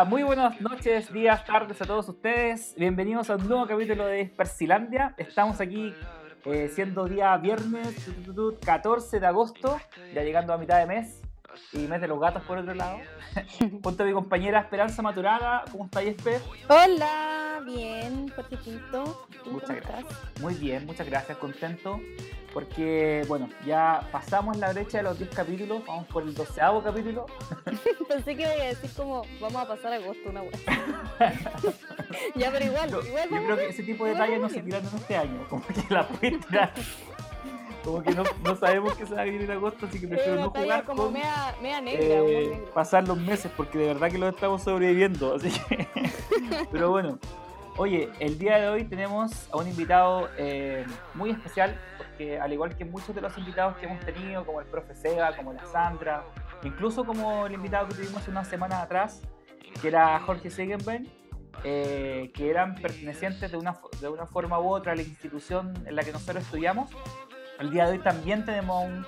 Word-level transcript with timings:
Hola. 0.00 0.08
Muy 0.08 0.22
buenas 0.22 0.58
noches, 0.62 1.12
días, 1.12 1.44
tardes 1.44 1.82
a 1.82 1.84
todos 1.84 2.08
ustedes. 2.08 2.74
Bienvenidos 2.78 3.28
a 3.28 3.36
un 3.36 3.46
nuevo 3.46 3.66
capítulo 3.66 4.06
de 4.06 4.24
Persilandia. 4.34 5.14
Estamos 5.18 5.60
aquí 5.60 5.94
eh, 6.46 6.70
siendo 6.74 7.04
día 7.04 7.36
viernes 7.36 8.08
14 8.64 9.20
de 9.20 9.26
agosto, 9.26 9.78
ya 10.14 10.22
llegando 10.22 10.54
a 10.54 10.56
mitad 10.56 10.78
de 10.78 10.86
mes 10.86 11.20
y 11.74 11.80
mes 11.80 12.00
de 12.00 12.08
los 12.08 12.18
gatos 12.18 12.42
por 12.44 12.56
otro 12.56 12.72
lado. 12.72 12.96
Junto 13.82 14.02
a 14.02 14.06
mi 14.06 14.12
compañera 14.14 14.60
Esperanza 14.60 15.02
Maturada. 15.02 15.64
¿Cómo 15.70 15.84
está, 15.84 16.00
Esper? 16.00 16.40
Hola, 16.68 17.60
bien, 17.66 18.30
fuertecito. 18.30 19.28
Muchas 19.50 19.76
gracias. 19.82 20.18
Muy 20.40 20.54
bien, 20.54 20.86
muchas 20.86 21.06
gracias, 21.06 21.36
contento. 21.36 22.00
Porque, 22.52 23.24
bueno, 23.28 23.48
ya 23.64 24.08
pasamos 24.10 24.56
la 24.56 24.72
brecha 24.72 24.98
de 24.98 25.04
los 25.04 25.18
10 25.18 25.30
capítulos, 25.30 25.82
vamos 25.86 26.06
por 26.08 26.24
el 26.24 26.34
doceavo 26.34 26.82
capítulo. 26.82 27.26
Pensé 28.08 28.36
que 28.36 28.42
iba 28.42 28.50
a 28.50 28.66
decir 28.66 28.90
como, 28.96 29.22
vamos 29.40 29.62
a 29.62 29.68
pasar 29.68 29.92
agosto 29.92 30.30
una 30.30 30.42
vez. 30.42 30.60
ya, 32.34 32.50
pero 32.50 32.64
igual, 32.64 32.88
igual. 33.06 33.28
Yo 33.30 33.44
creo 33.44 33.56
que 33.56 33.68
ese 33.68 33.82
tipo 33.84 34.04
de 34.04 34.12
detalles 34.12 34.40
no 34.40 34.48
se 34.48 34.62
tiran 34.62 34.84
en 34.84 34.96
este 34.96 35.16
año, 35.16 35.46
como 35.48 35.64
que 35.66 35.94
la 35.94 36.08
pueden 36.08 36.40
tirar 36.40 36.72
como 37.84 38.02
que 38.02 38.14
no, 38.14 38.24
no, 38.44 38.56
sabemos 38.56 38.94
que 38.94 39.06
se 39.06 39.14
va 39.14 39.22
a 39.22 39.24
venir 39.24 39.42
en 39.42 39.52
agosto, 39.52 39.86
así 39.86 39.98
que 39.98 40.06
prefiero 40.06 40.36
no 40.36 40.50
jugar 40.50 40.84
como 40.84 41.04
con, 41.04 41.14
mea, 41.14 41.54
mea 41.62 41.80
negra, 41.80 42.04
eh, 42.04 42.62
pasar 42.74 43.08
los 43.08 43.18
meses, 43.18 43.50
porque 43.56 43.78
de 43.78 43.86
verdad 43.86 44.10
que 44.10 44.18
lo 44.18 44.28
estamos 44.28 44.62
sobreviviendo, 44.62 45.34
así 45.34 45.50
que... 45.50 45.88
Pero 46.70 46.90
bueno, 46.90 47.18
oye, 47.76 48.10
el 48.20 48.38
día 48.38 48.58
de 48.58 48.68
hoy 48.68 48.84
tenemos 48.84 49.48
a 49.50 49.56
un 49.56 49.68
invitado 49.68 50.28
eh, 50.36 50.84
muy 51.14 51.30
especial, 51.30 51.80
porque 52.20 52.38
al 52.38 52.52
igual 52.52 52.76
que 52.76 52.84
muchos 52.84 53.14
de 53.14 53.22
los 53.22 53.36
invitados 53.38 53.78
que 53.78 53.86
hemos 53.86 54.04
tenido, 54.04 54.44
como 54.44 54.60
el 54.60 54.66
profe 54.66 54.94
Seba, 54.94 55.34
como 55.34 55.54
la 55.54 55.64
Sandra, 55.64 56.22
incluso 56.62 57.02
como 57.02 57.46
el 57.46 57.54
invitado 57.54 57.88
que 57.88 57.94
tuvimos 57.94 58.28
una 58.28 58.44
semana 58.44 58.82
atrás, 58.82 59.22
que 59.80 59.88
era 59.88 60.20
Jorge 60.20 60.50
Segenben, 60.50 61.10
eh, 61.64 62.30
que 62.34 62.50
eran 62.50 62.74
pertenecientes 62.74 63.50
de 63.50 63.56
una, 63.56 63.80
de 64.02 64.08
una 64.10 64.26
forma 64.26 64.60
u 64.60 64.68
otra 64.68 64.92
a 64.92 64.96
la 64.96 65.00
institución 65.00 65.72
en 65.86 65.96
la 65.96 66.02
que 66.02 66.12
nosotros 66.12 66.44
estudiamos, 66.44 66.90
el 67.58 67.70
día 67.70 67.86
de 67.86 67.92
hoy 67.92 67.98
también 68.00 68.44
tenemos 68.44 68.84
un 68.84 69.06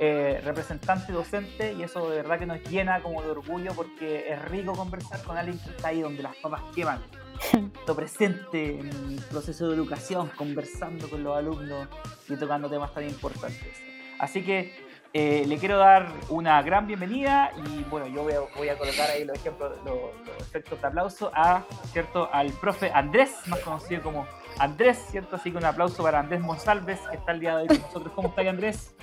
eh, 0.00 0.40
representante 0.44 1.12
docente 1.12 1.74
y 1.74 1.84
eso 1.84 2.10
de 2.10 2.16
verdad 2.16 2.40
que 2.40 2.46
nos 2.46 2.60
llena 2.64 3.00
como 3.02 3.22
de 3.22 3.30
orgullo 3.30 3.72
porque 3.74 4.32
es 4.32 4.44
rico 4.46 4.72
conversar 4.72 5.22
con 5.22 5.36
alguien 5.36 5.60
que 5.60 5.70
está 5.70 5.88
ahí 5.88 6.00
donde 6.00 6.24
las 6.24 6.34
papas 6.36 6.62
queman. 6.74 7.04
Presente 7.96 8.78
en 8.78 8.88
el 8.88 9.22
proceso 9.30 9.68
de 9.68 9.74
educación, 9.74 10.30
conversando 10.36 11.08
con 11.08 11.22
los 11.24 11.36
alumnos 11.36 11.88
y 12.28 12.36
tocando 12.36 12.68
temas 12.68 12.92
tan 12.94 13.04
importantes. 13.04 13.76
Así 14.18 14.42
que 14.42 14.72
eh, 15.14 15.44
le 15.46 15.56
quiero 15.56 15.78
dar 15.78 16.12
una 16.28 16.60
gran 16.62 16.86
bienvenida 16.86 17.50
y 17.66 17.82
bueno, 17.84 18.06
yo 18.08 18.22
voy 18.22 18.68
a, 18.68 18.76
colocar 18.76 19.10
ahí 19.10 19.24
los 19.24 19.38
ejemplos, 19.38 19.72
los, 19.84 19.96
efectos 20.40 20.80
de 20.80 20.86
aplauso 20.86 21.30
a, 21.34 21.64
¿cierto? 21.92 22.28
al 22.32 22.52
profe 22.52 22.90
Andrés, 22.92 23.34
más 23.46 23.60
conocido 23.60 24.02
como 24.02 24.26
Andrés, 24.58 24.98
¿cierto? 25.10 25.36
Así 25.36 25.50
que 25.50 25.56
un 25.56 25.64
aplauso 25.64 26.02
para 26.02 26.20
Andrés 26.20 26.40
Monsalves, 26.40 27.00
que 27.10 27.16
está 27.16 27.32
el 27.32 27.40
día 27.40 27.56
de 27.56 27.62
hoy 27.62 27.68
con 27.68 27.80
nosotros. 27.80 28.12
¿Cómo 28.14 28.28
está 28.28 28.42
Andrés? 28.42 28.94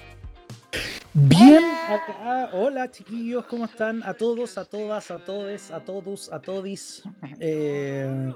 Bien, 1.13 1.63
acá. 1.87 2.49
Hola 2.53 2.91
chiquillos, 2.91 3.45
¿cómo 3.45 3.65
están? 3.65 4.03
A 4.03 4.13
todos, 4.13 4.57
a 4.57 4.65
todas, 4.65 5.09
a 5.11 5.17
todos, 5.17 5.71
a 5.71 5.79
todos, 5.79 6.31
a 6.31 6.39
todis, 6.41 7.03
eh, 7.39 8.33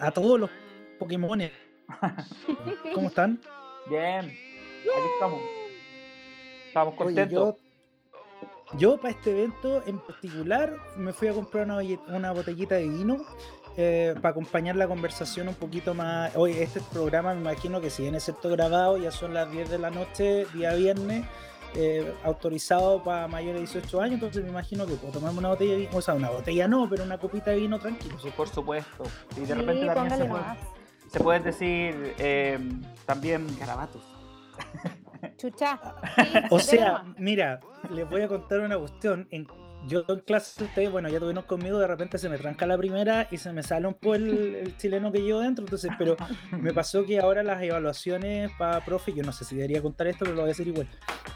a 0.00 0.10
todos 0.10 0.40
los 0.40 0.50
Pokémones. 0.98 1.52
¿Cómo 2.94 3.08
están? 3.08 3.40
Bien, 3.88 4.26
aquí 4.26 5.08
estamos. 5.14 5.40
Estamos 6.66 6.94
contentos. 6.94 7.54
yo, 8.76 8.98
para 8.98 9.14
este 9.14 9.30
evento 9.30 9.82
en 9.86 9.98
particular 9.98 10.76
me 10.96 11.12
fui 11.12 11.28
a 11.28 11.32
comprar 11.32 11.64
una, 11.64 11.78
una 12.08 12.32
botellita 12.32 12.74
de 12.74 12.88
vino 12.88 13.16
eh, 13.80 14.12
para 14.16 14.30
acompañar 14.30 14.74
la 14.74 14.88
conversación 14.88 15.46
un 15.46 15.54
poquito 15.54 15.94
más. 15.94 16.34
Hoy, 16.34 16.50
este 16.50 16.80
programa 16.80 17.32
me 17.32 17.40
imagino 17.40 17.80
que 17.80 17.90
si 17.90 18.02
bien 18.02 18.16
es 18.16 18.24
cierto 18.24 18.48
grabado, 18.48 18.98
ya 18.98 19.12
son 19.12 19.32
las 19.32 19.48
10 19.52 19.70
de 19.70 19.78
la 19.78 19.88
noche, 19.90 20.46
día 20.52 20.74
viernes, 20.74 21.24
eh, 21.76 22.12
autorizado 22.24 23.04
para 23.04 23.28
mayores 23.28 23.54
de 23.54 23.80
18 23.80 24.00
años, 24.00 24.14
entonces 24.14 24.42
me 24.42 24.50
imagino 24.50 24.84
que 24.84 24.94
puedo 24.94 25.12
tomarme 25.12 25.38
una 25.38 25.50
botella 25.50 25.74
de 25.74 25.78
vino, 25.78 25.90
o 25.94 26.00
sea, 26.00 26.14
una 26.14 26.28
botella 26.28 26.66
no, 26.66 26.90
pero 26.90 27.04
una 27.04 27.18
copita 27.18 27.52
de 27.52 27.58
vino 27.58 27.78
tranquilo. 27.78 28.18
Sí, 28.18 28.30
por 28.36 28.48
supuesto. 28.48 29.04
Y 29.36 29.42
de 29.42 29.54
repente 29.54 29.86
también 29.86 30.18
se, 30.18 30.24
puede, 30.24 30.44
se 31.06 31.20
puede, 31.20 31.40
decir 31.40 32.14
eh, 32.18 32.58
también 33.06 33.46
garabatos. 33.60 34.02
Chucha. 35.36 35.78
o 36.50 36.58
sea, 36.58 37.04
mira, 37.16 37.60
les 37.90 38.10
voy 38.10 38.22
a 38.22 38.28
contar 38.28 38.58
una 38.58 38.76
cuestión. 38.76 39.28
En 39.30 39.44
yo 39.86 40.04
en 40.08 40.20
clase, 40.20 40.64
ustedes, 40.64 40.90
bueno, 40.90 41.08
ya 41.08 41.18
tuvieron 41.18 41.44
conmigo, 41.44 41.78
de 41.78 41.86
repente 41.86 42.18
se 42.18 42.28
me 42.28 42.36
tranca 42.38 42.66
la 42.66 42.76
primera 42.76 43.28
y 43.30 43.38
se 43.38 43.52
me 43.52 43.62
sale 43.62 43.86
un 43.86 43.94
poco 43.94 44.16
el, 44.16 44.74
chileno 44.78 45.12
que 45.12 45.22
llevo 45.22 45.40
dentro, 45.40 45.64
entonces, 45.64 45.90
pero 45.98 46.16
me 46.50 46.72
pasó 46.72 47.04
que 47.04 47.18
ahora 47.18 47.42
las 47.42 47.62
evaluaciones 47.62 48.50
para 48.58 48.84
profe, 48.84 49.12
yo 49.12 49.22
no 49.22 49.32
sé 49.32 49.44
si 49.44 49.56
debería 49.56 49.80
contar 49.80 50.08
esto, 50.08 50.24
pero 50.24 50.34
lo 50.34 50.42
voy 50.42 50.48
a 50.48 50.52
decir 50.52 50.68
igual, 50.68 50.88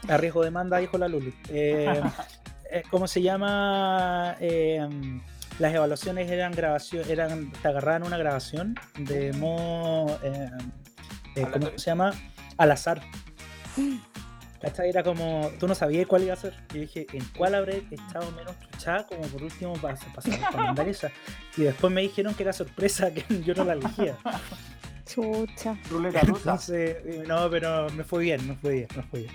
a 0.07 0.17
riesgo 0.17 0.41
de 0.41 0.47
demanda, 0.47 0.77
dijo 0.77 0.97
la 0.97 1.07
Luli. 1.07 1.33
Eh, 1.49 2.01
eh, 2.71 2.83
¿Cómo 2.89 3.07
se 3.07 3.21
llama? 3.21 4.35
Eh, 4.39 4.87
las 5.59 5.73
evaluaciones 5.73 6.29
eran 6.29 6.51
grabación, 6.51 7.09
eran, 7.09 7.51
te 7.51 7.67
agarraban 7.67 8.03
una 8.03 8.17
grabación 8.17 8.75
de 8.97 9.33
modo, 9.33 10.19
¿cómo 11.51 11.71
se 11.77 11.85
llama? 11.85 12.13
Al 12.57 12.71
azar. 12.71 13.01
¿Cachai? 14.63 14.89
Era 14.89 15.03
como, 15.03 15.51
tú 15.59 15.67
no 15.67 15.75
sabías 15.75 16.07
cuál 16.07 16.23
iba 16.23 16.33
a 16.33 16.37
ser. 16.37 16.53
Y 16.73 16.79
dije, 16.79 17.05
¿en 17.11 17.25
cuál 17.37 17.53
habré 17.53 17.83
echado 17.91 18.31
menos 18.31 18.57
chuchada? 18.61 19.05
Como 19.05 19.23
por 19.23 19.43
último 19.43 19.73
para, 19.73 19.95
para, 19.95 20.51
mandar 20.55 20.87
esa. 20.87 21.11
Y 21.57 21.63
después 21.63 21.91
me 21.91 22.01
dijeron 22.01 22.33
que 22.33 22.43
era 22.43 22.53
sorpresa, 22.53 23.13
que 23.13 23.25
yo 23.43 23.53
no 23.55 23.65
la 23.65 23.73
elegía. 23.73 24.17
Chucha. 25.05 25.77
Ruleta 25.89 26.21
rusa. 26.21 26.57
no, 27.27 27.49
pero 27.49 27.89
me 27.89 28.05
fue 28.05 28.23
bien, 28.23 28.47
me 28.47 28.55
fue 28.55 28.73
bien, 28.75 28.87
me 28.95 29.03
fue 29.03 29.19
bien. 29.19 29.33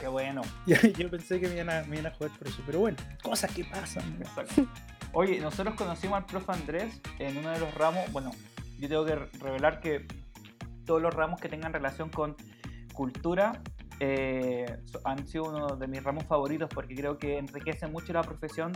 Qué 0.00 0.08
bueno. 0.08 0.40
Yo, 0.66 1.10
pensé 1.10 1.40
que 1.40 1.48
me 1.48 1.56
iban, 1.56 1.68
a, 1.68 1.82
me 1.84 1.96
iban, 1.96 2.06
a, 2.06 2.14
jugar 2.16 2.30
por 2.38 2.48
eso, 2.48 2.62
pero 2.64 2.80
bueno, 2.80 2.96
cosas 3.22 3.52
que 3.52 3.64
pasan. 3.64 4.18
Oye, 5.12 5.40
nosotros 5.40 5.74
conocimos 5.74 6.16
al 6.16 6.24
profe 6.24 6.52
Andrés 6.52 7.00
en 7.18 7.36
uno 7.36 7.50
de 7.50 7.58
los 7.58 7.72
ramos. 7.74 8.10
Bueno, 8.12 8.30
yo 8.78 8.88
tengo 8.88 9.04
que 9.04 9.14
revelar 9.14 9.80
que 9.80 10.06
todos 10.86 11.02
los 11.02 11.12
ramos 11.12 11.38
que 11.38 11.50
tengan 11.50 11.72
relación 11.74 12.08
con 12.08 12.34
cultura 12.94 13.62
eh, 14.00 14.78
han 15.04 15.26
sido 15.26 15.44
uno 15.44 15.76
de 15.76 15.86
mis 15.86 16.02
ramos 16.02 16.24
favoritos 16.24 16.68
porque 16.72 16.94
creo 16.94 17.18
que 17.18 17.38
enriquece 17.38 17.86
mucho 17.86 18.12
la 18.12 18.22
profesión 18.22 18.72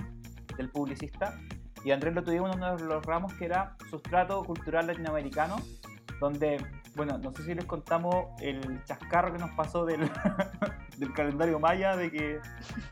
del 0.56 0.70
publicista. 0.70 1.38
Y 1.84 1.90
Andrés 1.90 2.14
lo 2.14 2.22
tuvimos 2.22 2.50
en 2.54 2.62
uno 2.62 2.76
de 2.76 2.84
los 2.84 3.04
ramos 3.04 3.32
que 3.34 3.44
era 3.46 3.76
sustrato 3.90 4.42
cultural 4.42 4.86
latinoamericano, 4.86 5.56
donde, 6.20 6.58
bueno, 6.96 7.18
no 7.18 7.32
sé 7.32 7.44
si 7.44 7.54
les 7.54 7.64
contamos 7.64 8.26
el 8.40 8.82
chascarro 8.84 9.32
que 9.32 9.38
nos 9.38 9.50
pasó 9.52 9.84
del, 9.84 10.00
del 10.98 11.12
calendario 11.12 11.58
maya, 11.60 11.96
de 11.96 12.10
que 12.10 12.40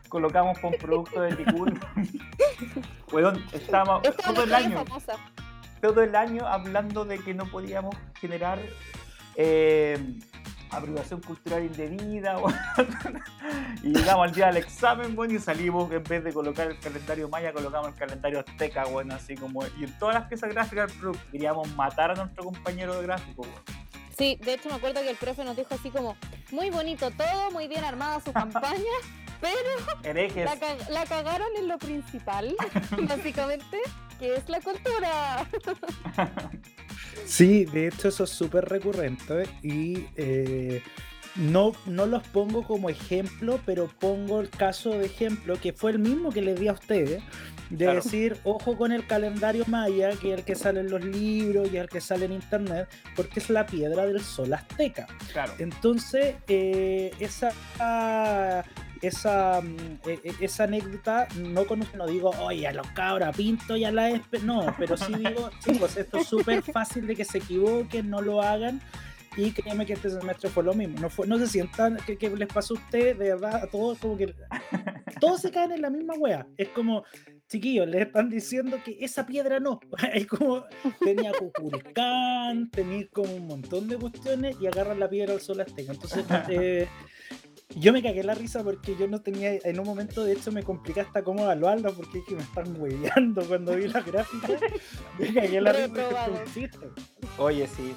colocamos 0.09 0.57
con 0.59 0.71
producto 0.73 1.21
de 1.21 1.35
Ticul. 1.35 1.79
bueno, 3.11 3.33
estábamos 3.51 4.03
todo 4.23 4.43
el 4.43 4.53
año. 4.53 4.83
Todo 5.81 6.01
el 6.01 6.15
año 6.15 6.47
hablando 6.47 7.05
de 7.05 7.19
que 7.19 7.35
no 7.35 7.45
podíamos 7.45 7.95
generar 8.19 8.59
eh, 9.35 10.17
aprobación 10.69 11.21
cultural 11.21 11.63
indebida, 11.63 12.37
y 13.83 13.93
llegamos 13.93 14.27
al 14.27 14.33
día 14.33 14.47
del 14.47 14.57
examen, 14.57 15.15
bueno, 15.15 15.33
y 15.33 15.39
salimos, 15.39 15.91
en 15.91 16.03
vez 16.03 16.23
de 16.23 16.33
colocar 16.33 16.67
el 16.67 16.79
calendario 16.79 17.29
maya, 17.29 17.53
colocamos 17.53 17.89
el 17.89 17.95
calendario 17.95 18.39
azteca, 18.39 18.85
bueno, 18.85 19.15
así 19.15 19.35
como, 19.35 19.65
y 19.79 19.83
en 19.83 19.99
todas 19.99 20.15
las 20.15 20.27
piezas 20.27 20.49
gráficas 20.49 20.91
queríamos 21.31 21.73
matar 21.75 22.11
a 22.11 22.15
nuestro 22.15 22.43
compañero 22.43 22.95
de 22.95 23.03
gráfico, 23.03 23.45
Sí, 24.17 24.39
de 24.43 24.55
hecho 24.55 24.69
me 24.69 24.75
acuerdo 24.75 25.01
que 25.01 25.11
el 25.11 25.15
profe 25.15 25.45
nos 25.45 25.55
dijo 25.55 25.75
así 25.75 25.91
como, 25.91 26.17
muy 26.51 26.71
bonito 26.71 27.11
todo, 27.11 27.51
muy 27.51 27.67
bien 27.67 27.83
armada 27.83 28.19
su 28.19 28.33
campaña, 28.33 28.81
pero 29.41 30.15
la, 30.43 30.55
la, 30.89 31.05
cagaron 31.05 31.47
en 31.57 31.67
lo 31.67 31.77
principal, 31.77 32.55
básicamente, 33.07 33.77
que 34.19 34.35
es 34.35 34.49
la 34.49 34.61
cultura. 34.61 35.47
Sí, 37.25 37.65
de 37.65 37.87
hecho 37.87 38.07
eso 38.07 38.23
es 38.23 38.29
súper 38.29 38.65
recurrente 38.65 39.47
y 39.61 40.05
eh, 40.15 40.81
no, 41.35 41.73
no 41.85 42.05
los 42.05 42.23
pongo 42.27 42.63
como 42.63 42.89
ejemplo, 42.89 43.59
pero 43.65 43.87
pongo 43.99 44.39
el 44.39 44.49
caso 44.49 44.91
de 44.91 45.05
ejemplo 45.05 45.59
que 45.59 45.73
fue 45.73 45.91
el 45.91 45.99
mismo 45.99 46.31
que 46.31 46.41
les 46.41 46.59
di 46.59 46.67
a 46.67 46.73
ustedes, 46.73 47.21
de 47.69 47.93
decir, 47.93 48.37
ojo 48.43 48.77
con 48.77 48.91
el 48.91 49.05
calendario 49.05 49.65
maya, 49.67 50.11
que 50.11 50.31
es 50.31 50.39
el 50.39 50.45
que 50.45 50.55
sale 50.55 50.79
en 50.79 50.89
los 50.89 51.03
libros 51.03 51.69
y 51.71 51.77
el 51.77 51.89
que 51.89 51.99
sale 51.99 52.25
en 52.25 52.31
internet, 52.31 52.87
porque 53.15 53.39
es 53.39 53.49
la 53.49 53.65
piedra 53.65 54.05
del 54.05 54.21
sol 54.21 54.53
azteca. 54.53 55.05
Claro. 55.31 55.53
Entonces, 55.59 56.35
eh, 56.47 57.11
esa 57.19 57.51
esa, 59.01 59.61
mm, 59.61 60.09
e, 60.09 60.19
e, 60.23 60.33
esa 60.41 60.63
anécdota 60.63 61.27
no 61.37 61.65
conozco, 61.65 61.97
no 61.97 62.07
digo, 62.07 62.31
oye, 62.41 62.67
a 62.67 62.73
los 62.73 62.87
cabra 62.91 63.31
pinto 63.31 63.75
y 63.75 63.83
a 63.83 63.91
la 63.91 64.09
espe 64.09 64.39
no, 64.39 64.73
pero 64.77 64.97
sí 64.97 65.13
digo, 65.17 65.49
chicos, 65.63 65.97
esto 65.97 66.17
es 66.17 66.27
súper 66.27 66.61
fácil 66.63 67.07
de 67.07 67.15
que 67.15 67.25
se 67.25 67.39
equivoquen, 67.39 68.09
no 68.09 68.21
lo 68.21 68.41
hagan. 68.41 68.81
Y 69.35 69.51
créeme 69.51 69.85
que 69.85 69.93
este 69.93 70.09
semestre 70.09 70.49
fue 70.49 70.63
lo 70.63 70.73
mismo. 70.73 70.99
No, 70.99 71.11
fue, 71.11 71.27
no 71.27 71.37
se 71.37 71.45
sientan 71.45 71.97
que, 71.97 72.29
les 72.29 72.47
pasó 72.47 72.73
a 72.73 72.77
ustedes, 72.77 73.19
de 73.19 73.35
verdad, 73.35 73.63
a 73.63 73.67
todos, 73.67 73.99
como 73.99 74.17
que 74.17 74.33
todos 75.21 75.41
se 75.41 75.51
caen 75.51 75.73
en 75.73 75.81
la 75.83 75.91
misma 75.91 76.15
wea. 76.15 76.47
Es 76.57 76.69
como, 76.69 77.03
chiquillos, 77.47 77.87
les 77.87 78.07
están 78.07 78.29
diciendo 78.29 78.79
que 78.83 78.97
esa 78.99 79.27
piedra 79.27 79.59
no. 79.59 79.79
Es 80.13 80.25
como 80.25 80.65
tenía 80.99 81.31
Cuculcán, 81.33 82.71
tenía 82.71 83.07
como 83.09 83.35
un 83.35 83.45
montón 83.45 83.87
de 83.87 83.97
cuestiones 83.97 84.57
y 84.59 84.65
agarran 84.65 84.99
la 84.99 85.07
piedra 85.07 85.33
al 85.33 85.41
sol 85.41 85.61
azteca. 85.61 85.91
Entonces, 85.91 86.25
eh, 86.49 86.87
yo 87.75 87.91
me 87.91 88.01
cagué 88.01 88.23
la 88.23 88.33
risa 88.33 88.63
porque 88.63 88.95
yo 88.95 89.07
no 89.07 89.21
tenía, 89.21 89.55
en 89.63 89.79
un 89.79 89.85
momento 89.85 90.23
de 90.23 90.33
hecho 90.33 90.51
me 90.51 90.63
complica 90.63 91.01
hasta 91.01 91.23
cómo 91.23 91.43
evaluarlo 91.43 91.93
porque 91.93 92.19
es 92.19 92.25
que 92.25 92.35
me 92.35 92.41
están 92.41 92.79
hueveando 92.79 93.45
cuando 93.45 93.75
vi 93.75 93.87
la 93.87 94.01
gráfica. 94.01 94.47
me 95.19 95.33
cagué 95.33 95.61
la 95.61 95.73
risa. 95.73 96.27
Oye, 97.37 97.67
sí. 97.67 97.93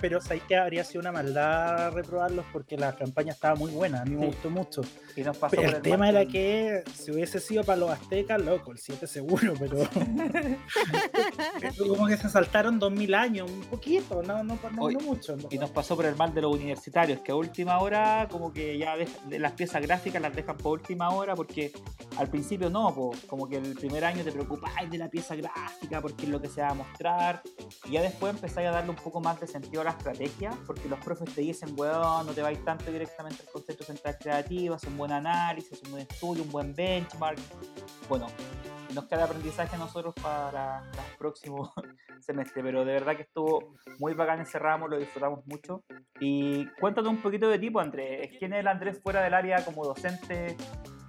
Pero 0.00 0.20
sabéis 0.20 0.42
que 0.44 0.56
habría 0.56 0.84
sido 0.84 1.00
una 1.00 1.10
maldad 1.10 1.92
reprobarlos 1.92 2.44
porque 2.52 2.76
la 2.76 2.94
campaña 2.94 3.32
estaba 3.32 3.54
muy 3.54 3.70
buena, 3.70 4.02
a 4.02 4.04
mí 4.04 4.14
me 4.14 4.26
gustó 4.26 4.50
mucho. 4.50 4.82
Y 5.16 5.22
nos 5.22 5.36
pasó 5.36 5.60
el, 5.60 5.80
tema 5.80 6.08
era 6.08 6.26
que 6.26 6.84
si 6.94 7.10
hubiese 7.10 7.40
sido 7.40 7.64
para 7.64 7.78
los 7.78 7.90
aztecas, 7.90 8.40
loco, 8.40 8.72
el 8.72 8.78
7 8.78 9.06
seguro, 9.06 9.54
pero. 9.58 9.78
como 11.78 12.06
que 12.06 12.16
se 12.16 12.28
saltaron 12.28 12.78
2000 12.78 13.14
años, 13.14 13.50
un 13.50 13.62
poquito, 13.62 14.22
no, 14.22 14.44
no, 14.44 14.58
no, 14.62 14.90
mucho. 15.00 15.36
Y 15.50 15.58
nos 15.58 15.70
pasó 15.70 15.96
por 15.96 16.04
el 16.04 16.14
mal 16.14 16.32
de 16.34 16.42
los 16.42 16.54
universitarios, 16.54 17.20
que 17.20 17.32
a 17.32 17.34
última 17.34 17.78
hora, 17.78 18.28
como 18.30 18.52
que 18.52 18.81
ya 18.82 18.96
de, 18.96 19.38
las 19.38 19.52
piezas 19.52 19.80
gráficas 19.82 20.20
las 20.20 20.34
dejan 20.34 20.56
por 20.56 20.72
última 20.72 21.10
hora 21.10 21.34
porque 21.34 21.72
al 22.18 22.28
principio 22.28 22.68
no, 22.68 23.12
como 23.26 23.48
que 23.48 23.56
el 23.56 23.74
primer 23.74 24.04
año 24.04 24.24
te 24.24 24.32
preocupáis 24.32 24.90
de 24.90 24.98
la 24.98 25.08
pieza 25.08 25.34
gráfica 25.36 26.00
porque 26.00 26.24
es 26.24 26.28
lo 26.28 26.40
que 26.40 26.48
se 26.48 26.60
va 26.60 26.70
a 26.70 26.74
mostrar 26.74 27.42
y 27.84 27.92
ya 27.92 28.02
después 28.02 28.34
empezáis 28.34 28.68
a 28.68 28.72
darle 28.72 28.90
un 28.90 28.96
poco 28.96 29.20
más 29.20 29.40
de 29.40 29.46
sentido 29.46 29.82
a 29.82 29.84
la 29.84 29.90
estrategia 29.90 30.50
porque 30.66 30.88
los 30.88 30.98
profes 30.98 31.32
te 31.34 31.42
dicen, 31.42 31.74
weón, 31.76 32.26
no 32.26 32.32
te 32.32 32.42
vais 32.42 32.62
tanto 32.64 32.90
directamente 32.90 33.42
al 33.42 33.52
concepto 33.52 33.84
central 33.84 34.16
creativo, 34.18 34.74
es 34.74 34.84
un 34.84 34.96
buen 34.96 35.12
análisis, 35.12 35.80
un 35.84 35.92
buen 35.92 36.06
estudio, 36.08 36.42
un 36.42 36.50
buen 36.50 36.74
benchmark. 36.74 37.38
Bueno, 38.08 38.26
nos 38.94 39.04
queda 39.04 39.24
aprendizaje 39.24 39.76
a 39.76 39.78
nosotros 39.78 40.14
para 40.20 40.82
el 40.92 41.16
próximo 41.18 41.72
semestre, 42.22 42.62
pero 42.62 42.84
de 42.84 42.92
verdad 42.92 43.16
que 43.16 43.22
estuvo 43.22 43.74
muy 43.98 44.14
bacán 44.14 44.40
ese 44.40 44.58
ramo, 44.58 44.88
lo 44.88 44.98
disfrutamos 44.98 45.46
mucho. 45.46 45.84
Y 46.20 46.66
cuéntanos 46.80 47.10
un 47.10 47.22
poquito 47.22 47.48
de 47.48 47.58
tipo, 47.58 47.80
Andrés. 47.80 48.30
¿Quién 48.38 48.52
es 48.52 48.60
el 48.60 48.68
Andrés 48.68 49.00
fuera 49.02 49.22
del 49.22 49.34
área 49.34 49.64
como 49.64 49.84
docente? 49.84 50.56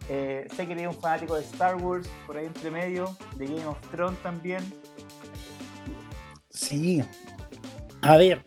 Eh, 0.10 0.48
sé 0.54 0.68
que 0.68 0.74
eres 0.74 0.88
un 0.88 1.01
fanático 1.01 1.36
de 1.36 1.44
Star 1.44 1.75
Wars, 1.75 2.10
por 2.27 2.38
ahí 2.38 2.45
entre 2.45 2.69
medio, 2.71 3.15
de 3.38 3.45
Game 3.45 3.65
of 3.65 3.80
Thrones 3.89 4.21
también. 4.21 4.63
Sí. 6.50 7.04
A 8.01 8.18
ver, 8.18 8.44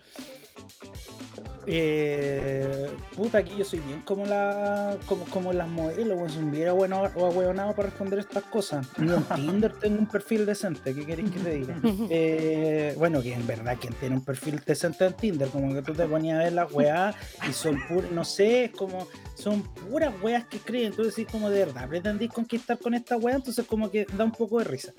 eh, 1.67 2.91
puta, 3.15 3.39
aquí 3.39 3.55
yo 3.57 3.65
soy 3.65 3.81
bien 3.81 4.01
como 4.03 4.25
la 4.25 4.97
como, 5.07 5.25
como 5.27 5.53
las 5.53 5.69
modelos, 5.69 6.33
si 6.33 6.39
me 6.39 6.51
hubiera 6.51 6.73
bueno 6.73 7.03
o 7.15 7.27
ahueonado 7.27 7.75
para 7.75 7.89
responder 7.89 8.21
estas 8.21 8.45
cosas. 8.45 8.87
Ni 8.99 9.13
en 9.13 9.23
Tinder 9.25 9.73
tengo 9.73 9.99
un 9.99 10.07
perfil 10.07 10.47
decente, 10.47 10.95
¿qué 10.95 11.05
queréis 11.05 11.31
que 11.31 11.41
te 11.41 11.51
diga? 11.51 11.77
Eh, 12.09 12.95
bueno, 12.97 13.21
que 13.23 13.35
en 13.35 13.47
verdad, 13.47 13.77
quien 13.81 13.95
tiene 13.95 14.17
un 14.17 14.25
perfil 14.25 14.61
decente 14.65 15.07
en 15.07 15.15
Tinder, 15.15 15.49
como 15.49 15.75
que 15.75 15.83
tú 15.83 15.93
te 15.93 16.07
ponías 16.07 16.41
a 16.41 16.45
ver 16.45 16.53
las 16.53 16.73
weas 16.73 17.17
y 17.49 17.53
son 17.53 17.81
puras, 17.89 18.11
no 18.13 18.25
sé, 18.25 18.67
es 18.67 18.71
como, 18.71 19.09
son 19.37 19.63
puras 19.63 20.13
weas 20.23 20.47
que 20.47 20.59
creen, 20.59 20.87
entonces 20.87 21.15
decís 21.15 21.31
como 21.31 21.51
de 21.51 21.67
verdad, 21.67 21.89
pretendís 21.89 22.33
conquistar 22.33 22.79
con 22.79 22.95
esta 22.95 23.17
wea, 23.17 23.37
entonces 23.37 23.65
como 23.67 23.91
que 23.91 24.07
da 24.17 24.25
un 24.25 24.33
poco 24.33 24.59
de 24.59 24.65
risa. 24.65 24.93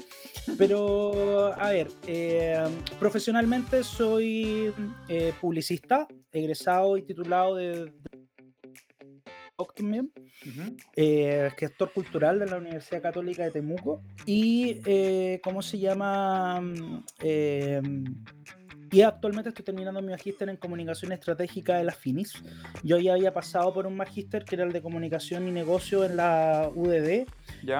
Pero, 0.57 1.54
a 1.60 1.72
ver, 1.72 1.88
eh, 2.06 2.63
profesionalmente 3.00 3.84
soy 3.84 4.74
eh, 5.10 5.34
publicista, 5.42 6.07
egresado 6.31 6.98
y 6.98 7.01
titulado 7.01 7.56
de, 7.56 7.92
Optimum, 9.60 10.07
eh, 10.95 11.50
gestor 11.57 11.92
cultural 11.92 12.38
de 12.38 12.45
la 12.45 12.57
Universidad 12.57 13.01
Católica 13.01 13.44
de 13.44 13.50
Temuco 13.50 14.04
y, 14.24 14.81
eh, 14.86 15.42
¿cómo 15.44 15.63
se 15.63 15.80
llama? 15.80 16.62
Y 18.92 19.01
actualmente 19.01 19.50
estoy 19.50 19.66
terminando 19.66 20.01
mi 20.01 20.10
magíster 20.10 20.50
en 20.50 20.57
comunicación 20.57 21.12
estratégica 21.12 21.78
de 21.78 21.84
la 21.84 21.94
FINIS. 21.94 22.42
Yo 22.84 22.98
ya 23.00 23.13
había 23.13 23.34
pasado 23.34 23.74
por 23.74 23.88
un 23.88 23.95
magíster 23.95 24.45
que 24.45 24.56
era 24.56 24.63
el 24.63 24.72
de 24.72 24.81
comunicación 24.81 25.48
y 25.48 25.51
negocio 25.51 26.04
en 26.04 26.18
la 26.18 26.69
UDD, 26.74 27.28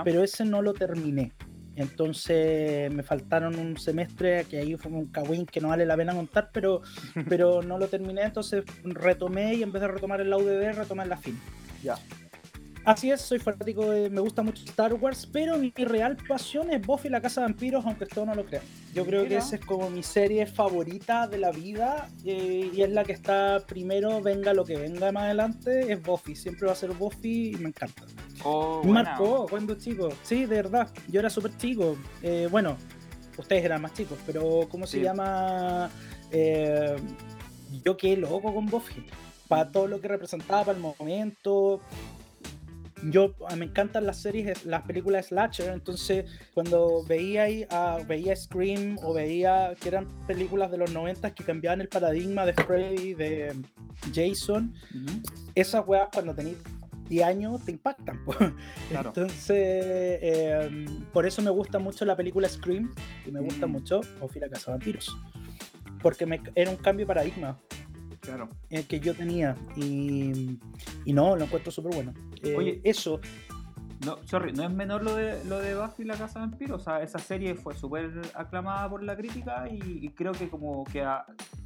pero 0.04 0.24
ese 0.24 0.46
no 0.46 0.62
lo 0.62 0.74
terminé. 0.74 1.32
Entonces 1.76 2.92
me 2.92 3.04
faltaron 3.04 3.56
un 3.56 3.78
semestre 3.78 4.46
que 4.50 4.58
ahí 4.58 4.76
fue 4.76 4.92
un 4.92 5.06
cagüín 5.08 5.46
que 5.46 5.62
no 5.62 5.68
vale 5.68 5.86
la 5.86 5.96
pena 5.96 6.14
contar, 6.16 6.50
pero, 6.52 6.82
pero 7.30 7.62
no 7.62 7.78
lo 7.78 7.88
terminé, 7.88 8.24
entonces 8.24 8.64
retomé 8.84 9.54
y 9.54 9.64
en 9.64 9.72
vez 9.72 9.84
de 9.84 9.88
retomar 9.88 10.20
el 10.20 10.34
UDD, 10.34 10.76
retomé 10.76 11.04
en 11.04 11.10
la 11.10 11.18
fin. 11.18 11.40
Ya. 11.84 11.96
Así 12.88 13.12
es, 13.12 13.20
soy 13.20 13.40
fanático 13.40 13.90
de. 13.90 14.10
Me 14.10 14.22
gusta 14.22 14.42
mucho 14.44 14.64
Star 14.64 14.94
Wars, 14.94 15.28
pero 15.30 15.58
mi 15.58 15.72
real 15.72 16.16
pasión 16.26 16.72
es 16.72 16.82
Buffy 16.88 17.10
la 17.10 17.20
Casa 17.20 17.42
de 17.42 17.48
Vampiros, 17.48 17.86
aunque 17.86 18.06
esto 18.06 18.26
no 18.26 18.34
lo 18.34 18.46
crean. 18.46 18.64
Yo 18.94 19.06
creo 19.06 19.28
que 19.28 19.36
esa 19.36 19.58
es 19.58 19.66
como 19.66 19.90
mi 19.90 20.04
serie 20.04 20.46
favorita 20.46 21.28
de 21.28 21.38
la 21.38 21.52
vida 21.52 22.10
eh, 22.24 22.72
y 22.74 22.82
es 22.82 22.90
la 22.90 23.04
que 23.04 23.12
está 23.12 23.62
primero, 23.68 24.22
venga 24.22 24.54
lo 24.54 24.64
que 24.64 24.78
venga 24.78 25.12
más 25.12 25.24
adelante, 25.24 25.92
es 25.92 26.02
Buffy. 26.02 26.34
Siempre 26.38 26.68
va 26.68 26.72
a 26.72 26.76
ser 26.78 26.92
Buffy 26.92 27.56
y 27.56 27.58
me 27.58 27.68
encanta. 27.68 28.04
Oh, 28.46 28.82
me 28.86 28.94
marcó 28.94 29.48
cuando 29.50 29.76
chico. 29.76 30.08
Sí, 30.24 30.46
de 30.46 30.56
verdad. 30.56 30.90
Yo 31.10 31.20
era 31.20 31.30
súper 31.30 31.58
chico. 31.58 31.98
Eh, 32.22 32.48
bueno, 32.50 32.78
ustedes 33.38 33.66
eran 33.66 33.82
más 33.82 33.96
chicos, 33.96 34.18
pero 34.26 34.66
¿cómo 34.72 34.88
se 34.88 35.02
llama? 35.02 35.90
Eh, 36.32 36.96
yo 37.84 37.98
qué 37.98 38.16
loco 38.16 38.54
con 38.54 38.66
Buffy. 38.66 39.06
Para 39.50 39.70
todo 39.74 39.88
lo 39.88 40.00
que 40.00 40.08
representaba 40.08 40.64
para 40.64 40.78
el 40.78 40.82
momento 40.82 41.82
yo 43.04 43.36
ah, 43.48 43.56
me 43.56 43.66
encantan 43.66 44.06
las 44.06 44.22
series, 44.22 44.66
las 44.66 44.84
películas 44.84 45.28
slasher, 45.28 45.70
entonces 45.70 46.26
cuando 46.54 47.04
veía 47.08 47.44
ahí, 47.44 47.68
uh, 47.72 48.06
veía 48.06 48.36
Scream 48.36 48.98
o 49.04 49.14
veía 49.14 49.76
que 49.80 49.90
eran 49.90 50.08
películas 50.28 50.72
de 50.72 50.78
los 50.78 50.92
90 50.92 51.34
que 51.34 51.44
cambiaban 51.44 51.82
el 51.82 51.90
paradigma 51.90 52.46
de 52.46 52.54
Freddy, 52.54 53.14
de 53.14 53.56
Jason, 54.14 54.74
esas 55.56 55.88
weas 55.88 56.10
cuando 56.12 56.34
tenéis 56.34 56.58
10 57.10 57.26
años 57.26 57.64
te 57.64 57.72
impactan. 57.72 58.20
Entonces, 58.92 60.20
em, 60.22 61.04
por 61.14 61.26
eso 61.26 61.42
me 61.42 61.50
gusta 61.50 61.80
mucho 61.80 62.06
la 62.06 62.16
película 62.16 62.48
Scream 62.50 62.94
y 63.26 63.32
me 63.32 63.40
gusta 63.40 63.68
mm. 63.68 63.72
mucho 63.72 64.02
Buffy 64.20 64.40
la 64.40 64.50
Casa 64.50 64.72
de 64.72 64.78
Vampiros. 64.78 65.18
Porque 66.02 66.26
me, 66.26 66.42
era 66.56 66.70
un 66.70 66.78
cambio 66.78 67.06
de 67.06 67.08
paradigma. 67.08 67.60
Claro. 68.28 68.50
El 68.70 68.86
que 68.86 69.00
yo 69.00 69.16
tenía. 69.16 69.56
Y, 69.78 70.60
y 71.06 71.14
no, 71.14 71.38
lo 71.38 71.46
encuentro 71.46 71.72
súper 71.72 71.96
bueno. 71.96 72.14
Eh, 72.44 72.56
Oye, 72.58 72.82
eso. 72.84 73.22
No, 74.06 74.18
sorry, 74.26 74.52
no 74.52 74.64
es 74.64 74.70
menor 74.70 75.02
lo 75.02 75.16
de, 75.16 75.42
lo 75.46 75.60
de 75.60 75.76
Buffy 75.76 76.04
la 76.04 76.18
Casa 76.18 76.40
de 76.40 76.48
Vampiros. 76.48 76.82
O 76.82 76.84
sea, 76.84 77.02
esa 77.02 77.20
serie 77.20 77.56
fue 77.56 77.74
súper 77.74 78.12
aclamada 78.34 78.90
por 78.90 79.02
la 79.02 79.16
crítica 79.16 79.66
y, 79.72 80.10
creo 80.10 80.34
que 80.34 80.50
como 80.50 80.84
que 80.84 81.06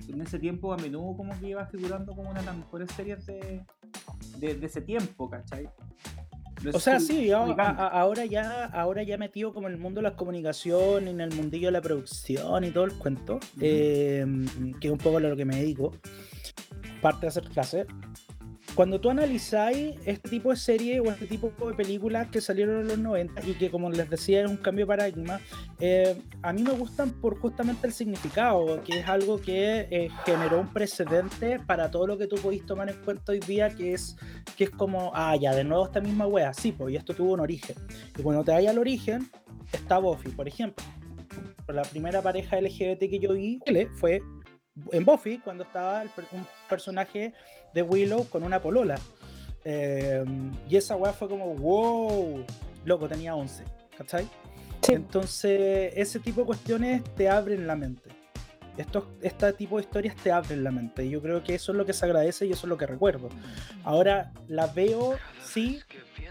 en 0.07 0.21
ese 0.21 0.37
tiempo 0.37 0.71
a 0.71 0.77
menudo 0.77 1.17
como 1.17 1.37
que 1.39 1.47
iba 1.49 1.65
figurando 1.65 2.15
como 2.15 2.29
una 2.29 2.41
de 2.41 2.45
las 2.45 2.55
mejores 2.55 2.91
series 2.91 3.25
de, 3.25 3.65
de, 4.37 4.65
ese 4.65 4.81
tiempo, 4.81 5.29
¿cachai? 5.29 5.67
o 6.71 6.79
sea, 6.79 6.99
sí, 6.99 7.31
ahora 7.31 8.25
ya, 8.25 8.65
ahora 8.65 9.01
ya 9.01 9.17
metido 9.17 9.51
como 9.51 9.67
en 9.67 9.73
el 9.73 9.79
mundo 9.79 9.99
de 9.99 10.03
las 10.03 10.13
comunicaciones, 10.13 11.09
en 11.09 11.21
el 11.21 11.33
mundillo 11.33 11.69
de 11.69 11.71
la 11.71 11.81
producción 11.81 12.63
y 12.63 12.71
todo 12.71 12.83
el 12.83 12.93
cuento, 12.93 13.39
eh, 13.59 14.25
que 14.79 14.87
es 14.87 14.91
un 14.91 14.99
poco 14.99 15.17
a 15.17 15.21
lo 15.21 15.35
que 15.35 15.45
me 15.45 15.55
dedico, 15.55 15.93
parte 17.01 17.21
de 17.21 17.27
hacer 17.27 17.49
clases 17.49 17.87
cuando 18.75 19.01
tú 19.01 19.09
analizáis 19.09 19.95
este 20.05 20.29
tipo 20.29 20.49
de 20.49 20.55
serie 20.55 20.99
o 20.99 21.11
este 21.11 21.27
tipo 21.27 21.51
de 21.67 21.73
películas 21.73 22.29
que 22.29 22.39
salieron 22.39 22.81
en 22.81 22.87
los 22.87 22.97
90 22.99 23.45
y 23.45 23.53
que 23.53 23.69
como 23.69 23.89
les 23.89 24.09
decía 24.09 24.43
es 24.43 24.49
un 24.49 24.57
cambio 24.57 24.85
de 24.85 24.87
paradigma, 24.87 25.41
eh, 25.79 26.15
a 26.41 26.53
mí 26.53 26.63
me 26.63 26.71
gustan 26.71 27.11
por 27.11 27.37
justamente 27.39 27.87
el 27.87 27.93
significado, 27.93 28.81
que 28.83 28.99
es 28.99 29.07
algo 29.07 29.41
que 29.41 29.87
eh, 29.89 30.09
generó 30.25 30.61
un 30.61 30.71
precedente 30.71 31.59
para 31.59 31.91
todo 31.91 32.07
lo 32.07 32.17
que 32.17 32.27
tú 32.27 32.37
podéis 32.37 32.65
tomar 32.65 32.89
en 32.89 32.95
cuenta 33.03 33.33
hoy 33.33 33.39
día, 33.39 33.69
que 33.75 33.93
es, 33.93 34.15
que 34.55 34.65
es 34.65 34.69
como, 34.69 35.11
ah, 35.13 35.35
ya, 35.35 35.53
de 35.53 35.63
nuevo 35.63 35.85
esta 35.85 35.99
misma 35.99 36.27
wea, 36.27 36.53
sí, 36.53 36.71
pues, 36.71 36.93
y 36.93 36.97
esto 36.97 37.13
tuvo 37.13 37.33
un 37.33 37.41
origen. 37.41 37.75
Y 38.17 38.21
cuando 38.21 38.43
te 38.43 38.51
vayas 38.51 38.71
al 38.71 38.79
origen, 38.79 39.29
está 39.73 39.97
Buffy, 39.97 40.29
por 40.29 40.47
ejemplo. 40.47 40.85
La 41.67 41.83
primera 41.83 42.21
pareja 42.21 42.59
LGBT 42.59 42.99
que 42.99 43.19
yo 43.19 43.33
vi 43.33 43.59
fue 43.95 44.21
en 44.91 45.05
Buffy, 45.05 45.39
cuando 45.39 45.63
estaba 45.63 46.03
un 46.31 46.47
personaje 46.69 47.33
de 47.73 47.81
Willow 47.81 48.27
con 48.29 48.43
una 48.43 48.61
polola. 48.61 48.99
Eh, 49.63 50.23
y 50.69 50.75
esa 50.75 50.95
weá 50.95 51.13
fue 51.13 51.29
como, 51.29 51.53
wow, 51.55 52.43
loco, 52.85 53.07
tenía 53.07 53.35
11, 53.35 53.63
¿cachai? 53.97 54.27
Entonces, 54.87 55.93
ese 55.95 56.19
tipo 56.19 56.41
de 56.41 56.47
cuestiones 56.47 57.03
te 57.15 57.29
abren 57.29 57.67
la 57.67 57.75
mente. 57.75 58.09
Estos, 58.77 59.03
este 59.21 59.51
tipo 59.53 59.77
de 59.77 59.83
historias 59.83 60.15
te 60.15 60.31
abren 60.31 60.63
la 60.63 60.71
mente. 60.71 61.05
Y 61.05 61.09
yo 61.11 61.21
creo 61.21 61.43
que 61.43 61.53
eso 61.55 61.71
es 61.71 61.77
lo 61.77 61.85
que 61.85 61.93
se 61.93 62.05
agradece 62.05 62.47
y 62.47 62.51
eso 62.51 62.65
es 62.65 62.69
lo 62.69 62.77
que 62.77 62.87
recuerdo. 62.87 63.29
Ahora 63.83 64.31
la 64.47 64.67
veo, 64.67 65.17
sí, 65.43 65.81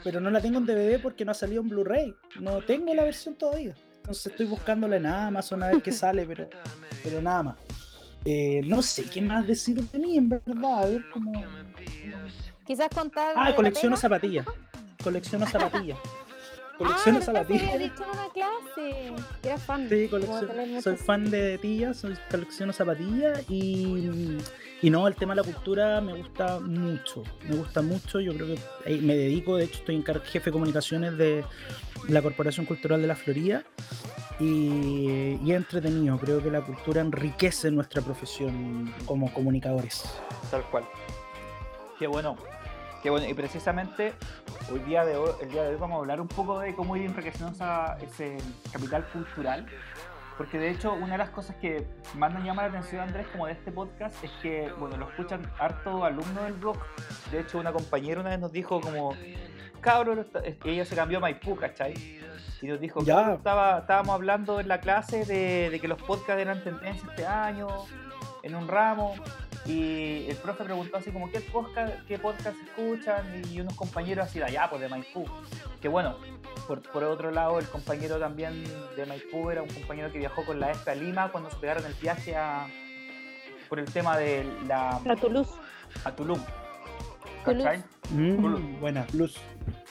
pero 0.03 0.21
no 0.21 0.31
la 0.31 0.41
tengo 0.41 0.59
en 0.59 0.67
DVD 0.67 1.01
porque 1.01 1.25
no 1.25 1.31
ha 1.31 1.35
salido 1.35 1.63
en 1.63 1.69
Blu-ray. 1.69 2.15
No 2.41 2.63
tengo 2.63 2.93
la 2.95 3.05
versión 3.05 3.37
todavía. 3.37 3.75
Entonces 3.97 4.27
estoy 4.27 4.47
buscándola 4.47 4.97
en 4.97 5.07
Amazon 5.07 5.63
a 5.63 5.69
ver 5.69 5.83
qué 5.83 5.93
sale, 5.93 6.25
pero, 6.27 6.49
pero 7.05 7.23
nada 7.23 7.43
más. 7.43 7.57
Eh, 8.25 8.63
no 8.67 8.83
sé 8.83 9.05
qué 9.05 9.23
más 9.23 9.47
decir 9.47 9.81
de 9.83 9.99
mí, 9.99 10.19
en 10.19 10.29
verdad. 10.29 10.83
A 10.83 10.87
ver 10.87 11.03
cómo. 11.13 11.33
Quizás 12.67 12.89
contar. 12.95 13.35
Ah, 13.37 13.55
colecciono 13.55 13.97
zapatillas. 13.97 14.47
Colecciono 15.03 15.47
zapatillas. 15.51 15.99
colecciono 16.77 17.19
ah, 17.19 17.23
zapatillas. 17.23 17.79
dicho 17.79 18.05
en 18.05 18.11
una 18.11 18.29
clase. 18.33 19.13
Era 19.43 19.59
fan. 19.59 19.89
Sí, 19.89 20.11
soy 20.83 20.97
fan 20.97 21.31
de 21.31 21.59
tías, 21.59 21.97
soy, 21.97 22.17
colecciono 22.31 22.73
zapatillas 22.73 23.43
y, 23.49 24.39
y 24.83 24.91
no, 24.91 25.07
el 25.07 25.15
tema 25.15 25.35
de 25.35 25.43
la 25.43 25.45
cultura 25.45 26.01
me 26.01 26.15
gusta 26.15 26.59
mucho. 26.61 27.23
Me 27.49 27.57
gusta 27.57 27.83
mucho. 27.83 28.21
Yo 28.21 28.35
creo 28.35 28.55
que 28.55 29.01
me 29.01 29.15
dedico, 29.15 29.57
de 29.57 29.65
hecho, 29.65 29.79
estoy 29.79 29.97
en 29.97 30.05
jefe 30.05 30.47
de 30.47 30.53
comunicaciones 30.53 31.17
de 31.19 31.45
la 32.09 32.23
Corporación 32.23 32.65
Cultural 32.65 33.01
de 33.03 33.07
la 33.07 33.17
Florida 33.17 33.63
y, 34.39 35.39
y 35.45 35.53
entretenido. 35.53 36.19
Creo 36.19 36.43
que 36.43 36.51
la 36.51 36.63
cultura 36.63 37.03
enriquece 37.03 37.71
nuestra 37.71 38.01
profesión 38.01 38.93
como 39.05 39.33
comunicadores. 39.33 40.05
Tal 40.51 40.63
cual. 40.65 40.85
Qué 41.99 42.07
bueno. 42.07 42.37
Qué 43.03 43.11
bueno. 43.11 43.29
Y 43.29 43.35
precisamente 43.35 44.15
hoy 44.73 44.81
día 44.81 45.03
el 45.03 45.51
día 45.51 45.63
de 45.63 45.69
hoy 45.69 45.77
vamos 45.77 45.97
a 45.97 45.99
hablar 46.01 46.21
un 46.21 46.29
poco 46.29 46.61
de 46.61 46.75
cómo 46.75 46.97
ir 46.97 47.05
enriqueciendo 47.05 47.53
ese 48.03 48.39
capital 48.73 49.07
cultural. 49.09 49.67
Porque 50.41 50.59
de 50.59 50.71
hecho, 50.71 50.95
una 50.95 51.13
de 51.13 51.19
las 51.19 51.29
cosas 51.29 51.55
que 51.57 51.87
más 52.17 52.33
nos 52.33 52.43
llama 52.43 52.63
la 52.63 52.69
atención, 52.69 53.03
Andrés, 53.03 53.27
como 53.31 53.45
de 53.45 53.53
este 53.53 53.71
podcast, 53.71 54.25
es 54.25 54.31
que, 54.41 54.73
bueno, 54.79 54.97
lo 54.97 55.11
escuchan 55.11 55.43
harto 55.59 56.03
alumnos 56.03 56.45
del 56.45 56.59
rock. 56.63 56.79
De 57.31 57.41
hecho, 57.41 57.59
una 57.59 57.75
compañera 57.75 58.23
una 58.23 58.31
vez 58.31 58.39
nos 58.39 58.51
dijo 58.51 58.81
como, 58.81 59.15
cabrón, 59.83 60.27
ella 60.65 60.87
se 60.87 60.97
cambió 60.97 61.19
a 61.19 61.21
Maipú, 61.21 61.57
¿cachai? 61.57 61.93
Y 62.63 62.67
nos 62.69 62.81
dijo, 62.81 63.05
ya. 63.05 63.35
Estaba, 63.35 63.81
estábamos 63.81 64.15
hablando 64.15 64.61
en 64.61 64.69
la 64.69 64.81
clase 64.81 65.27
de, 65.27 65.69
de, 65.69 65.79
que 65.79 65.89
los 65.89 66.01
podcasts 66.01 66.41
eran 66.41 66.65
tendencia 66.65 67.07
este 67.11 67.27
año, 67.27 67.69
en 68.43 68.55
un 68.55 68.67
ramo, 68.67 69.17
y 69.67 70.27
el 70.29 70.37
profe 70.37 70.65
preguntó 70.65 70.97
así 70.97 71.11
como, 71.11 71.31
¿qué 71.31 71.41
podcast, 71.41 71.95
qué 72.07 72.19
podcast 72.19 72.57
escuchan? 72.67 73.43
Y 73.51 73.61
unos 73.61 73.75
compañeros 73.75 74.27
así 74.27 74.39
de 74.39 74.47
allá, 74.47 74.69
pues 74.69 74.81
de 74.81 74.89
Maipú. 74.89 75.27
Que 75.81 75.89
bueno, 75.89 76.17
por, 76.67 76.83
por 76.83 77.05
otro 77.05 77.31
lado, 77.31 77.59
el 77.59 77.67
compañero 77.67 78.19
también 78.19 78.65
de 78.97 79.07
Maipú 79.07 79.51
era 79.51 79.63
un 79.63 79.69
compañero 79.69 80.11
que 80.11 80.19
viajó 80.19 80.45
con 80.45 80.61
la 80.61 80.71
ESPA 80.71 80.93
a 80.93 80.95
Lima 80.95 81.33
cuando 81.33 81.51
se 81.51 81.57
pegaron 81.57 81.85
el 81.85 81.95
viaje 81.95 82.35
a, 82.35 82.69
por 83.69 83.79
el 83.79 83.87
tema 83.87 84.17
de 84.17 84.45
la... 84.67 84.97
A 84.97 85.17
Toulouse. 85.17 85.53
A 86.05 86.13
Tulum. 86.13 86.41
¿Cachai? 87.45 87.83
Mm, 88.11 88.81
buena, 88.81 89.07
luz. 89.15 89.37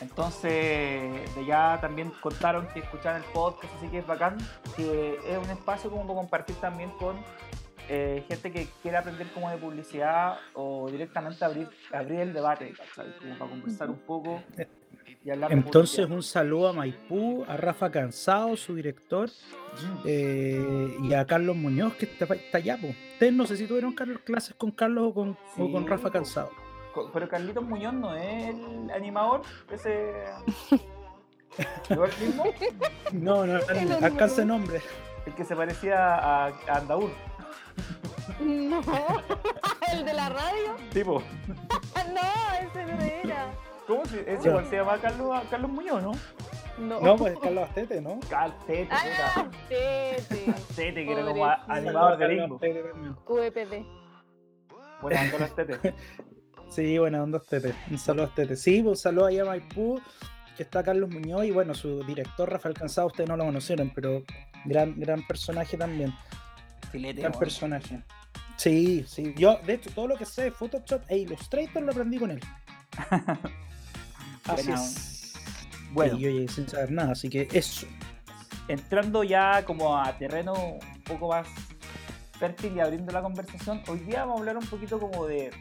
Entonces, 0.02 1.36
de 1.36 1.46
ya 1.48 1.80
también 1.82 2.12
contaron 2.22 2.68
que 2.68 2.80
escuchaban 2.80 3.24
el 3.24 3.30
podcast, 3.32 3.74
así 3.76 3.88
que 3.88 4.00
es 4.00 4.08
bacán, 4.08 4.38
que 4.76 5.18
es 5.26 5.38
un 5.38 5.50
espacio 5.50 5.90
como 5.90 6.04
para 6.04 6.20
compartir 6.20 6.56
también 6.58 6.92
con 6.92 7.18
eh, 7.90 8.24
gente 8.28 8.52
que 8.52 8.68
quiere 8.82 8.98
aprender 8.98 9.28
como 9.34 9.50
de 9.50 9.58
publicidad 9.58 10.38
o 10.54 10.90
directamente 10.92 11.44
abrir, 11.44 11.68
abrir 11.92 12.20
el 12.20 12.34
debate, 12.34 12.74
¿cachai? 12.74 13.18
Como 13.20 13.38
para 13.38 13.50
conversar 13.50 13.90
un 13.90 14.00
poco. 14.00 14.44
Y 15.26 15.32
hablar 15.32 15.52
Entonces, 15.52 16.10
un 16.10 16.24
saludo 16.24 16.70
a 16.70 16.74
Maipú, 16.74 17.44
a 17.48 17.58
Rafa 17.58 17.92
Cansado, 17.92 18.56
su 18.56 18.76
director, 18.76 19.30
eh, 20.06 20.96
y 21.02 21.14
a 21.14 21.26
Carlos 21.26 21.56
Muñoz, 21.56 21.96
que 21.96 22.06
está, 22.06 22.28
allá. 22.58 22.78
Ustedes 23.14 23.34
no 23.34 23.46
sé 23.46 23.58
si 23.58 23.66
tuvieron 23.68 23.94
clases 23.94 24.56
con 24.56 24.72
Carlos 24.72 25.08
o 25.08 25.14
con, 25.14 25.38
o 25.58 25.72
con 25.72 25.88
Rafa 25.88 26.12
Cansado. 26.12 26.52
Pero 27.14 27.28
Carlitos 27.28 27.64
Muñoz 27.64 27.94
no 27.94 28.16
es 28.16 28.50
el 28.50 28.92
animador, 28.92 29.42
ese. 29.72 30.14
¿No 31.90 32.06
es 32.06 32.22
el 32.22 32.28
mismo? 32.28 32.44
No, 33.12 33.46
no, 33.46 33.60
alcanza 34.02 34.46
nombre. 34.46 34.82
El 35.26 35.34
que 35.34 35.44
se 35.44 35.56
parecía 35.56 36.16
a, 36.16 36.48
a 36.48 36.78
Andaur. 36.78 37.12
No, 38.40 38.82
el 39.92 40.06
de 40.06 40.14
la 40.14 40.30
radio. 40.30 40.76
Tipo. 40.94 41.22
no, 42.14 42.70
ese 42.70 42.86
no 42.86 43.02
era. 43.02 43.52
¿Cómo 43.88 44.06
se, 44.06 44.22
ese 44.32 44.50
igual 44.50 44.66
se 44.70 44.76
llama 44.78 44.98
Carlos, 45.02 45.42
Carlos 45.50 45.72
Muñoz, 45.72 46.04
no? 46.04 46.12
No, 46.78 47.02
no 47.02 47.16
pues 47.18 47.38
Carlos 47.40 47.68
Astete, 47.68 48.02
¿no? 48.02 48.20
Astete, 48.36 48.88
ah, 48.90 49.48
Astete. 49.48 50.52
Astete, 50.56 51.06
que 51.06 51.12
era 51.12 51.26
como 51.26 51.46
animador 51.68 52.18
de 52.18 52.28
bingo. 52.28 52.60
QEPD. 53.26 53.86
Bueno, 55.02 55.20
Carlos 55.32 55.50
Astete. 55.50 55.94
Sí, 56.70 57.00
buena 57.00 57.24
onda 57.24 57.40
Tete. 57.40 57.74
Un 57.90 57.98
saludo 57.98 58.26
a 58.26 58.36
Tete. 58.36 58.56
Sí, 58.56 58.82
un 58.82 58.96
saludo 58.96 59.26
ahí 59.26 59.40
a 59.40 59.46
Maipú, 59.46 60.00
que 60.56 60.64
está 60.64 60.84
Carlos 60.84 61.10
Muñoz 61.10 61.46
y 61.46 61.52
bueno, 61.52 61.74
su 61.74 62.04
director 62.04 62.50
Rafael 62.50 62.76
Cansado, 62.76 63.08
ustedes 63.08 63.28
no 63.28 63.36
lo 63.36 63.46
conocieron, 63.46 63.92
pero 63.94 64.24
gran, 64.66 65.00
gran 65.00 65.26
personaje 65.26 65.78
también. 65.78 66.14
Filete, 66.92 67.22
gran 67.22 67.34
personaje. 67.34 68.02
Sí, 68.58 69.06
sí. 69.08 69.34
Yo, 69.38 69.60
de 69.66 69.76
hecho, 69.76 69.90
todo 69.92 70.08
lo 70.08 70.18
que 70.18 70.26
sé 70.26 70.44
de 70.44 70.52
Photoshop 70.52 71.04
e 71.08 71.20
Illustrator 71.20 71.82
lo 71.82 71.92
aprendí 71.92 72.18
con 72.18 72.32
él. 72.32 72.42
así 74.46 74.72
es. 74.72 75.34
Bueno. 75.92 76.18
Y 76.18 76.46
yo 76.46 76.54
sin 76.54 76.68
saber 76.68 76.92
nada, 76.92 77.14
así 77.14 77.30
que 77.30 77.48
eso. 77.52 77.88
Entrando 78.68 79.24
ya 79.24 79.64
como 79.66 79.98
a 79.98 80.18
terreno 80.18 80.54
un 80.54 81.04
poco 81.04 81.30
más 81.30 81.48
fértil 82.38 82.76
y 82.76 82.80
abriendo 82.80 83.12
la 83.12 83.22
conversación, 83.22 83.82
hoy 83.88 84.00
día 84.00 84.20
vamos 84.20 84.38
a 84.38 84.40
hablar 84.40 84.58
un 84.58 84.68
poquito 84.68 85.00
como 85.00 85.26
de 85.26 85.52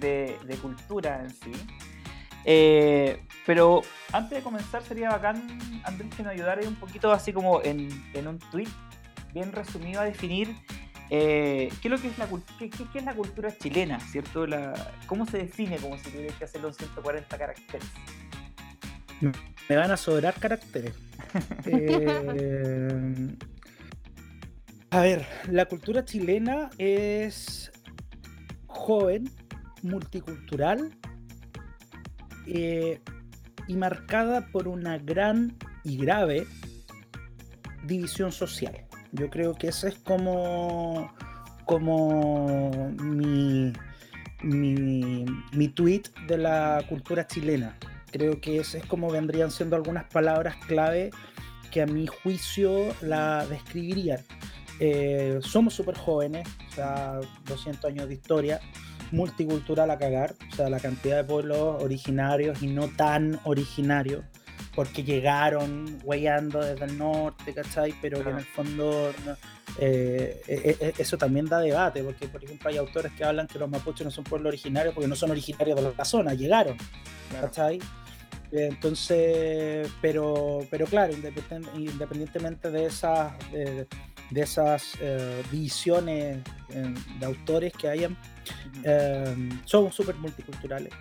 de, 0.00 0.58
cultura 0.60 1.22
en 1.22 1.30
sí. 1.30 1.52
Eh, 2.44 3.20
pero 3.44 3.82
antes 4.12 4.38
de 4.38 4.42
comenzar 4.42 4.82
sería 4.82 5.10
bacán, 5.10 5.58
Andrés, 5.84 6.14
que 6.16 6.22
nos 6.22 6.32
ayudara 6.32 6.66
un 6.66 6.76
poquito 6.76 7.10
así 7.10 7.32
como 7.32 7.60
en, 7.62 7.88
un 8.26 8.38
tweet 8.50 8.68
bien 9.36 9.52
resumido 9.52 10.00
a 10.00 10.04
definir 10.04 10.56
eh, 11.10 11.68
¿qué, 11.82 11.88
es 11.88 11.92
lo 11.92 12.00
que 12.00 12.08
es 12.08 12.18
la, 12.18 12.26
qué, 12.58 12.70
qué, 12.70 12.98
es 12.98 13.04
la 13.04 13.14
cultura 13.14 13.56
chilena, 13.56 14.00
¿cierto? 14.00 14.46
La, 14.46 14.72
¿Cómo 15.06 15.26
se 15.26 15.38
define 15.38 15.76
como 15.76 15.96
si 15.98 16.10
tuviera 16.10 16.34
que 16.36 16.44
hacerlo 16.44 16.68
en 16.68 16.74
140 16.74 17.38
caracteres? 17.38 17.86
Me 19.68 19.76
van 19.76 19.90
a 19.90 19.96
sobrar 19.96 20.34
caracteres. 20.34 20.94
Eh, 21.66 23.36
a 24.90 25.00
ver, 25.00 25.26
la 25.50 25.66
cultura 25.66 26.02
chilena 26.04 26.70
es 26.78 27.70
joven, 28.66 29.28
multicultural 29.82 30.96
eh, 32.46 33.02
y 33.68 33.76
marcada 33.76 34.46
por 34.46 34.66
una 34.66 34.96
gran 34.96 35.58
y 35.84 35.98
grave 35.98 36.46
división 37.84 38.32
social. 38.32 38.85
Yo 39.12 39.30
creo 39.30 39.54
que 39.54 39.68
ese 39.68 39.88
es 39.88 39.94
como, 39.96 41.12
como 41.64 42.90
mi, 43.00 43.72
mi, 44.42 45.24
mi 45.52 45.68
tweet 45.68 46.02
de 46.26 46.38
la 46.38 46.84
cultura 46.88 47.26
chilena. 47.26 47.76
Creo 48.10 48.40
que 48.40 48.58
ese 48.60 48.78
es 48.78 48.86
como 48.86 49.10
vendrían 49.10 49.50
siendo 49.50 49.76
algunas 49.76 50.04
palabras 50.04 50.56
clave 50.66 51.10
que 51.70 51.82
a 51.82 51.86
mi 51.86 52.06
juicio 52.06 52.94
la 53.02 53.46
describirían. 53.46 54.20
Eh, 54.78 55.38
somos 55.42 55.74
súper 55.74 55.96
jóvenes, 55.96 56.46
o 56.70 56.74
sea, 56.74 57.20
200 57.46 57.84
años 57.90 58.08
de 58.08 58.14
historia 58.14 58.60
multicultural 59.10 59.90
a 59.90 59.98
cagar, 59.98 60.34
o 60.52 60.56
sea, 60.56 60.68
la 60.68 60.80
cantidad 60.80 61.16
de 61.16 61.24
pueblos 61.24 61.82
originarios 61.82 62.62
y 62.62 62.68
no 62.68 62.88
tan 62.88 63.38
originarios, 63.44 64.24
porque 64.76 65.02
llegaron 65.02 65.98
weyando 66.04 66.60
desde 66.60 66.84
el 66.84 66.98
norte, 66.98 67.54
¿cachai? 67.54 67.94
Pero 68.02 68.22
que 68.22 68.28
en 68.28 68.36
el 68.36 68.44
fondo 68.44 69.10
eh, 69.78 70.42
eh, 70.46 70.76
eh, 70.78 70.92
eso 70.98 71.16
también 71.16 71.46
da 71.46 71.60
debate, 71.60 72.04
porque 72.04 72.28
por 72.28 72.44
ejemplo 72.44 72.68
hay 72.68 72.76
autores 72.76 73.10
que 73.12 73.24
hablan 73.24 73.46
que 73.46 73.58
los 73.58 73.70
mapuches 73.70 74.04
no 74.04 74.10
son 74.10 74.24
pueblos 74.24 74.50
originarios 74.50 74.94
porque 74.94 75.08
no 75.08 75.16
son 75.16 75.30
originarios 75.30 75.82
de 75.82 75.94
la 75.96 76.04
zona, 76.04 76.34
llegaron, 76.34 76.76
¿cachai? 77.40 77.80
Entonces, 78.52 79.90
pero, 80.02 80.60
pero 80.70 80.84
claro, 80.86 81.14
independientemente 81.74 82.70
de 82.70 82.84
esas, 82.84 83.32
de, 83.50 83.86
esas 84.34 84.98
visiones 85.50 86.42
de 86.68 87.26
autores 87.26 87.72
que 87.72 87.88
hayan, 87.88 88.16
Em, 88.82 89.50
somos 89.64 89.94
súper 89.94 90.14
multiculturales. 90.16 90.92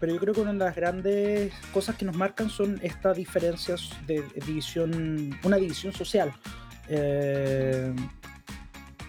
Pero 0.00 0.12
yo 0.12 0.20
creo 0.20 0.34
que 0.34 0.40
una 0.40 0.52
de 0.52 0.58
las 0.58 0.76
grandes 0.76 1.52
cosas 1.72 1.96
que 1.96 2.04
nos 2.04 2.16
marcan 2.16 2.50
son 2.50 2.78
estas 2.82 3.16
diferencias 3.16 3.90
de 4.06 4.22
división, 4.46 5.38
una 5.42 5.56
división 5.56 5.92
social. 5.92 6.32
Em, 6.88 7.96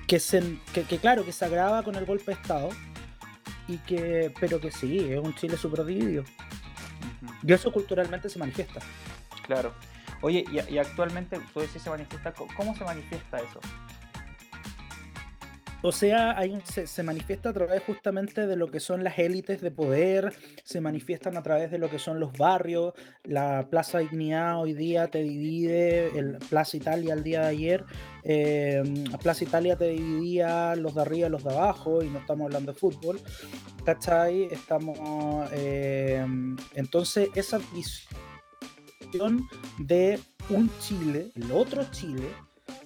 que, 0.08 0.20
se, 0.20 0.58
que, 0.74 0.84
claro, 0.98 1.26
que 1.26 1.34
se 1.34 1.46
agrava 1.46 1.84
con 1.84 1.96
el 1.96 2.06
golpe 2.06 2.26
de 2.28 2.34
Estado, 2.34 2.70
y 3.68 3.78
que, 3.80 4.34
pero 4.40 4.62
que 4.62 4.72
sí, 4.72 5.00
es 5.00 5.20
un 5.20 5.36
Chile 5.36 5.58
súper 5.58 5.84
dividido. 5.84 6.24
Y 7.44 7.52
eso 7.52 7.72
culturalmente 7.72 8.30
se 8.30 8.40
manifiesta. 8.40 8.80
Claro. 9.46 9.74
Oye, 10.22 10.46
y, 10.52 10.74
y 10.74 10.78
actualmente, 10.78 11.40
tú 11.54 11.60
decís 11.60 11.82
se 11.82 11.90
manifiesta, 11.90 12.34
¿cómo 12.56 12.76
se 12.76 12.84
manifiesta 12.84 13.38
eso? 13.38 13.60
O 15.84 15.92
sea, 15.92 16.36
se, 16.66 17.04
manifiesta 17.04 17.50
a 17.50 17.54
través 17.54 17.84
justamente 17.84 18.48
de 18.48 18.56
lo 18.56 18.72
que 18.72 18.80
son 18.80 19.04
las 19.04 19.20
élites 19.20 19.62
de 19.62 19.70
poder, 19.70 20.34
se 20.64 20.82
manifiestan 20.82 21.38
a 21.38 21.44
través 21.44 21.70
de 21.70 21.78
lo 21.78 21.90
que 21.90 22.00
son 22.00 22.20
los 22.20 22.34
barrios. 22.34 22.94
La 23.24 23.68
Plaza 23.70 24.00
Dignidad 24.00 24.60
hoy 24.60 24.74
día 24.74 25.08
te 25.08 25.22
divide, 25.22 26.18
el 26.18 26.40
Plaza 26.50 26.78
Italia 26.78 27.14
el 27.14 27.24
día 27.24 27.42
de 27.42 27.48
ayer, 27.48 27.86
eh, 28.24 28.84
Plaza 29.22 29.44
Italia 29.44 29.78
te 29.78 29.90
dividía 29.90 30.76
los 30.76 30.96
de 30.96 31.02
arriba 31.02 31.28
y 31.28 31.32
los 31.32 31.44
de 31.44 31.54
abajo, 31.54 32.02
y 32.02 32.10
no 32.10 32.20
estamos 32.20 32.46
hablando 32.46 32.74
de 32.74 32.80
fútbol. 32.80 33.22
¿Cachai? 33.86 34.46
Estamos. 34.46 34.98
Eh, 35.54 36.26
entonces, 36.74 37.30
esa 37.36 37.60
de 39.80 40.20
un 40.50 40.70
Chile, 40.80 41.32
el 41.36 41.52
otro 41.52 41.84
Chile, 41.92 42.30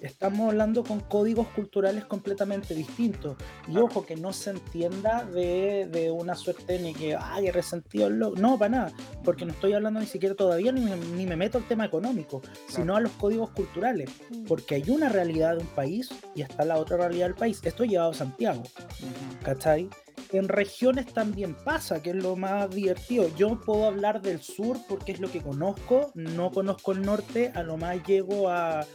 estamos 0.00 0.48
hablando 0.48 0.82
con 0.84 1.00
códigos 1.00 1.48
culturales 1.48 2.04
completamente 2.04 2.74
distintos. 2.74 3.36
Y 3.68 3.76
ojo, 3.76 4.04
que 4.04 4.16
no 4.16 4.32
se 4.32 4.50
entienda 4.50 5.24
de, 5.24 6.10
una 6.12 6.34
suerte 6.34 6.78
ni 6.78 6.92
que, 6.92 7.16
ay, 7.16 7.50
resentido 7.50 8.08
el 8.08 8.18
No, 8.18 8.58
para 8.58 8.68
nada, 8.68 8.92
porque 9.24 9.44
no 9.44 9.52
estoy 9.52 9.72
hablando 9.72 10.00
ni 10.00 10.06
siquiera 10.06 10.34
todavía 10.34 10.72
ni 10.72 11.26
me, 11.26 11.36
meto 11.36 11.58
al 11.58 11.64
tema 11.66 11.84
económico, 11.84 12.42
sino 12.68 12.96
a 12.96 13.00
los 13.00 13.12
códigos 13.12 13.50
culturales. 13.50 14.10
Mm. 14.30 14.44
Porque 14.44 14.76
hay 14.76 14.90
una 14.90 15.08
realidad 15.08 15.56
de 15.56 15.62
un 15.62 15.68
país 15.68 16.10
y 16.34 16.42
está 16.42 16.64
la 16.64 16.78
otra 16.78 16.96
realidad 16.96 17.26
del 17.26 17.36
país. 17.36 17.60
Esto 17.62 17.84
llevado 17.84 18.10
a 18.10 18.14
Santiago, 18.14 18.62
¿cachai? 19.42 19.88
En 20.32 20.48
regiones 20.48 21.12
también 21.12 21.54
pasa, 21.54 22.02
que 22.02 22.10
es 22.10 22.16
lo 22.16 22.36
más 22.36 22.70
divertido. 22.70 23.28
Yo 23.36 23.60
puedo 23.60 23.84
hablar 23.86 24.22
del 24.22 24.40
sur 24.40 24.78
porque 24.88 25.12
es 25.12 25.20
lo 25.20 25.30
que 25.30 25.42
conozco, 25.42 26.10
no 26.14 26.50
conozco 26.50 26.92
el 26.92 27.02
norte, 27.02 27.52
a 27.54 27.62
lo 27.62 27.76
más 27.76 28.02
llego 28.06 28.48
a, 28.48 28.86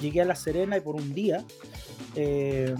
llegué 0.00 0.22
a 0.22 0.24
La 0.24 0.34
Serena 0.34 0.76
y 0.78 0.80
por 0.80 0.96
un 0.96 1.12
día 1.14 1.44
eh, 2.14 2.74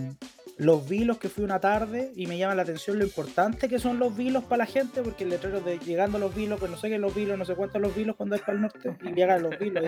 los 0.58 0.88
vilos 0.88 1.18
que 1.18 1.28
fui 1.28 1.44
una 1.44 1.60
tarde 1.60 2.12
y 2.16 2.26
me 2.26 2.38
llama 2.38 2.54
la 2.54 2.62
atención 2.62 2.98
lo 2.98 3.04
importante 3.04 3.68
que 3.68 3.78
son 3.78 3.98
los 3.98 4.16
vilos 4.16 4.44
para 4.44 4.58
la 4.58 4.66
gente, 4.66 5.02
porque 5.02 5.25
el 5.25 5.30
letrero 5.30 5.60
de 5.60 5.78
llegando 5.78 6.16
a 6.16 6.20
los 6.20 6.34
vilos, 6.34 6.58
pues 6.58 6.70
no 6.70 6.78
sé 6.78 6.88
qué 6.88 6.98
los 6.98 7.14
vilos, 7.14 7.38
no 7.38 7.44
sé 7.44 7.54
cuántos 7.54 7.80
los 7.80 7.94
vilos 7.94 8.16
cuando 8.16 8.36
es 8.36 8.40
para 8.40 8.54
el 8.54 8.62
norte, 8.62 8.96
y 9.02 9.12
llegan 9.12 9.42
los 9.42 9.58
vilos, 9.58 9.84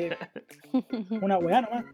una 1.23 1.39
weá 1.39 1.63
nomás, 1.63 1.85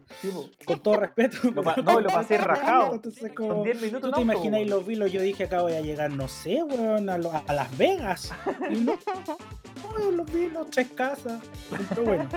con 0.65 0.79
todo 0.81 0.97
respeto. 0.97 1.37
no, 1.51 2.01
lo 2.01 2.09
pasé 2.09 2.37
rajado. 2.37 2.95
Entonces, 2.95 3.31
como, 3.33 3.63
10 3.63 3.81
minutos. 3.81 4.11
¿Tú 4.11 4.15
te 4.15 4.21
imagináis 4.21 4.69
los 4.69 4.85
vilos? 4.85 5.11
Yo 5.11 5.21
dije 5.21 5.45
acá 5.45 5.61
voy 5.61 5.73
a 5.73 5.81
llegar, 5.81 6.11
no 6.11 6.27
sé, 6.27 6.61
weón, 6.63 7.09
a, 7.09 7.15
a, 7.15 7.53
Las 7.53 7.77
Vegas. 7.77 8.33
Y 8.69 8.81
no, 8.81 8.97
los 10.11 10.33
vilos, 10.33 10.69
tres 10.69 10.89
casas. 10.89 11.41
Pero 11.89 12.03
bueno. 12.03 12.27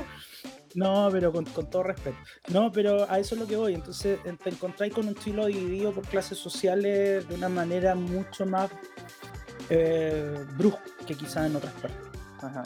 No, 0.74 1.08
pero 1.10 1.32
con, 1.32 1.44
todo 1.44 1.82
respeto. 1.82 2.16
No, 2.48 2.70
pero 2.70 3.10
a 3.10 3.18
eso 3.18 3.34
es 3.34 3.40
lo 3.40 3.46
que 3.46 3.56
voy. 3.56 3.74
Entonces 3.74 4.18
te 4.42 4.50
encontráis 4.50 4.92
con 4.92 5.06
un 5.06 5.16
estilo 5.16 5.46
dividido 5.46 5.92
por 5.92 6.04
clases 6.06 6.38
sociales 6.38 7.28
de 7.28 7.34
una 7.34 7.48
manera 7.48 7.94
mucho 7.94 8.46
más 8.46 8.70
eh, 9.70 10.44
brusca 10.56 10.82
que 11.06 11.14
quizás 11.14 11.46
en 11.46 11.56
otras 11.56 11.72
partes. 11.74 12.00
Ajá. 12.40 12.62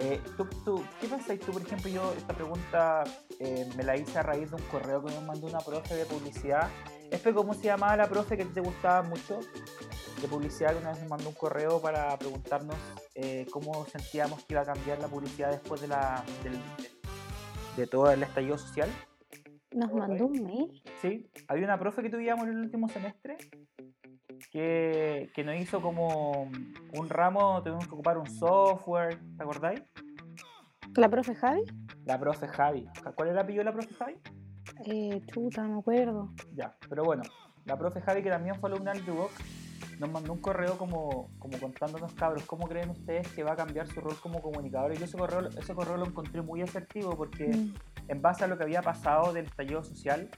Eh, 0.00 0.20
¿tú, 0.36 0.82
qué 1.00 1.06
pensáis 1.06 1.40
tú, 1.40 1.52
por 1.52 1.62
ejemplo? 1.62 1.88
Yo 1.88 2.12
esta 2.16 2.34
pregunta 2.34 3.04
eh, 3.38 3.68
me 3.76 3.84
la 3.84 3.96
hice 3.96 4.18
a 4.18 4.22
raíz 4.22 4.50
de 4.50 4.56
un 4.56 4.62
correo 4.62 5.04
que 5.04 5.12
me 5.12 5.20
mandó 5.20 5.46
una 5.46 5.60
profe 5.60 5.94
de 5.94 6.06
publicidad. 6.06 6.68
¿Este 7.12 7.34
cómo 7.34 7.52
se 7.52 7.64
llamaba 7.64 7.94
la 7.94 8.08
profe 8.08 8.38
que 8.38 8.46
te 8.46 8.62
gustaba 8.62 9.02
mucho? 9.02 9.40
De 10.22 10.28
publicidad, 10.28 10.72
que 10.72 10.78
una 10.78 10.92
vez 10.92 11.02
me 11.02 11.08
mandó 11.08 11.28
un 11.28 11.34
correo 11.34 11.78
para 11.78 12.16
preguntarnos 12.16 12.76
eh, 13.14 13.46
cómo 13.50 13.84
sentíamos 13.84 14.42
que 14.44 14.54
iba 14.54 14.62
a 14.62 14.64
cambiar 14.64 14.98
la 14.98 15.08
publicidad 15.08 15.50
después 15.50 15.82
de 15.82 15.88
la, 15.88 16.24
del, 16.42 16.58
de 17.76 17.86
todo 17.86 18.10
el 18.10 18.22
estallido 18.22 18.56
social. 18.56 18.88
Nos 19.72 19.92
mandó 19.92 20.24
un 20.24 20.42
mail. 20.42 20.82
Sí, 21.02 21.30
había 21.48 21.64
una 21.64 21.78
profe 21.78 22.02
que 22.02 22.08
tuvimos 22.08 22.44
en 22.44 22.54
el 22.54 22.60
último 22.60 22.88
semestre 22.88 23.36
que, 24.50 25.30
que 25.34 25.44
nos 25.44 25.56
hizo 25.56 25.82
como 25.82 26.50
un 26.94 27.08
ramo, 27.10 27.62
tuvimos 27.62 27.86
que 27.86 27.94
ocupar 27.94 28.16
un 28.16 28.30
software, 28.30 29.18
¿te 29.36 29.42
acordáis? 29.42 29.82
¿La 30.96 31.10
profe 31.10 31.34
Javi? 31.34 31.62
La 32.06 32.18
profe 32.18 32.48
Javi. 32.48 32.86
¿Cuál 33.14 33.28
era 33.28 33.40
el 33.40 33.44
apellido 33.44 33.64
de 33.64 33.70
la 33.70 33.72
profe 33.72 33.94
Javi? 33.94 34.16
Eh, 34.86 35.20
chuta, 35.32 35.62
no 35.62 35.74
me 35.74 35.78
acuerdo. 35.80 36.32
Ya, 36.54 36.76
pero 36.88 37.04
bueno, 37.04 37.22
la 37.64 37.78
profe 37.78 38.00
Javi, 38.00 38.22
que 38.22 38.30
también 38.30 38.56
fue 38.56 38.70
alumna 38.70 38.92
del 38.92 39.04
Duboc, 39.04 39.30
nos 39.98 40.10
mandó 40.10 40.32
un 40.32 40.40
correo 40.40 40.76
como, 40.76 41.30
como 41.38 41.58
contándonos, 41.58 42.12
cabros, 42.14 42.44
cómo 42.44 42.66
creen 42.66 42.90
ustedes 42.90 43.28
que 43.28 43.44
va 43.44 43.52
a 43.52 43.56
cambiar 43.56 43.86
su 43.86 44.00
rol 44.00 44.16
como 44.20 44.42
comunicador. 44.42 44.92
Y 44.92 44.96
yo 44.96 45.04
ese 45.04 45.16
correo, 45.16 45.48
ese 45.56 45.74
correo 45.74 45.96
lo 45.96 46.06
encontré 46.06 46.42
muy 46.42 46.60
asertivo 46.60 47.16
porque 47.16 47.46
mm. 47.46 47.74
en 48.08 48.22
base 48.22 48.44
a 48.44 48.48
lo 48.48 48.56
que 48.58 48.64
había 48.64 48.82
pasado 48.82 49.32
del 49.32 49.46
estallido 49.46 49.84
social, 49.84 50.28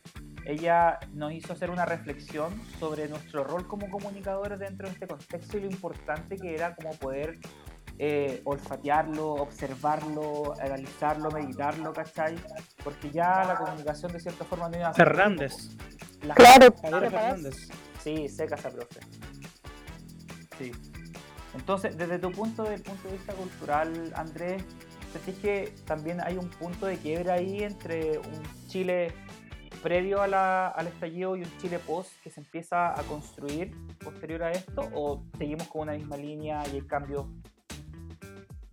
ella 0.44 0.98
nos 1.14 1.32
hizo 1.32 1.54
hacer 1.54 1.70
una 1.70 1.86
reflexión 1.86 2.52
sobre 2.78 3.08
nuestro 3.08 3.44
rol 3.44 3.66
como 3.66 3.88
comunicadores 3.88 4.58
dentro 4.58 4.86
de 4.86 4.92
este 4.92 5.06
contexto 5.06 5.56
y 5.56 5.62
lo 5.62 5.66
importante 5.68 6.36
que 6.36 6.54
era 6.54 6.74
como 6.74 6.90
poder 6.90 7.38
eh, 7.98 8.42
olfatearlo, 8.44 9.34
observarlo, 9.34 10.54
analizarlo, 10.60 11.30
meditarlo, 11.30 11.92
¿cachai? 11.92 12.36
Porque 12.82 13.10
ya 13.10 13.44
la 13.44 13.56
comunicación 13.56 14.12
de 14.12 14.20
cierta 14.20 14.44
forma 14.44 14.68
no 14.68 14.76
iba 14.76 14.88
a 14.88 14.94
ser... 14.94 15.06
Fernández. 15.06 15.54
claro, 16.34 16.72
Fernández. 16.72 17.68
Sí, 18.02 18.28
seca 18.28 18.56
esa 18.56 18.70
profe. 18.70 19.00
Sí. 20.58 20.72
Entonces, 21.54 21.96
desde 21.96 22.18
tu 22.18 22.32
punto 22.32 22.64
de, 22.64 22.78
punto 22.78 23.08
de 23.08 23.14
vista 23.14 23.32
cultural, 23.34 24.12
Andrés, 24.16 24.64
¿sentís 25.12 25.38
que 25.38 25.74
también 25.86 26.20
hay 26.20 26.36
un 26.36 26.50
punto 26.50 26.86
de 26.86 26.96
quiebra 26.96 27.34
ahí 27.34 27.62
entre 27.62 28.18
un 28.18 28.66
Chile 28.66 29.14
previo 29.82 30.20
al 30.20 30.86
estallido 30.86 31.36
y 31.36 31.42
un 31.42 31.58
Chile 31.58 31.78
post 31.78 32.10
que 32.22 32.30
se 32.30 32.40
empieza 32.40 32.98
a 32.98 33.02
construir 33.04 33.72
posterior 33.98 34.42
a 34.42 34.50
esto? 34.50 34.88
¿O 34.94 35.22
seguimos 35.38 35.68
con 35.68 35.82
una 35.82 35.92
misma 35.92 36.16
línea 36.16 36.62
y 36.72 36.78
el 36.78 36.86
cambio 36.88 37.30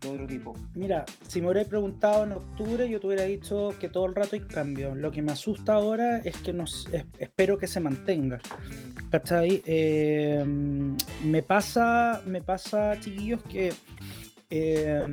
de 0.02 0.10
otro 0.10 0.28
tipo? 0.28 0.54
Mira, 0.74 1.06
si 1.28 1.42
me 1.42 1.48
hubierais 1.48 1.68
preguntado 1.68 2.24
en 2.24 2.34
octubre, 2.34 2.90
yo 2.90 3.00
te 3.00 3.08
hubiera 3.08 3.24
dicho 3.24 3.74
que 3.80 3.90
todo 3.90 4.06
el 4.06 4.16
rato 4.16 4.36
hay 4.36 4.42
cambio. 4.42 4.96
Lo 4.96 5.12
que 5.12 5.22
me 5.22 5.32
asusta 5.32 5.74
ahora 5.74 6.18
es 6.20 6.38
que 6.38 6.54
nos, 6.54 6.88
espero 7.18 7.58
que 7.58 7.68
se 7.68 7.80
mantenga. 7.80 8.40
¿Cachai? 9.10 9.62
Eh, 9.66 10.44
me 11.24 11.44
pasa, 11.44 12.22
me 12.26 12.42
pasa, 12.42 13.00
chiquillos, 13.00 13.44
que 13.44 13.74
eh, 14.50 15.06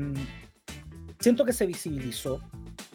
siento 1.18 1.44
que 1.44 1.52
se 1.52 1.66
visibilizó. 1.66 2.40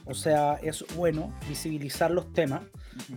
O 0.05 0.13
sea, 0.13 0.55
es 0.55 0.83
bueno 0.95 1.33
visibilizar 1.47 2.11
los 2.11 2.33
temas 2.33 2.61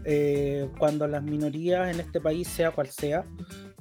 eh, 0.04 0.68
cuando 0.78 1.06
las 1.06 1.22
minorías 1.22 1.92
en 1.92 2.00
este 2.00 2.20
país, 2.20 2.46
sea 2.46 2.70
cual 2.70 2.88
sea, 2.88 3.24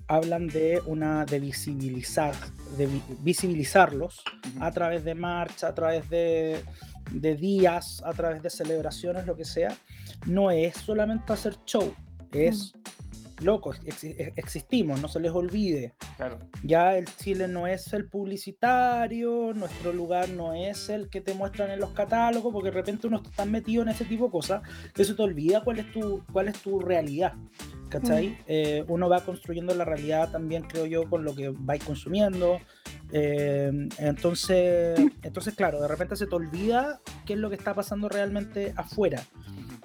hablan 0.08 0.48
de 0.48 0.82
una 0.86 1.26
de 1.26 1.40
visibilizar, 1.40 2.36
de 2.78 2.88
visibilizarlos 3.22 4.24
a 4.60 4.72
través 4.72 5.04
de 5.04 5.16
marcha, 5.16 5.68
a 5.68 5.76
través 5.76 6.10
de, 6.10 6.64
de 7.12 7.36
días, 7.36 8.02
a 8.06 8.14
través 8.14 8.42
de 8.42 8.50
celebraciones, 8.50 9.26
lo 9.26 9.36
que 9.36 9.46
sea. 9.46 9.76
No 10.26 10.52
es 10.52 10.76
solamente 10.76 11.34
hacer 11.34 11.56
show, 11.66 11.94
es 12.32 12.74
locos, 13.42 13.80
existimos, 14.36 15.02
no 15.02 15.08
se 15.08 15.20
les 15.20 15.32
olvide. 15.32 15.94
Ya 16.64 16.98
el 16.98 17.06
Chile 17.18 17.48
no 17.48 17.68
es 17.68 17.92
el 17.94 18.08
publicitario, 18.08 19.54
nuestro 19.54 19.92
lugar 19.92 20.30
no 20.30 20.54
es 20.54 20.90
el 20.90 21.10
que 21.10 21.22
te 21.22 21.34
muestran 21.34 21.72
en 21.72 21.80
los 21.80 21.92
catálogos, 21.92 22.54
porque 22.54 22.70
de 22.70 22.76
repente 22.76 23.08
uno 23.08 23.22
está 23.24 23.46
metido 23.46 23.84
en 23.84 23.90
ese 23.90 24.06
tipo 24.06 24.26
de 24.26 24.32
cosas, 24.32 24.62
que 24.94 25.04
se 25.04 25.14
te 25.14 25.22
olvida 25.22 25.64
cuál 25.64 25.80
es 25.80 25.92
tu, 25.92 26.24
cuál 26.32 26.48
es 26.48 26.60
tu 26.60 26.80
realidad. 26.80 27.34
¿Cachai? 27.90 28.30
Mm. 28.30 28.36
Eh, 28.48 28.86
uno 28.88 29.10
va 29.10 29.22
construyendo 29.22 29.74
la 29.76 29.86
realidad 29.86 30.32
también, 30.32 30.64
creo 30.64 30.86
yo, 30.86 31.10
con 31.10 31.24
lo 31.24 31.36
que 31.36 31.50
vais 31.50 31.84
consumiendo. 31.84 32.60
Eh, 33.12 33.72
entonces, 33.98 35.00
entonces, 35.24 35.54
claro, 35.56 35.82
de 35.82 35.88
repente 35.88 36.16
se 36.16 36.28
te 36.28 36.36
olvida 36.36 37.00
qué 37.26 37.34
es 37.34 37.40
lo 37.40 37.50
que 37.50 37.56
está 37.56 37.74
pasando 37.74 38.10
realmente 38.10 38.74
afuera. 38.76 39.24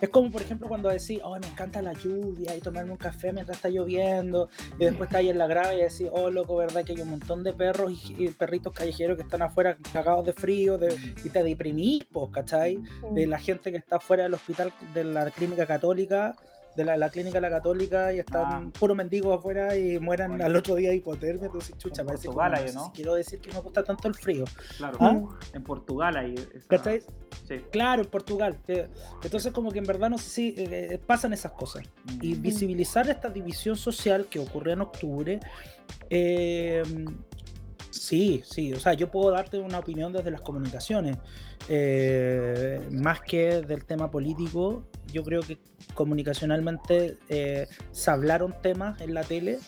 Es 0.01 0.09
como, 0.09 0.31
por 0.31 0.41
ejemplo, 0.41 0.67
cuando 0.67 0.89
decís, 0.89 1.21
oh, 1.23 1.39
me 1.39 1.47
encanta 1.47 1.83
la 1.83 1.93
lluvia 1.93 2.57
y 2.57 2.61
tomarme 2.61 2.93
un 2.93 2.97
café 2.97 3.33
mientras 3.35 3.59
está 3.59 3.69
lloviendo, 3.69 4.49
y 4.79 4.87
después 4.87 5.09
está 5.09 5.19
ahí 5.19 5.29
en 5.29 5.37
la 5.37 5.47
grava 5.47 5.75
y 5.75 5.83
decís, 5.83 6.09
oh, 6.11 6.31
loco, 6.31 6.57
¿verdad? 6.57 6.85
Que 6.85 6.93
hay 6.93 7.03
un 7.03 7.11
montón 7.11 7.45
de 7.45 7.53
perros 7.53 7.93
y, 8.17 8.29
perritos 8.29 8.73
callejeros 8.73 9.17
que 9.17 9.25
están 9.25 9.43
afuera 9.43 9.77
cagados 9.93 10.25
de 10.25 10.33
frío 10.33 10.79
y 11.23 11.29
te 11.29 11.43
deprimís, 11.43 12.07
¿cachai? 12.33 12.79
De 13.13 13.27
la 13.27 13.39
gente 13.39 13.71
que 13.71 13.77
está 13.77 14.01
fuera 14.01 14.23
del 14.23 14.35
hospital 14.35 14.73
de 14.95 15.05
la 15.05 15.31
clínica 15.31 15.67
católica 15.67 16.35
de 16.85 16.97
la, 16.97 17.11
clínica 17.11 17.35
de 17.35 17.43
la 17.43 17.51
católica 17.51 18.13
y 18.13 18.19
están 18.19 18.45
ah. 18.47 18.71
puro 18.79 18.95
mendigos 18.95 19.39
afuera 19.39 19.77
y 19.77 19.99
mueran 19.99 20.41
al 20.41 20.57
otro 20.57 20.75
día 20.75 20.91
de 20.91 20.97
hipotermia, 20.97 21.47
entonces 21.47 21.77
chucha, 21.79 22.03
en 22.03 22.09
Portugal 22.09 22.55
ahí, 22.55 22.73
¿no? 22.73 22.93
quiero 22.95 23.15
decir 23.15 23.41
que 23.41 23.53
me 23.53 23.61
gusta 23.61 23.83
tanto 23.83 24.09
el 24.09 24.15
frío. 24.15 24.45
Claro, 24.77 24.99
¿Ah? 25.01 25.21
en 25.53 25.63
Portugal 25.63 26.17
ahí. 26.17 26.35
Sí. 27.47 27.61
Claro, 27.71 28.03
en 28.03 28.09
Portugal. 28.09 28.59
Entonces 29.23 29.53
como 29.53 29.71
que 29.73 29.79
en 29.79 29.87
verdad 29.87 30.11
no 30.11 30.19
sé 30.19 30.31
si 30.31 30.49
eh, 30.57 30.95
eh, 30.95 30.99
pasan 30.99 31.33
esas 31.33 31.53
cosas. 31.53 31.85
Y 32.21 32.35
mm. 32.35 32.43
visibilizar 32.43 33.09
esta 33.09 33.29
división 33.29 33.77
social 33.77 34.27
que 34.27 34.39
ocurrió 34.39 34.75
en 34.75 34.81
octubre, 34.83 35.41
eh, 36.09 36.83
sí, 37.91 38.43
sí, 38.45 38.73
o 38.73 38.81
sea, 38.81 38.95
yo 38.95 39.11
puedo 39.11 39.31
darte 39.31 39.59
una 39.59 39.79
opinión 39.79 40.13
desde 40.13 40.31
las 40.31 40.41
comunicaciones. 40.41 41.17
más 42.91 43.21
que 43.21 43.63
del 43.63 43.85
tema 43.85 44.11
político, 44.11 44.85
yo 45.13 45.23
creo 45.23 45.43
que 45.43 45.59
comunicacionalmente 45.95 47.19
eh, 47.29 47.69
se 47.91 48.11
hablaron 48.11 48.55
temas 48.63 49.01
en 49.01 49.15
la 49.15 49.23
tele. 49.23 49.59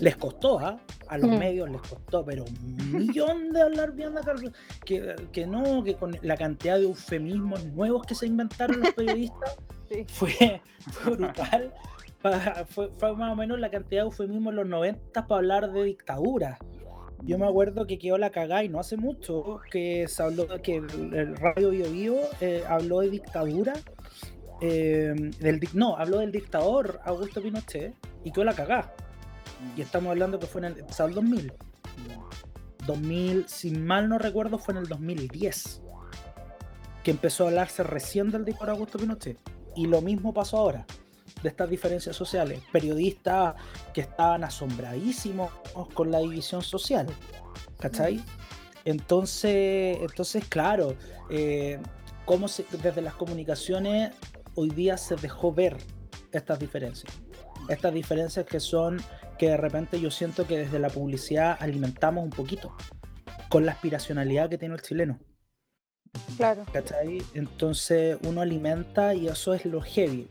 Les 0.00 0.16
costó, 0.16 0.58
¿ah? 0.58 0.78
a 1.08 1.16
los 1.16 1.30
mm. 1.30 1.38
medios 1.38 1.70
les 1.70 1.80
costó, 1.80 2.22
pero 2.22 2.44
un 2.44 2.92
millón 2.92 3.52
de 3.52 3.62
hablar 3.62 3.92
bien 3.92 4.14
de 4.14 4.52
que, 4.84 5.14
que 5.32 5.46
no, 5.46 5.82
que 5.82 5.94
con 5.94 6.18
la 6.20 6.36
cantidad 6.36 6.76
de 6.76 6.84
eufemismos 6.84 7.64
nuevos 7.66 8.04
que 8.04 8.14
se 8.14 8.26
inventaron 8.26 8.80
los 8.80 8.92
periodistas 8.92 9.56
fue, 10.08 10.60
brutal. 11.04 11.72
fue, 12.68 12.90
fue, 12.90 13.16
más 13.16 13.32
o 13.32 13.36
menos 13.36 13.58
la 13.58 13.70
cantidad 13.70 14.02
de 14.02 14.06
eufemismos 14.06 14.50
en 14.50 14.56
los 14.56 14.66
90 14.66 15.26
para 15.26 15.38
hablar 15.38 15.72
de 15.72 15.84
dictadura. 15.84 16.58
Yo 17.22 17.38
me 17.38 17.46
acuerdo 17.46 17.86
que 17.86 17.98
quedó 17.98 18.18
la 18.18 18.30
cagada 18.30 18.62
y 18.64 18.68
no 18.68 18.78
hace 18.78 18.96
mucho 18.96 19.60
que 19.70 20.06
se 20.08 20.22
habló 20.22 20.46
que 20.62 20.76
el, 20.76 21.36
radio 21.36 21.70
Bio, 21.70 21.90
Bio 21.90 22.16
eh, 22.40 22.62
habló 22.68 23.00
de 23.00 23.10
dictadura. 23.10 23.74
Eh, 24.60 25.14
del, 25.40 25.60
no, 25.74 25.96
habló 25.96 26.18
del 26.18 26.32
dictador 26.32 27.00
Augusto 27.04 27.42
Pinochet 27.42 27.94
y 28.24 28.30
quedó 28.30 28.44
la 28.44 28.54
cagada. 28.54 28.94
Y 29.76 29.80
estamos 29.80 30.10
hablando 30.10 30.38
que 30.38 30.46
fue 30.46 30.60
en 30.60 30.66
el, 30.66 30.78
el 30.78 31.14
2000. 31.14 31.52
2000, 32.86 33.48
si 33.48 33.70
mal 33.72 34.08
no 34.08 34.18
recuerdo, 34.18 34.58
fue 34.58 34.72
en 34.74 34.78
el 34.78 34.86
2010 34.86 35.82
que 37.02 37.12
empezó 37.12 37.44
a 37.44 37.48
hablarse 37.48 37.84
recién 37.84 38.30
del 38.30 38.44
dictador 38.44 38.70
Augusto 38.70 38.98
Pinochet. 38.98 39.38
Y 39.76 39.86
lo 39.86 40.00
mismo 40.00 40.34
pasó 40.34 40.56
ahora, 40.58 40.86
de 41.42 41.48
estas 41.48 41.68
diferencias 41.68 42.16
sociales. 42.16 42.60
Periodistas 42.72 43.54
que 43.92 44.02
estaban 44.02 44.44
asombradísimos 44.44 45.50
con 45.94 46.10
la 46.10 46.18
división 46.18 46.62
social. 46.62 47.06
¿Cachai? 47.78 48.22
Entonces, 48.84 49.98
entonces 50.00 50.44
claro, 50.48 50.94
eh, 51.30 51.78
cómo 52.24 52.46
desde 52.82 53.02
las 53.02 53.14
comunicaciones 53.14 54.12
hoy 54.54 54.70
día 54.70 54.96
se 54.96 55.16
dejó 55.16 55.52
ver 55.52 55.76
estas 56.32 56.58
diferencias. 56.58 57.12
Estas 57.68 57.92
diferencias 57.92 58.46
que 58.46 58.60
son 58.60 58.98
que 59.38 59.50
de 59.50 59.56
repente 59.56 60.00
yo 60.00 60.10
siento 60.10 60.46
que 60.46 60.58
desde 60.58 60.78
la 60.78 60.88
publicidad 60.88 61.56
alimentamos 61.60 62.24
un 62.24 62.30
poquito 62.30 62.74
con 63.48 63.66
la 63.66 63.72
aspiracionalidad 63.72 64.48
que 64.48 64.58
tiene 64.58 64.74
el 64.74 64.82
chileno. 64.82 65.18
Claro. 66.36 66.64
¿Cachai? 66.72 67.22
Entonces 67.34 68.18
uno 68.24 68.40
alimenta 68.40 69.14
y 69.14 69.28
eso 69.28 69.54
es 69.54 69.64
lo 69.64 69.80
heavy. 69.80 70.28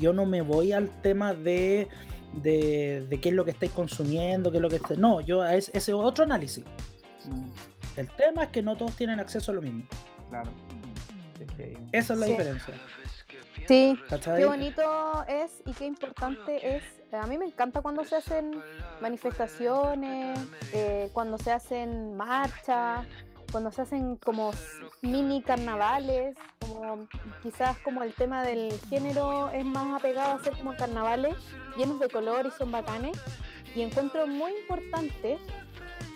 yo 0.00 0.12
no 0.12 0.26
me 0.26 0.40
voy 0.40 0.72
al 0.72 0.88
tema 1.02 1.34
de, 1.34 1.88
de, 2.32 3.06
de, 3.08 3.20
qué 3.20 3.28
es 3.30 3.34
lo 3.34 3.44
que 3.44 3.52
estáis 3.52 3.72
consumiendo, 3.72 4.50
qué 4.50 4.58
es 4.58 4.62
lo 4.62 4.68
que 4.68 4.76
estáis... 4.76 4.98
No, 4.98 5.20
yo 5.20 5.44
es, 5.44 5.68
ese 5.68 5.92
es 5.92 5.96
otro 5.96 6.24
análisis. 6.24 6.64
Mm. 7.26 7.98
El 7.98 8.08
tema 8.10 8.44
es 8.44 8.48
que 8.50 8.62
no 8.62 8.76
todos 8.76 8.96
tienen 8.96 9.20
acceso 9.20 9.52
a 9.52 9.54
lo 9.54 9.62
mismo. 9.62 9.84
Claro. 10.30 10.50
Esa 11.92 12.14
es 12.14 12.18
la 12.18 12.26
diferencia. 12.26 12.74
Sí, 13.68 13.98
qué 14.24 14.46
bonito 14.46 15.24
es 15.28 15.62
y 15.66 15.72
qué 15.72 15.86
importante 15.86 16.76
es. 16.76 16.82
A 17.12 17.26
mí 17.26 17.38
me 17.38 17.44
encanta 17.44 17.80
cuando 17.82 18.04
se 18.04 18.16
hacen 18.16 18.60
manifestaciones, 19.00 20.38
eh, 20.72 21.10
cuando 21.12 21.38
se 21.38 21.52
hacen 21.52 22.16
marchas, 22.16 23.06
cuando 23.50 23.70
se 23.70 23.82
hacen 23.82 24.16
como 24.16 24.52
mini 25.02 25.42
carnavales, 25.42 26.36
como 26.60 27.08
quizás 27.42 27.76
como 27.78 28.04
el 28.04 28.14
tema 28.14 28.44
del 28.44 28.72
género 28.88 29.50
es 29.50 29.64
más 29.64 29.98
apegado 29.98 30.34
a 30.34 30.42
ser 30.42 30.56
como 30.56 30.76
carnavales 30.76 31.34
llenos 31.76 31.98
de 31.98 32.08
color 32.08 32.46
y 32.46 32.50
son 32.56 32.70
bacanes. 32.70 33.18
Y 33.74 33.82
encuentro 33.82 34.26
muy 34.26 34.52
importante 34.52 35.38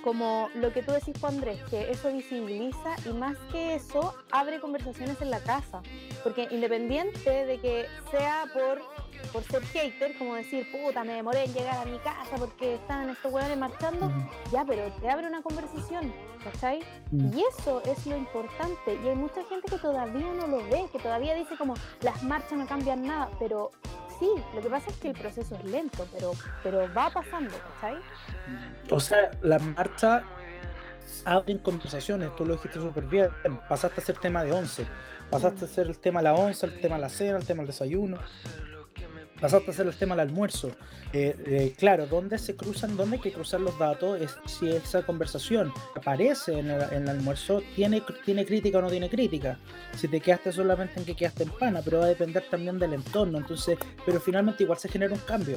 como 0.04 0.48
lo 0.54 0.72
que 0.72 0.84
tú 0.84 0.92
decís, 0.92 1.14
Juan 1.18 1.34
Andrés, 1.34 1.60
que 1.68 1.90
eso 1.90 2.12
visibiliza 2.12 2.94
y 3.04 3.08
más 3.08 3.36
que 3.50 3.74
eso 3.74 4.14
abre 4.30 4.60
conversaciones 4.60 5.20
en 5.20 5.30
la 5.32 5.40
casa. 5.40 5.82
Porque 6.22 6.46
independiente 6.52 7.44
de 7.44 7.58
que 7.58 7.86
sea 8.12 8.44
por 8.54 8.80
por 9.32 9.42
ser 9.44 9.62
hater, 9.62 10.16
como 10.18 10.34
decir, 10.34 10.66
puta, 10.70 11.04
me 11.04 11.14
demoré 11.14 11.44
en 11.44 11.52
llegar 11.52 11.76
a 11.78 11.84
mi 11.84 11.98
casa 11.98 12.36
porque 12.38 12.74
estaban 12.74 13.10
estos 13.10 13.32
hueones 13.32 13.56
marchando, 13.56 14.10
ya, 14.52 14.64
pero 14.64 14.90
te 15.00 15.08
abre 15.08 15.26
una 15.26 15.42
conversación, 15.42 16.12
¿cachai? 16.42 16.80
Y 17.12 17.42
eso 17.52 17.82
es 17.84 18.06
lo 18.06 18.16
importante. 18.16 18.98
Y 19.02 19.08
hay 19.08 19.16
mucha 19.16 19.44
gente 19.44 19.68
que 19.68 19.78
todavía 19.78 20.32
no 20.32 20.46
lo 20.46 20.58
ve, 20.68 20.86
que 20.92 20.98
todavía 20.98 21.34
dice 21.34 21.56
como, 21.56 21.74
las 22.02 22.22
marchas 22.22 22.58
no 22.58 22.66
cambian 22.66 23.06
nada, 23.06 23.30
pero 23.38 23.70
sí, 24.18 24.28
lo 24.54 24.60
que 24.60 24.68
pasa 24.68 24.90
es 24.90 24.96
que 24.96 25.08
el 25.08 25.18
proceso 25.18 25.54
es 25.56 25.64
lento, 25.64 26.06
pero, 26.12 26.32
pero 26.62 26.92
va 26.94 27.10
pasando, 27.10 27.54
¿cachai? 27.74 28.00
O 28.90 29.00
sea, 29.00 29.30
las 29.42 29.62
marchas 29.62 30.22
abren 31.24 31.58
conversaciones, 31.58 32.34
tú 32.36 32.44
lo 32.44 32.54
dijiste 32.54 32.80
súper 32.80 33.04
bien, 33.04 33.30
pasaste 33.68 34.00
a 34.00 34.04
ser 34.04 34.18
tema 34.18 34.44
de 34.44 34.52
once, 34.52 34.86
pasaste 35.30 35.64
a 35.64 35.68
ser 35.68 35.86
el 35.86 35.98
tema 35.98 36.20
de 36.20 36.24
la 36.24 36.34
once, 36.34 36.66
el 36.66 36.80
tema 36.80 36.96
de 36.96 37.02
la 37.02 37.08
cena, 37.08 37.38
el 37.38 37.46
tema 37.46 37.58
del 37.58 37.68
desayuno, 37.68 38.18
pasaste 39.40 39.70
a 39.70 39.74
hacer 39.74 39.86
el 39.86 39.94
tema 39.94 40.14
del 40.14 40.28
almuerzo. 40.28 40.70
Eh, 41.12 41.36
eh, 41.46 41.74
claro, 41.78 42.06
¿dónde 42.06 42.38
se 42.38 42.56
cruzan, 42.56 42.96
dónde 42.96 43.16
hay 43.16 43.22
que 43.22 43.32
cruzar 43.32 43.60
los 43.60 43.78
datos? 43.78 44.20
Es 44.20 44.36
si 44.46 44.68
esa 44.68 45.02
conversación 45.02 45.72
aparece 45.94 46.58
en 46.58 46.70
el, 46.70 47.08
almuerzo, 47.08 47.62
¿tiene, 47.74 48.02
¿tiene 48.24 48.44
crítica 48.44 48.78
o 48.78 48.82
no 48.82 48.90
tiene 48.90 49.08
crítica? 49.08 49.58
Si 49.96 50.08
te 50.08 50.20
quedaste 50.20 50.52
solamente 50.52 50.98
en 50.98 51.06
que 51.06 51.14
quedaste 51.14 51.44
en 51.44 51.50
pana, 51.50 51.82
pero 51.84 51.98
va 51.98 52.06
a 52.06 52.08
depender 52.08 52.44
también 52.50 52.78
del 52.78 52.94
entorno. 52.94 53.38
Entonces, 53.38 53.78
pero 54.04 54.20
finalmente 54.20 54.62
igual 54.62 54.78
se 54.78 54.88
genera 54.88 55.14
un 55.14 55.20
cambio. 55.20 55.56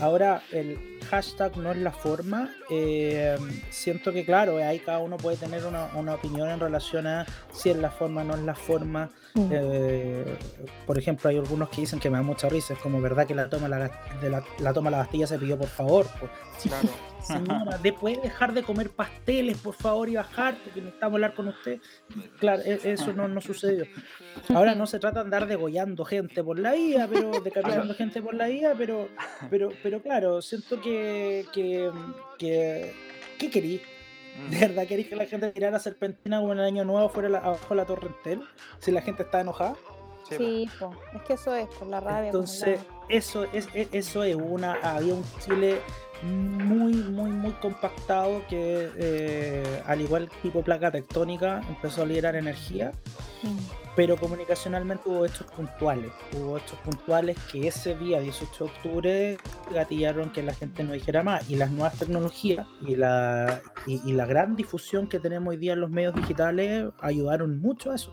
Ahora, 0.00 0.42
el 0.50 0.98
hashtag 1.08 1.56
no 1.56 1.70
es 1.70 1.78
la 1.78 1.92
forma. 1.92 2.52
Eh, 2.68 3.36
siento 3.70 4.12
que, 4.12 4.24
claro, 4.24 4.58
ahí 4.58 4.80
cada 4.80 4.98
uno 4.98 5.16
puede 5.16 5.36
tener 5.36 5.64
una, 5.64 5.86
una, 5.94 6.14
opinión 6.14 6.48
en 6.48 6.58
relación 6.58 7.06
a 7.06 7.26
si 7.52 7.70
es 7.70 7.76
la 7.76 7.90
forma 7.90 8.22
o 8.22 8.24
no 8.24 8.34
es 8.34 8.42
la 8.42 8.54
forma. 8.54 9.12
Mm. 9.36 9.48
Eh, 9.50 10.38
por 10.86 10.96
ejemplo, 10.96 11.28
hay 11.28 11.36
algunos 11.38 11.68
que 11.68 11.80
dicen 11.80 11.98
que 11.98 12.08
me 12.08 12.16
da 12.18 12.22
mucha 12.22 12.48
risa. 12.48 12.74
Es 12.74 12.78
como 12.78 13.00
verdad 13.00 13.26
que 13.26 13.34
la 13.34 13.48
toma 13.48 13.68
la, 13.68 13.90
de 14.20 14.30
la, 14.30 14.44
la 14.60 14.72
toma 14.72 14.90
la 14.90 14.98
Bastilla 14.98 15.26
se 15.26 15.38
pidió 15.38 15.58
por 15.58 15.66
favor. 15.66 16.06
Pues. 16.20 16.30
Claro. 16.62 16.88
Señora, 17.24 17.80
¿puede 17.98 18.20
dejar 18.20 18.52
de 18.52 18.62
comer 18.62 18.90
pasteles, 18.90 19.56
por 19.58 19.74
favor, 19.74 20.08
y 20.08 20.14
bajar? 20.14 20.56
Porque 20.62 20.80
necesitamos 20.80 21.14
hablar 21.14 21.34
con 21.34 21.48
usted. 21.48 21.80
Claro, 22.38 22.62
e, 22.64 22.78
eso 22.84 23.12
no, 23.12 23.26
no 23.26 23.40
sucedió. 23.40 23.86
Ahora 24.54 24.74
no 24.74 24.86
se 24.86 24.98
trata 24.98 25.20
de 25.20 25.24
andar 25.24 25.46
degollando 25.46 26.04
gente 26.04 26.44
por 26.44 26.58
la 26.58 26.72
vía, 26.72 27.08
pero 27.10 27.40
decapitando 27.40 27.94
gente 27.94 28.20
por 28.20 28.34
la 28.34 28.46
vía, 28.46 28.74
pero, 28.76 29.08
pero, 29.48 29.70
pero 29.82 30.02
claro, 30.02 30.42
siento 30.42 30.80
que, 30.82 31.46
que, 31.52 31.90
que 32.38 32.92
¿qué 33.38 33.50
querí? 33.50 33.80
¿De 34.50 34.58
verdad 34.58 34.86
queréis 34.86 35.08
que 35.08 35.16
la 35.16 35.26
gente 35.26 35.50
tirara 35.52 35.78
serpentina 35.78 36.40
como 36.40 36.52
en 36.52 36.58
el 36.58 36.64
año 36.64 36.84
nuevo 36.84 37.08
fuera 37.08 37.38
abajo 37.38 37.68
de 37.70 37.76
la 37.76 37.84
torre 37.84 38.08
Entel? 38.08 38.42
Si 38.78 38.90
la 38.90 39.00
gente 39.00 39.22
está 39.22 39.40
enojada. 39.40 39.76
Sí, 40.28 40.68
es 41.14 41.22
que 41.22 41.34
eso 41.34 41.54
es, 41.54 41.68
por 41.68 41.86
la 41.86 42.00
rabia. 42.00 42.26
Entonces, 42.26 42.80
eso 43.08 43.44
es, 43.52 43.68
eso 43.74 44.24
es 44.24 44.34
una. 44.34 44.74
Había 44.82 45.14
un 45.14 45.24
Chile 45.40 45.80
muy, 46.22 46.94
muy, 46.94 47.30
muy 47.30 47.52
compactado 47.52 48.42
que, 48.48 48.90
eh, 48.96 49.82
al 49.86 50.00
igual 50.00 50.30
tipo 50.42 50.62
placa 50.62 50.90
tectónica, 50.90 51.60
empezó 51.68 52.02
a 52.02 52.06
liberar 52.06 52.36
energía. 52.36 52.92
Pero 53.96 54.16
comunicacionalmente 54.16 55.08
hubo 55.08 55.24
hechos 55.24 55.46
puntuales. 55.52 56.12
Hubo 56.32 56.58
hechos 56.58 56.78
puntuales 56.80 57.38
que 57.52 57.68
ese 57.68 57.96
día, 57.96 58.20
18 58.20 58.64
de 58.64 58.70
octubre, 58.70 59.38
gatillaron 59.72 60.30
que 60.30 60.42
la 60.42 60.52
gente 60.52 60.82
no 60.82 60.92
dijera 60.92 61.22
más. 61.22 61.48
Y 61.48 61.56
las 61.56 61.70
nuevas 61.70 61.98
tecnologías 61.98 62.66
y 62.80 62.96
la, 62.96 63.62
y 63.86 64.12
la 64.12 64.26
gran 64.26 64.56
difusión 64.56 65.08
que 65.08 65.20
tenemos 65.20 65.50
hoy 65.50 65.58
día 65.58 65.74
en 65.74 65.80
los 65.80 65.90
medios 65.90 66.14
digitales 66.14 66.86
ayudaron 67.00 67.60
mucho 67.60 67.92
a 67.92 67.94
eso 67.94 68.12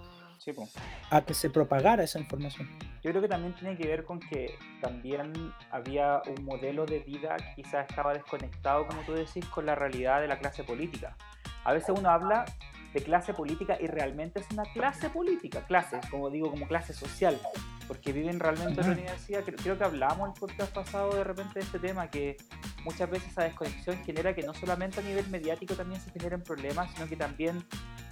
a 1.12 1.22
que 1.22 1.34
se 1.34 1.50
propagara 1.50 2.04
esa 2.04 2.20
información. 2.20 2.68
Yo 3.04 3.12
creo 3.12 3.22
que 3.22 3.28
también 3.28 3.54
tiene 3.54 3.78
que 3.78 3.88
ver 3.88 4.04
con 4.04 4.20
que 4.20 4.56
también 4.82 5.34
había 5.70 6.22
un 6.26 6.44
modelo 6.46 6.86
de 6.86 7.00
vida 7.00 7.38
que 7.38 7.62
quizás 7.62 7.88
estaba 7.88 8.14
desconectado, 8.14 8.88
como 8.88 9.02
tú 9.04 9.14
decís, 9.14 9.46
con 9.46 9.66
la 9.66 9.76
realidad 9.76 10.22
de 10.22 10.28
la 10.28 10.40
clase 10.40 10.64
política. 10.64 11.16
A 11.64 11.74
veces 11.74 11.94
uno 11.96 12.10
habla 12.10 12.46
de 12.94 13.02
clase 13.02 13.34
política 13.34 13.78
y 13.80 13.88
realmente 13.88 14.40
es 14.40 14.48
una 14.52 14.64
clase 14.74 15.10
política, 15.10 15.66
clase, 15.66 16.00
como 16.10 16.30
digo, 16.30 16.50
como 16.50 16.68
clase 16.68 16.94
social, 16.94 17.40
porque 17.88 18.12
viven 18.12 18.40
realmente 18.40 18.82
en 18.82 18.88
la 18.88 18.94
universidad. 18.94 19.44
Creo, 19.44 19.78
que 19.78 19.84
hablamos 19.84 20.28
en 20.28 20.34
el 20.34 20.40
podcast 20.40 20.74
pasado 20.74 21.16
de 21.16 21.24
repente 21.24 21.60
de 21.60 21.66
este 21.66 21.80
tema, 21.80 22.10
que 22.10 22.38
muchas 22.84 23.10
veces 23.10 23.32
esa 23.32 23.44
desconexión 23.44 23.98
genera 24.04 24.36
que 24.36 24.44
no 24.44 24.54
solamente 24.54 25.00
a 25.00 25.04
nivel 25.04 25.28
mediático 25.30 25.76
también 25.76 26.02
se 26.02 26.12
generen 26.12 26.42
problemas, 26.42 26.92
sino 26.94 27.08
que 27.08 27.16
también 27.16 27.64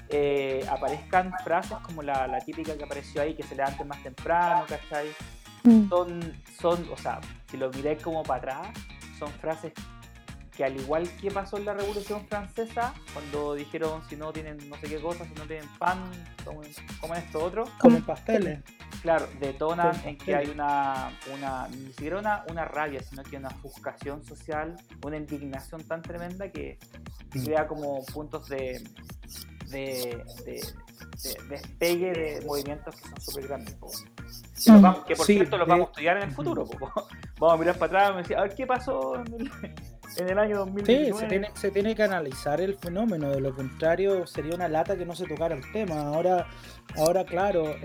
eh, 0.09 0.65
aparezcan 0.69 1.33
frases 1.43 1.77
como 1.79 2.01
la, 2.01 2.39
típica 2.45 2.77
que 2.77 2.83
apareció 2.83 3.21
ahí, 3.21 3.35
que 3.35 3.43
se 3.43 3.55
levanten 3.55 3.87
más 3.87 4.01
temprano, 4.01 4.65
¿cachai? 4.67 5.09
Mm. 5.63 5.89
Son, 5.89 6.33
son, 6.59 6.87
o 6.91 6.97
sea, 6.97 7.19
si 7.51 7.57
lo 7.57 7.69
miráis 7.69 8.01
como 8.01 8.23
para 8.23 8.59
atrás, 8.59 8.67
son 9.17 9.29
frases 9.33 9.73
que 10.59 10.65
al 10.65 10.75
igual 10.75 11.09
que 11.21 11.31
pasó 11.31 11.55
en 11.55 11.63
la 11.63 11.73
Revolución 11.73 12.27
Francesa, 12.27 12.93
cuando 13.13 13.55
dijeron 13.55 14.01
si 14.09 14.17
no 14.17 14.33
tienen 14.33 14.57
no 14.69 14.75
sé 14.75 14.87
qué 14.89 14.99
cosas, 14.99 15.25
si 15.29 15.33
no 15.35 15.45
tienen 15.47 15.65
pan, 15.77 16.03
comen, 16.43 17.17
esto 17.17 17.41
otro. 17.41 17.63
Comen 17.79 18.03
pasteles. 18.03 18.59
Claro, 19.01 19.29
detonan 19.39 19.95
en 20.03 20.17
que 20.17 20.35
hay 20.35 20.49
una, 20.49 21.17
una, 21.33 21.69
ni 21.69 21.93
siquiera 21.93 22.43
una, 22.49 22.65
rabia, 22.65 23.01
sino 23.01 23.23
que 23.23 23.37
una 23.37 23.47
ofuscación 23.47 24.21
social, 24.25 24.75
una 25.05 25.15
indignación 25.15 25.81
tan 25.85 26.01
tremenda 26.01 26.51
que 26.51 26.77
mm. 27.33 27.45
crea 27.45 27.65
como 27.65 28.03
puntos 28.07 28.49
de, 28.49 28.83
de, 29.69 30.25
despegue 31.47 32.11
de 32.11 32.45
movimientos 32.45 32.97
que 32.97 33.07
son 33.07 33.21
súper 33.21 33.47
grandes. 33.47 33.77
Mm. 34.67 35.05
que 35.07 35.15
por 35.15 35.25
cierto 35.25 35.57
los 35.57 35.69
vamos 35.69 35.87
a 35.87 35.91
estudiar 35.91 36.17
en 36.17 36.23
el 36.23 36.31
futuro. 36.31 36.65
Vamos 37.39 37.55
a 37.55 37.57
mirar 37.57 37.77
para 37.77 38.09
atrás 38.09 38.11
y 38.13 38.17
decir, 38.17 38.35
a 38.35 38.41
ver 38.41 38.53
qué 38.53 38.67
pasó 38.67 39.15
en 39.15 39.33
el, 39.35 39.51
año 40.37 40.57
2019. 40.59 41.05
Sí, 41.05 41.19
se 41.19 41.25
tiene, 41.27 41.51
se 41.53 41.71
tiene 41.71 41.95
que 41.95 42.03
analizar 42.03 42.61
el 42.61 42.75
fenómeno, 42.75 43.29
de 43.29 43.41
lo 43.41 43.55
contrario 43.55 44.25
sería 44.27 44.55
una 44.55 44.67
lata 44.67 44.97
que 44.97 45.05
no 45.05 45.15
se 45.15 45.25
tocara 45.25 45.55
el 45.55 45.71
tema. 45.71 46.01
Ahora, 46.01 46.47
ahora 46.97 47.25
claro, 47.25 47.75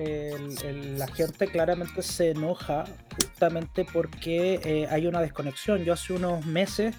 la 0.97 1.07
gente 1.09 1.47
claramente 1.49 2.03
se 2.03 2.31
enoja 2.31 2.85
justamente 3.17 3.87
porque 3.93 4.61
eh, 4.65 4.87
hay 4.91 5.07
una 5.07 5.21
desconexión. 5.21 5.85
Yo 5.85 5.93
hace 5.93 6.13
unos 6.13 6.45
meses 6.47 6.95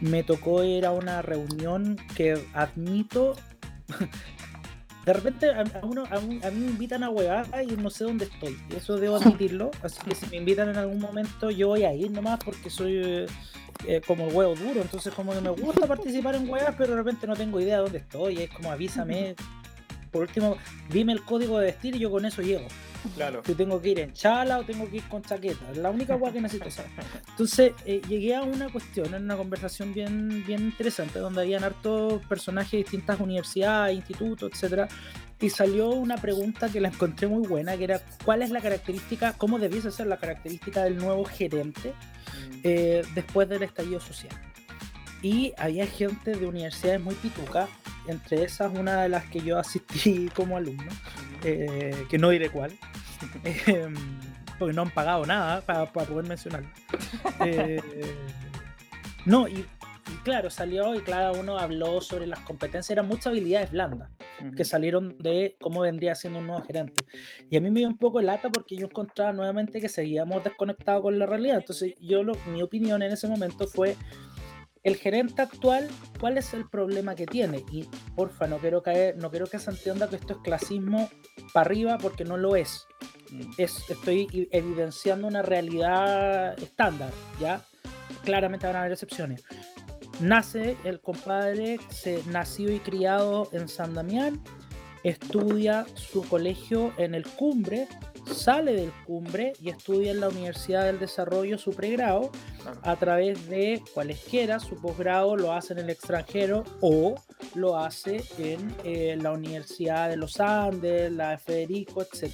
me 0.00 0.22
tocó 0.22 0.64
ir 0.64 0.84
a 0.86 0.92
una 0.92 1.22
reunión 1.22 1.96
que 2.16 2.44
admito 2.54 3.36
de 5.04 5.12
repente 5.12 5.50
a, 5.50 5.64
uno, 5.82 6.04
a, 6.10 6.20
mí 6.20 6.40
me 6.40 6.66
invitan 6.70 7.02
a 7.02 7.10
huevar 7.10 7.46
y 7.68 7.76
no 7.76 7.90
sé 7.90 8.04
dónde 8.04 8.26
estoy. 8.26 8.56
Eso 8.76 8.96
debo 8.98 9.16
admitirlo. 9.18 9.70
Así 9.82 10.00
que 10.00 10.14
si 10.14 10.26
me 10.26 10.36
invitan 10.36 10.68
en 10.68 10.76
algún 10.76 11.00
momento, 11.00 11.50
yo 11.50 11.68
voy 11.68 11.84
a 11.84 11.92
ir 11.92 12.10
nomás 12.10 12.38
porque 12.44 12.70
soy 12.70 13.26
eh, 13.86 14.00
como 14.06 14.28
el 14.28 14.34
huevo 14.34 14.54
duro. 14.54 14.80
Entonces, 14.80 15.12
como 15.12 15.32
que 15.32 15.40
me 15.40 15.50
gusta 15.50 15.86
participar 15.86 16.36
en 16.36 16.48
huevas, 16.48 16.74
pero 16.78 16.90
de 16.90 16.96
repente 16.96 17.26
no 17.26 17.34
tengo 17.34 17.60
idea 17.60 17.76
de 17.76 17.82
dónde 17.82 17.98
estoy. 17.98 18.42
Es 18.42 18.50
como 18.50 18.70
avísame. 18.70 19.34
Por 20.12 20.22
último, 20.22 20.56
dime 20.90 21.14
el 21.14 21.22
código 21.24 21.58
de 21.58 21.66
vestir 21.66 21.96
y 21.96 21.98
yo 21.98 22.10
con 22.10 22.24
eso 22.26 22.42
llego. 22.42 22.66
Claro. 23.14 23.42
Si 23.44 23.54
tengo 23.54 23.80
que 23.80 23.90
ir 23.90 24.00
en 24.00 24.12
chala 24.12 24.58
o 24.58 24.64
tengo 24.64 24.88
que 24.88 24.98
ir 24.98 25.08
con 25.08 25.22
chaqueta. 25.22 25.70
Es 25.70 25.78
la 25.78 25.90
única 25.90 26.16
hueá 26.16 26.32
que 26.32 26.40
necesito 26.40 26.70
saber. 26.70 26.90
Entonces, 27.28 27.72
eh, 27.84 28.00
llegué 28.08 28.34
a 28.34 28.42
una 28.42 28.70
cuestión, 28.70 29.14
en 29.14 29.24
una 29.24 29.36
conversación 29.36 29.92
bien, 29.92 30.44
bien 30.46 30.60
interesante, 30.62 31.18
donde 31.18 31.42
habían 31.42 31.64
hartos 31.64 32.24
personajes 32.26 32.72
de 32.72 32.78
distintas 32.78 33.20
universidades, 33.20 33.96
institutos, 33.96 34.50
etcétera. 34.52 34.88
Y 35.40 35.50
salió 35.50 35.90
una 35.90 36.16
pregunta 36.16 36.68
que 36.68 36.80
la 36.80 36.88
encontré 36.88 37.26
muy 37.26 37.46
buena, 37.46 37.76
que 37.76 37.84
era 37.84 38.00
¿cuál 38.24 38.42
es 38.42 38.50
la 38.50 38.60
característica, 38.60 39.32
cómo 39.36 39.58
debiese 39.58 39.90
ser 39.90 40.06
la 40.06 40.16
característica 40.16 40.84
del 40.84 40.98
nuevo 40.98 41.24
gerente 41.24 41.90
mm. 41.90 42.60
eh, 42.62 43.02
después 43.14 43.48
del 43.48 43.64
estallido 43.64 43.98
social? 44.00 44.32
Y 45.22 45.52
había 45.56 45.86
gente 45.86 46.34
de 46.34 46.46
universidades 46.46 47.00
muy 47.00 47.14
pitucas, 47.14 47.68
entre 48.08 48.42
esas 48.42 48.72
una 48.76 49.02
de 49.02 49.08
las 49.08 49.24
que 49.26 49.40
yo 49.40 49.58
asistí 49.58 50.28
como 50.34 50.56
alumno, 50.56 50.90
eh, 51.44 52.06
que 52.10 52.18
no 52.18 52.30
diré 52.30 52.50
cuál, 52.50 52.72
em, 53.66 53.94
porque 54.58 54.74
no 54.74 54.82
han 54.82 54.90
pagado 54.90 55.24
nada 55.24 55.60
para, 55.60 55.86
poder 55.86 56.26
mencionarlo. 56.26 56.68
Eh, 57.44 57.80
no, 59.24 59.48
y, 59.48 59.64
claro, 60.24 60.50
salió 60.50 60.94
y 60.94 61.00
cada 61.00 61.32
uno 61.32 61.58
habló 61.58 62.00
sobre 62.00 62.26
las 62.26 62.40
competencias, 62.40 62.90
eran 62.90 63.08
muchas 63.08 63.28
habilidades 63.28 63.70
blandas 63.70 64.10
que 64.56 64.64
salieron 64.64 65.16
de 65.18 65.56
cómo 65.60 65.80
vendría 65.80 66.14
siendo 66.14 66.40
un 66.40 66.48
nuevo 66.48 66.64
gerente. 66.64 67.04
Y 67.50 67.56
a 67.56 67.60
mí 67.60 67.70
me 67.70 67.80
dio 67.80 67.88
un 67.88 67.96
poco 67.96 68.20
lata 68.20 68.50
porque 68.50 68.76
yo 68.76 68.86
encontraba 68.86 69.32
nuevamente 69.32 69.80
que 69.80 69.88
seguíamos 69.88 70.42
desconectados 70.42 71.02
con 71.02 71.18
la 71.18 71.26
realidad. 71.26 71.58
Entonces, 71.58 71.94
yo, 72.00 72.22
lo, 72.24 72.34
mi 72.46 72.62
opinión 72.62 73.02
en 73.02 73.12
ese 73.12 73.28
momento 73.28 73.66
fue 73.68 73.96
el 74.82 74.96
gerente 74.96 75.42
actual, 75.42 75.88
¿cuál 76.18 76.38
es 76.38 76.54
el 76.54 76.68
problema 76.68 77.14
que 77.14 77.26
tiene? 77.26 77.64
Y 77.70 77.88
porfa, 78.16 78.46
no 78.46 78.58
quiero 78.58 78.82
caer, 78.82 79.16
no 79.16 79.30
quiero 79.30 79.46
que 79.46 79.58
se 79.58 79.70
entienda 79.70 80.08
que 80.08 80.16
esto 80.16 80.34
es 80.34 80.38
clasismo 80.40 81.08
para 81.52 81.66
arriba 81.66 81.98
porque 81.98 82.24
no 82.24 82.36
lo 82.36 82.56
es. 82.56 82.86
Mm. 83.30 83.50
es 83.58 83.88
estoy 83.88 84.48
evidenciando 84.50 85.26
una 85.26 85.42
realidad 85.42 86.58
estándar, 86.60 87.10
¿ya? 87.40 87.62
Claramente 88.24 88.66
van 88.66 88.76
a 88.76 88.80
haber 88.80 88.92
excepciones. 88.92 89.44
Nace 90.20 90.76
el 90.84 91.00
compadre, 91.00 91.78
se 91.88 92.22
nació 92.28 92.70
y 92.72 92.80
criado 92.80 93.48
en 93.52 93.68
San 93.68 93.94
Damián, 93.94 94.42
estudia 95.02 95.86
su 95.94 96.22
colegio 96.28 96.92
en 96.98 97.14
el 97.14 97.26
Cumbre, 97.26 97.88
sale 98.26 98.74
del 98.74 98.92
cumbre 99.06 99.52
y 99.60 99.70
estudia 99.70 100.12
en 100.12 100.20
la 100.20 100.28
Universidad 100.28 100.84
del 100.84 100.98
Desarrollo 100.98 101.58
su 101.58 101.72
pregrado 101.72 102.30
a 102.82 102.96
través 102.96 103.48
de 103.48 103.82
cualesquiera, 103.94 104.60
su 104.60 104.76
posgrado 104.76 105.36
lo 105.36 105.52
hace 105.52 105.72
en 105.72 105.80
el 105.80 105.90
extranjero 105.90 106.64
o 106.80 107.14
lo 107.54 107.76
hace 107.78 108.24
en 108.38 108.74
eh, 108.84 109.18
la 109.20 109.32
Universidad 109.32 110.08
de 110.08 110.16
los 110.16 110.40
Andes, 110.40 111.10
la 111.12 111.38
Federico, 111.38 112.02
etc. 112.02 112.32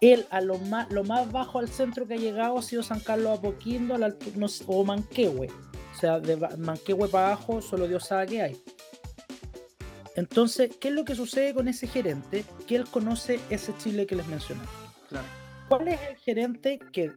Él 0.00 0.26
a 0.30 0.40
lo 0.40 0.58
más, 0.58 0.90
lo 0.90 1.04
más 1.04 1.30
bajo 1.32 1.58
al 1.58 1.68
centro 1.68 2.06
que 2.06 2.14
ha 2.14 2.18
llegado 2.18 2.58
ha 2.58 2.62
sido 2.62 2.82
San 2.82 3.00
Carlos 3.00 3.38
Apoquindo 3.38 3.96
o 4.66 4.84
Manquehue. 4.84 5.48
O 5.94 5.98
sea, 5.98 6.20
de 6.20 6.36
Manquehue 6.58 7.08
para 7.08 7.28
abajo 7.28 7.62
solo 7.62 7.88
Dios 7.88 8.06
sabe 8.06 8.26
qué 8.26 8.42
hay. 8.42 8.62
Entonces, 10.16 10.76
¿qué 10.80 10.88
es 10.88 10.94
lo 10.94 11.04
que 11.04 11.14
sucede 11.14 11.54
con 11.54 11.68
ese 11.68 11.86
gerente? 11.86 12.44
Que 12.66 12.76
él 12.76 12.84
conoce 12.90 13.40
ese 13.50 13.76
Chile 13.78 14.06
que 14.06 14.16
les 14.16 14.26
mencioné. 14.26 14.62
¿Cuál 15.68 15.88
es 15.88 16.00
el 16.08 16.16
gerente 16.16 16.78
que 16.92 17.12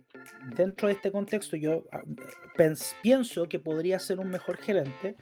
dentro 0.56 0.88
de 0.88 0.96
este 0.96 1.12
contexto 1.12 1.58
yo 1.58 1.84
ah, 1.92 2.02
pienso 3.02 3.48
que 3.48 3.60
podría 3.60 4.00
ser 4.00 4.20
un 4.20 4.30
mejor 4.30 4.58
gerente? 4.58 5.16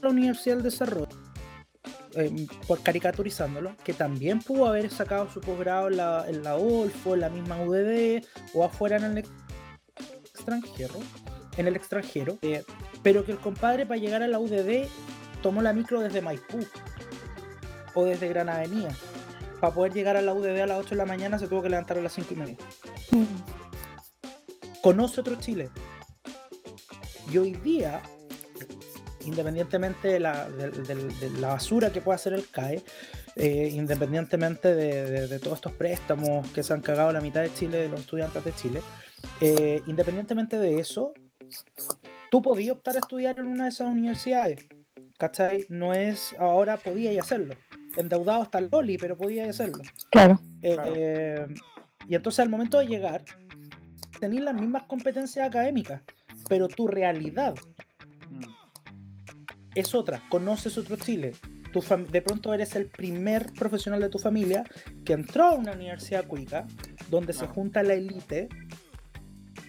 La 0.00 0.10
Universidad 0.10 0.56
del 0.56 0.64
Desarrollo, 0.64 1.08
eh, 2.14 2.46
por 2.68 2.82
caricaturizándolo, 2.82 3.74
que 3.84 3.94
también 3.94 4.40
pudo 4.40 4.66
haber 4.66 4.90
sacado 4.90 5.30
su 5.30 5.40
posgrado 5.40 5.88
en 5.88 5.96
la, 5.96 6.24
en 6.28 6.42
la 6.42 6.56
en 6.56 7.20
la 7.20 7.30
misma 7.30 7.62
UDD 7.62 8.24
o 8.54 8.64
afuera 8.64 8.96
en 8.96 9.04
el 9.04 9.24
extranjero, 10.24 10.94
en 11.56 11.66
el 11.66 11.76
extranjero, 11.76 12.38
eh, 12.42 12.64
pero 13.02 13.24
que 13.24 13.32
el 13.32 13.38
compadre 13.38 13.86
para 13.86 13.98
llegar 13.98 14.22
a 14.22 14.28
la 14.28 14.38
UDD 14.38 14.88
tomó 15.42 15.60
la 15.60 15.72
micro 15.72 16.00
desde 16.00 16.22
Maipú 16.22 16.64
o 17.94 18.04
desde 18.04 18.28
Gran 18.28 18.48
Avenida. 18.48 18.90
Para 19.60 19.74
poder 19.74 19.92
llegar 19.92 20.16
a 20.16 20.22
la 20.22 20.32
UDD 20.32 20.60
a 20.60 20.66
las 20.66 20.78
8 20.78 20.90
de 20.90 20.96
la 20.96 21.04
mañana 21.06 21.38
se 21.38 21.48
tuvo 21.48 21.62
que 21.62 21.68
levantar 21.68 21.98
a 21.98 22.00
las 22.00 22.12
5 22.12 22.34
y 22.34 22.36
media. 22.36 22.56
Conoce 24.82 25.20
otro 25.20 25.36
Chile. 25.36 25.70
Y 27.30 27.38
hoy 27.38 27.52
día, 27.54 28.02
independientemente 29.24 30.08
de 30.08 30.20
la, 30.20 30.48
basura 31.40 31.92
que 31.92 32.00
pueda 32.00 32.16
hacer 32.16 32.32
el 32.32 32.48
CAE, 32.48 32.82
eh, 33.36 33.70
independientemente 33.72 34.74
de, 34.74 35.38
todos 35.38 35.58
estos 35.58 35.72
préstamos 35.72 36.48
que 36.50 36.62
se 36.62 36.72
han 36.72 36.80
cagado 36.80 37.12
la 37.12 37.20
mitad 37.20 37.42
de 37.42 37.54
Chile, 37.54 37.78
de 37.78 37.88
los 37.88 38.00
estudiantes 38.00 38.44
de 38.44 38.54
Chile, 38.54 38.82
eh, 39.40 39.80
independientemente 39.86 40.58
de 40.58 40.80
eso, 40.80 41.14
tú 42.30 42.42
podías 42.42 42.76
optar 42.76 42.96
a 42.96 42.98
estudiar 42.98 43.38
en 43.38 43.46
una 43.46 43.64
de 43.64 43.70
esas 43.70 43.88
universidades 43.88 44.66
¿cachai? 45.22 45.66
No 45.68 45.94
es, 45.94 46.34
ahora 46.36 46.76
podía 46.78 47.18
hacerlo. 47.20 47.54
Endeudado 47.96 48.42
hasta 48.42 48.58
el 48.58 48.68
Loli, 48.72 48.98
pero 48.98 49.16
podía 49.16 49.48
hacerlo. 49.48 49.84
Claro. 50.10 50.40
Eh, 50.62 51.46
y 52.08 52.16
entonces 52.16 52.40
al 52.40 52.48
momento 52.48 52.80
de 52.80 52.88
llegar, 52.88 53.24
tenés 54.18 54.40
las 54.40 54.54
mismas 54.54 54.82
competencias 54.82 55.46
académicas, 55.46 56.02
pero 56.48 56.66
tu 56.66 56.88
realidad 56.88 57.54
mm. 58.30 58.42
es 59.76 59.94
otra. 59.94 60.24
Conoces 60.28 60.76
otro 60.76 60.96
Chile. 60.96 61.34
Tu 61.72 61.80
de 62.10 62.20
pronto 62.20 62.52
eres 62.52 62.74
el 62.74 62.86
primer 62.86 63.52
profesional 63.52 64.00
de 64.00 64.08
tu 64.08 64.18
familia 64.18 64.64
que 65.04 65.12
entró 65.12 65.44
a 65.44 65.52
una 65.52 65.70
universidad 65.70 66.26
cuica, 66.26 66.66
donde 67.10 67.32
se 67.32 67.46
junta 67.46 67.84
la 67.84 67.94
élite 67.94 68.48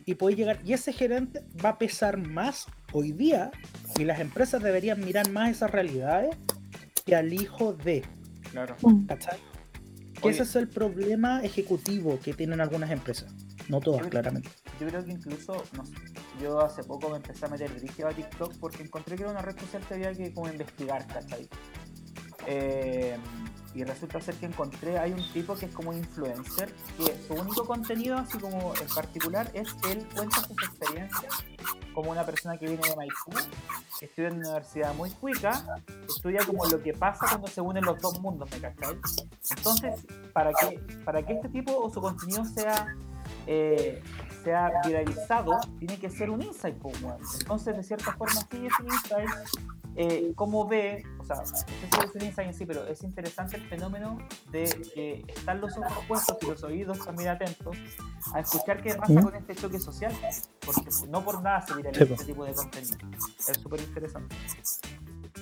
y 0.06 0.16
puede 0.16 0.36
llegar. 0.36 0.60
Y 0.66 0.74
ese 0.74 0.94
gerente 0.94 1.46
va 1.64 1.70
a 1.70 1.78
pesar 1.78 2.18
más 2.18 2.66
hoy 2.92 3.12
día 3.12 3.52
y 3.98 4.04
las 4.04 4.20
empresas 4.20 4.62
deberían 4.62 5.00
mirar 5.00 5.30
más 5.30 5.50
esas 5.52 5.72
realidades 5.72 6.36
que 7.06 7.16
al 7.16 7.34
hijo 7.34 7.74
de. 7.74 8.04
Claro. 8.52 8.76
¿Cachai? 9.08 9.38
Que 10.22 10.30
ese 10.30 10.44
es 10.44 10.56
el 10.56 10.70
problema 10.70 11.44
ejecutivo 11.44 12.20
que 12.20 12.34
tienen 12.34 12.62
algunas 12.62 12.92
empresas. 12.92 13.34
No 13.68 13.80
todas, 13.80 14.08
claramente. 14.08 14.50
Yo 14.80 14.88
creo 14.88 15.04
que 15.04 15.12
incluso, 15.12 15.64
no 15.74 15.86
sé, 15.86 15.94
yo 16.42 16.60
hace 16.62 16.84
poco 16.84 17.10
me 17.10 17.18
empecé 17.18 17.46
a 17.46 17.50
meter 17.50 17.72
brígido 17.72 18.08
a 18.08 18.14
TikTok 18.14 18.56
porque 18.60 18.84
encontré 18.84 19.16
que 19.16 19.24
era 19.24 19.32
una 19.32 19.42
red 19.42 19.58
social 19.58 19.82
que 19.88 19.94
había 19.94 20.14
que 20.14 20.34
como 20.34 20.50
investigar, 20.50 21.06
¿cachai? 21.08 21.48
Eh, 22.48 23.18
y 23.76 23.84
resulta 23.84 24.22
ser 24.22 24.36
que 24.36 24.46
encontré, 24.46 25.00
hay 25.00 25.12
un 25.14 25.34
tipo 25.34 25.56
que 25.56 25.66
es 25.66 25.74
como 25.74 25.94
influencer, 25.94 26.74
que 26.98 27.18
su 27.28 27.34
único 27.34 27.66
contenido, 27.66 28.18
así 28.18 28.38
como 28.38 28.74
en 28.76 28.88
particular, 28.88 29.50
es 29.54 29.74
que 29.74 29.94
él 29.94 30.08
cuenta 30.14 30.42
sus 30.42 30.52
experiencias 30.64 31.44
como 31.94 32.12
una 32.12 32.26
persona 32.26 32.58
que 32.58 32.68
viene 32.68 32.88
de 32.88 32.96
Maipú, 32.96 33.32
que 34.00 34.06
estudia 34.06 34.30
en 34.30 34.38
una 34.38 34.50
universidad 34.50 34.94
muy 34.96 35.10
cuica, 35.12 35.84
estudia 36.08 36.46
como 36.46 36.66
lo 36.66 36.82
que 36.82 36.94
pasa 36.94 37.26
cuando 37.30 37.48
se 37.48 37.62
unen 37.62 37.84
los 37.86 38.00
dos 38.02 38.20
mundos, 38.20 38.50
¿me 38.52 38.60
cachai? 38.60 38.98
Entonces, 39.56 40.06
para 40.34 40.52
que, 40.54 40.80
para 41.06 41.24
que 41.24 41.34
este 41.34 41.50
tipo 41.50 41.78
o 41.78 41.92
su 41.92 42.02
contenido 42.02 42.44
sea 42.46 42.96
eh, 43.48 44.02
sea 44.44 44.72
viralizado, 44.86 45.60
tiene 45.80 45.98
que 45.98 46.10
ser 46.10 46.30
un 46.30 46.42
insight. 46.42 46.76
Entonces, 47.40 47.78
de 47.78 47.84
cierta 47.84 48.14
forma, 48.14 48.42
sí 48.52 48.66
es 48.66 48.80
un 48.80 48.86
insight. 48.86 49.30
Eh, 49.96 50.34
como 50.36 50.68
ve, 50.68 51.04
o 51.20 51.24
sea, 51.24 51.42
es 51.44 51.66
insight 52.16 52.48
en 52.48 52.54
sí, 52.54 52.66
pero 52.66 52.88
es 52.88 53.04
interesante 53.04 53.58
el 53.58 53.68
fenómeno 53.68 54.18
de 54.52 54.66
que 54.94 55.24
están 55.28 55.62
los 55.62 55.78
ojos 55.78 56.04
puestos 56.08 56.38
y 56.42 56.46
los 56.48 56.64
oídos 56.64 57.06
también 57.06 57.30
atentos 57.30 57.78
a 58.34 58.40
escuchar 58.40 58.82
qué 58.82 58.96
pasa 58.96 59.22
con 59.22 59.36
este 59.36 59.56
choque 59.56 59.80
social, 59.80 60.12
porque 60.66 60.90
no 61.10 61.24
por 61.24 61.44
nada 61.44 61.62
se 61.62 61.76
viraliza 61.76 62.06
este 62.06 62.26
tipo 62.26 62.44
de 62.44 62.54
contenido. 62.54 62.98
Es 63.38 63.60
súper 63.62 63.82
interesante. 63.82 64.36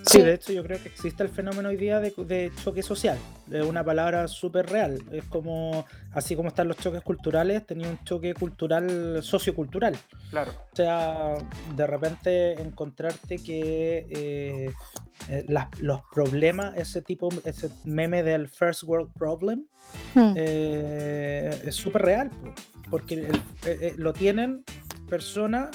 Sí, 0.05 0.21
de 0.21 0.33
hecho 0.33 0.53
yo 0.53 0.63
creo 0.63 0.81
que 0.81 0.89
existe 0.89 1.23
el 1.23 1.29
fenómeno 1.29 1.69
hoy 1.69 1.77
día 1.77 1.99
de, 1.99 2.51
choque 2.63 2.81
social, 2.83 3.17
es 3.51 3.65
una 3.65 3.83
palabra 3.83 4.27
súper 4.27 4.67
real, 4.67 5.03
es 5.11 5.25
como, 5.25 5.85
así 6.11 6.35
como 6.35 6.49
están 6.49 6.67
los 6.67 6.77
choques 6.77 7.01
culturales, 7.01 7.65
tenía 7.65 7.87
un 7.87 8.03
choque 8.03 8.33
cultural, 8.33 9.21
sociocultural. 9.21 9.95
Claro. 10.29 10.51
O 10.71 10.75
sea, 10.75 11.35
de 11.75 11.87
repente 11.87 12.61
encontrarte 12.61 13.37
que 13.37 14.07
eh, 14.09 14.73
eh, 15.29 15.45
los 15.79 16.01
problemas, 16.11 16.75
ese 16.77 17.01
tipo, 17.01 17.29
ese 17.45 17.69
meme 17.83 18.23
del 18.23 18.49
first 18.49 18.83
world 18.83 19.11
problem, 19.13 19.65
hmm. 20.15 20.33
eh, 20.35 21.61
es 21.65 21.75
súper 21.75 22.01
real, 22.01 22.31
porque 22.89 23.27
lo 23.97 24.13
tienen 24.13 24.63
personas 25.09 25.69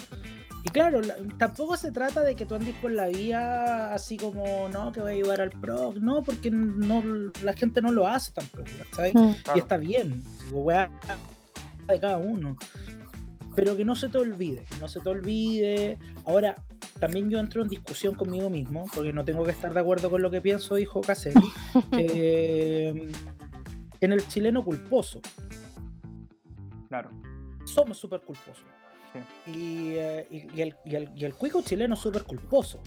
Y 0.66 0.68
claro, 0.70 1.00
tampoco 1.38 1.76
se 1.76 1.92
trata 1.92 2.22
de 2.22 2.34
que 2.34 2.44
tú 2.44 2.56
andes 2.56 2.74
por 2.82 2.90
la 2.90 3.06
vía 3.06 3.94
así 3.94 4.16
como, 4.16 4.68
no, 4.68 4.90
que 4.90 5.00
va 5.00 5.10
a 5.10 5.12
ayudar 5.12 5.40
al 5.40 5.50
pro, 5.50 5.94
no, 5.94 6.24
porque 6.24 6.50
no, 6.50 7.04
la 7.44 7.52
gente 7.52 7.80
no 7.80 7.92
lo 7.92 8.08
hace 8.08 8.32
tampoco, 8.32 8.64
¿sabes? 8.92 9.14
Mm. 9.14 9.30
Y 9.54 9.58
está 9.60 9.76
bien, 9.76 10.24
de 10.50 12.00
cada 12.00 12.16
uno. 12.16 12.56
Pero 13.54 13.76
que 13.76 13.84
no 13.84 13.94
se 13.94 14.08
te 14.08 14.18
olvide, 14.18 14.64
no 14.80 14.88
se 14.88 14.98
te 14.98 15.08
olvide. 15.08 15.98
Ahora, 16.24 16.56
también 16.98 17.30
yo 17.30 17.38
entro 17.38 17.62
en 17.62 17.68
discusión 17.68 18.16
conmigo 18.16 18.50
mismo, 18.50 18.86
porque 18.92 19.12
no 19.12 19.24
tengo 19.24 19.44
que 19.44 19.52
estar 19.52 19.72
de 19.72 19.78
acuerdo 19.78 20.10
con 20.10 20.20
lo 20.20 20.32
que 20.32 20.40
pienso, 20.40 20.74
dijo 20.74 21.00
Caselli, 21.00 21.48
eh, 21.92 23.12
en 24.00 24.12
el 24.12 24.26
chileno 24.26 24.64
culposo. 24.64 25.20
Claro. 26.88 27.10
Somos 27.64 27.98
súper 27.98 28.22
culposos. 28.22 28.75
Eh, 29.46 30.26
y, 30.30 30.60
el, 30.60 30.76
y, 30.84 31.24
el, 31.24 31.34
cuico 31.34 31.62
chileno 31.62 31.94
es 31.94 32.00
súper 32.00 32.24
culposo. 32.24 32.80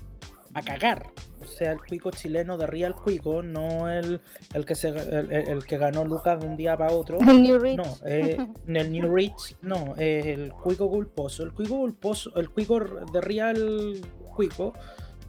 A 0.53 0.61
cagar. 0.63 1.07
O 1.41 1.45
sea, 1.45 1.71
el 1.71 1.79
cuico 1.79 2.09
chileno 2.09 2.57
de 2.57 2.65
Real 2.65 2.95
Cuico, 2.95 3.43
no 3.43 3.87
el, 3.89 4.19
el 4.53 4.65
que 4.65 4.73
se 4.73 4.89
el, 4.89 5.63
que 5.63 5.77
ganó 5.77 6.03
Lucas 6.03 6.39
de 6.39 6.47
un 6.47 6.57
día 6.57 6.75
para 6.75 6.91
otro. 6.93 7.19
El 7.27 7.43
New 7.43 7.59
Rich. 7.59 7.77
No, 7.77 7.97
eh, 8.05 8.37
el 8.67 8.91
New 8.91 9.15
Rich, 9.15 9.57
no, 9.61 9.93
el 9.97 10.51
cuico 10.53 10.89
culposo. 10.89 11.43
El 11.43 11.53
cuico 11.53 11.77
culposo, 11.77 12.35
el 12.35 12.49
cuico 12.49 12.79
de 12.79 13.21
Real 13.21 14.01
Cuico. 14.35 14.73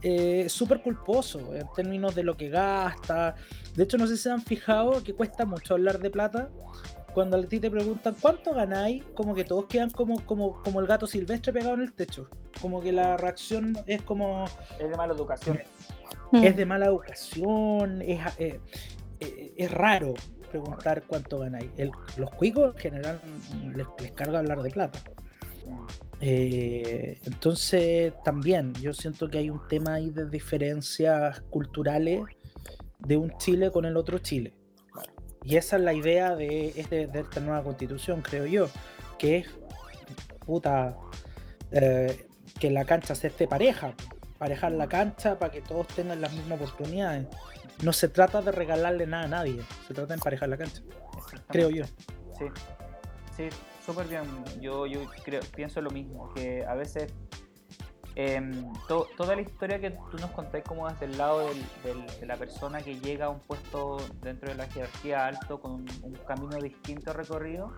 Eh, 0.03 0.49
súper 0.49 0.81
culposo 0.81 1.53
en 1.53 1.67
términos 1.75 2.15
de 2.15 2.23
lo 2.23 2.35
que 2.35 2.49
gasta. 2.49 3.35
De 3.75 3.83
hecho, 3.83 3.97
no 3.97 4.07
sé 4.07 4.17
si 4.17 4.23
se 4.23 4.31
han 4.31 4.41
fijado 4.41 5.03
que 5.03 5.13
cuesta 5.13 5.45
mucho 5.45 5.75
hablar 5.75 5.99
de 5.99 6.09
plata 6.09 6.49
cuando 7.13 7.37
a 7.37 7.43
ti 7.43 7.59
te 7.59 7.69
preguntan 7.69 8.15
cuánto 8.19 8.53
ganáis, 8.53 9.03
como 9.13 9.35
que 9.35 9.43
todos 9.43 9.65
quedan 9.65 9.89
como, 9.89 10.25
como, 10.25 10.61
como 10.61 10.79
el 10.79 10.87
gato 10.87 11.07
silvestre 11.07 11.53
pegado 11.53 11.75
en 11.75 11.81
el 11.81 11.93
techo. 11.93 12.29
Como 12.61 12.81
que 12.81 12.91
la 12.91 13.17
reacción 13.17 13.77
es 13.87 14.01
como. 14.01 14.45
Es 14.79 14.89
de 14.89 14.97
mala 14.97 15.13
educación. 15.13 15.59
Es 16.31 16.55
de 16.55 16.65
mala 16.65 16.85
educación, 16.85 18.01
es, 18.01 18.19
eh, 18.37 18.59
eh, 19.19 19.53
es 19.57 19.71
raro 19.71 20.13
preguntar 20.51 21.03
cuánto 21.07 21.39
ganáis. 21.39 21.71
los 22.17 22.29
cuicos 22.31 22.75
en 22.75 22.81
general 22.81 23.21
les, 23.75 24.11
carga 24.11 24.39
hablar 24.39 24.61
de 24.61 24.69
plata. 24.69 24.99
Eh, 26.19 27.19
entonces, 27.25 28.13
también 28.23 28.73
yo 28.75 28.93
siento 28.93 29.29
que 29.29 29.39
hay 29.39 29.49
un 29.49 29.67
tema 29.67 29.95
ahí 29.95 30.09
de 30.09 30.29
diferencias 30.29 31.41
culturales 31.49 32.21
de 32.99 33.17
un 33.17 33.35
Chile 33.37 33.71
con 33.71 33.85
el 33.85 33.97
otro 33.97 34.19
Chile. 34.19 34.53
Y 35.43 35.57
esa 35.57 35.77
es 35.77 35.81
la 35.81 35.93
idea 35.93 36.35
de, 36.35 36.73
este, 36.75 37.07
de 37.07 37.21
esta 37.21 37.39
nueva 37.39 37.63
constitución, 37.63 38.21
creo 38.21 38.45
yo, 38.45 38.69
que 39.17 39.37
es, 39.37 39.47
puta, 40.45 40.95
eh, 41.71 42.27
que 42.59 42.69
la 42.69 42.85
cancha 42.85 43.15
se 43.15 43.27
esté 43.27 43.47
pareja, 43.47 43.93
parejar 44.37 44.71
la 44.73 44.87
cancha 44.87 45.39
para 45.39 45.51
que 45.51 45.61
todos 45.61 45.87
tengan 45.87 46.21
las 46.21 46.31
mismas 46.33 46.61
oportunidades. 46.61 47.27
No 47.81 47.93
se 47.93 48.07
trata 48.07 48.41
de 48.41 48.51
regalarle 48.51 49.07
nada 49.07 49.23
a 49.23 49.27
nadie, 49.27 49.61
se 49.87 49.93
trata 49.93 50.09
de 50.09 50.13
emparejar 50.15 50.49
la 50.49 50.57
cancha, 50.57 50.83
creo 51.47 51.71
yo. 51.71 51.85
Sí, 52.37 52.45
sí, 53.35 53.49
súper 53.83 54.07
bien. 54.07 54.23
Yo, 54.59 54.85
yo 54.85 55.09
creo, 55.23 55.41
pienso 55.55 55.81
lo 55.81 55.89
mismo, 55.89 56.31
que 56.35 56.63
a 56.65 56.75
veces 56.75 57.11
Em, 58.23 58.71
toda 58.87 59.35
la 59.35 59.41
historia 59.41 59.79
que 59.79 59.89
tú 59.89 60.17
nos 60.19 60.29
contáis 60.29 60.63
como 60.63 60.87
desde 60.87 61.05
el 61.05 61.17
lado 61.17 61.49
de 61.83 62.25
la 62.27 62.37
persona 62.37 62.79
que 62.83 62.99
llega 62.99 63.25
a 63.25 63.29
un 63.29 63.39
puesto 63.39 63.97
dentro 64.21 64.49
de 64.49 64.55
la 64.55 64.67
jerarquía 64.67 65.25
alto 65.25 65.59
con 65.59 65.71
un, 66.03 66.13
camino 66.27 66.55
distinto 66.57 67.13
recorrido, 67.13 67.73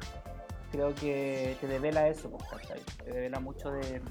creo 0.70 0.94
que 0.96 1.56
te 1.62 1.68
devela 1.68 2.10
eso, 2.10 2.30
pues, 2.30 2.68
te 3.06 3.14
devela 3.14 3.40
mucho 3.40 3.72
de, 3.72 4.02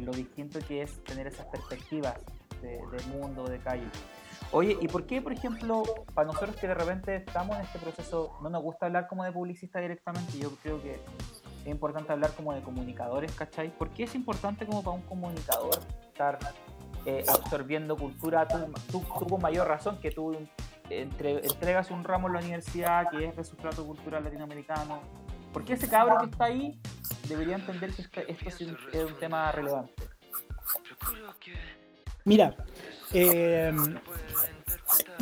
lo 0.00 0.10
distinto 0.10 0.58
que 0.66 0.82
es 0.82 1.04
tener 1.04 1.28
esas 1.28 1.46
perspectivas 1.46 2.16
de, 2.60 2.80
mundo, 3.16 3.44
de 3.44 3.58
calle. 3.58 3.86
Oye, 4.50 4.76
¿y 4.80 4.88
por 4.88 5.06
qué, 5.06 5.22
por 5.22 5.32
ejemplo, 5.32 5.84
para 6.12 6.26
nosotros 6.26 6.56
que 6.56 6.66
de 6.66 6.74
repente 6.74 7.14
estamos 7.14 7.56
en 7.56 7.62
este 7.62 7.78
proceso, 7.78 8.36
no 8.42 8.50
nos 8.50 8.64
gusta 8.64 8.86
hablar 8.86 9.06
como 9.06 9.22
de 9.22 9.30
publicista 9.30 9.78
directamente? 9.78 10.38
Yo 10.38 10.50
creo 10.60 10.82
que 10.82 10.98
es 11.68 11.74
importante 11.74 12.12
hablar 12.12 12.32
como 12.34 12.54
de 12.54 12.62
comunicadores, 12.62 13.32
¿cachai? 13.32 13.70
¿Por 13.76 13.90
qué 13.90 14.04
es 14.04 14.14
importante 14.14 14.66
como 14.66 14.82
para 14.82 14.96
un 14.96 15.02
comunicador 15.02 15.78
estar 16.02 16.38
eh, 17.04 17.24
absorbiendo 17.28 17.96
cultura? 17.96 18.46
Tú, 18.90 19.02
con 19.04 19.40
mayor 19.40 19.68
razón 19.68 19.98
que 20.00 20.10
tú 20.10 20.36
entregas 20.90 21.90
un 21.90 22.04
ramo 22.04 22.28
en 22.28 22.34
la 22.34 22.40
universidad 22.40 23.10
que 23.10 23.26
es 23.26 23.36
de 23.36 23.44
sustrato 23.44 23.84
cultural 23.86 24.24
latinoamericano. 24.24 25.02
¿Por 25.52 25.64
qué 25.64 25.74
ese 25.74 25.88
cabro 25.88 26.18
que 26.18 26.30
está 26.30 26.44
ahí 26.46 26.78
debería 27.28 27.56
entender 27.56 27.92
que 27.92 28.02
este, 28.02 28.32
esto 28.32 28.48
es 28.48 28.60
un, 29.04 29.18
tema 29.18 29.52
relevante? 29.52 29.92
Mira, 32.24 32.54
eh, 33.12 33.72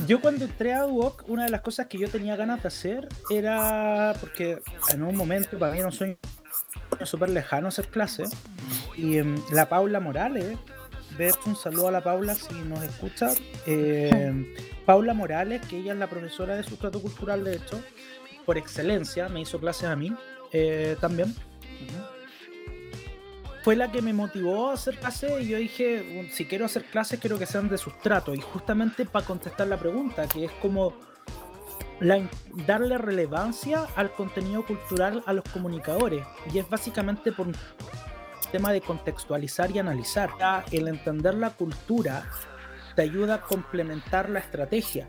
yo 0.06 0.20
cuando 0.20 0.44
entré 0.44 0.74
a 0.74 0.86
UOC, 0.86 1.28
una 1.28 1.44
de 1.44 1.50
las 1.50 1.60
cosas 1.62 1.86
que 1.86 1.98
yo 1.98 2.08
tenía 2.08 2.36
ganas 2.36 2.62
de 2.62 2.68
hacer 2.68 3.08
era, 3.30 4.14
porque 4.20 4.60
en 4.92 5.02
un 5.02 5.16
momento 5.16 5.58
para 5.58 5.72
mí 5.72 5.78
era 5.78 5.88
un 5.88 5.92
sueño 5.92 6.16
súper 7.04 7.30
lejano 7.30 7.68
hacer 7.68 7.88
clases, 7.88 8.30
y 8.96 9.18
em, 9.18 9.36
la 9.52 9.68
Paula 9.68 10.00
Morales, 10.00 10.56
un 11.46 11.56
saludo 11.56 11.88
a 11.88 11.90
la 11.90 12.02
Paula 12.02 12.34
si 12.34 12.54
nos 12.54 12.82
escucha, 12.82 13.30
em, 13.66 14.46
Paula 14.84 15.14
Morales, 15.14 15.62
que 15.66 15.78
ella 15.78 15.92
es 15.92 15.98
la 15.98 16.08
profesora 16.08 16.56
de 16.56 16.62
sustrato 16.62 17.00
cultural, 17.00 17.44
de 17.44 17.56
hecho, 17.56 17.80
por 18.44 18.58
excelencia, 18.58 19.28
me 19.28 19.40
hizo 19.40 19.58
clases 19.58 19.84
a 19.84 19.96
mí 19.96 20.14
eh, 20.52 20.96
también 21.00 21.34
fue 23.66 23.74
la 23.74 23.90
que 23.90 24.00
me 24.00 24.12
motivó 24.12 24.70
a 24.70 24.74
hacer 24.74 24.96
clases 24.96 25.42
y 25.42 25.48
yo 25.48 25.58
dije, 25.58 26.30
si 26.30 26.44
quiero 26.44 26.66
hacer 26.66 26.84
clases 26.84 27.18
quiero 27.18 27.36
que 27.36 27.46
sean 27.46 27.68
de 27.68 27.76
sustrato 27.76 28.32
y 28.32 28.40
justamente 28.40 29.04
para 29.06 29.26
contestar 29.26 29.66
la 29.66 29.76
pregunta, 29.76 30.28
que 30.28 30.44
es 30.44 30.52
como 30.62 30.92
darle 32.64 32.96
relevancia 32.96 33.84
al 33.96 34.12
contenido 34.12 34.64
cultural 34.64 35.24
a 35.26 35.32
los 35.32 35.42
comunicadores 35.52 36.24
y 36.54 36.60
es 36.60 36.70
básicamente 36.70 37.32
por 37.32 37.48
un 37.48 37.56
tema 38.52 38.72
de 38.72 38.82
contextualizar 38.82 39.72
y 39.72 39.80
analizar. 39.80 40.30
El 40.70 40.86
entender 40.86 41.34
la 41.34 41.50
cultura 41.50 42.22
te 42.94 43.02
ayuda 43.02 43.34
a 43.34 43.40
complementar 43.40 44.30
la 44.30 44.38
estrategia, 44.38 45.08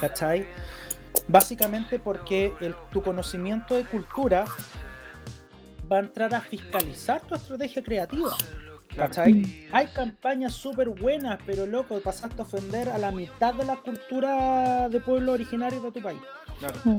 ¿cachai? 0.00 0.46
Básicamente 1.26 1.98
porque 1.98 2.52
tu 2.92 3.02
conocimiento 3.02 3.74
de 3.74 3.84
cultura 3.86 4.44
va 5.92 5.98
a 5.98 6.00
entrar 6.00 6.34
a 6.34 6.40
fiscalizar 6.40 7.20
tu 7.22 7.34
estrategia 7.34 7.82
creativa. 7.82 8.36
¿Cachai? 8.96 9.68
Hay 9.72 9.86
campañas 9.86 10.54
súper 10.54 10.88
buenas, 10.90 11.38
pero 11.46 11.66
loco, 11.66 11.98
pasaste 12.00 12.42
a 12.42 12.44
ofender 12.44 12.88
a 12.90 12.98
la 12.98 13.10
mitad 13.10 13.54
de 13.54 13.64
la 13.64 13.76
cultura 13.76 14.88
de 14.88 15.00
pueblo 15.00 15.32
originario 15.32 15.80
de 15.80 15.92
tu 15.92 16.02
país. 16.02 16.20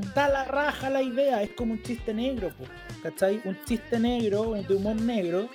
Está 0.02 0.28
la 0.28 0.44
raja 0.44 0.90
la 0.90 1.02
idea, 1.02 1.42
es 1.42 1.52
como 1.52 1.72
un 1.72 1.82
chiste 1.82 2.12
negro, 2.12 2.50
¿cachai? 3.02 3.40
Un 3.44 3.56
chiste 3.64 3.98
negro, 3.98 4.52
de 4.52 4.74
humor 4.74 4.96
negro, 4.96 5.48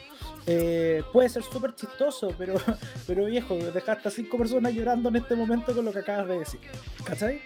eh, 0.48 1.04
puede 1.14 1.30
ser 1.30 1.44
súper 1.44 1.76
chistoso, 1.76 2.34
pero, 2.38 2.56
pero 3.08 3.26
viejo, 3.26 3.56
dejaste 3.56 4.08
a 4.08 4.12
cinco 4.12 4.38
personas 4.38 4.74
llorando 4.74 5.10
en 5.10 5.18
este 5.18 5.36
momento 5.36 5.76
con 5.76 5.86
lo 5.86 5.92
que 5.92 6.00
acabas 6.00 6.28
de 6.28 6.40
decir, 6.40 6.60
¿cachai? 7.04 7.42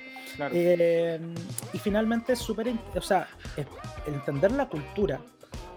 Eh, 0.52 1.20
y 1.74 1.78
finalmente 1.80 2.34
es 2.34 2.40
súper, 2.40 2.74
o 2.96 3.02
sea, 3.02 3.28
entender 4.08 4.52
la 4.52 4.68
cultura 4.68 5.20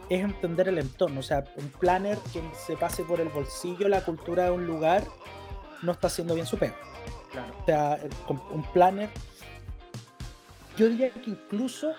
es 0.09 0.23
entender 0.23 0.69
el 0.69 0.79
entorno. 0.79 1.21
O 1.21 1.23
sea, 1.23 1.45
un 1.57 1.69
planner 1.71 2.19
que 2.33 2.43
se 2.67 2.77
pase 2.77 3.05
por 3.05 3.21
el 3.21 3.29
bolsillo 3.29 3.89
la 3.89 4.05
cultura 4.05 4.45
de 4.45 4.51
un 4.51 4.67
lugar 4.67 5.05
no 5.83 5.93
está 5.93 6.07
haciendo 6.07 6.35
bien 6.35 6.47
su 6.47 6.59
pega. 6.59 6.77
O 7.63 7.67
sea, 7.67 7.99
un 8.29 8.63
planner. 8.73 9.11
Yo 10.77 10.89
diría 10.89 11.11
que 11.11 11.31
incluso. 11.31 11.95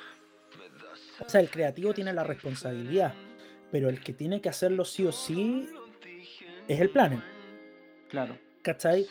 O 1.20 1.30
sea, 1.30 1.42
el 1.42 1.50
creativo 1.50 1.94
tiene 1.94 2.14
la 2.14 2.24
responsabilidad, 2.24 3.14
pero 3.72 3.90
el 3.90 4.02
que 4.02 4.14
tiene 4.14 4.40
que 4.40 4.50
hacerlo 4.50 4.86
sí 4.86 5.06
o 5.06 5.12
sí 5.12 5.68
es 6.68 6.80
el 6.80 6.90
planner. 6.90 7.22
Claro. 8.10 8.38
¿Cachai? 8.62 9.08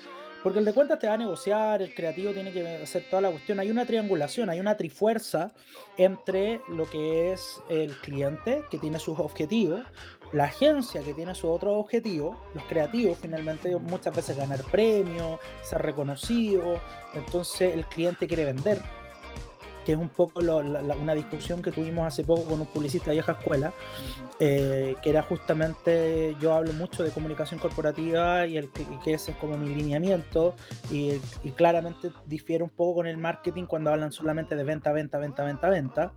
Porque 0.46 0.60
el 0.60 0.64
de 0.64 0.72
cuentas 0.72 1.00
te 1.00 1.08
va 1.08 1.14
a 1.14 1.16
negociar, 1.16 1.82
el 1.82 1.92
creativo 1.92 2.30
tiene 2.30 2.52
que 2.52 2.76
hacer 2.76 3.02
toda 3.10 3.20
la 3.20 3.30
cuestión. 3.32 3.58
Hay 3.58 3.68
una 3.68 3.84
triangulación, 3.84 4.48
hay 4.48 4.60
una 4.60 4.76
trifuerza 4.76 5.50
entre 5.96 6.60
lo 6.68 6.88
que 6.88 7.32
es 7.32 7.60
el 7.68 7.90
cliente, 7.96 8.62
que 8.70 8.78
tiene 8.78 9.00
sus 9.00 9.18
objetivos, 9.18 9.82
la 10.32 10.44
agencia, 10.44 11.02
que 11.02 11.14
tiene 11.14 11.34
sus 11.34 11.50
otros 11.50 11.74
objetivos, 11.76 12.36
los 12.54 12.62
creativos, 12.66 13.18
finalmente 13.20 13.74
muchas 13.76 14.14
veces 14.14 14.36
ganar 14.36 14.62
premios, 14.70 15.40
ser 15.64 15.82
reconocido. 15.82 16.80
Entonces 17.14 17.74
el 17.74 17.84
cliente 17.86 18.28
quiere 18.28 18.44
vender 18.44 18.80
que 19.86 19.92
es 19.92 19.98
un 19.98 20.08
poco 20.08 20.40
una 20.40 21.14
discusión 21.14 21.62
que 21.62 21.70
tuvimos 21.70 22.08
hace 22.08 22.24
poco 22.24 22.42
con 22.42 22.60
un 22.60 22.66
publicista 22.66 23.10
de 23.10 23.18
vieja 23.18 23.32
escuela, 23.32 23.72
eh, 24.40 24.96
que 25.00 25.10
era 25.10 25.22
justamente, 25.22 26.36
yo 26.40 26.54
hablo 26.54 26.72
mucho 26.72 27.04
de 27.04 27.10
comunicación 27.10 27.60
corporativa 27.60 28.48
y, 28.48 28.56
el, 28.56 28.68
que 29.04 29.14
ese 29.14 29.30
es 29.30 29.36
como 29.36 29.56
mi 29.56 29.72
lineamiento, 29.72 30.56
y, 30.90 31.20
claramente 31.54 32.10
difiere 32.26 32.64
un 32.64 32.70
poco 32.70 32.96
con 32.96 33.06
el 33.06 33.16
marketing 33.16 33.66
cuando 33.66 33.92
hablan 33.92 34.10
solamente 34.10 34.56
de 34.56 34.64
venta, 34.64 34.90
venta, 34.90 35.18
venta, 35.18 35.44
venta, 35.44 35.70
venta. 35.70 36.12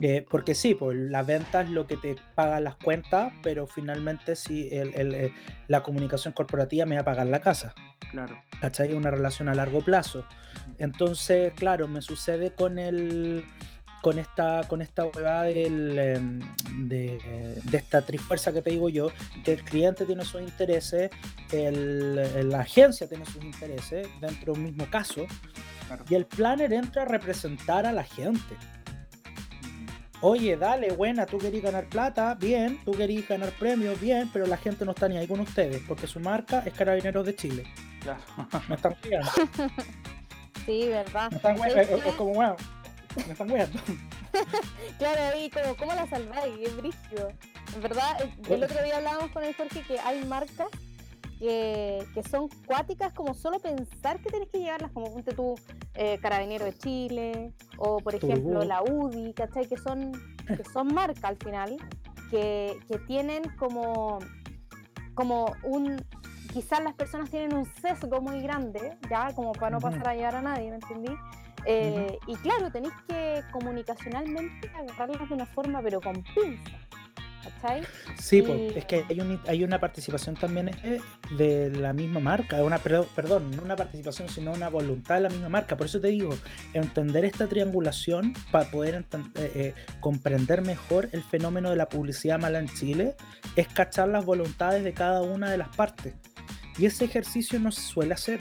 Eh, 0.00 0.26
porque 0.28 0.54
sí, 0.54 0.74
pues 0.74 0.96
la 0.96 1.22
venta 1.22 1.62
es 1.62 1.70
lo 1.70 1.86
que 1.86 1.96
te 1.96 2.16
pagan 2.34 2.64
las 2.64 2.76
cuentas, 2.76 3.32
pero 3.42 3.66
finalmente 3.66 4.36
sí, 4.36 4.68
el, 4.70 5.14
eh, 5.14 5.32
la 5.68 5.82
comunicación 5.82 6.34
corporativa 6.34 6.84
me 6.84 6.96
va 6.96 7.00
a 7.00 7.04
pagar 7.04 7.26
la 7.26 7.40
casa. 7.40 7.74
Claro. 8.10 8.36
¿Cachai? 8.60 8.92
Una 8.92 9.10
relación 9.10 9.48
a 9.48 9.54
largo 9.54 9.80
plazo. 9.80 10.24
Entonces, 10.78 11.52
claro, 11.54 11.88
me 11.88 12.02
sucede 12.02 12.52
con 12.52 12.78
el 12.78 13.44
con 14.02 14.18
esta 14.18 14.62
con 14.68 14.82
esta 14.82 15.06
huevada 15.06 15.44
del, 15.44 15.98
em, 15.98 16.40
de, 16.86 17.18
de, 17.64 17.76
esta 17.76 18.02
trifuerza 18.02 18.52
que 18.52 18.62
te 18.62 18.70
digo 18.70 18.88
yo, 18.88 19.08
que 19.42 19.54
el 19.54 19.64
cliente 19.64 20.04
tiene 20.04 20.24
sus 20.24 20.42
intereses, 20.42 21.10
el, 21.50 22.48
la 22.48 22.60
agencia 22.60 23.08
tiene 23.08 23.24
sus 23.24 23.42
intereses 23.42 24.06
dentro 24.20 24.52
de 24.52 24.58
un 24.60 24.64
mismo 24.64 24.88
caso, 24.90 25.26
y 26.08 26.14
el 26.14 26.26
planner 26.26 26.72
entra 26.72 27.02
a 27.02 27.04
representar 27.06 27.86
a 27.86 27.92
la 27.92 28.04
gente. 28.04 28.54
Oye, 30.22 30.56
dale, 30.56 30.92
buena, 30.92 31.26
tú 31.26 31.38
querías 31.38 31.62
ganar 31.62 31.86
plata, 31.88 32.34
bien, 32.34 32.80
tú 32.84 32.92
querías 32.92 33.28
ganar 33.28 33.50
premios, 33.52 34.00
bien, 34.00 34.30
pero 34.32 34.46
la 34.46 34.56
gente 34.56 34.84
no 34.84 34.92
está 34.92 35.08
ni 35.08 35.18
ahí 35.18 35.26
con 35.26 35.40
ustedes, 35.40 35.82
porque 35.86 36.06
su 36.06 36.20
marca 36.20 36.62
es 36.64 36.72
Carabineros 36.72 37.26
de 37.26 37.36
Chile. 37.36 37.64
Claro. 38.00 38.20
Me 38.68 38.76
están 38.76 38.94
cuidando. 39.02 39.30
Sí, 40.64 40.88
verdad. 40.88 41.30
Me 41.30 41.36
están 41.36 41.56
es, 41.78 42.14
como 42.16 42.34
bueno, 42.34 42.56
me 43.14 43.32
están 43.32 43.48
cuidando. 43.48 43.78
claro, 44.98 45.22
ahí 45.32 45.48
como, 45.48 45.76
¿cómo 45.76 45.94
la 45.94 46.08
salváis? 46.08 46.54
Es 46.60 46.76
brillo. 46.76 47.28
En 47.72 47.82
verdad, 47.82 48.16
el 48.48 48.64
otro 48.64 48.82
día 48.82 48.96
hablábamos 48.96 49.30
con 49.30 49.44
el 49.44 49.54
Jorge 49.54 49.82
que 49.82 50.00
hay 50.00 50.24
marcas 50.24 50.66
que, 51.38 52.22
son 52.30 52.48
cuáticas 52.66 53.12
como 53.12 53.34
solo 53.34 53.58
pensar 53.58 54.20
que 54.20 54.30
tienes 54.30 54.48
que 54.48 54.58
llevarlas, 54.58 54.90
como 54.92 55.12
ponte 55.12 55.34
tú 55.34 55.54
eh, 55.94 56.18
Carabinero 56.20 56.64
de 56.64 56.76
Chile 56.76 57.52
o 57.76 57.98
por 57.98 58.14
ejemplo 58.14 58.64
la 58.64 58.82
UDI, 58.82 59.34
¿cachai? 59.34 59.66
Que 59.66 59.76
son, 59.76 60.12
que 60.46 60.64
son 60.72 60.94
marcas 60.94 61.24
al 61.24 61.36
final, 61.36 61.76
que, 62.30 62.76
tienen 63.06 63.42
como, 63.58 64.18
como 65.14 65.52
un... 65.62 66.04
Quizás 66.52 66.82
las 66.82 66.94
personas 66.94 67.28
tienen 67.28 67.54
un 67.54 67.66
sesgo 67.66 68.22
muy 68.22 68.40
grande, 68.40 68.96
ya, 69.10 69.34
como 69.34 69.52
para 69.52 69.70
no 69.72 69.78
pasar 69.78 70.08
a 70.08 70.14
llevar 70.14 70.36
a 70.36 70.42
nadie, 70.42 70.70
¿me 70.70 70.76
entendí? 70.76 71.12
Eh, 71.66 72.18
y 72.26 72.34
claro, 72.36 72.70
tenéis 72.70 72.94
que 73.06 73.42
comunicacionalmente 73.52 74.70
agarrarlas 74.74 75.28
de 75.28 75.34
una 75.34 75.44
forma, 75.46 75.82
pero 75.82 76.00
con 76.00 76.24
Sí, 78.18 78.42
pues, 78.42 78.76
es 78.76 78.84
que 78.84 79.04
hay, 79.08 79.40
hay, 79.46 79.64
una 79.64 79.78
participación 79.78 80.36
también 80.36 80.70
eh, 80.82 81.00
de 81.36 81.70
la 81.70 81.92
misma 81.92 82.20
marca, 82.20 82.62
una, 82.62 82.78
perdón, 82.78 83.50
no 83.54 83.62
una 83.62 83.76
participación, 83.76 84.28
sino 84.28 84.52
una 84.52 84.68
voluntad 84.68 85.16
de 85.16 85.22
la 85.22 85.28
misma 85.28 85.48
marca. 85.48 85.76
Por 85.76 85.86
eso 85.86 86.00
te 86.00 86.08
digo, 86.08 86.30
entender 86.72 87.24
esta 87.24 87.46
triangulación 87.46 88.34
para 88.50 88.70
poder 88.70 88.94
eh, 88.94 89.04
eh, 89.36 89.74
comprender 90.00 90.62
mejor 90.62 91.08
el 91.12 91.22
fenómeno 91.22 91.70
de 91.70 91.76
la 91.76 91.88
publicidad 91.88 92.38
mala 92.38 92.58
en 92.58 92.68
Chile 92.68 93.16
es 93.56 93.68
cachar 93.68 94.08
las 94.08 94.24
voluntades 94.24 94.84
de 94.84 94.92
cada 94.92 95.22
una 95.22 95.50
de 95.50 95.58
las 95.58 95.68
partes. 95.76 96.14
Y 96.78 96.86
ese 96.86 97.06
ejercicio 97.06 97.58
no 97.58 97.72
se 97.72 97.80
suele 97.80 98.14
hacer. 98.14 98.40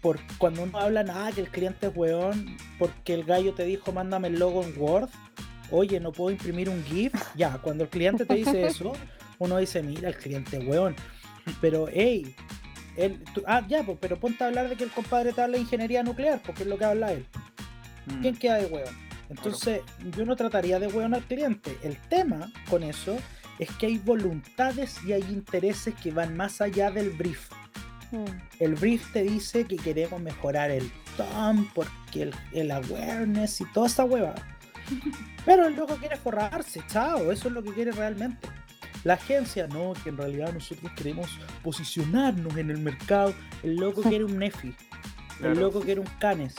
Por, 0.00 0.18
cuando 0.38 0.62
uno 0.62 0.78
habla, 0.78 1.04
nada, 1.04 1.30
que 1.30 1.42
el 1.42 1.50
cliente 1.50 1.88
es 1.88 1.92
weón, 1.94 2.56
porque 2.78 3.14
el 3.14 3.24
gallo 3.24 3.52
te 3.52 3.64
dijo, 3.64 3.92
mándame 3.92 4.28
el 4.28 4.38
logo 4.38 4.64
en 4.64 4.74
Word 4.80 5.10
oye, 5.70 6.00
no 6.00 6.12
puedo 6.12 6.30
imprimir 6.30 6.68
un 6.68 6.82
GIF. 6.84 7.14
Ya, 7.36 7.58
cuando 7.58 7.84
el 7.84 7.90
cliente 7.90 8.24
te 8.24 8.34
dice 8.34 8.66
eso, 8.66 8.92
uno 9.38 9.58
dice, 9.58 9.82
mira, 9.82 10.08
el 10.08 10.16
cliente 10.16 10.58
weón. 10.58 10.94
Pero, 11.60 11.86
hey, 11.92 12.34
él, 12.96 13.22
ah, 13.46 13.64
ya, 13.68 13.82
pues, 13.82 13.98
pero 14.00 14.18
ponte 14.18 14.44
a 14.44 14.48
hablar 14.48 14.68
de 14.68 14.76
que 14.76 14.84
el 14.84 14.90
compadre 14.90 15.32
te 15.32 15.40
habla 15.40 15.56
de 15.56 15.62
ingeniería 15.62 16.02
nuclear, 16.02 16.40
porque 16.44 16.62
es 16.62 16.68
lo 16.68 16.78
que 16.78 16.84
habla 16.84 17.12
él. 17.12 17.26
Mm. 18.06 18.20
¿Quién 18.20 18.36
queda 18.36 18.56
de 18.56 18.66
weón? 18.66 18.94
Entonces, 19.28 19.80
yo 20.16 20.24
no 20.24 20.36
trataría 20.36 20.78
de 20.78 20.88
weón 20.88 21.14
al 21.14 21.22
cliente. 21.22 21.76
El 21.82 21.96
tema 22.08 22.52
con 22.68 22.82
eso 22.82 23.16
es 23.58 23.70
que 23.72 23.86
hay 23.86 23.98
voluntades 23.98 24.98
y 25.06 25.12
hay 25.12 25.22
intereses 25.22 25.94
que 26.02 26.10
van 26.10 26.36
más 26.36 26.60
allá 26.60 26.90
del 26.90 27.10
brief. 27.10 27.50
Mm. 28.10 28.24
El 28.58 28.74
brief 28.74 29.12
te 29.12 29.22
dice 29.22 29.64
que 29.64 29.76
queremos 29.76 30.20
mejorar 30.20 30.70
el 30.70 30.90
tom, 31.16 31.68
porque 31.74 32.22
el, 32.22 32.34
el 32.52 32.70
awareness 32.70 33.60
y 33.60 33.64
toda 33.72 33.86
esa 33.86 34.04
hueva. 34.04 34.34
Pero 35.44 35.66
el 35.66 35.74
loco 35.74 35.96
quiere 35.96 36.16
forrarse, 36.16 36.82
chao, 36.86 37.30
eso 37.32 37.48
es 37.48 37.54
lo 37.54 37.62
que 37.62 37.72
quiere 37.72 37.92
realmente. 37.92 38.48
La 39.04 39.14
agencia, 39.14 39.66
no, 39.66 39.94
que 40.02 40.10
en 40.10 40.18
realidad 40.18 40.52
nosotros 40.52 40.92
queremos 40.92 41.38
posicionarnos 41.62 42.56
en 42.56 42.70
el 42.70 42.78
mercado. 42.78 43.34
El 43.62 43.76
loco 43.76 44.02
quiere 44.08 44.24
un 44.24 44.38
Nefi. 44.38 44.74
El 45.42 45.58
loco 45.58 45.80
quiere 45.80 46.00
un 46.00 46.08
Canes. 46.18 46.54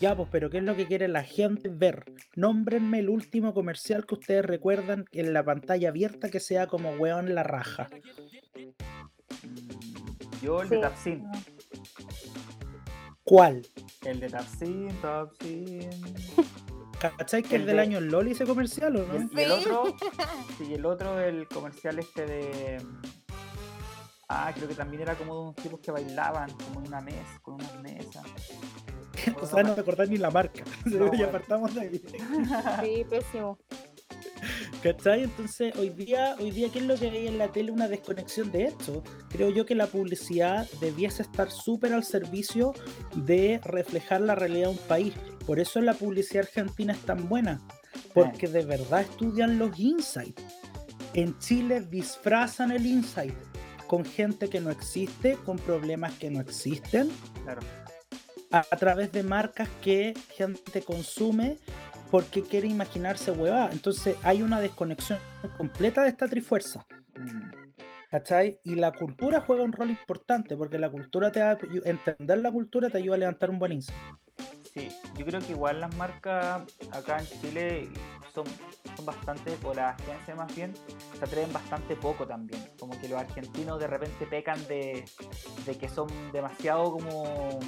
Ya, 0.00 0.16
pues, 0.16 0.28
pero 0.30 0.48
¿qué 0.48 0.58
es 0.58 0.64
lo 0.64 0.76
que 0.76 0.86
quiere 0.86 1.08
la 1.08 1.24
gente 1.24 1.68
ver? 1.68 2.04
Nómbrenme 2.36 3.00
el 3.00 3.10
último 3.10 3.52
comercial 3.52 4.06
que 4.06 4.14
ustedes 4.14 4.44
recuerdan 4.44 5.06
en 5.12 5.32
la 5.32 5.44
pantalla 5.44 5.88
abierta 5.88 6.30
que 6.30 6.40
sea 6.40 6.68
como 6.68 6.92
weón 6.92 7.34
la 7.34 7.42
raja. 7.42 7.88
Yo 10.40 10.62
el 10.62 10.68
de 10.70 10.78
Tapsin. 10.78 11.26
¿Cuál? 13.24 13.66
El 14.04 14.20
de 14.20 14.30
Tapsin, 14.30 14.88
Tapsin. 15.02 15.90
¿Cachai 17.00 17.42
que 17.42 17.56
el, 17.56 17.64
del 17.64 17.78
año 17.78 17.98
Loli 17.98 18.32
ese 18.32 18.44
comercial 18.44 18.94
o 18.96 19.06
no? 19.06 19.30
Y 19.32 19.40
el, 19.42 19.50
otro, 19.50 19.96
sí, 20.58 20.74
el 20.74 20.84
otro, 20.84 21.18
el 21.18 21.48
comercial 21.48 21.98
este 21.98 22.26
de. 22.26 22.82
Ah, 24.28 24.52
creo 24.54 24.68
que 24.68 24.74
también 24.74 25.02
era 25.02 25.16
como 25.16 25.34
de 25.34 25.40
unos 25.40 25.56
tipos 25.56 25.80
que 25.80 25.90
bailaban 25.90 26.50
como 26.52 26.80
en 26.80 26.88
una 26.88 27.00
mesa, 27.00 27.40
con 27.42 27.54
una 27.54 27.72
mesa. 27.82 28.22
o 29.40 29.46
sea, 29.46 29.62
no 29.62 29.74
te 29.74 29.80
acordás 29.80 30.08
ni 30.08 30.18
la 30.18 30.30
marca. 30.30 30.62
No, 30.84 31.12
ya 31.18 31.26
apartamos 31.26 31.74
de 31.74 31.80
ahí. 31.80 32.02
Sí, 32.82 33.04
pésimo. 33.08 33.58
¿Cachai? 34.82 35.24
Entonces, 35.24 35.74
hoy 35.76 35.90
día, 35.90 36.36
hoy 36.38 36.50
día, 36.50 36.68
¿qué 36.72 36.78
es 36.80 36.86
lo 36.86 36.96
que 36.96 37.10
hay 37.10 37.26
en 37.26 37.38
la 37.38 37.48
tele? 37.48 37.70
Una 37.70 37.88
desconexión 37.88 38.50
de 38.50 38.64
esto. 38.64 39.02
Creo 39.28 39.50
yo 39.50 39.66
que 39.66 39.74
la 39.74 39.86
publicidad 39.86 40.68
debiese 40.80 41.22
estar 41.22 41.50
súper 41.50 41.92
al 41.92 42.04
servicio 42.04 42.74
de 43.14 43.60
reflejar 43.64 44.20
la 44.20 44.34
realidad 44.34 44.68
de 44.68 44.74
un 44.74 44.86
país. 44.86 45.14
Por 45.46 45.60
eso 45.60 45.80
la 45.80 45.94
publicidad 45.94 46.44
argentina 46.44 46.92
es 46.92 47.00
tan 47.00 47.28
buena, 47.28 47.60
porque 48.14 48.46
de 48.46 48.64
verdad 48.64 49.02
estudian 49.02 49.58
los 49.58 49.78
insights. 49.78 50.42
En 51.14 51.36
Chile 51.38 51.80
disfrazan 51.80 52.70
el 52.70 52.86
insight 52.86 53.34
con 53.90 54.04
gente 54.04 54.48
que 54.48 54.60
no 54.60 54.70
existe, 54.70 55.36
con 55.44 55.56
problemas 55.58 56.14
que 56.14 56.30
no 56.30 56.40
existen. 56.40 57.10
A, 58.52 58.62
través 58.62 59.10
de 59.10 59.24
marcas 59.24 59.68
que 59.82 60.14
gente 60.36 60.82
consume 60.82 61.58
porque 62.10 62.42
quiere 62.42 62.68
imaginarse 62.68 63.30
huevada. 63.30 63.70
Entonces 63.72 64.16
hay 64.22 64.42
una 64.42 64.60
desconexión 64.60 65.18
completa 65.56 66.02
de 66.02 66.10
esta 66.10 66.28
trifuerza. 66.28 66.86
¿Cachai? 68.10 68.58
Y 68.64 68.74
la 68.74 68.90
cultura 68.90 69.40
juega 69.40 69.62
un 69.62 69.72
rol 69.72 69.90
importante 69.90 70.56
porque 70.56 70.78
la 70.78 70.90
cultura 70.90 71.30
te 71.30 71.40
entender 71.84 72.38
la 72.38 72.50
cultura 72.50 72.90
te 72.90 72.98
ayuda 72.98 73.14
a 73.14 73.18
levantar 73.18 73.50
un 73.50 73.60
buen 73.60 73.72
insight. 73.72 73.96
Sí, 74.72 74.88
yo 75.16 75.26
creo 75.26 75.40
que 75.40 75.52
igual 75.52 75.80
las 75.80 75.94
marcas 75.96 76.62
acá 76.92 77.18
en 77.18 77.26
Chile 77.40 77.88
son, 78.32 78.44
son 78.96 79.04
bastante, 79.04 79.56
o 79.64 79.74
las 79.74 80.00
agencias 80.00 80.36
más 80.36 80.54
bien, 80.54 80.72
se 81.18 81.24
atreven 81.24 81.52
bastante 81.52 81.96
poco 81.96 82.26
también. 82.26 82.70
Como 82.78 82.98
que 83.00 83.08
los 83.08 83.20
argentinos 83.20 83.80
de 83.80 83.88
repente 83.88 84.26
pecan 84.26 84.64
de, 84.68 85.04
que 85.78 85.88
son 85.88 86.08
demasiado 86.32 86.92
como, 86.92 87.58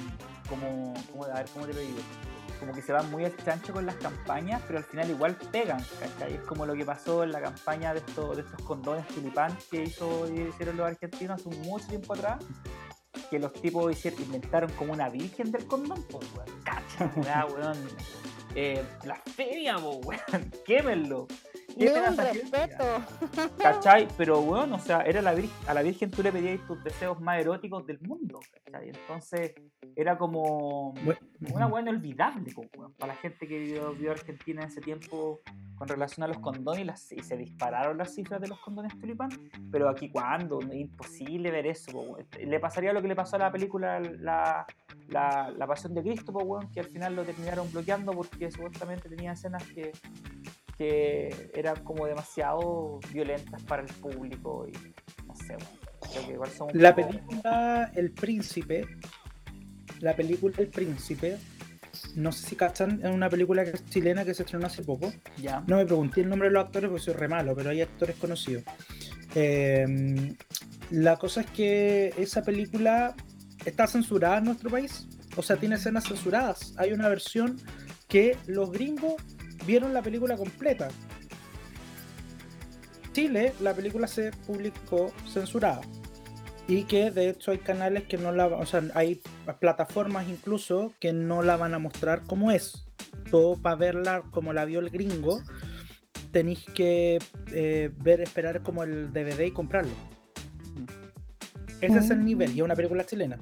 como, 0.47 0.93
como, 1.11 1.25
a 1.25 1.33
ver, 1.33 1.45
¿cómo 1.53 1.65
te 1.65 1.73
lo 1.73 1.81
digo? 1.81 1.99
Como 2.59 2.71
que 2.71 2.81
se 2.81 2.93
van 2.93 3.11
muy 3.11 3.25
al 3.25 3.35
chancho 3.35 3.73
con 3.73 3.85
las 3.85 3.95
campañas, 3.95 4.61
pero 4.65 4.79
al 4.79 4.85
final 4.85 5.09
igual 5.09 5.35
pegan, 5.51 5.83
¿cachai? 5.99 6.35
Es 6.35 6.41
como 6.43 6.65
lo 6.65 6.73
que 6.73 6.85
pasó 6.85 7.23
en 7.23 7.33
la 7.33 7.41
campaña 7.41 7.93
de 7.93 7.99
estos, 7.99 8.37
de 8.37 8.43
estos 8.43 8.61
condones 8.61 9.05
tulipán 9.07 9.57
que 9.69 9.83
hizo, 9.83 10.31
hicieron 10.31 10.77
los 10.77 10.87
argentinos 10.87 11.41
hace 11.41 11.49
mucho 11.57 11.87
tiempo 11.87 12.13
atrás, 12.13 12.41
que 13.29 13.39
los 13.39 13.53
tipos 13.53 13.91
hicieron, 13.91 14.21
inventaron 14.21 14.71
como 14.73 14.93
una 14.93 15.09
virgen 15.09 15.51
del 15.51 15.65
condón, 15.65 16.03
pues, 16.09 16.25
weón. 16.35 16.61
Cacha, 16.63 17.45
weón. 17.45 17.77
Eh, 18.55 18.85
blasfemia, 19.03 19.77
pues, 19.77 19.97
weón. 20.05 20.51
Quémenlo. 20.65 21.27
Ni 21.77 21.87
un 21.87 22.17
respeto. 22.17 22.83
¿Cachai? 23.57 24.07
Pero 24.17 24.41
bueno, 24.41 24.75
o 24.75 24.79
sea, 24.79 25.01
era 25.01 25.21
la 25.21 25.33
a 25.67 25.73
la 25.73 25.81
Virgen 25.81 26.11
tú 26.11 26.21
le 26.21 26.31
pedías 26.31 26.65
tus 26.67 26.83
deseos 26.83 27.19
más 27.19 27.39
eróticos 27.39 27.85
del 27.85 27.99
mundo, 28.01 28.39
¿cachai? 28.51 28.89
Entonces 28.89 29.53
era 29.95 30.17
como 30.17 30.93
una 31.53 31.67
buena 31.67 31.91
olvidable 31.91 32.53
para 32.97 33.13
la 33.13 33.19
gente 33.19 33.47
que 33.47 33.59
vivió, 33.59 34.11
Argentina 34.11 34.61
en 34.61 34.67
ese 34.67 34.81
tiempo 34.81 35.41
con 35.75 35.87
relación 35.87 36.23
a 36.23 36.27
los 36.27 36.39
condones 36.39 37.11
y, 37.11 37.19
se 37.23 37.37
dispararon 37.37 37.97
las 37.97 38.13
cifras 38.13 38.39
de 38.41 38.47
los 38.47 38.59
condones 38.59 38.97
tulipán. 38.99 39.29
Pero 39.71 39.89
aquí, 39.89 40.09
¿cuándo? 40.09 40.59
Es 40.59 40.75
imposible 40.75 41.51
ver 41.51 41.67
eso. 41.67 42.17
Le 42.39 42.59
pasaría 42.59 42.93
lo 42.93 43.01
que 43.01 43.07
le 43.07 43.15
pasó 43.15 43.35
a 43.35 43.39
la 43.39 43.51
película 43.51 43.99
La, 43.99 44.65
la, 45.09 45.67
Pasión 45.67 45.93
de 45.93 46.03
Cristo, 46.03 46.33
que 46.71 46.79
al 46.79 46.87
final 46.87 47.15
lo 47.15 47.23
terminaron 47.23 47.71
bloqueando 47.71 48.11
porque 48.11 48.51
supuestamente 48.51 49.09
tenía 49.09 49.33
escenas 49.33 49.63
que 49.63 49.91
que 50.77 51.51
eran 51.53 51.83
como 51.83 52.05
demasiado 52.05 52.99
violentas 53.11 53.61
para 53.63 53.83
el 53.83 53.93
público 53.93 54.67
y 54.67 54.71
no 55.27 55.35
sé, 55.35 55.55
creo 56.11 56.27
que 56.27 56.33
igual 56.33 56.49
son 56.49 56.69
La 56.73 56.95
película 56.95 57.91
El 57.95 58.11
Príncipe, 58.11 58.85
la 59.99 60.15
película 60.15 60.55
El 60.57 60.67
Príncipe 60.67 61.37
no 62.15 62.31
sé 62.31 62.47
si 62.49 62.55
cachan, 62.55 62.99
en 63.03 63.13
una 63.13 63.29
película 63.29 63.63
es 63.63 63.85
chilena 63.89 64.25
que 64.25 64.33
se 64.33 64.43
estrenó 64.43 64.67
hace 64.67 64.83
poco. 64.83 65.13
Ya. 65.41 65.63
No 65.67 65.77
me 65.77 65.85
pregunté 65.85 66.21
el 66.21 66.29
nombre 66.29 66.49
de 66.49 66.53
los 66.53 66.65
actores 66.65 66.89
porque 66.89 67.03
soy 67.03 67.13
re 67.13 67.27
malo, 67.27 67.55
pero 67.55 67.69
hay 67.69 67.81
actores 67.81 68.15
conocidos. 68.17 68.63
Eh, 69.35 70.35
la 70.91 71.17
cosa 71.17 71.41
es 71.41 71.47
que 71.47 72.13
esa 72.17 72.43
película 72.43 73.15
está 73.65 73.87
censurada 73.87 74.37
en 74.37 74.45
nuestro 74.45 74.69
país. 74.69 75.07
O 75.35 75.41
sea, 75.41 75.55
tiene 75.55 75.75
escenas 75.75 76.05
censuradas. 76.07 76.73
Hay 76.77 76.93
una 76.93 77.09
versión 77.09 77.59
que 78.07 78.37
los 78.45 78.71
gringos 78.71 79.15
vieron 79.65 79.93
la 79.93 80.01
película 80.01 80.37
completa. 80.37 80.89
Chile, 83.13 83.53
la 83.61 83.73
película 83.73 84.07
se 84.07 84.31
publicó 84.45 85.11
censurada. 85.31 85.81
Y 86.67 86.83
que 86.83 87.11
de 87.11 87.29
hecho 87.29 87.51
hay 87.51 87.57
canales 87.57 88.03
que 88.03 88.17
no 88.17 88.31
la 88.31 88.47
o 88.47 88.65
sea, 88.65 88.81
hay 88.95 89.21
plataformas 89.59 90.29
incluso 90.29 90.93
que 90.99 91.11
no 91.11 91.41
la 91.43 91.57
van 91.57 91.73
a 91.73 91.79
mostrar 91.79 92.23
como 92.23 92.51
es. 92.51 92.87
Todo 93.29 93.61
para 93.61 93.75
verla 93.75 94.23
como 94.31 94.53
la 94.53 94.65
vio 94.65 94.79
el 94.79 94.89
gringo, 94.89 95.41
tenéis 96.31 96.65
que 96.73 97.19
eh, 97.51 97.91
ver, 97.97 98.21
esperar 98.21 98.63
como 98.63 98.83
el 98.83 99.11
DVD 99.11 99.41
y 99.41 99.51
comprarlo. 99.51 99.93
Ese 101.81 101.97
es 101.97 102.09
el 102.11 102.23
nivel, 102.23 102.51
y 102.51 102.59
es 102.59 102.61
una 102.63 102.75
película 102.75 103.05
chilena. 103.05 103.37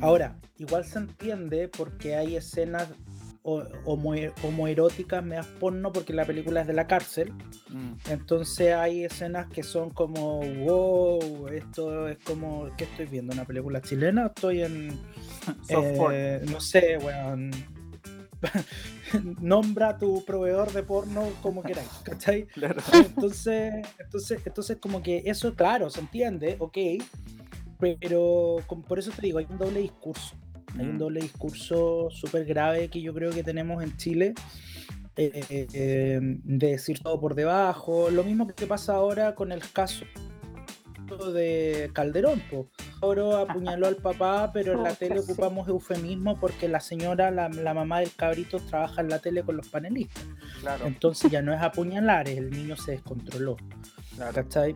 Ahora, 0.00 0.36
igual 0.58 0.84
se 0.84 0.98
entiende 0.98 1.68
porque 1.68 2.16
hay 2.16 2.36
escenas 2.36 2.88
homoeróticas, 3.44 5.22
meas 5.22 5.46
porno, 5.46 5.92
porque 5.92 6.12
la 6.12 6.24
película 6.24 6.62
es 6.62 6.66
de 6.66 6.72
la 6.72 6.86
cárcel. 6.86 7.32
Mm. 7.68 7.92
Entonces 8.10 8.74
hay 8.74 9.04
escenas 9.04 9.48
que 9.50 9.62
son 9.62 9.90
como, 9.90 10.40
wow, 10.40 11.48
esto 11.48 12.08
es 12.08 12.18
como, 12.18 12.68
¿qué 12.76 12.84
estoy 12.84 13.06
viendo? 13.06 13.34
¿Una 13.34 13.44
película 13.44 13.82
chilena? 13.82 14.26
Estoy 14.26 14.62
en, 14.62 14.98
eh, 15.68 16.42
no 16.50 16.60
sé, 16.60 16.98
weón. 16.98 17.50
nombra 19.40 19.96
tu 19.98 20.24
proveedor 20.24 20.72
de 20.72 20.82
porno 20.82 21.28
como 21.42 21.62
queráis, 21.62 21.88
¿cachai? 22.04 22.46
Entonces, 22.92 23.86
entonces, 23.98 24.40
entonces 24.44 24.76
como 24.78 25.02
que 25.02 25.22
eso, 25.26 25.54
claro, 25.54 25.90
se 25.90 26.00
entiende, 26.00 26.56
ok, 26.58 26.78
pero 27.78 28.56
por 28.88 28.98
eso 28.98 29.10
te 29.10 29.22
digo, 29.22 29.38
hay 29.38 29.46
un 29.48 29.58
doble 29.58 29.80
discurso. 29.80 30.34
Hay 30.78 30.86
un 30.86 30.96
mm. 30.96 30.98
doble 30.98 31.20
discurso 31.20 32.08
súper 32.10 32.44
grave 32.44 32.88
que 32.88 33.00
yo 33.00 33.14
creo 33.14 33.30
que 33.30 33.42
tenemos 33.42 33.82
en 33.82 33.96
Chile. 33.96 34.34
Eh, 35.16 35.30
eh, 35.48 35.66
eh, 35.72 36.18
de 36.20 36.66
decir 36.66 37.00
todo 37.00 37.20
por 37.20 37.36
debajo. 37.36 38.10
Lo 38.10 38.24
mismo 38.24 38.48
que 38.48 38.66
pasa 38.66 38.94
ahora 38.94 39.36
con 39.36 39.52
el 39.52 39.60
caso 39.72 40.04
de 41.32 41.90
Calderón. 41.92 42.42
Oro 43.00 43.36
apuñaló 43.36 43.86
al 43.86 43.96
papá, 43.96 44.50
pero 44.52 44.72
en 44.72 44.82
la 44.82 44.94
tele 44.94 45.20
ocupamos 45.20 45.68
eufemismo 45.68 46.40
porque 46.40 46.68
la 46.68 46.80
señora, 46.80 47.30
la, 47.30 47.74
mamá 47.74 48.00
del 48.00 48.12
cabrito, 48.14 48.58
trabaja 48.58 49.02
en 49.02 49.10
la 49.10 49.20
tele 49.20 49.42
con 49.42 49.56
los 49.56 49.68
panelistas. 49.68 50.24
Entonces 50.84 51.30
ya 51.30 51.42
no 51.42 51.52
es 51.52 51.62
apuñalar, 51.62 52.28
el 52.28 52.50
niño 52.50 52.76
se 52.76 52.92
descontroló. 52.92 53.56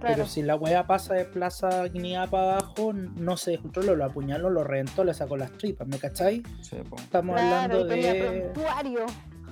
Pero 0.00 0.26
si 0.26 0.42
la 0.42 0.56
wea 0.56 0.86
pasa 0.86 1.14
de 1.14 1.24
Plaza 1.24 1.84
Guinea 1.84 2.26
para 2.26 2.58
abajo, 2.58 2.92
no 2.92 3.36
se 3.36 3.52
descontroló, 3.52 3.94
lo 3.94 4.04
apuñaló, 4.04 4.50
lo 4.50 4.64
reventó, 4.64 5.04
le 5.04 5.14
sacó 5.14 5.36
las 5.36 5.52
tripas, 5.52 5.86
¿me 5.86 5.98
cachai? 5.98 6.42
Estamos 6.60 7.40
hablando 7.40 7.84
de. 7.84 8.52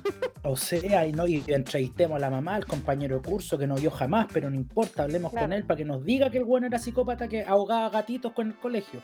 O 0.42 0.56
sea, 0.56 1.06
y, 1.06 1.12
no, 1.12 1.26
y 1.26 1.42
entrevistemos 1.48 2.16
a 2.16 2.20
la 2.20 2.30
mamá, 2.30 2.54
al 2.54 2.66
compañero 2.66 3.16
de 3.16 3.28
curso 3.28 3.58
que 3.58 3.66
no 3.66 3.74
vio 3.74 3.90
jamás, 3.90 4.26
pero 4.32 4.48
no 4.48 4.56
importa, 4.56 5.02
hablemos 5.02 5.32
con 5.32 5.52
él 5.52 5.64
para 5.64 5.78
que 5.78 5.84
nos 5.84 6.04
diga 6.04 6.30
que 6.30 6.38
el 6.38 6.44
bueno 6.44 6.66
era 6.66 6.78
psicópata 6.78 7.28
que 7.28 7.42
ahogaba 7.42 7.90
gatitos 7.90 8.32
con 8.32 8.48
el 8.48 8.54
colegio. 8.54 9.02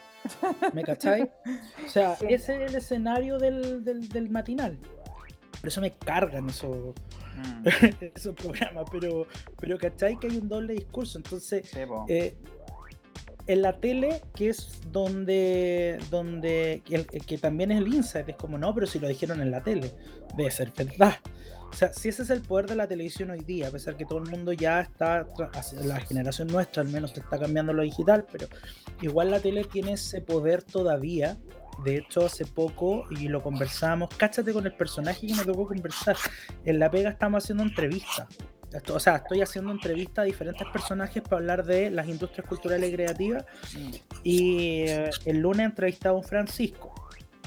¿Me 0.72 0.84
cacháis? 0.84 1.26
O 1.84 1.88
sea, 1.88 2.12
ese 2.28 2.64
es 2.64 2.70
el 2.70 2.76
escenario 2.76 3.38
del, 3.38 3.82
del, 3.82 4.30
matinal. 4.30 4.78
Por 5.60 5.68
eso 5.68 5.80
me 5.80 5.90
cargan 5.92 6.48
esos, 6.48 6.94
mm. 7.36 7.66
esos 8.14 8.34
programas, 8.34 8.86
pero, 8.90 9.26
pero 9.60 9.78
¿cachai? 9.78 10.18
Que 10.18 10.28
hay 10.28 10.36
un 10.38 10.48
doble 10.48 10.74
discurso. 10.74 11.18
Entonces, 11.18 11.70
eh, 12.08 12.34
en 13.46 13.62
la 13.62 13.78
tele, 13.78 14.22
que 14.34 14.50
es 14.50 14.80
donde, 14.90 15.98
donde 16.10 16.82
que, 17.26 17.38
también 17.38 17.72
es 17.72 17.78
el 17.78 17.92
insight, 17.92 18.28
es 18.28 18.36
como, 18.36 18.58
no, 18.58 18.74
pero 18.74 18.86
si 18.86 18.98
lo 18.98 19.08
dijeron 19.08 19.40
en 19.40 19.50
la 19.50 19.62
tele, 19.62 19.92
debe 20.36 20.50
ser 20.50 20.72
verdad. 20.76 21.16
O 21.70 21.74
sea, 21.74 21.92
si 21.92 22.10
ese 22.10 22.22
es 22.22 22.30
el 22.30 22.42
poder 22.42 22.66
de 22.66 22.76
la 22.76 22.86
televisión 22.86 23.30
hoy 23.30 23.40
día, 23.40 23.68
a 23.68 23.70
pesar 23.70 23.96
que 23.96 24.04
todo 24.04 24.18
el 24.18 24.28
mundo 24.28 24.52
ya 24.52 24.80
está, 24.82 25.26
la 25.82 26.00
generación 26.00 26.48
nuestra 26.48 26.82
al 26.82 26.88
menos 26.88 27.16
está 27.16 27.38
cambiando 27.38 27.72
lo 27.72 27.82
digital, 27.82 28.26
pero 28.30 28.46
igual 29.00 29.30
la 29.30 29.40
tele 29.40 29.64
tiene 29.64 29.92
ese 29.94 30.20
poder 30.20 30.62
todavía. 30.62 31.38
De 31.84 31.96
hecho, 31.96 32.26
hace 32.26 32.46
poco, 32.46 33.06
y 33.10 33.28
lo 33.28 33.42
conversamos, 33.42 34.10
cáchate 34.16 34.52
con 34.52 34.66
el 34.66 34.74
personaje 34.74 35.26
que 35.26 35.34
me 35.34 35.44
tocó 35.44 35.68
conversar. 35.68 36.16
En 36.64 36.78
La 36.78 36.90
Pega 36.90 37.10
estamos 37.10 37.42
haciendo 37.42 37.62
entrevistas 37.62 38.28
o 38.92 39.00
sea, 39.00 39.16
estoy 39.16 39.42
haciendo 39.42 39.70
entrevistas 39.70 40.22
a 40.22 40.26
diferentes 40.26 40.66
personajes 40.68 41.22
para 41.22 41.36
hablar 41.36 41.64
de 41.64 41.90
las 41.90 42.08
industrias 42.08 42.46
culturales 42.46 42.90
y 42.90 42.92
creativas. 42.92 43.44
Y 44.22 44.82
eh, 44.82 45.10
el 45.24 45.38
lunes 45.38 45.66
entrevistaba 45.66 46.16
a 46.16 46.18
un 46.18 46.24
Francisco, 46.24 46.94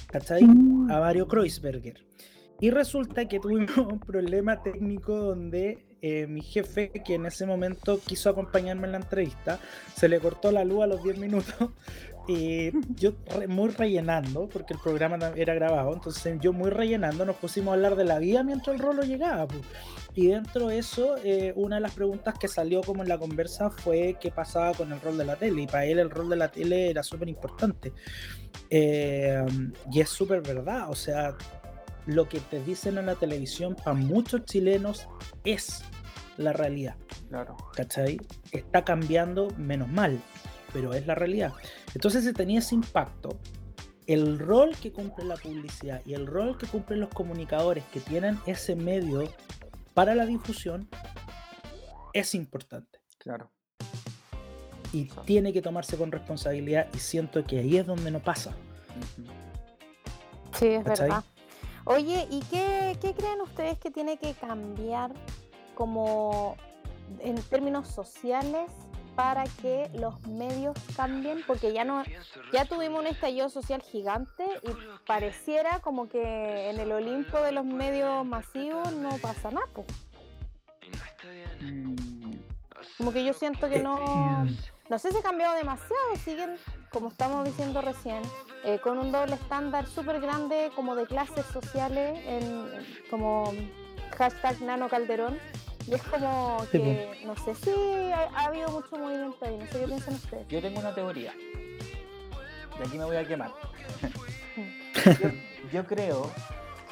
¿cachai? 0.07 0.43
A 0.43 0.99
Mario 0.99 1.28
Kreuzberger. 1.28 2.03
Y 2.59 2.69
resulta 2.69 3.28
que 3.28 3.39
tuvimos 3.39 3.78
un 3.78 3.99
problema 3.99 4.61
técnico 4.61 5.17
donde 5.17 5.86
eh, 6.01 6.28
mi 6.28 6.41
jefe, 6.41 6.91
que 7.03 7.15
en 7.15 7.26
ese 7.26 7.45
momento 7.45 7.99
quiso 7.99 8.30
acompañarme 8.30 8.86
en 8.86 8.93
la 8.93 8.99
entrevista, 8.99 9.59
se 9.95 10.07
le 10.07 10.19
cortó 10.19 10.51
la 10.51 10.63
luz 10.63 10.84
a 10.84 10.88
los 10.88 11.03
10 11.03 11.17
minutos 11.17 11.71
y 12.28 12.71
yo 12.95 13.13
muy 13.47 13.69
rellenando, 13.69 14.47
porque 14.47 14.73
el 14.73 14.80
programa 14.80 15.17
era 15.36 15.53
grabado, 15.53 15.93
entonces 15.93 16.38
yo 16.41 16.53
muy 16.53 16.69
rellenando 16.69 17.26
nos 17.26 17.36
pusimos 17.36 17.71
a 17.71 17.76
hablar 17.76 17.95
de 17.95 18.05
la 18.05 18.19
vida 18.19 18.43
mientras 18.43 18.76
el 18.76 18.82
rolo 18.82 19.03
llegaba. 19.03 19.47
Y 20.13 20.28
dentro 20.28 20.67
de 20.67 20.78
eso, 20.78 21.17
eh, 21.23 21.51
una 21.55 21.76
de 21.76 21.82
las 21.82 21.93
preguntas 21.93 22.36
que 22.39 22.47
salió 22.47 22.82
como 22.82 23.03
en 23.03 23.09
la 23.09 23.17
conversa 23.17 23.69
fue 23.69 24.17
qué 24.19 24.32
pasaba 24.32 24.73
con 24.73 24.91
el 24.93 25.01
rol 25.01 25.17
de 25.17 25.26
la 25.26 25.36
tele. 25.36 25.63
Y 25.63 25.67
para 25.67 25.86
él 25.86 25.99
el 25.99 26.09
rol 26.09 26.30
de 26.30 26.38
la 26.38 26.49
tele 26.49 26.89
era 26.89 27.03
súper 27.03 27.28
importante. 27.28 27.91
Eh, 28.69 29.45
y 29.91 29.99
es 29.99 30.09
súper 30.09 30.41
verdad, 30.41 30.89
o 30.89 30.95
sea, 30.95 31.36
lo 32.05 32.30
que 32.30 32.39
te 32.39 32.61
dicen 32.63 32.97
en 32.97 33.07
la 33.07 33.15
televisión 33.15 33.76
para 33.76 33.93
muchos 33.93 34.45
chilenos 34.45 35.07
es 35.43 35.84
la 36.38 36.53
realidad. 36.53 36.95
Claro. 37.30 37.57
¿Cachai? 37.76 38.17
Está 38.51 38.86
cambiando 38.86 39.49
menos 39.57 39.89
mal 39.89 40.19
pero 40.76 40.93
es 40.93 41.07
la 41.07 41.15
realidad. 41.15 41.53
Entonces, 41.93 42.26
si 42.26 42.34
tenía 42.34 42.59
ese 42.59 42.76
impacto, 42.76 43.39
el 44.07 44.38
rol 44.38 44.76
que 44.76 44.91
cumple 44.91 45.23
la 45.23 45.38
publicidad 45.38 46.01
y 46.05 46.15
el 46.15 46.28
rol 46.28 46.57
que 46.57 46.67
cumplen 46.67 46.99
los 46.99 47.07
comunicadores 47.11 47.86
que 47.86 48.01
tienen 48.01 48.38
ese 48.45 48.76
medio 48.76 49.23
para 49.93 50.15
la 50.15 50.26
difusión 50.26 50.89
es 52.11 52.36
importante. 52.36 52.99
Claro. 53.19 53.53
Y 54.91 55.05
tiene 55.26 55.53
que 55.53 55.61
tomarse 55.61 55.95
con 55.95 56.11
responsabilidad 56.11 56.89
y 56.93 56.97
siento 56.97 57.41
que 57.45 57.59
ahí 57.59 57.78
es 57.78 57.88
donde 57.88 58.11
no 58.11 58.19
pasa. 58.19 58.53
Sí, 60.59 60.67
es 60.67 60.84
verdad. 60.84 61.23
Oye, 61.86 62.28
¿y 62.30 62.41
qué, 62.51 62.97
qué 62.99 63.13
creen 63.13 63.39
ustedes 63.39 63.80
que 63.80 63.91
tiene 63.91 64.17
que 64.17 64.34
cambiar 64.34 65.13
como 65.73 66.57
en 67.19 67.41
términos 67.43 67.88
sociales 67.88 68.69
para 69.16 69.45
que 69.61 69.89
los 69.93 70.20
medios 70.28 70.78
cambien, 70.95 71.43
porque 71.47 71.74
ya 71.74 71.84
no, 71.84 72.03
ya 72.51 72.66
tuvimos 72.66 72.99
un 72.99 73.07
estallido 73.07 73.49
social 73.49 73.82
gigante 73.82 74.43
y 74.63 74.70
pareciera 75.05 75.80
como 75.80 76.09
que 76.09 76.70
en 76.70 76.80
el 76.80 76.91
Olimpo 76.91 77.39
de 77.41 77.51
los 77.51 77.66
medios 77.66 78.26
masivos 78.26 78.91
no 78.93 79.09
pasa 79.18 79.51
nada. 79.51 79.68
Como 82.97 83.11
que 83.11 83.26
yo 83.26 83.34
siento 83.34 83.70
que 83.70 83.80
no, 83.80 84.45
no 84.89 84.99
sé 84.99 85.11
si 85.11 85.18
ha 85.18 85.22
cambiado 85.24 85.55
demasiado, 85.55 86.16
siguen, 86.24 86.57
como 86.91 87.09
estamos 87.09 87.45
diciendo 87.45 87.82
recién, 87.82 88.22
eh, 88.63 88.80
con 88.80 88.97
un 88.97 89.11
doble 89.11 89.36
estándar 89.36 89.88
súper 89.88 90.20
grande 90.20 90.72
como 90.76 90.95
de 90.95 91.05
clases 91.05 91.45
sociales, 91.47 92.20
en, 92.26 92.68
como 93.09 93.53
hashtag 94.18 94.61
Nano 94.61 94.88
Calderón 94.89 95.38
y 95.88 95.93
es 95.93 96.01
como 96.03 96.65
que, 96.71 97.21
no 97.25 97.36
sé 97.36 97.53
si 97.55 97.71
ha, 98.11 98.45
habido 98.45 98.69
mucho 98.69 98.97
movimiento 98.97 99.45
ahí, 99.45 99.57
no 99.57 99.65
sé 99.67 99.79
qué 99.79 99.86
piensan 99.86 100.13
ustedes. 100.15 100.47
Yo 100.47 100.61
tengo 100.61 100.79
una 100.79 100.93
teoría. 100.93 101.33
De 102.77 102.86
aquí 102.86 102.97
me 102.97 103.05
voy 103.05 103.17
a 103.17 103.27
quemar. 103.27 103.51
yo, 105.71 105.86
creo 105.86 106.31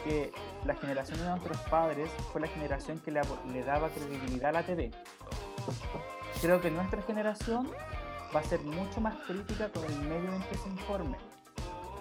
que 0.04 0.32
la 0.66 0.76
generación 0.76 1.20
de 1.20 1.26
nuestros 1.26 1.58
padres 1.62 2.10
fue 2.32 2.42
la 2.42 2.48
generación 2.48 3.00
que 3.00 3.12
le, 3.12 3.22
le 3.52 3.64
daba 3.64 3.90
credibilidad 3.90 4.50
a 4.50 4.54
la 4.54 4.64
TV. 4.64 4.92
Creo 6.42 6.62
que 6.62 6.70
nuestra 6.70 7.02
generación 7.02 7.72
va 8.36 8.40
a 8.42 8.44
ser 8.44 8.62
mucho 8.62 9.02
más 9.02 9.16
crítica 9.26 9.70
con 9.70 9.84
el 9.86 10.00
medio 10.02 10.34
en 10.34 10.42
que 10.44 10.58
se 10.58 10.70
informe 10.70 11.18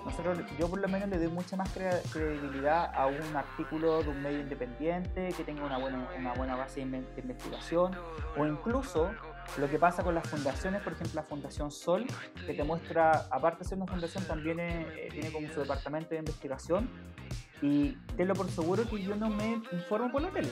nosotros, 0.04 0.38
yo 0.58 0.68
por 0.68 0.80
lo 0.80 0.88
menos 0.88 1.08
le 1.08 1.18
doy 1.18 1.28
mucha 1.28 1.56
más 1.56 1.70
credibilidad 1.72 2.92
a 2.94 3.06
un 3.06 3.36
artículo 3.36 4.02
de 4.02 4.10
un 4.10 4.22
medio 4.22 4.40
independiente 4.40 5.32
que 5.36 5.44
tenga 5.44 5.64
una 5.64 5.78
buena, 5.78 6.08
una 6.18 6.34
buena 6.34 6.56
base 6.56 6.84
de 6.84 7.04
investigación 7.18 7.96
o 8.36 8.46
incluso 8.46 9.10
lo 9.58 9.68
que 9.68 9.78
pasa 9.78 10.02
con 10.02 10.14
las 10.14 10.28
fundaciones, 10.28 10.82
por 10.82 10.94
ejemplo 10.94 11.20
la 11.20 11.26
Fundación 11.26 11.70
Sol, 11.70 12.06
que 12.46 12.54
te 12.54 12.64
muestra, 12.64 13.26
aparte 13.30 13.64
de 13.64 13.68
ser 13.68 13.78
una 13.78 13.86
fundación, 13.86 14.24
también 14.24 14.58
eh, 14.60 15.08
tiene 15.10 15.30
como 15.30 15.48
su 15.48 15.60
departamento 15.60 16.10
de 16.10 16.18
investigación 16.18 16.88
Y 17.60 17.92
tenlo 18.16 18.34
por 18.34 18.48
seguro 18.50 18.88
que 18.88 19.02
yo 19.02 19.14
no 19.14 19.28
me 19.28 19.60
informo 19.72 20.10
por 20.10 20.22
la 20.22 20.30
tele. 20.30 20.50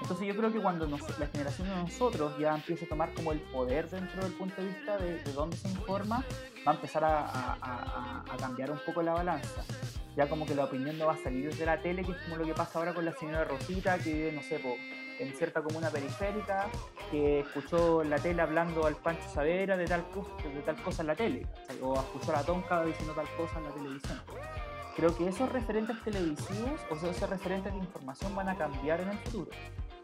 Entonces 0.00 0.26
yo 0.26 0.36
creo 0.36 0.52
que 0.52 0.60
cuando 0.60 0.86
la 0.86 1.26
generación 1.26 1.68
de 1.68 1.76
nosotros 1.76 2.38
ya 2.38 2.54
empiece 2.54 2.84
a 2.84 2.88
tomar 2.88 3.12
como 3.14 3.32
el 3.32 3.40
poder 3.40 3.90
dentro 3.90 4.22
del 4.22 4.32
punto 4.32 4.62
de 4.62 4.68
vista 4.68 4.96
de, 4.96 5.20
dónde 5.32 5.56
se 5.56 5.68
informa, 5.68 6.24
va 6.66 6.72
a 6.72 6.74
empezar 6.74 7.04
a, 7.04 8.24
cambiar 8.38 8.70
un 8.70 8.78
poco 8.78 9.02
la 9.02 9.12
balanza. 9.12 9.62
Ya 10.16 10.28
como 10.28 10.46
que 10.46 10.54
la 10.54 10.64
opinión 10.64 10.98
no 10.98 11.06
va 11.06 11.14
a 11.14 11.18
salir 11.18 11.50
desde 11.50 11.64
la 11.64 11.80
tele, 11.80 12.04
que 12.04 12.12
es 12.12 12.18
como 12.18 12.36
lo 12.36 12.44
que 12.44 12.54
pasa 12.54 12.78
ahora 12.78 12.94
con 12.94 13.04
la 13.04 13.12
señora 13.12 13.44
Rosita, 13.44 13.98
que 13.98 14.12
vive, 14.12 14.32
no 14.32 14.42
sé, 14.42 14.60
en 15.18 15.34
cierta 15.34 15.62
comuna 15.62 15.90
periférica, 15.90 16.66
que 17.10 17.40
escuchó 17.40 18.02
la 18.04 18.18
tele 18.18 18.42
hablando 18.42 18.86
al 18.86 18.96
Pancho 18.96 19.28
Savera 19.28 19.76
de 19.76 19.86
tal, 19.86 20.04
de 20.54 20.60
tal 20.62 20.76
cosa 20.82 21.02
en 21.02 21.08
la 21.08 21.14
tele, 21.14 21.46
o 21.80 21.94
escuchó 21.94 22.32
a 22.32 22.36
la 22.36 22.44
Tonka 22.44 22.84
diciendo 22.84 23.14
tal 23.14 23.28
cosa 23.36 23.58
en 23.58 23.64
la 23.64 23.70
televisión 23.70 24.20
creo 24.98 25.16
que 25.16 25.28
esos 25.28 25.48
referentes 25.52 26.02
televisivos 26.02 26.80
o 26.90 26.94
esos 26.96 27.30
referentes 27.30 27.72
de 27.72 27.78
información 27.78 28.34
van 28.34 28.48
a 28.48 28.56
cambiar 28.56 29.00
en 29.00 29.10
el 29.10 29.18
futuro 29.18 29.52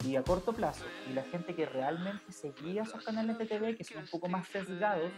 y 0.06 0.14
a 0.14 0.22
corto 0.22 0.52
plazo. 0.52 0.84
Y 1.10 1.14
la 1.14 1.24
gente 1.24 1.52
que 1.56 1.66
realmente 1.66 2.30
seguía 2.30 2.82
esos 2.82 3.02
canales 3.02 3.36
de 3.36 3.44
TV, 3.44 3.74
que 3.74 3.82
son 3.82 4.02
un 4.02 4.08
poco 4.08 4.28
más 4.28 4.46
sesgados, 4.46 5.10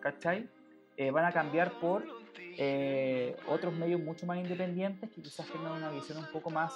¿cachai? 0.00 0.48
Eh, 0.96 1.10
van 1.10 1.24
a 1.24 1.32
cambiar 1.32 1.72
por 1.80 2.04
eh, 2.58 3.36
otros 3.48 3.72
medios 3.74 4.00
mucho 4.00 4.26
más 4.26 4.38
independientes 4.38 5.10
que 5.10 5.22
quizás 5.22 5.46
tengan 5.46 5.72
una 5.72 5.90
visión 5.90 6.18
un 6.18 6.30
poco 6.30 6.50
más 6.50 6.72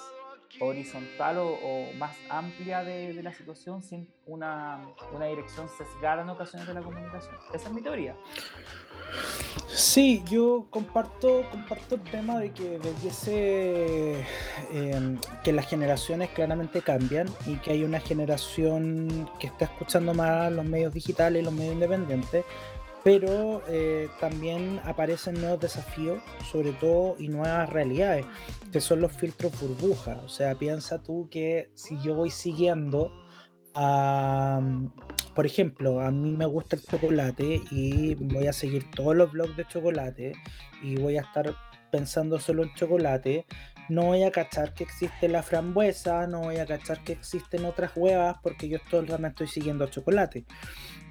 horizontal 0.59 1.37
o, 1.39 1.91
más 1.97 2.15
amplia 2.29 2.83
de, 2.83 3.21
la 3.21 3.33
situación 3.33 3.83
sin 3.83 4.09
una, 4.25 4.81
una 5.13 5.25
dirección 5.25 5.67
sesgada 5.69 6.21
en 6.21 6.29
ocasiones 6.29 6.67
de 6.67 6.73
la 6.73 6.81
comunicación. 6.81 7.35
Esa 7.53 7.67
es 7.67 7.73
mi 7.73 7.81
teoría. 7.81 8.15
Sí, 9.67 10.23
yo 10.29 10.67
comparto, 10.69 11.43
comparto 11.51 11.95
el 11.95 12.01
tema 12.01 12.39
de 12.39 12.51
que 12.51 12.79
debiese 12.79 14.25
em, 14.71 15.19
que 15.43 15.53
las 15.53 15.67
generaciones 15.67 16.29
claramente 16.29 16.81
cambian 16.81 17.27
y 17.45 17.55
que 17.57 17.71
hay 17.71 17.83
una 17.83 17.99
generación 17.99 19.29
que 19.39 19.47
está 19.47 19.65
escuchando 19.65 20.13
más 20.13 20.51
los 20.51 20.65
medios 20.65 20.93
digitales 20.93 21.41
y 21.41 21.45
los 21.45 21.53
medios 21.53 21.73
independientes, 21.73 22.43
pero 23.07 23.63
eh, 23.69 24.09
también 24.19 24.81
aparecen 24.83 25.39
nuevos 25.39 25.61
desafíos, 25.61 26.21
sobre 26.51 26.73
todo, 26.73 27.15
y 27.17 27.29
nuevas 27.29 27.69
realidades, 27.69 28.25
que 28.69 28.81
son 28.81 28.99
los 28.99 29.13
filtros 29.13 29.57
burbuja. 29.61 30.19
O 30.25 30.27
sea, 30.27 30.55
piensa 30.55 31.01
tú 31.01 31.29
que 31.31 31.69
si 31.73 31.97
yo 32.01 32.15
voy 32.15 32.31
siguiendo 32.31 33.13
por 35.33 35.45
ejemplo, 35.45 36.01
a 36.01 36.09
mí 36.09 36.31
me 36.31 36.47
gusta 36.47 36.75
el 36.75 36.81
chocolate 36.81 37.61
y 37.69 38.15
voy 38.15 38.47
a 38.47 38.53
seguir 38.53 38.89
todos 38.91 39.15
los 39.15 39.31
blogs 39.31 39.55
de 39.55 39.67
chocolate 39.67 40.33
y 40.81 40.97
voy 40.97 41.17
a 41.17 41.21
estar 41.21 41.55
pensando 41.91 42.39
solo 42.39 42.63
en 42.63 42.73
chocolate. 42.73 43.45
No 43.89 44.03
voy 44.03 44.23
a 44.23 44.31
cachar 44.31 44.73
que 44.73 44.83
existe 44.83 45.27
la 45.27 45.43
frambuesa, 45.43 46.27
no 46.27 46.41
voy 46.41 46.57
a 46.57 46.65
cachar 46.65 47.03
que 47.03 47.13
existen 47.13 47.65
otras 47.65 47.91
huevas 47.95 48.37
porque 48.43 48.67
yo 48.67 48.79
todo 48.89 49.01
el 49.01 49.07
rato 49.07 49.27
estoy 49.27 49.47
siguiendo 49.47 49.87
chocolate. 49.87 50.45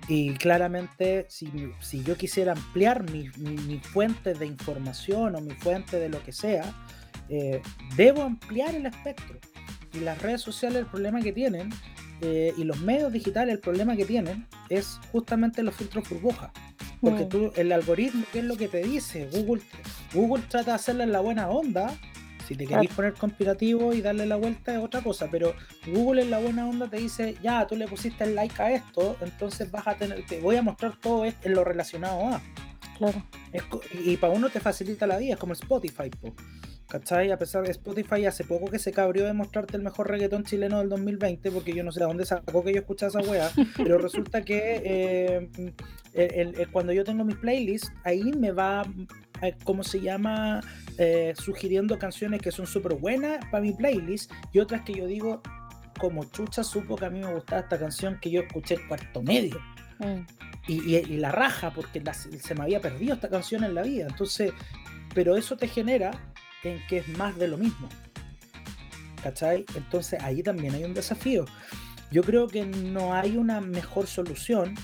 Y 0.08 0.34
claramente, 0.34 1.26
si, 1.28 1.50
si 1.80 2.04
yo 2.04 2.16
quisiera 2.16 2.52
ampliar 2.52 3.10
mi, 3.10 3.28
mi, 3.38 3.80
fuente 3.80 4.34
de 4.34 4.46
información 4.46 5.34
o 5.34 5.40
mi 5.40 5.52
fuente 5.52 5.98
de 5.98 6.08
lo 6.08 6.22
que 6.22 6.32
sea, 6.32 6.64
eh, 7.28 7.60
debo 7.96 8.22
ampliar 8.22 8.74
el 8.74 8.86
espectro. 8.86 9.38
Y 9.92 10.00
las 10.00 10.20
redes 10.22 10.42
sociales, 10.42 10.78
el 10.78 10.86
problema 10.86 11.20
que 11.20 11.32
tienen 11.32 11.70
eh, 12.20 12.54
y 12.56 12.64
los 12.64 12.80
medios 12.80 13.12
digitales, 13.12 13.54
el 13.54 13.60
problema 13.60 13.96
que 13.96 14.04
tienen 14.04 14.46
es 14.68 15.00
justamente 15.10 15.62
los 15.62 15.74
filtros 15.74 16.08
burbuja. 16.08 16.52
Porque 17.00 17.24
mm. 17.24 17.28
tú, 17.28 17.52
el 17.56 17.72
algoritmo, 17.72 18.24
¿qué 18.32 18.40
es 18.40 18.44
lo 18.44 18.56
que 18.56 18.68
te 18.68 18.82
dice? 18.82 19.28
Google, 19.32 19.62
Google 20.14 20.44
trata 20.48 20.72
de 20.72 20.76
hacerle 20.76 21.06
la 21.06 21.20
buena 21.20 21.48
onda. 21.48 21.92
Si 22.46 22.54
te 22.54 22.66
querés 22.66 22.92
poner 22.94 23.14
conspirativo 23.14 23.92
y 23.92 24.02
darle 24.02 24.26
la 24.26 24.36
vuelta 24.36 24.72
es 24.72 24.78
otra 24.78 25.02
cosa, 25.02 25.28
pero 25.30 25.54
Google 25.86 26.22
en 26.22 26.30
la 26.30 26.38
buena 26.38 26.68
onda 26.68 26.88
te 26.88 26.98
dice, 26.98 27.36
ya, 27.42 27.66
tú 27.66 27.74
le 27.76 27.88
pusiste 27.88 28.24
el 28.24 28.34
like 28.34 28.62
a 28.62 28.72
esto, 28.72 29.16
entonces 29.20 29.70
vas 29.70 29.86
a 29.86 29.96
tener, 29.96 30.24
te 30.26 30.40
voy 30.40 30.56
a 30.56 30.62
mostrar 30.62 30.96
todo 31.00 31.24
en 31.24 31.34
lo 31.54 31.64
relacionado 31.64 32.26
a. 32.28 32.40
Claro. 32.98 33.22
y 34.04 34.16
para 34.16 34.32
uno 34.32 34.48
te 34.48 34.58
facilita 34.58 35.06
la 35.06 35.18
vida, 35.18 35.34
es 35.34 35.38
como 35.38 35.52
Spotify. 35.52 36.08
Po. 36.08 36.34
¿Cachai? 36.88 37.32
A 37.32 37.38
pesar 37.38 37.64
de 37.64 37.72
Spotify 37.72 38.26
hace 38.26 38.44
poco 38.44 38.70
que 38.70 38.78
se 38.78 38.92
cabrió 38.92 39.24
de 39.24 39.32
mostrarte 39.32 39.76
el 39.76 39.82
mejor 39.82 40.08
reggaetón 40.08 40.44
chileno 40.44 40.78
del 40.78 40.88
2020, 40.88 41.50
porque 41.50 41.74
yo 41.74 41.82
no 41.82 41.90
sé 41.90 41.98
de 41.98 42.06
dónde 42.06 42.24
sacó 42.24 42.62
que 42.62 42.72
yo 42.72 42.78
escuchaba 42.78 43.10
esa 43.10 43.28
wea, 43.28 43.50
pero 43.76 43.98
resulta 43.98 44.42
que 44.42 45.50
eh, 46.14 46.66
cuando 46.70 46.92
yo 46.92 47.02
tengo 47.02 47.24
mis 47.24 47.36
playlists, 47.36 47.92
ahí 48.04 48.32
me 48.38 48.52
va, 48.52 48.86
¿cómo 49.64 49.82
se 49.82 50.00
llama? 50.00 50.60
Eh, 50.98 51.34
sugiriendo 51.36 51.98
canciones 51.98 52.40
que 52.40 52.50
son 52.50 52.66
súper 52.66 52.94
buenas 52.94 53.44
para 53.50 53.62
mi 53.62 53.72
playlist 53.72 54.32
y 54.52 54.60
otras 54.60 54.82
que 54.82 54.94
yo 54.94 55.06
digo, 55.06 55.42
como 55.98 56.24
chucha 56.24 56.64
supo 56.64 56.96
que 56.96 57.06
a 57.06 57.10
mí 57.10 57.20
me 57.20 57.32
gustaba 57.32 57.62
esta 57.62 57.78
canción 57.78 58.18
que 58.20 58.30
yo 58.30 58.40
escuché 58.40 58.74
el 58.74 58.86
cuarto 58.86 59.22
medio. 59.22 59.60
Mm. 59.98 60.26
Y, 60.68 61.16
la 61.18 61.30
raja, 61.30 61.72
porque 61.72 62.02
se 62.40 62.54
me 62.54 62.64
había 62.64 62.80
perdido 62.80 63.14
esta 63.14 63.28
canción 63.28 63.62
en 63.62 63.74
la 63.74 63.82
vida. 63.82 64.06
Entonces, 64.08 64.52
pero 65.14 65.36
eso 65.36 65.56
te 65.56 65.68
genera 65.68 66.10
en 66.64 66.84
que 66.88 66.98
es 66.98 67.08
más 67.16 67.36
de 67.38 67.48
lo 67.48 67.56
mismo. 67.56 67.88
¿Cachai? 69.22 69.64
Entonces 69.76 70.20
ahí 70.22 70.42
también 70.42 70.74
hay 70.74 70.84
un 70.84 70.92
desafío. 70.92 71.46
Yo 72.10 72.22
creo 72.22 72.48
que 72.48 72.64
no 72.64 73.14
hay 73.14 73.36
una 73.36 73.60
mejor 73.60 74.06
solución, 74.06 74.74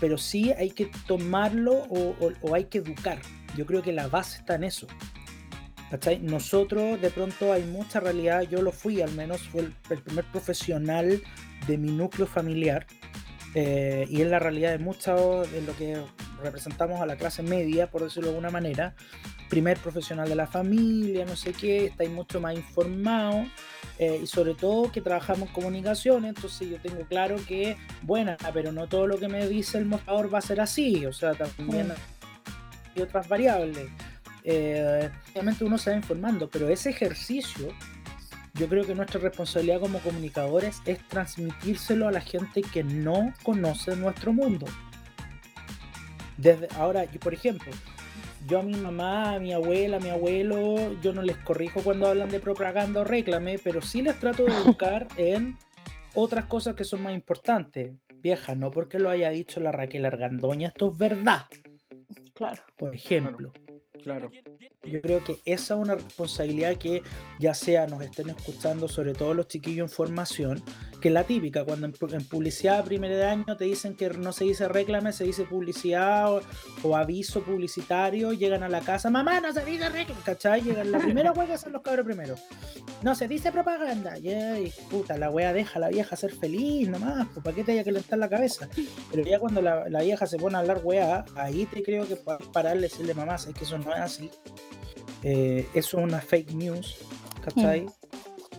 pero 0.00 0.18
sí 0.18 0.52
hay 0.52 0.70
que 0.70 0.90
tomarlo 1.06 1.86
o, 1.88 2.54
hay 2.54 2.64
que 2.64 2.78
educar. 2.78 3.18
Yo 3.56 3.66
creo 3.66 3.82
que 3.82 3.92
la 3.92 4.08
base 4.08 4.38
está 4.38 4.54
en 4.54 4.64
eso. 4.64 4.86
¿Cachai? 5.90 6.20
Nosotros 6.20 7.00
de 7.00 7.10
pronto 7.10 7.52
hay 7.52 7.64
mucha 7.64 7.98
realidad, 7.98 8.42
yo 8.42 8.62
lo 8.62 8.70
fui 8.70 9.02
al 9.02 9.12
menos, 9.12 9.42
fue 9.48 9.62
el, 9.62 9.98
primer 10.02 10.24
profesional 10.26 11.20
de 11.66 11.78
mi 11.78 11.90
núcleo 11.90 12.28
familiar 12.28 12.86
eh, 13.56 14.06
y 14.08 14.22
es 14.22 14.28
la 14.28 14.38
realidad 14.38 14.70
de 14.70 14.78
mucho 14.78 15.42
de 15.42 15.62
lo 15.62 15.76
que 15.76 16.00
representamos 16.42 17.00
a 17.00 17.06
la 17.06 17.16
clase 17.16 17.42
media, 17.42 17.90
por 17.90 18.04
decirlo 18.04 18.28
de 18.28 18.34
alguna 18.36 18.50
manera, 18.50 18.94
primer 19.48 19.78
profesional 19.78 20.28
de 20.28 20.36
la 20.36 20.46
familia, 20.46 21.24
no 21.24 21.34
sé 21.34 21.52
qué, 21.52 21.86
estáis 21.86 22.10
mucho 22.10 22.40
más 22.40 22.54
informados 22.54 23.48
eh, 23.98 24.20
y 24.22 24.26
sobre 24.28 24.54
todo 24.54 24.92
que 24.92 25.00
trabajamos 25.00 25.48
en 25.48 25.54
comunicación, 25.54 26.24
entonces 26.24 26.70
yo 26.70 26.80
tengo 26.80 27.04
claro 27.06 27.36
que, 27.46 27.76
buena, 28.02 28.36
pero 28.54 28.70
no 28.70 28.88
todo 28.88 29.08
lo 29.08 29.18
que 29.18 29.28
me 29.28 29.46
dice 29.48 29.78
el 29.78 29.86
mostrador 29.86 30.32
va 30.32 30.38
a 30.38 30.42
ser 30.42 30.60
así, 30.60 31.04
o 31.04 31.12
sea, 31.12 31.34
también 31.34 31.88
mm. 31.88 32.19
Otras 33.00 33.28
variables. 33.28 33.88
Eh, 34.44 35.10
obviamente 35.32 35.64
uno 35.64 35.78
se 35.78 35.90
va 35.90 35.96
informando, 35.96 36.48
pero 36.48 36.68
ese 36.68 36.90
ejercicio, 36.90 37.68
yo 38.54 38.68
creo 38.68 38.86
que 38.86 38.94
nuestra 38.94 39.20
responsabilidad 39.20 39.80
como 39.80 39.98
comunicadores 40.00 40.80
es 40.86 41.06
transmitírselo 41.08 42.08
a 42.08 42.12
la 42.12 42.20
gente 42.20 42.62
que 42.62 42.82
no 42.82 43.32
conoce 43.42 43.96
nuestro 43.96 44.32
mundo. 44.32 44.66
Desde 46.36 46.68
ahora, 46.76 47.04
yo, 47.04 47.20
por 47.20 47.34
ejemplo, 47.34 47.70
yo 48.46 48.60
a 48.60 48.62
mi 48.62 48.74
mamá, 48.74 49.34
a 49.34 49.38
mi 49.38 49.52
abuela, 49.52 49.98
a 49.98 50.00
mi 50.00 50.08
abuelo, 50.08 50.98
yo 51.02 51.12
no 51.12 51.22
les 51.22 51.36
corrijo 51.36 51.82
cuando 51.82 52.06
hablan 52.06 52.30
de 52.30 52.40
propaganda 52.40 53.02
o 53.02 53.04
réclame, 53.04 53.58
pero 53.58 53.82
sí 53.82 54.00
les 54.00 54.18
trato 54.18 54.44
de 54.44 54.52
educar 54.52 55.06
en 55.16 55.58
otras 56.14 56.46
cosas 56.46 56.74
que 56.74 56.84
son 56.84 57.02
más 57.02 57.12
importantes. 57.12 57.92
Vieja, 58.22 58.54
no 58.54 58.70
porque 58.70 58.98
lo 58.98 59.10
haya 59.10 59.30
dicho 59.30 59.60
la 59.60 59.72
Raquel 59.72 60.04
Argandoña, 60.04 60.68
esto 60.68 60.90
es 60.90 60.98
verdad. 60.98 61.44
Claro. 62.40 62.62
Por 62.78 62.94
ejemplo. 62.94 63.52
Claro. 63.52 63.69
Yo 64.84 65.00
creo 65.02 65.22
que 65.22 65.40
esa 65.44 65.74
es 65.74 65.80
una 65.80 65.94
responsabilidad 65.94 66.76
que 66.76 67.02
ya 67.38 67.54
sea 67.54 67.86
nos 67.86 68.02
estén 68.02 68.30
escuchando, 68.30 68.88
sobre 68.88 69.12
todo 69.12 69.34
los 69.34 69.48
chiquillos 69.48 69.90
en 69.90 69.94
formación, 69.94 70.62
que 71.00 71.08
es 71.08 71.14
la 71.14 71.24
típica, 71.24 71.64
cuando 71.64 71.86
en, 71.86 72.24
publicidad 72.24 72.84
primer 72.84 73.10
de 73.10 73.24
año 73.24 73.56
te 73.56 73.64
dicen 73.64 73.94
que 73.94 74.10
no 74.10 74.32
se 74.32 74.44
dice 74.44 74.68
reclame, 74.68 75.12
se 75.12 75.24
dice 75.24 75.44
publicidad 75.44 76.40
o, 76.82 76.96
aviso 76.96 77.42
publicitario, 77.42 78.32
llegan 78.32 78.62
a 78.62 78.68
la 78.68 78.80
casa, 78.80 79.10
mamá, 79.10 79.40
no 79.40 79.52
se 79.52 79.64
dice 79.64 79.88
reclame, 79.88 80.20
¿cachai? 80.24 80.62
Llegan 80.62 80.92
la 80.92 80.98
primera 80.98 81.32
hueá 81.32 81.58
son 81.58 81.72
los 81.72 81.82
cabros 81.82 82.06
primero. 82.06 82.36
No 83.02 83.14
se 83.14 83.28
dice 83.28 83.50
propaganda, 83.50 84.18
y 84.18 84.72
puta, 84.90 85.16
la 85.16 85.30
wea 85.30 85.52
deja 85.52 85.78
a 85.78 85.80
la 85.80 85.88
vieja 85.88 86.16
ser 86.16 86.32
feliz 86.32 86.88
nomás, 86.88 87.28
pues 87.32 87.44
para 87.44 87.56
qué 87.56 87.64
te 87.64 87.72
haya 87.72 87.84
que 87.84 87.92
levantar 87.92 88.18
la 88.18 88.28
cabeza. 88.28 88.68
Pero 89.10 89.24
ya 89.24 89.38
cuando 89.38 89.62
la, 89.62 90.00
vieja 90.00 90.26
se 90.26 90.38
pone 90.38 90.56
a 90.56 90.60
hablar 90.60 90.80
wea, 90.82 91.24
ahí 91.34 91.66
te 91.66 91.82
creo 91.82 92.06
que 92.06 92.16
pararle 92.52 92.86
y 92.86 92.90
decirle 92.90 93.14
mamá, 93.14 93.36
es 93.36 93.46
que 93.46 93.64
eso 93.64 93.78
no 93.78 93.89
es 93.94 94.00
así. 94.00 94.30
Eh, 95.22 95.66
eso 95.74 95.98
es 95.98 96.04
una 96.04 96.20
fake 96.20 96.52
news, 96.52 96.96
¿cachai? 97.42 97.82
Mm 97.82 97.90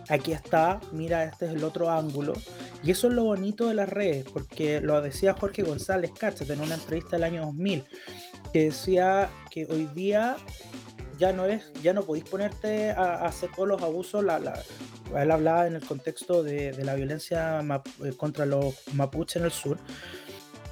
aquí 0.08 0.32
está, 0.32 0.80
mira, 0.92 1.24
este 1.24 1.46
es 1.46 1.52
el 1.52 1.64
otro 1.64 1.90
ángulo. 1.90 2.34
Y 2.82 2.90
eso 2.90 3.08
es 3.08 3.14
lo 3.14 3.24
bonito 3.24 3.68
de 3.68 3.74
las 3.74 3.88
redes, 3.88 4.26
porque 4.32 4.80
lo 4.80 5.00
decía 5.00 5.34
Jorge 5.34 5.62
González 5.62 6.10
Cáchate 6.18 6.52
en 6.52 6.60
una 6.60 6.74
entrevista 6.74 7.16
del 7.16 7.24
año 7.24 7.42
2000, 7.46 7.84
que 8.52 8.64
decía 8.64 9.30
que 9.50 9.66
hoy 9.66 9.86
día 9.94 10.36
ya 11.18 11.32
no 11.32 11.46
es, 11.46 11.72
ya 11.82 11.92
no 11.92 12.02
podéis 12.02 12.28
ponerte 12.28 12.90
a, 12.90 13.24
hacer 13.24 13.50
todos 13.54 13.68
los 13.68 13.82
abusos. 13.82 14.24
La, 14.24 14.38
él 15.16 15.30
hablaba 15.30 15.66
en 15.66 15.76
el 15.76 15.84
contexto 15.84 16.42
de, 16.42 16.72
la 16.84 16.94
violencia 16.94 17.60
eh, 18.04 18.12
contra 18.16 18.44
los 18.46 18.74
mapuches 18.94 19.36
en 19.36 19.44
el 19.44 19.52
sur. 19.52 19.78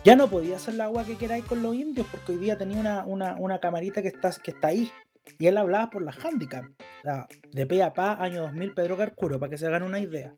Ya 0.02 0.16
no 0.16 0.30
podía 0.30 0.56
hacer 0.56 0.74
la 0.74 0.84
agua 0.84 1.04
que 1.04 1.16
queráis 1.16 1.44
con 1.44 1.62
los 1.62 1.74
indios, 1.74 2.06
porque 2.10 2.32
hoy 2.32 2.38
día 2.38 2.56
tenía 2.56 2.78
una, 2.78 3.04
una, 3.04 3.36
una 3.36 3.58
camarita 3.60 4.00
que 4.00 4.08
está, 4.08 4.30
que 4.42 4.52
está 4.52 4.68
ahí, 4.68 4.90
Y 5.38 5.46
él 5.46 5.58
hablaba 5.58 5.90
por 5.90 6.02
las 6.02 6.16
handicap. 6.24 6.64
de 7.52 7.66
pe 7.66 7.82
a 7.82 7.92
pa, 7.92 8.14
año 8.14 8.42
2000, 8.42 8.72
Pedro 8.74 8.96
Carcuro, 8.96 9.38
para 9.38 9.50
que 9.50 9.58
se 9.58 9.66
hagan 9.66 9.82
una 9.82 10.00
idea. 10.00 10.34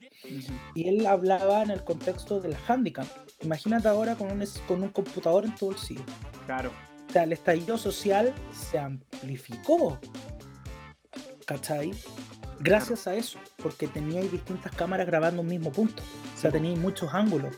Y 0.75 0.89
él 0.89 1.07
hablaba 1.07 1.63
en 1.63 1.71
el 1.71 1.85
contexto 1.85 2.41
del 2.41 2.57
handicap. 2.67 3.07
Imagínate 3.41 3.87
ahora 3.87 4.17
con 4.17 4.33
un, 4.33 4.45
con 4.67 4.83
un 4.83 4.89
computador 4.89 5.45
en 5.45 5.55
tu 5.55 5.67
bolsillo. 5.67 6.05
Claro. 6.47 6.73
O 7.09 7.13
sea, 7.13 7.23
el 7.23 7.33
estallido 7.33 7.79
social 7.79 8.35
se 8.53 8.79
amplificó. 8.79 9.99
¿Cachai? 11.47 11.93
Gracias 12.59 13.07
a 13.07 13.15
eso, 13.15 13.39
porque 13.63 13.87
teníais 13.87 14.31
distintas 14.31 14.75
cámaras 14.75 15.07
grabando 15.07 15.43
un 15.43 15.49
mismo 15.49 15.71
punto. 15.71 16.03
O 16.35 16.41
sea, 16.41 16.51
teníais 16.51 16.79
muchos 16.79 17.15
ángulos. 17.15 17.55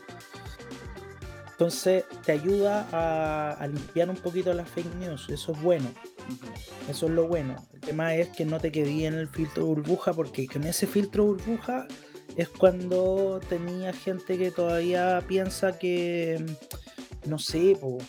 Entonces 1.55 2.03
te 2.25 2.33
ayuda 2.33 2.85
a, 2.91 3.65
limpiar 3.67 4.09
un 4.09 4.17
poquito 4.17 4.53
las 4.53 4.67
fake 4.67 4.93
news, 4.95 5.29
eso 5.29 5.53
es 5.53 5.61
bueno. 5.61 5.89
Eso 6.89 7.05
es 7.05 7.11
lo 7.13 7.29
bueno. 7.29 7.55
El 7.73 7.79
tema 7.79 8.13
es 8.13 8.27
que 8.27 8.43
no 8.43 8.59
te 8.59 8.73
quedé 8.73 9.05
en 9.05 9.13
el 9.13 9.29
filtro 9.29 9.65
burbuja, 9.65 10.13
porque 10.13 10.47
con 10.47 10.65
ese 10.65 10.85
filtro 10.85 11.23
burbuja 11.23 11.87
es 12.35 12.49
cuando 12.49 13.39
tenía 13.47 13.93
gente 13.93 14.37
que 14.37 14.51
todavía 14.51 15.23
piensa 15.25 15.79
que, 15.79 16.45
no 17.25 17.39
sé, 17.39 17.77
po, 17.79 17.99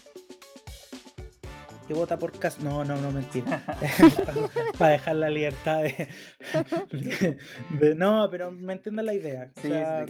que 1.87 1.95
vota 1.95 2.19
por 2.19 2.33
Cas. 2.39 2.61
No, 2.61 2.85
no, 2.85 2.97
no, 2.97 3.13
mentira. 3.13 3.63
Para 4.79 4.93
dejar 4.93 5.17
la 5.17 5.31
libertad 5.31 5.83
de, 5.83 6.09
No, 7.97 8.29
pero 8.31 8.51
me 8.51 8.75
entienden 8.75 9.07
la 9.07 9.15
idea. 9.15 9.53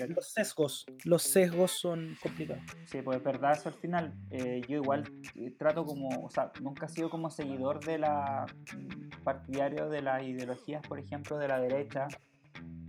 los 0.09 0.33
sesgos. 0.33 0.87
Los 1.05 1.23
sesgos 1.23 1.73
son 1.73 2.17
complicados. 2.23 2.63
Sí, 2.87 3.03
pues 3.03 3.19
es 3.19 3.25
verdad 3.25 3.53
eso 3.53 3.69
al 3.69 3.75
final. 3.75 4.15
Eh, 4.31 4.63
yo 4.69 4.77
igual 4.77 5.05
eh, 5.35 5.55
trato 5.59 5.85
como. 5.85 6.09
O 6.25 6.31
sea, 6.31 6.53
nunca 6.61 6.87
he 6.87 6.89
sido 6.89 7.11
como 7.11 7.31
seguidor 7.31 7.85
de 7.85 7.99
la. 7.99 8.47
Mm, 8.77 9.23
partidario 9.23 9.89
de 9.89 10.03
las 10.03 10.23
ideologías, 10.23 10.87
por 10.87 10.99
ejemplo, 10.99 11.39
de 11.39 11.49
la 11.49 11.59
derecha 11.59 12.09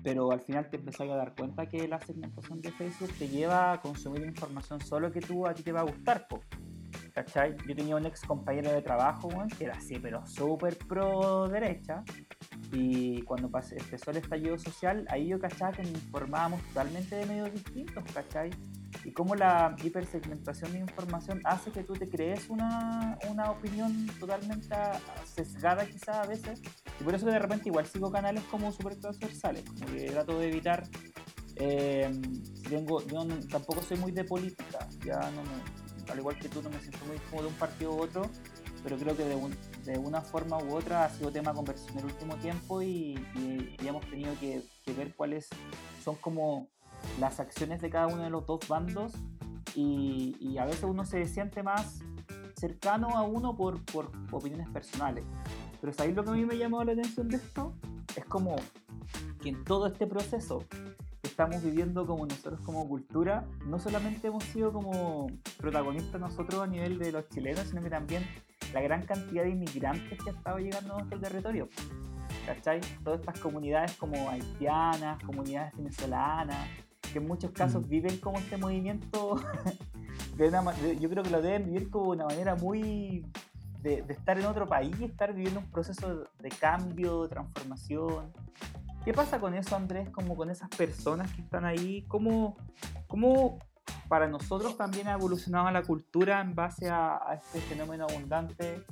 pero 0.03 0.31
al 0.31 0.39
final 0.39 0.69
te 0.69 0.77
empezás 0.77 1.09
a 1.09 1.15
dar 1.15 1.35
cuenta 1.35 1.67
que 1.67 1.85
la 1.85 1.99
segmentación 1.99 2.61
de 2.61 2.71
Facebook 2.71 3.11
te 3.19 3.27
lleva 3.27 3.73
a 3.73 3.81
consumir 3.81 4.23
información 4.23 4.79
solo 4.79 5.11
que 5.11 5.19
tú 5.19 5.45
a 5.45 5.53
ti 5.53 5.63
te 5.63 5.73
va 5.73 5.81
a 5.81 5.83
gustar. 5.83 6.29
Po. 6.29 6.39
¿Cachai? 7.17 7.55
Yo 7.67 7.75
tenía 7.75 7.95
un 7.95 8.05
ex 8.05 8.21
compañero 8.21 8.71
de 8.71 8.83
trabajo, 8.83 9.29
que 9.57 9.65
era 9.65 9.73
así, 9.73 9.97
pero 9.97 10.23
súper 10.27 10.77
pro 10.77 11.47
derecha. 11.47 12.03
Y 12.71 13.23
cuando 13.23 13.47
empezó 13.47 14.11
el 14.11 14.17
estallido 14.17 14.57
social, 14.59 15.03
ahí 15.09 15.29
yo 15.29 15.39
cachaba 15.39 15.71
que 15.71 15.81
nos 15.81 15.93
informábamos 15.93 16.61
totalmente 16.65 17.15
de 17.15 17.25
medios 17.25 17.51
distintos, 17.51 18.03
¿cachai? 18.13 18.51
Y 19.03 19.11
cómo 19.11 19.33
la 19.33 19.75
hipersegmentación 19.83 20.73
de 20.73 20.79
información 20.79 21.41
hace 21.43 21.71
que 21.71 21.83
tú 21.83 21.93
te 21.93 22.07
crees 22.07 22.49
una, 22.49 23.17
una 23.29 23.49
opinión 23.49 24.05
totalmente 24.19 24.75
sesgada 25.25 25.87
quizás 25.87 26.17
a 26.17 26.27
veces. 26.27 26.61
Y 26.99 27.03
por 27.03 27.15
eso 27.15 27.25
que 27.25 27.31
de 27.31 27.39
repente 27.39 27.69
igual 27.69 27.87
sigo 27.87 28.11
canales 28.11 28.43
como 28.51 28.71
súper 28.71 28.95
transversales, 28.97 29.63
como 29.63 29.87
que 29.87 30.11
trato 30.11 30.37
de 30.37 30.49
evitar... 30.49 30.83
Eh, 31.59 32.11
yo 32.69 32.85
tampoco 33.49 33.81
soy 33.81 33.97
muy 33.97 34.11
de 34.11 34.23
política, 34.23 34.87
ya 35.03 35.19
no 35.31 35.41
me 35.41 35.86
al 36.09 36.19
igual 36.19 36.37
que 36.39 36.49
tú, 36.49 36.61
no 36.61 36.69
me 36.69 36.79
siento 36.79 37.05
muy 37.05 37.17
como 37.29 37.41
de 37.41 37.47
un 37.47 37.53
partido 37.55 37.93
u 37.93 38.01
otro, 38.01 38.29
pero 38.83 38.97
creo 38.97 39.15
que 39.15 39.25
de, 39.25 39.97
una 39.97 40.21
forma 40.21 40.57
u 40.57 40.75
otra 40.75 41.05
ha 41.05 41.09
sido 41.09 41.31
tema 41.31 41.51
de 41.51 41.57
conversación 41.57 41.97
en 41.97 42.05
el 42.05 42.11
último 42.11 42.35
tiempo 42.37 42.81
y, 42.81 43.15
hemos 43.83 44.05
tenido 44.09 44.33
que, 44.39 44.63
ver 44.95 45.13
cuáles 45.15 45.49
son 46.03 46.15
como 46.15 46.67
las 47.19 47.39
acciones 47.39 47.81
de 47.81 47.89
cada 47.89 48.07
uno 48.07 48.23
de 48.23 48.29
los 48.29 48.45
dos 48.45 48.67
bandos 48.67 49.13
y, 49.75 50.57
a 50.57 50.65
veces 50.65 50.83
uno 50.83 51.05
se 51.05 51.25
siente 51.25 51.63
más 51.63 51.99
cercano 52.55 53.09
a 53.09 53.21
uno 53.21 53.55
por, 53.55 53.83
por 53.85 54.11
opiniones 54.31 54.69
personales. 54.69 55.23
Pero 55.79 55.93
¿sabéis 55.93 56.15
lo 56.15 56.23
que 56.23 56.31
a 56.31 56.33
mí 56.33 56.45
me 56.45 56.57
llamó 56.57 56.83
la 56.83 56.93
atención 56.93 57.27
de 57.29 57.37
esto? 57.37 57.73
Es 58.15 58.25
como 58.25 58.55
que 59.41 59.49
en 59.49 59.63
todo 59.63 59.87
este 59.87 60.07
proceso 60.07 60.63
estamos 61.27 61.61
viviendo 61.63 62.05
como 62.05 62.25
nosotros 62.25 62.59
como 62.61 62.87
cultura, 62.87 63.45
no 63.65 63.79
solamente 63.79 64.27
hemos 64.27 64.43
sido 64.45 64.71
como 64.71 65.27
protagonistas 65.57 66.19
nosotros 66.19 66.61
a 66.61 66.67
nivel 66.67 66.97
de 66.97 67.11
los 67.11 67.29
chilenos, 67.29 67.67
sino 67.67 67.81
que 67.81 67.89
también 67.89 68.25
la 68.73 68.81
gran 68.81 69.05
cantidad 69.05 69.43
de 69.43 69.51
inmigrantes 69.51 70.21
que 70.21 70.29
ha 70.29 70.33
estado 70.33 70.57
llegando 70.57 70.93
a 70.93 70.97
nuestro 70.97 71.19
territorio. 71.19 71.69
¿Cachai? 72.45 72.79
Todas 73.03 73.19
estas 73.19 73.39
comunidades 73.39 73.93
como 73.93 74.29
haitianas, 74.29 75.21
comunidades 75.23 75.75
venezolanas, 75.75 76.67
que 77.11 77.19
en 77.19 77.27
muchos 77.27 77.51
casos 77.51 77.85
mm. 77.85 77.89
viven 77.89 78.17
como 78.17 78.37
este 78.37 78.57
movimiento, 78.57 79.41
de 80.37 80.47
una, 80.47 80.73
yo 80.99 81.09
creo 81.09 81.23
que 81.23 81.29
lo 81.29 81.41
deben 81.41 81.65
vivir 81.65 81.89
como 81.89 82.11
una 82.11 82.25
manera 82.25 82.55
muy 82.55 83.25
de, 83.81 84.01
de, 84.01 84.13
estar 84.13 84.39
en 84.39 84.45
otro 84.45 84.67
país, 84.67 84.99
estar 85.01 85.33
viviendo 85.33 85.59
un 85.59 85.69
proceso 85.71 86.25
de 86.39 86.49
cambio, 86.49 87.23
de 87.23 87.29
transformación. 87.29 88.31
¿Qué 89.07 89.13
pasa 89.13 89.39
con 89.39 89.53
eso, 89.53 89.73
Andrés? 89.73 90.09
Como 90.09 90.35
con 90.35 90.49
esas 90.49 90.67
personas 90.67 91.31
que 91.31 91.39
están 91.39 91.63
ahí, 91.63 92.03
¿cómo, 92.09 92.57
cómo 93.07 93.57
para 94.09 94.27
nosotros 94.27 94.75
también 94.75 95.07
ha 95.07 95.13
evolucionado 95.13 95.71
la 95.71 95.81
cultura 95.81 96.41
en 96.41 96.53
base 96.53 96.89
a, 96.89 97.17
este 97.41 97.61
fenómeno 97.61 98.03
abundante 98.03 98.83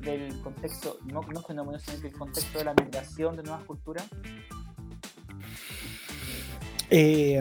del 0.00 0.40
contexto, 0.40 0.98
no, 1.04 1.20
no 1.32 1.40
fenómeno, 1.42 1.78
sino 1.78 2.00
que 2.00 2.08
el 2.08 2.14
contexto 2.14 2.58
de 2.58 2.64
la 2.64 2.74
migración 2.74 3.36
de 3.36 3.44
nuevas 3.44 3.62
culturas? 3.62 4.08
Eh, 6.90 7.40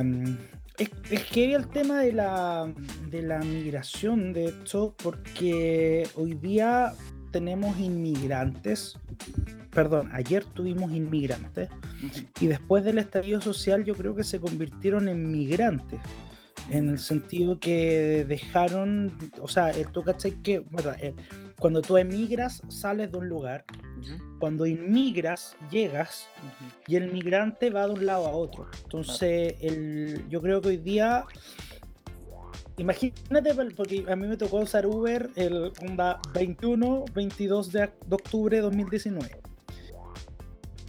es, 0.77 1.23
que 1.31 1.55
el 1.55 1.67
tema 1.69 2.01
de 2.01 2.13
la, 2.13 2.71
de 3.07 3.23
la 3.23 3.39
migración, 3.39 4.33
de 4.33 4.49
hecho, 4.49 4.93
porque 5.01 6.07
hoy 6.13 6.35
día 6.35 6.93
tenemos 7.31 7.79
inmigrantes 7.79 8.99
perdón, 9.79 10.09
ayer 10.11 10.43
tuvimos 10.43 10.91
inmigrantes 10.91 11.69
y 12.41 12.47
después 12.47 12.83
del 12.83 12.97
estallido 12.97 13.39
social 13.39 13.85
yo 13.85 13.95
creo 13.95 14.13
que 14.13 14.25
se 14.25 14.41
convirtieron 14.41 15.07
en 15.07 15.31
migrantes. 15.31 16.01
En 16.69 16.89
el 16.89 16.99
sentido 16.99 17.61
que 17.61 18.25
dejaron, 18.27 19.17
o 19.41 19.47
sea, 19.47 19.71
eh, 19.71 19.85
tú 19.89 20.03
cachai 20.03 20.31
que, 20.43 20.65
eh, 20.99 21.15
cuando 21.57 21.81
tú 21.81 21.95
emigras 21.95 22.61
sales 22.67 23.09
de 23.13 23.19
un 23.19 23.29
lugar, 23.29 23.63
cuando 24.37 24.65
inmigras 24.65 25.55
llegas 25.71 26.27
y 26.85 26.97
el 26.97 27.13
migrante 27.13 27.69
va 27.69 27.87
de 27.87 27.93
un 27.93 28.05
lado 28.05 28.27
a 28.27 28.31
otro. 28.31 28.67
Entonces, 28.83 29.55
el, 29.61 30.25
yo 30.27 30.41
creo 30.41 30.59
que 30.59 30.67
hoy 30.67 30.77
día 30.77 31.23
Imagínate, 32.75 33.53
porque 33.75 34.05
a 34.09 34.15
mí 34.15 34.27
me 34.27 34.37
tocó 34.37 34.57
usar 34.57 34.85
Uber 34.85 35.29
el 35.35 35.71
21, 36.33 37.05
22 37.13 37.71
de, 37.73 37.89
octubre 38.09 38.55
de 38.55 38.61
2019 38.61 39.48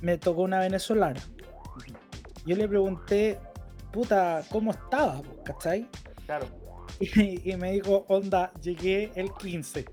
me 0.02 0.18
tocó 0.18 0.42
una 0.42 0.60
venezolana. 0.60 1.20
Yo 2.46 2.56
le 2.56 2.68
pregunté, 2.68 3.38
puta, 3.92 4.42
¿cómo 4.50 4.70
estaba? 4.70 5.20
¿Cachai? 5.44 5.88
Claro. 6.26 6.46
Y, 7.44 7.56
me 7.56 7.72
dijo, 7.72 8.04
onda, 8.08 8.52
llegué 8.62 9.10
el 9.14 9.32
15. 9.32 9.86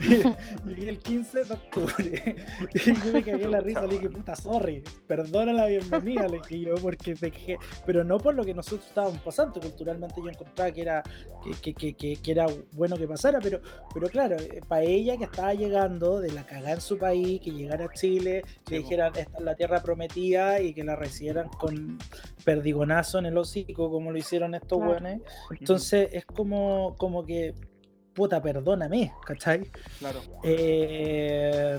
llegué 0.66 0.88
el 0.88 0.98
15 0.98 1.44
de 1.44 1.52
octubre. 1.52 2.36
y 2.74 2.94
yo 2.94 3.12
me 3.12 3.22
cagué 3.22 3.46
la 3.46 3.60
risa, 3.60 3.86
le 3.86 3.94
dije, 3.94 4.08
puta, 4.08 4.34
sorry, 4.34 4.82
perdona 5.06 5.52
la 5.52 5.66
bienvenida, 5.66 6.26
le 6.28 6.38
dije 6.38 6.60
yo, 6.60 6.74
porque 6.76 7.14
quejé. 7.14 7.58
Pero 7.84 8.04
no 8.04 8.18
por 8.18 8.34
lo 8.34 8.44
que 8.44 8.54
nosotros 8.54 8.88
estábamos 8.88 9.20
pasando, 9.20 9.60
culturalmente 9.60 10.14
yo 10.16 10.30
encontraba 10.30 10.70
que 10.70 10.80
era, 10.80 11.02
que, 11.62 11.74
que, 11.74 11.94
que, 11.94 12.16
que 12.16 12.32
era 12.32 12.46
bueno 12.72 12.96
que 12.96 13.06
pasara, 13.06 13.38
pero, 13.42 13.60
pero 13.92 14.08
claro, 14.08 14.36
eh, 14.36 14.62
para 14.66 14.82
ella 14.82 15.18
que 15.18 15.24
estaba 15.24 15.52
llegando 15.52 16.20
de 16.20 16.32
la 16.32 16.46
cagada 16.46 16.72
en 16.72 16.80
su 16.80 16.96
país, 16.96 17.40
que 17.42 17.50
llegara 17.50 17.84
a 17.84 17.92
Chile, 17.92 18.44
que 18.64 18.78
dijeran, 18.78 19.12
esta 19.14 19.38
es 19.38 19.44
la 19.44 19.54
tierra 19.54 19.82
prometida 19.82 20.60
y 20.62 20.72
que 20.72 20.84
la 20.84 20.96
recibieran 20.96 21.48
con 21.48 21.98
perdigonazo 22.44 23.18
en 23.18 23.26
el 23.26 23.36
hocico, 23.36 23.90
como 23.90 24.10
lo 24.10 24.18
hicieron 24.18 24.54
estos 24.54 24.78
buenos. 24.82 25.20
Entonces 25.50 26.08
es 26.12 26.24
como, 26.32 26.96
como 26.96 27.24
que, 27.24 27.54
puta, 28.14 28.40
perdóname, 28.40 29.12
¿cachai? 29.24 29.70
Claro. 29.98 30.20
Eh, 30.42 31.78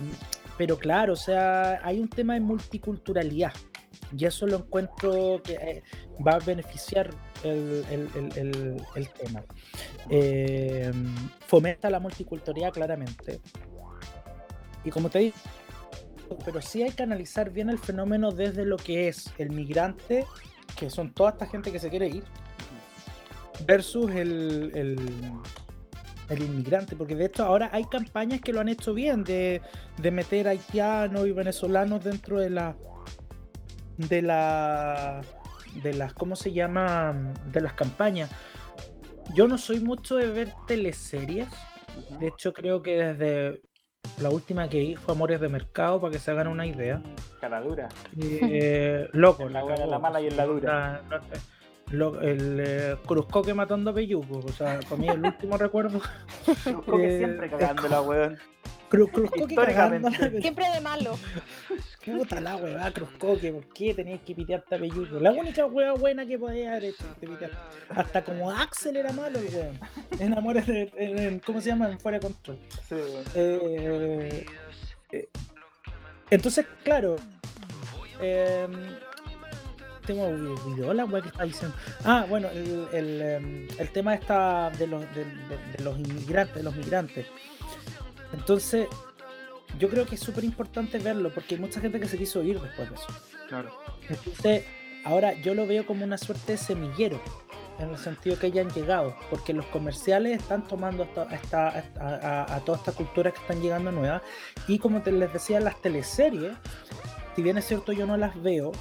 pero 0.57 0.77
claro, 0.77 1.13
o 1.13 1.17
sea, 1.17 1.79
hay 1.83 1.99
un 1.99 2.09
tema 2.09 2.35
de 2.35 2.41
multiculturalidad. 2.41 3.53
Y 4.15 4.25
eso 4.25 4.45
lo 4.45 4.57
encuentro 4.57 5.41
que 5.43 5.53
eh, 5.53 5.83
va 6.25 6.33
a 6.33 6.39
beneficiar 6.39 7.09
el, 7.43 8.07
tema. 9.17 9.43
Eh, 10.09 10.91
fomenta 11.47 11.89
la 11.89 11.99
multiculturalidad 11.99 12.73
claramente. 12.73 13.39
Y 14.83 14.89
como 14.89 15.09
te 15.09 15.19
digo, 15.19 15.35
pero 16.45 16.61
sí 16.61 16.83
hay 16.83 16.91
que 16.91 17.03
analizar 17.03 17.49
bien 17.49 17.69
el 17.69 17.79
fenómeno 17.79 18.31
desde 18.31 18.65
lo 18.65 18.77
que 18.77 19.07
es 19.07 19.31
el 19.37 19.51
migrante, 19.51 20.25
que 20.77 20.89
son 20.89 21.13
toda 21.13 21.31
esta 21.31 21.45
gente 21.45 21.71
que 21.71 21.79
se 21.79 21.89
quiere 21.89 22.07
ir, 22.07 22.23
versus 23.65 24.11
el, 24.11 24.71
el, 26.29 26.41
inmigrante, 26.41 26.95
porque 26.95 27.15
de 27.15 27.25
hecho 27.25 27.43
ahora 27.43 27.69
hay 27.73 27.83
campañas 27.85 28.39
que 28.41 28.53
lo 28.53 28.61
han 28.61 28.69
hecho 28.69 28.93
bien 28.93 29.23
de, 29.23 29.61
meter 30.11 30.47
haitianos 30.47 31.27
y 31.27 31.31
venezolanos 31.31 32.03
dentro 32.03 32.39
de 32.39 32.49
la 32.49 32.75
de 33.97 34.21
la 34.21 35.21
de 35.83 35.93
las 35.93 36.13
cómo 36.13 36.35
se 36.35 36.53
llama 36.53 37.33
de 37.51 37.61
las 37.61 37.73
campañas. 37.73 38.29
Yo 39.33 39.47
no 39.47 39.57
soy 39.57 39.79
mucho 39.79 40.15
de 40.15 40.27
ver 40.27 40.53
teleseries. 40.67 41.47
De 42.19 42.27
hecho 42.27 42.53
creo 42.53 42.81
que 42.81 42.97
desde 42.97 43.61
La 44.21 44.29
última 44.29 44.67
que 44.69 44.79
vi 44.79 44.95
fue 44.95 45.13
Amores 45.13 45.39
de 45.39 45.49
Mercado, 45.49 45.99
para 45.99 46.13
que 46.13 46.19
se 46.19 46.31
hagan 46.31 46.47
una 46.47 46.65
idea. 46.65 47.01
Caladura. 47.39 47.89
Eh, 48.19 49.07
loco, 49.13 49.47
la, 49.47 49.63
buena, 49.63 49.85
la 49.85 49.99
mala 49.99 50.21
y 50.21 50.27
en 50.27 50.37
la 50.37 50.45
dura. 50.45 51.03
El 51.91 52.59
eh, 52.59 52.95
Cruzcoque 53.05 53.53
matando 53.53 53.91
a 53.91 53.93
Peyuco, 53.93 54.39
o 54.39 54.51
sea, 54.51 54.79
para 54.81 54.95
mí 54.97 55.09
el 55.09 55.23
último 55.23 55.57
recuerdo. 55.57 56.01
Cruzcoque 56.63 57.17
siempre 57.17 57.49
cagándola, 57.49 58.01
weón. 58.01 58.37
Cruzcoque 58.89 59.47
Siempre 60.41 60.69
de 60.69 60.81
malo. 60.81 61.17
Puta 62.05 62.41
la 62.41 62.57
weá, 62.57 62.91
Cruzcoque, 62.91 63.51
¿por 63.53 63.65
qué 63.73 63.93
tenías 63.93 64.19
que 64.21 64.35
pitearte 64.35 64.75
a 64.75 64.79
Peyuco? 64.79 65.19
La 65.19 65.31
única 65.31 65.65
weá 65.65 65.93
buena 65.93 66.25
que 66.25 66.37
podía 66.37 66.71
haber 66.71 66.85
hecho, 66.85 67.05
Hasta 67.89 68.23
como 68.23 68.51
Axel 68.51 68.97
era 68.97 69.13
malo, 69.13 69.39
weón. 69.39 69.79
En 70.19 70.37
Amores 70.37 70.67
de. 70.67 71.41
¿Cómo 71.45 71.61
se 71.61 71.69
llama? 71.69 71.89
En 71.89 71.99
Fuera 71.99 72.19
de 72.19 72.27
Control. 72.27 72.57
Sí, 72.89 72.95
weón. 72.95 73.23
Eh, 73.35 74.45
eh, 75.11 75.29
entonces, 76.29 76.65
claro. 76.83 77.15
Eh, 78.21 78.67
tengo 80.11 80.27
olvidado 80.27 80.93
la 80.93 81.05
weá 81.05 81.21
que 81.21 81.29
está 81.29 81.43
diciendo. 81.43 81.75
Ah, 82.03 82.25
bueno, 82.27 82.49
el, 82.49 82.87
el, 82.91 83.21
em, 83.21 83.67
el 83.77 83.89
tema 83.89 84.13
está 84.15 84.69
de 84.71 84.87
los, 84.87 85.01
de, 85.15 85.25
de 85.77 85.83
los 85.83 85.97
inmigrantes, 85.99 86.55
de 86.55 86.63
los 86.63 86.75
migrantes. 86.75 87.25
Entonces, 88.33 88.87
yo 89.79 89.89
creo 89.89 90.05
que 90.05 90.15
es 90.15 90.21
súper 90.21 90.43
importante 90.43 90.99
verlo 90.99 91.31
porque 91.33 91.55
hay 91.55 91.61
mucha 91.61 91.79
gente 91.79 91.99
que 91.99 92.07
se 92.07 92.17
quiso 92.17 92.43
ir 92.43 92.59
después 92.59 92.89
de 92.89 92.95
eso. 92.95 93.07
Claro. 93.47 93.71
Entonces, 94.09 94.65
ahora 95.05 95.33
yo 95.41 95.53
lo 95.53 95.65
veo 95.65 95.85
como 95.85 96.03
una 96.03 96.17
suerte 96.17 96.53
de 96.53 96.57
semillero, 96.57 97.21
en 97.79 97.89
el 97.89 97.97
sentido 97.97 98.37
que 98.37 98.47
hayan 98.47 98.69
llegado, 98.69 99.15
porque 99.29 99.53
los 99.53 99.65
comerciales 99.67 100.39
están 100.41 100.67
tomando 100.67 101.03
a, 101.03 102.59
toda 102.65 102.77
esta 102.77 102.91
cultura 102.91 103.31
que 103.31 103.39
están 103.39 103.61
llegando 103.61 103.91
nueva 103.91 104.21
y 104.67 104.77
como 104.77 105.01
te 105.01 105.11
les 105.11 105.33
decía, 105.33 105.59
las 105.59 105.81
teleseries, 105.81 106.53
si 107.35 107.41
bien 107.41 107.57
es 107.57 107.65
cierto 107.65 107.91
yo 107.91 108.05
no 108.05 108.17
las 108.17 108.39
veo, 108.41 108.71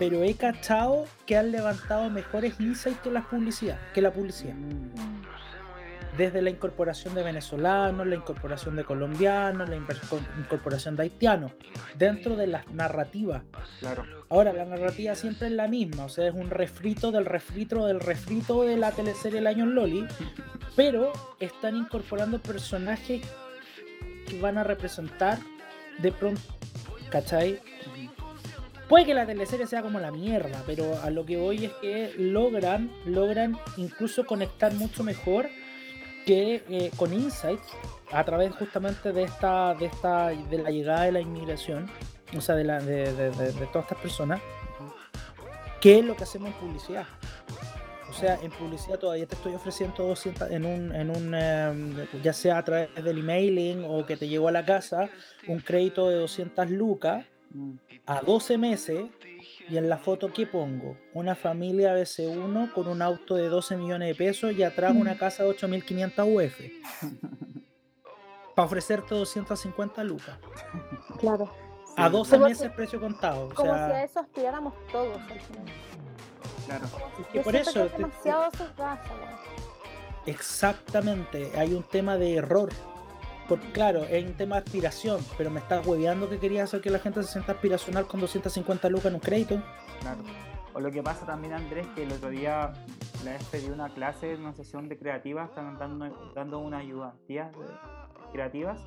pero 0.00 0.24
he 0.24 0.32
cachado 0.32 1.04
que 1.26 1.36
han 1.36 1.52
levantado 1.52 2.08
mejores 2.08 2.58
insights 2.58 3.00
que 3.02 3.10
la 3.10 3.28
publicidad, 3.28 3.78
que 3.92 4.00
la 4.00 4.10
publicidad. 4.10 4.54
Desde 6.16 6.40
la 6.40 6.48
incorporación 6.48 7.14
de 7.14 7.22
venezolanos, 7.22 8.06
la 8.06 8.14
incorporación 8.14 8.76
de 8.76 8.84
colombianos, 8.84 9.68
la 9.68 9.76
incorporación 9.76 10.96
de 10.96 11.02
haitianos, 11.02 11.52
dentro 11.98 12.34
de 12.34 12.46
las 12.46 12.66
narrativas. 12.70 13.42
Claro. 13.80 14.06
Ahora, 14.30 14.54
la 14.54 14.64
narrativa 14.64 15.14
siempre 15.14 15.48
es 15.48 15.52
la 15.52 15.68
misma, 15.68 16.06
o 16.06 16.08
sea, 16.08 16.28
es 16.28 16.34
un 16.34 16.48
refrito 16.48 17.12
del 17.12 17.26
refrito 17.26 17.86
del 17.86 18.00
refrito 18.00 18.62
de 18.62 18.78
la 18.78 18.92
teleserie 18.92 19.40
El 19.40 19.48
Año 19.48 19.66
Loli, 19.66 20.06
pero 20.76 21.12
están 21.40 21.76
incorporando 21.76 22.38
personajes 22.38 23.20
que 24.26 24.40
van 24.40 24.56
a 24.56 24.64
representar 24.64 25.38
de 25.98 26.10
pronto, 26.10 26.40
¿cachai? 27.10 27.60
Puede 28.90 29.06
que 29.06 29.14
la 29.14 29.24
teleserie 29.24 29.68
sea 29.68 29.82
como 29.82 30.00
la 30.00 30.10
mierda, 30.10 30.64
pero 30.66 31.00
a 31.00 31.10
lo 31.10 31.24
que 31.24 31.36
voy 31.36 31.66
es 31.66 31.72
que 31.74 32.12
logran, 32.18 32.90
logran 33.06 33.56
incluso 33.76 34.26
conectar 34.26 34.74
mucho 34.74 35.04
mejor 35.04 35.48
que 36.26 36.64
eh, 36.68 36.90
con 36.96 37.14
Insights, 37.14 37.68
a 38.10 38.24
través 38.24 38.52
justamente 38.56 39.12
de 39.12 39.22
esta, 39.22 39.76
de 39.76 39.86
esta, 39.86 40.30
de 40.30 40.58
la 40.58 40.72
llegada 40.72 41.04
de 41.04 41.12
la 41.12 41.20
inmigración, 41.20 41.88
o 42.36 42.40
sea, 42.40 42.56
de, 42.56 42.64
la, 42.64 42.80
de, 42.80 43.12
de, 43.12 43.66
todas 43.66 43.84
estas 43.84 43.98
personas, 43.98 44.40
¿qué 45.80 46.00
es 46.00 46.04
lo 46.04 46.16
que 46.16 46.24
hacemos 46.24 46.48
en 46.48 46.54
publicidad? 46.54 47.06
O 48.08 48.12
sea, 48.12 48.40
en 48.42 48.50
publicidad 48.50 48.98
todavía 48.98 49.24
te 49.24 49.36
estoy 49.36 49.54
ofreciendo 49.54 50.04
200 50.04 50.50
en 50.50 50.64
un, 50.64 50.92
en 50.92 51.10
un 51.10 51.32
em, 51.32 52.06
ya 52.24 52.32
sea 52.32 52.58
a 52.58 52.64
través 52.64 52.92
del 52.96 53.18
emailing 53.18 53.84
o 53.86 54.04
que 54.04 54.16
te 54.16 54.26
llegó 54.26 54.48
a 54.48 54.52
la 54.52 54.64
casa, 54.64 55.08
un 55.46 55.60
crédito 55.60 56.08
de 56.08 56.16
200 56.16 56.68
lucas 56.70 57.24
a 58.06 58.20
12 58.20 58.58
meses 58.58 59.04
y 59.68 59.76
en 59.76 59.88
la 59.88 59.98
foto, 59.98 60.32
¿qué 60.32 60.46
pongo? 60.46 60.96
Una 61.14 61.36
familia 61.36 61.94
BC1 61.94 62.72
con 62.72 62.88
un 62.88 63.02
auto 63.02 63.36
de 63.36 63.48
12 63.48 63.76
millones 63.76 64.08
de 64.08 64.14
pesos 64.14 64.52
y 64.52 64.62
atrás 64.62 64.94
una 64.96 65.16
casa 65.18 65.44
de 65.44 65.50
8.500 65.50 66.26
UF. 66.26 66.60
Para 68.54 68.66
ofrecerte 68.66 69.14
250 69.14 70.02
lucas. 70.04 70.38
Claro. 71.18 71.50
A 71.96 72.08
12 72.08 72.38
meses 72.38 72.72
precio 72.72 73.00
contado. 73.00 73.48
como 73.54 73.72
si 73.72 73.78
a 73.78 74.04
eso 74.04 74.20
aspiráramos 74.20 74.74
todos 74.90 75.18
Claro. 76.66 76.86
Y 77.32 77.38
por 77.40 77.54
eso. 77.56 77.84
Es 77.84 77.92
demasiado 77.92 78.50
Exactamente. 80.26 81.52
Hay 81.56 81.74
un 81.74 81.82
tema 81.82 82.16
de 82.16 82.34
error 82.34 82.70
claro, 83.58 84.04
es 84.04 84.24
un 84.24 84.34
tema 84.34 84.56
de 84.56 84.62
aspiración, 84.62 85.20
pero 85.36 85.50
me 85.50 85.60
estás 85.60 85.86
hueveando 85.86 86.28
que 86.28 86.38
quería 86.38 86.64
hacer 86.64 86.80
que 86.80 86.90
la 86.90 86.98
gente 86.98 87.22
se 87.22 87.32
sienta 87.32 87.52
aspiracional 87.52 88.06
con 88.06 88.20
250 88.20 88.88
lucas 88.88 89.06
en 89.06 89.14
un 89.14 89.20
crédito. 89.20 89.62
Claro. 90.00 90.22
O 90.72 90.80
lo 90.80 90.90
que 90.90 91.02
pasa 91.02 91.26
también, 91.26 91.52
Andrés, 91.52 91.86
que 91.94 92.04
el 92.04 92.12
otro 92.12 92.30
día 92.30 92.72
la 93.24 93.32
vez 93.32 93.44
pedí 93.44 93.68
una 93.68 93.88
clase, 93.88 94.36
una 94.36 94.52
sesión 94.54 94.88
de 94.88 94.98
creativas, 94.98 95.48
están 95.48 95.78
dando, 95.78 96.32
dando 96.34 96.58
una 96.60 96.78
ayudantías 96.78 97.50
creativas, 98.32 98.80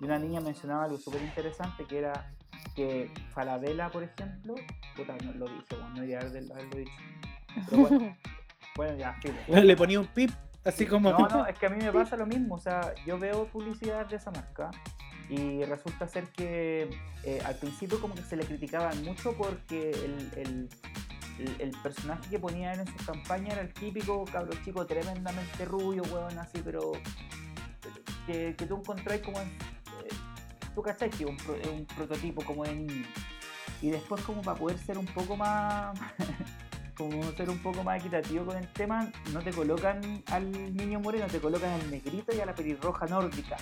y 0.00 0.04
una 0.04 0.18
niña 0.18 0.40
mencionaba 0.40 0.84
algo 0.84 0.98
súper 0.98 1.22
interesante 1.22 1.84
que 1.86 1.98
era 1.98 2.34
que 2.74 3.10
Falabella, 3.30 3.90
por 3.90 4.02
ejemplo, 4.02 4.54
puta, 4.96 5.16
no 5.24 5.32
lo 5.32 5.46
dije, 5.46 5.64
bueno, 5.70 5.88
no 5.90 6.04
iría 6.04 6.18
a 6.18 6.22
haberlo 6.22 6.76
dicho. 6.76 6.92
Pero 7.68 7.82
bueno, 7.82 8.16
bueno 8.76 8.96
ya, 8.96 9.16
sí. 9.22 9.30
Le 9.48 9.76
ponía 9.76 10.00
un 10.00 10.06
pip 10.06 10.30
Así 10.64 10.86
como. 10.86 11.10
No, 11.10 11.28
no, 11.28 11.46
es 11.48 11.58
que 11.58 11.66
a 11.66 11.70
mí 11.70 11.82
me 11.82 11.92
pasa 11.92 12.16
lo 12.16 12.26
mismo. 12.26 12.56
O 12.56 12.60
sea, 12.60 12.94
yo 13.06 13.18
veo 13.18 13.46
publicidad 13.46 14.06
de 14.06 14.16
esa 14.16 14.30
marca 14.30 14.70
y 15.28 15.64
resulta 15.64 16.06
ser 16.08 16.24
que 16.28 16.90
eh, 17.24 17.42
al 17.44 17.54
principio 17.56 18.00
como 18.00 18.14
que 18.14 18.22
se 18.22 18.36
le 18.36 18.44
criticaban 18.44 19.02
mucho 19.04 19.32
porque 19.36 19.90
el, 20.36 20.68
personaje 21.82 22.28
que 22.30 22.38
ponían 22.38 22.80
en 22.80 22.86
su 22.86 23.04
campaña 23.04 23.52
era 23.52 23.62
el 23.62 23.72
típico 23.72 24.24
cabro 24.26 24.52
chico 24.64 24.86
tremendamente 24.86 25.64
rubio, 25.64 26.02
weón, 26.12 26.38
así, 26.38 26.60
pero 26.62 26.92
que, 28.26 28.54
que 28.54 28.66
tú 28.66 28.76
encontrás 28.76 29.20
como 29.20 29.40
en, 29.40 29.48
eh, 29.48 30.14
tú 30.74 30.82
cachai 30.82 31.10
que 31.10 31.24
un, 31.24 31.36
un 31.72 31.86
prototipo 31.86 32.44
como 32.44 32.64
de 32.64 32.74
niño 32.74 33.06
y 33.80 33.90
después 33.90 34.22
como 34.22 34.42
para 34.42 34.56
poder 34.56 34.78
ser 34.78 34.98
un 34.98 35.06
poco 35.06 35.36
más 35.36 35.98
como 36.96 37.22
ser 37.32 37.50
un 37.50 37.58
poco 37.58 37.82
más 37.82 38.00
equitativo 38.00 38.46
con 38.46 38.56
el 38.56 38.68
tema, 38.72 39.10
no 39.32 39.40
te 39.40 39.50
colocan 39.50 40.22
al 40.26 40.50
niño 40.76 41.00
moreno, 41.00 41.26
te 41.26 41.40
colocan 41.40 41.70
al 41.70 41.90
negrito 41.90 42.34
y 42.36 42.40
a 42.40 42.46
la 42.46 42.54
pelirroja 42.54 43.06
nórdica. 43.06 43.56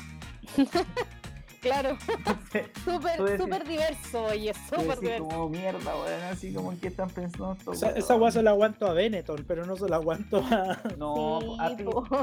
claro, 1.60 1.96
súper 2.84 3.38
super 3.38 3.66
diverso, 3.66 4.24
oye, 4.24 4.52
súper 4.68 4.98
diverso. 4.98 5.28
como 5.28 5.48
mierda, 5.48 5.94
weón, 5.94 6.22
así 6.30 6.52
como 6.52 6.72
en 6.72 6.80
qué 6.80 6.88
están 6.88 7.10
pensando 7.10 7.72
esa 7.72 8.14
guay 8.14 8.32
se 8.32 8.42
la 8.42 8.50
aguanto 8.50 8.86
a 8.86 8.94
Benetton, 8.94 9.44
pero 9.46 9.64
no 9.64 9.76
se 9.76 9.88
la 9.88 9.96
aguanto 9.96 10.38
a. 10.38 10.80
No, 10.98 11.60
a, 11.60 11.66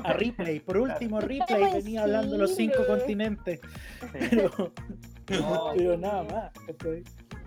a, 0.04 0.14
Ripley. 0.14 0.60
Por 0.60 0.78
último, 0.78 1.20
Ripley 1.22 1.74
venía 1.74 2.04
hablando 2.04 2.34
de 2.34 2.38
los 2.40 2.56
cinco 2.56 2.86
continentes. 2.86 3.60
Pero, 4.12 4.74
pero 5.26 5.98
nada 5.98 6.24
más. 6.24 6.52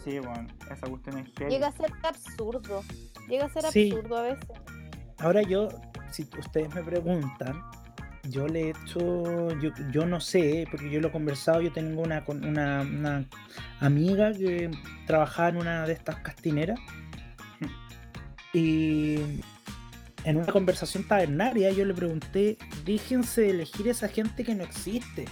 Sí, 0.04 0.18
bueno, 0.18 0.46
esa 0.70 0.86
cuestión 0.86 1.18
es 1.18 1.28
Llega 1.48 1.68
a 1.68 1.72
ser 1.72 1.92
absurdo. 2.02 2.82
Llega 3.30 3.46
a 3.46 3.48
ser 3.48 3.64
absurdo 3.64 4.16
a 4.16 4.22
veces. 4.22 4.48
Ahora 5.18 5.42
yo, 5.42 5.68
si 6.10 6.22
ustedes 6.38 6.74
me 6.74 6.82
preguntan, 6.82 7.62
yo 8.28 8.48
le 8.48 8.62
he 8.62 8.70
hecho, 8.70 9.48
yo, 9.60 9.70
yo 9.92 10.06
no 10.06 10.20
sé, 10.20 10.66
porque 10.70 10.90
yo 10.90 11.00
lo 11.00 11.08
he 11.08 11.12
conversado, 11.12 11.60
yo 11.62 11.72
tengo 11.72 12.02
una, 12.02 12.24
una, 12.26 12.82
una 12.82 13.24
amiga 13.80 14.32
que 14.32 14.70
trabajaba 15.06 15.50
en 15.50 15.56
una 15.58 15.86
de 15.86 15.92
estas 15.92 16.16
castineras 16.16 16.78
y 18.52 19.18
en 20.24 20.36
una 20.36 20.52
conversación 20.52 21.06
tabernaria 21.06 21.70
yo 21.70 21.84
le 21.84 21.94
pregunté, 21.94 22.58
déjense 22.84 23.48
elegir 23.50 23.88
esa 23.88 24.08
gente 24.08 24.44
que 24.44 24.54
no 24.54 24.64
existe. 24.64 25.26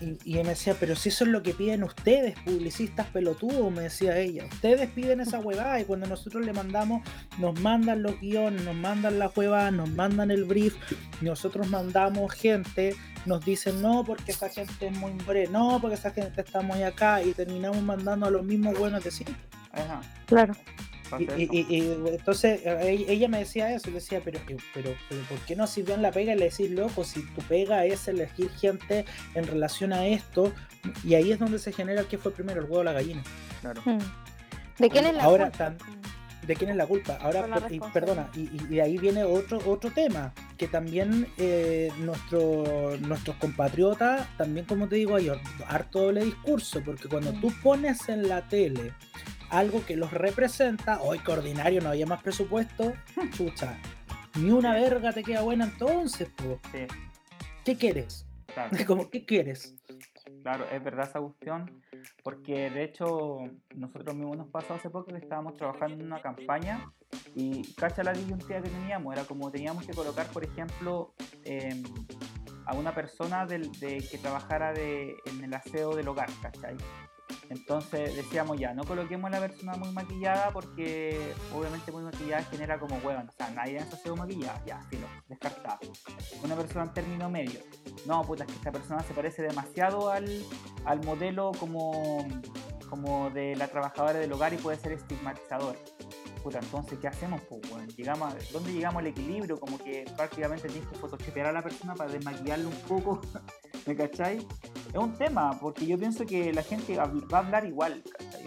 Y, 0.00 0.34
me 0.34 0.44
decía, 0.44 0.76
pero 0.78 0.94
si 0.94 1.08
eso 1.08 1.24
es 1.24 1.30
lo 1.30 1.42
que 1.42 1.54
piden 1.54 1.82
ustedes, 1.82 2.38
publicistas 2.40 3.06
pelotudos, 3.08 3.72
me 3.72 3.82
decía 3.82 4.18
ella. 4.18 4.44
Ustedes 4.44 4.90
piden 4.90 5.20
esa 5.20 5.38
huevada 5.38 5.80
y 5.80 5.84
cuando 5.84 6.06
nosotros 6.06 6.44
le 6.44 6.52
mandamos, 6.52 7.02
nos 7.38 7.58
mandan 7.60 8.02
los 8.02 8.20
guiones, 8.20 8.62
nos 8.62 8.74
mandan 8.74 9.18
la 9.18 9.28
huevada, 9.34 9.70
nos 9.70 9.88
mandan 9.90 10.30
el 10.30 10.44
brief, 10.44 10.74
nosotros 11.20 11.68
mandamos 11.68 12.32
gente, 12.32 12.94
nos 13.24 13.44
dicen 13.44 13.80
no 13.80 14.04
porque 14.04 14.32
esa 14.32 14.48
gente 14.48 14.88
es 14.88 14.98
muy 14.98 15.12
bre, 15.26 15.48
no 15.48 15.78
porque 15.80 15.96
esa 15.96 16.10
gente 16.10 16.42
está 16.42 16.60
muy 16.60 16.82
acá 16.82 17.22
y 17.22 17.32
terminamos 17.32 17.82
mandando 17.82 18.26
a 18.26 18.30
los 18.30 18.44
mismos 18.44 18.78
buenos 18.78 19.02
de 19.02 19.10
siempre. 19.10 19.36
Ajá. 19.72 20.00
Claro. 20.26 20.54
Y, 21.38 21.82
entonces 22.06 22.60
e, 22.64 23.06
ella 23.08 23.28
me 23.28 23.38
decía 23.38 23.72
eso, 23.72 23.88
le 23.88 23.94
decía, 23.94 24.20
pero, 24.24 24.40
pero, 24.46 24.94
pero 25.08 25.22
¿por 25.28 25.38
qué 25.40 25.56
no 25.56 25.66
sirvió 25.66 25.94
en 25.94 26.02
la 26.02 26.10
pega 26.10 26.34
y 26.34 26.38
le 26.38 26.50
decís, 26.50 26.70
loco, 26.70 27.04
si 27.04 27.22
tu 27.22 27.42
pega 27.42 27.84
es 27.84 28.08
elegir 28.08 28.50
gente 28.50 29.04
en 29.34 29.46
relación 29.46 29.92
a 29.92 30.06
esto, 30.06 30.52
y 31.04 31.14
ahí 31.14 31.32
es 31.32 31.38
donde 31.38 31.58
se 31.58 31.72
genera 31.72 32.00
el 32.00 32.06
que 32.06 32.18
fue 32.18 32.32
primero, 32.32 32.60
el 32.60 32.66
huevo 32.66 32.80
o 32.80 32.84
la 32.84 32.92
gallina. 32.92 33.22
Claro. 33.60 33.82
Hmm. 33.84 33.98
¿De 34.78 34.90
quién 34.90 35.06
es 35.06 35.14
la 35.14 35.24
Ahora, 35.24 35.50
culpa? 35.50 35.74
¿De 36.46 36.54
quién 36.54 36.70
es 36.70 36.76
la 36.76 36.86
culpa? 36.86 37.18
Ahora, 37.20 37.46
y, 37.70 37.80
perdona, 37.80 38.30
y, 38.34 38.46
de 38.46 38.82
ahí 38.82 38.98
viene 38.98 39.24
otro, 39.24 39.58
otro 39.66 39.90
tema. 39.90 40.32
que 40.56 40.68
también 40.68 41.26
eh, 41.38 41.90
nuestro, 41.98 42.96
nuestros 43.00 43.36
compatriotas, 43.36 44.26
también 44.36 44.64
como 44.64 44.88
te 44.88 44.96
digo, 44.96 45.16
hay 45.16 45.30
harto 45.66 46.02
doble 46.02 46.24
discurso, 46.24 46.82
porque 46.84 47.08
cuando 47.08 47.32
tú 47.34 47.52
pones 47.62 48.08
en 48.08 48.28
la 48.28 48.42
tele 48.48 48.92
algo 49.50 49.84
que 49.84 49.96
los 49.96 50.12
representa, 50.12 51.00
hoy 51.02 51.18
que 51.18 51.32
ordinario 51.32 51.80
no 51.80 51.90
había 51.90 52.06
más 52.06 52.22
presupuesto, 52.22 52.92
chucha, 53.32 53.78
ni 54.36 54.50
una 54.50 54.74
verga 54.74 55.12
te 55.12 55.22
queda 55.22 55.42
buena 55.42 55.64
entonces, 55.64 56.28
pues. 56.36 56.88
¿Qué 57.64 57.76
quieres? 57.76 58.26
Como, 58.86 59.10
¿Qué 59.10 59.24
quieres? 59.24 59.74
Claro, 60.42 60.64
es 60.70 60.82
verdad 60.82 61.08
esa 61.08 61.20
cuestión, 61.20 61.82
porque 62.22 62.70
de 62.70 62.84
hecho 62.84 63.38
nosotros 63.74 64.14
mismos 64.14 64.36
nos 64.36 64.48
pasó 64.48 64.74
hace 64.74 64.88
poco 64.90 65.06
que 65.06 65.18
estábamos 65.18 65.54
trabajando 65.54 65.94
en 65.94 66.06
una 66.06 66.22
campaña 66.22 66.88
y 67.34 67.74
cacha 67.74 68.04
la 68.04 68.12
disyuntiva 68.12 68.62
que 68.62 68.70
teníamos, 68.70 69.12
era 69.12 69.24
como 69.24 69.50
teníamos 69.50 69.84
que 69.86 69.92
colocar, 69.92 70.26
por 70.28 70.44
ejemplo, 70.44 71.14
em, 71.44 71.82
a 72.64 72.74
una 72.74 72.94
persona 72.94 73.46
del, 73.46 73.72
de, 73.72 73.98
que 74.08 74.18
trabajara 74.18 74.72
de, 74.72 75.16
en 75.26 75.44
el 75.44 75.52
aseo 75.54 75.94
del 75.94 76.08
hogar, 76.08 76.28
¿cachai? 76.40 76.76
Entonces 77.48 78.14
decíamos 78.16 78.58
ya, 78.58 78.74
no 78.74 78.84
coloquemos 78.84 79.28
a 79.28 79.34
la 79.34 79.40
persona 79.40 79.74
muy 79.74 79.90
maquillada 79.92 80.50
porque 80.50 81.32
obviamente 81.54 81.92
muy 81.92 82.02
maquillada 82.02 82.42
genera 82.44 82.78
como 82.78 82.96
huevan. 82.98 83.28
O 83.28 83.32
sea, 83.32 83.50
nadie 83.50 83.78
hace 83.78 83.94
aseo 83.94 84.16
maquillada, 84.16 84.62
ya, 84.64 84.80
filo, 84.90 85.06
descartado. 85.28 85.78
Una 86.42 86.56
persona 86.56 86.84
en 86.84 86.92
término 86.92 87.30
medio. 87.30 87.60
No, 88.06 88.22
puta, 88.22 88.44
es 88.44 88.50
que 88.50 88.56
esta 88.56 88.72
persona 88.72 89.02
se 89.02 89.14
parece 89.14 89.42
demasiado 89.42 90.10
al, 90.10 90.26
al 90.84 91.04
modelo 91.04 91.52
como, 91.58 92.26
como 92.88 93.30
de 93.30 93.56
la 93.56 93.68
trabajadora 93.68 94.18
del 94.18 94.32
hogar 94.32 94.52
y 94.52 94.56
puede 94.56 94.76
ser 94.76 94.92
estigmatizador. 94.92 95.76
Puta, 96.46 96.60
entonces, 96.60 96.96
¿qué 97.00 97.08
hacemos? 97.08 97.40
Pues, 97.48 97.60
bueno, 97.68 97.88
llegamos 97.96 98.32
¿dónde 98.52 98.72
llegamos 98.72 99.00
al 99.00 99.08
equilibrio? 99.08 99.58
Como 99.58 99.78
que 99.78 100.04
prácticamente 100.16 100.68
tienes 100.68 100.88
que 100.88 100.94
photoshopear 100.94 101.48
a 101.48 101.52
la 101.52 101.60
persona 101.60 101.96
para 101.96 102.08
desmaquillarle 102.08 102.66
un 102.66 102.80
poco, 102.86 103.20
¿me 103.86 103.96
cacháis? 103.96 104.46
es 104.92 104.96
un 104.96 105.12
tema, 105.14 105.58
porque 105.58 105.84
yo 105.84 105.98
pienso 105.98 106.24
que 106.24 106.52
la 106.52 106.62
gente 106.62 106.96
va 106.98 107.10
a 107.32 107.38
hablar 107.40 107.66
igual, 107.66 108.00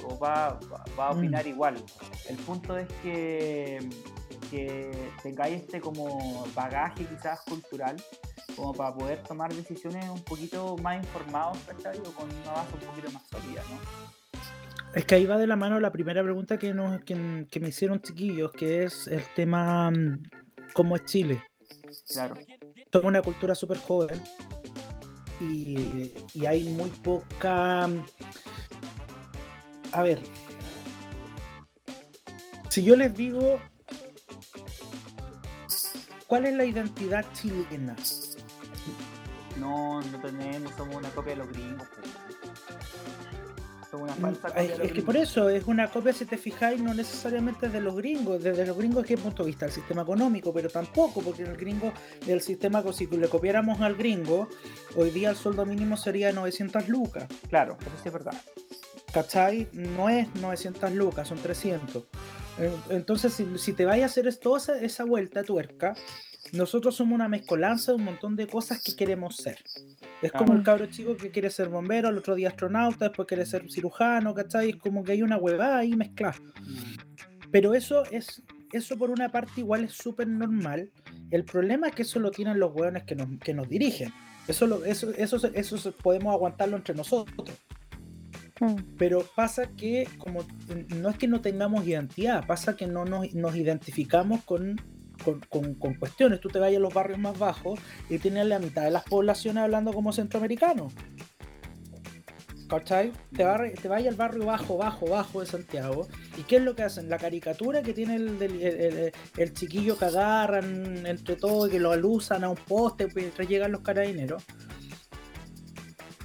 o 0.07 0.17
va, 0.17 0.57
va, 0.97 1.07
a 1.07 1.11
opinar 1.11 1.43
mm. 1.43 1.49
igual. 1.49 1.83
El 2.29 2.37
punto 2.37 2.77
es 2.77 2.87
que, 3.03 3.79
que 4.49 5.11
tengáis 5.21 5.63
este 5.63 5.81
como 5.81 6.47
bagaje 6.55 7.05
quizás 7.05 7.41
cultural, 7.41 8.01
como 8.55 8.73
para 8.73 8.95
poder 8.95 9.23
tomar 9.23 9.53
decisiones 9.53 10.07
un 10.09 10.23
poquito 10.23 10.77
más 10.77 11.03
informados, 11.03 11.57
o 11.67 12.13
con 12.13 12.29
una 12.33 12.51
base 12.53 12.75
un 12.75 12.79
poquito 12.79 13.11
más 13.11 13.27
sólida, 13.27 13.61
¿no? 13.69 14.18
Es 14.93 15.05
que 15.05 15.15
ahí 15.15 15.25
va 15.25 15.37
de 15.37 15.47
la 15.47 15.55
mano 15.55 15.79
la 15.79 15.91
primera 15.91 16.23
pregunta 16.23 16.57
que, 16.57 16.73
nos, 16.73 17.01
que, 17.03 17.45
que 17.49 17.59
me 17.59 17.69
hicieron 17.69 18.01
chiquillos, 18.01 18.51
que 18.51 18.83
es 18.83 19.07
el 19.07 19.23
tema 19.35 19.91
mm, 19.91 20.23
cómo 20.73 20.95
es 20.95 21.05
Chile. 21.05 21.43
Claro. 22.07 22.35
Somos 22.91 23.05
una 23.05 23.21
cultura 23.21 23.53
súper 23.53 23.77
joven, 23.77 24.21
y, 25.41 26.45
hay 26.45 26.63
muy 26.69 26.89
poca... 26.89 27.87
A 29.91 30.03
ver, 30.03 30.21
si 32.69 32.83
yo 32.83 32.95
les 32.95 33.15
digo, 33.15 33.59
¿cuál 36.27 36.45
es 36.45 36.53
la 36.53 36.65
identidad 36.65 37.25
chilena? 37.33 37.95
No, 39.57 40.01
no 40.01 40.21
tenemos, 40.21 40.73
somos 40.75 40.95
una 40.95 41.09
copia 41.09 41.33
de 41.33 41.37
los 41.37 41.49
gringos. 41.49 41.87
Mm, 43.91 44.83
es 44.83 44.91
que 44.91 45.01
por 45.01 45.17
eso 45.17 45.49
es 45.49 45.65
una 45.65 45.89
copia, 45.89 46.13
si 46.13 46.25
te 46.25 46.37
fijáis, 46.37 46.81
no 46.81 46.93
necesariamente 46.93 47.69
de 47.69 47.81
los 47.81 47.95
gringos. 47.95 48.43
Desde 48.43 48.65
los 48.65 48.77
gringos, 48.77 49.05
¿qué 49.05 49.17
punto 49.17 49.43
de 49.43 49.47
vista? 49.47 49.65
El 49.65 49.71
sistema 49.71 50.03
económico, 50.03 50.53
pero 50.53 50.69
tampoco, 50.69 51.21
porque 51.21 51.43
el 51.43 51.57
gringo, 51.57 51.91
el 52.27 52.41
sistema, 52.41 52.83
si 52.93 53.07
le 53.07 53.27
copiáramos 53.27 53.81
al 53.81 53.95
gringo, 53.95 54.47
hoy 54.95 55.09
día 55.09 55.31
el 55.31 55.35
sueldo 55.35 55.65
mínimo 55.65 55.97
sería 55.97 56.31
900 56.31 56.87
lucas. 56.87 57.25
Claro, 57.49 57.77
eso 57.81 57.91
sí 58.01 58.07
es 58.09 58.13
verdad. 58.13 58.35
¿Cachai? 59.11 59.67
No 59.73 60.09
es 60.09 60.33
900 60.35 60.91
lucas, 60.91 61.27
son 61.27 61.39
300. 61.39 62.03
Entonces, 62.89 63.33
si, 63.33 63.57
si 63.57 63.73
te 63.73 63.85
vayas 63.85 64.03
a 64.03 64.11
hacer 64.11 64.35
toda 64.37 64.59
esa, 64.59 64.79
esa 64.79 65.03
vuelta 65.05 65.43
tuerca, 65.43 65.95
nosotros 66.53 66.95
somos 66.95 67.15
una 67.15 67.27
mezcolanza 67.27 67.91
de 67.91 67.97
un 67.97 68.05
montón 68.05 68.35
de 68.35 68.47
cosas 68.47 68.81
que 68.83 68.95
queremos 68.95 69.35
ser. 69.35 69.57
Es 70.21 70.31
como 70.31 70.53
el 70.53 70.63
cabro 70.63 70.87
chico 70.87 71.15
que 71.15 71.31
quiere 71.31 71.49
ser 71.49 71.69
bombero, 71.69 72.09
el 72.09 72.17
otro 72.17 72.35
día 72.35 72.49
astronauta, 72.49 73.05
después 73.05 73.27
quiere 73.27 73.45
ser 73.45 73.69
cirujano, 73.71 74.33
¿cachai? 74.33 74.71
Es 74.71 74.75
como 74.77 75.03
que 75.03 75.13
hay 75.13 75.21
una 75.21 75.37
huevada 75.37 75.77
ahí 75.77 75.95
mezclada. 75.95 76.37
Mm. 76.61 77.51
Pero 77.51 77.73
eso 77.73 78.03
es, 78.11 78.41
eso 78.71 78.97
por 78.97 79.09
una 79.09 79.29
parte 79.29 79.61
igual 79.61 79.83
es 79.85 79.93
súper 79.93 80.27
normal. 80.27 80.91
El 81.31 81.45
problema 81.45 81.87
es 81.87 81.95
que 81.95 82.01
eso 82.03 82.19
lo 82.19 82.31
tienen 82.31 82.59
los 82.59 82.73
hueones 82.73 83.03
que 83.03 83.15
nos, 83.15 83.27
que 83.39 83.53
nos 83.53 83.67
dirigen. 83.69 84.11
Eso, 84.47 84.67
lo, 84.67 84.83
eso, 84.83 85.11
eso, 85.11 85.37
eso, 85.53 85.91
podemos 85.93 86.33
aguantarlo 86.33 86.75
entre 86.75 86.95
nosotros. 86.95 87.49
Mm. 88.59 88.75
Pero 88.97 89.23
pasa 89.35 89.69
que 89.75 90.07
como 90.17 90.45
no 90.97 91.09
es 91.09 91.17
que 91.17 91.27
no 91.27 91.41
tengamos 91.41 91.87
identidad, 91.87 92.45
pasa 92.45 92.75
que 92.75 92.87
no 92.87 93.05
nos, 93.05 93.33
nos 93.33 93.55
identificamos 93.55 94.43
con 94.43 94.81
con, 95.23 95.75
cuestiones. 95.75 96.39
Tú 96.39 96.49
te 96.49 96.59
vayas 96.59 96.77
a 96.77 96.81
los 96.81 96.93
barrios 96.93 97.19
más 97.19 97.37
bajos 97.37 97.79
y 98.09 98.17
tienes 98.19 98.45
la 98.47 98.59
mitad 98.59 98.83
de 98.83 98.91
las 98.91 99.03
poblaciones 99.03 99.63
hablando 99.63 99.93
como 99.93 100.11
centroamericanos. 100.13 100.93
¿Cachai? 102.69 103.11
Te, 103.35 103.43
te 103.81 103.87
vayas 103.87 104.11
al 104.11 104.15
barrio 104.15 104.45
bajo, 104.45 104.77
bajo, 104.77 105.07
bajo 105.07 105.39
de 105.39 105.47
Santiago. 105.47 106.07
¿Y 106.37 106.43
qué 106.43 106.57
es 106.57 106.61
lo 106.61 106.75
que 106.75 106.83
hacen? 106.83 107.09
La 107.09 107.17
caricatura 107.17 107.81
que 107.81 107.93
tiene 107.93 108.15
el, 108.15 109.11
el, 109.37 109.53
chiquillo 109.53 109.97
que 109.97 110.05
agarran 110.05 111.05
entre 111.07 111.35
todo 111.35 111.67
y 111.67 111.71
que 111.71 111.79
lo 111.79 111.91
alusan 111.91 112.43
a 112.43 112.49
un 112.49 112.57
poste 112.57 113.07
mientras 113.15 113.47
llegan 113.47 113.71
los 113.71 113.81
carabineros. 113.81 114.43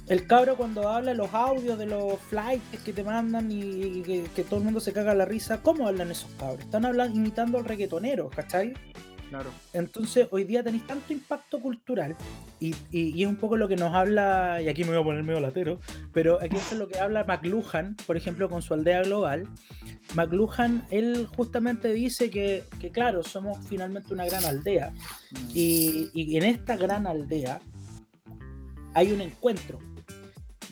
El 0.07 0.27
cabro 0.27 0.55
cuando 0.55 0.87
habla 0.87 1.15
los 1.15 1.33
audios 1.33 1.79
de 1.79 1.87
los 1.87 2.19
flights 2.29 2.79
que 2.83 2.93
te 2.93 3.03
mandan 3.03 3.51
y 3.51 4.03
que, 4.03 4.43
todo 4.43 4.59
el 4.59 4.65
mundo 4.65 4.79
se 4.79 4.93
caga 4.93 5.15
la 5.15 5.25
risa, 5.25 5.63
¿cómo 5.63 5.87
hablan 5.87 6.11
esos 6.11 6.29
cabros? 6.37 6.59
Están 6.59 6.85
hablando, 6.85 7.17
imitando 7.17 7.57
al 7.57 7.65
reggaetonero, 7.65 8.29
¿cachai? 8.29 8.73
Claro. 9.29 9.49
Entonces 9.73 10.27
hoy 10.29 10.43
día 10.43 10.61
tenéis 10.61 10.85
tanto 10.85 11.11
impacto 11.11 11.59
cultural 11.59 12.15
y, 12.59 12.75
y, 12.91 13.23
es 13.23 13.27
un 13.27 13.37
poco 13.37 13.57
lo 13.57 13.67
que 13.67 13.75
nos 13.75 13.95
habla, 13.95 14.61
y 14.61 14.67
aquí 14.67 14.83
me 14.83 14.91
voy 14.91 14.99
a 14.99 15.03
poner 15.03 15.23
medio 15.23 15.39
latero, 15.39 15.79
pero 16.13 16.39
aquí 16.39 16.55
es 16.55 16.71
lo 16.73 16.87
que 16.87 16.99
habla 16.99 17.23
McLuhan, 17.23 17.95
por 18.05 18.15
ejemplo, 18.15 18.47
con 18.47 18.61
su 18.61 18.75
aldea 18.75 19.01
global. 19.01 19.47
McLuhan, 20.13 20.85
él 20.91 21.27
justamente 21.35 21.91
dice 21.91 22.29
que, 22.29 22.63
que 22.79 22.91
claro, 22.91 23.23
somos 23.23 23.57
finalmente 23.67 24.13
una 24.13 24.25
gran 24.25 24.45
aldea 24.45 24.91
mm. 24.91 25.49
y, 25.55 26.11
y 26.13 26.37
en 26.37 26.43
esta 26.43 26.77
gran 26.77 27.07
aldea 27.07 27.59
hay 28.93 29.11
un 29.11 29.21
encuentro 29.21 29.79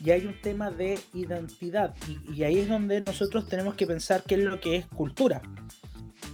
y 0.02 0.10
hay 0.10 0.26
un 0.26 0.40
tema 0.40 0.70
de 0.70 0.98
identidad. 1.12 1.94
Y, 2.32 2.42
ahí 2.42 2.58
es 2.58 2.68
donde 2.68 3.00
nosotros 3.00 3.48
tenemos 3.48 3.74
que 3.74 3.86
pensar 3.86 4.22
qué 4.22 4.36
es 4.36 4.42
lo 4.42 4.60
que 4.60 4.76
es 4.76 4.86
cultura 4.86 5.42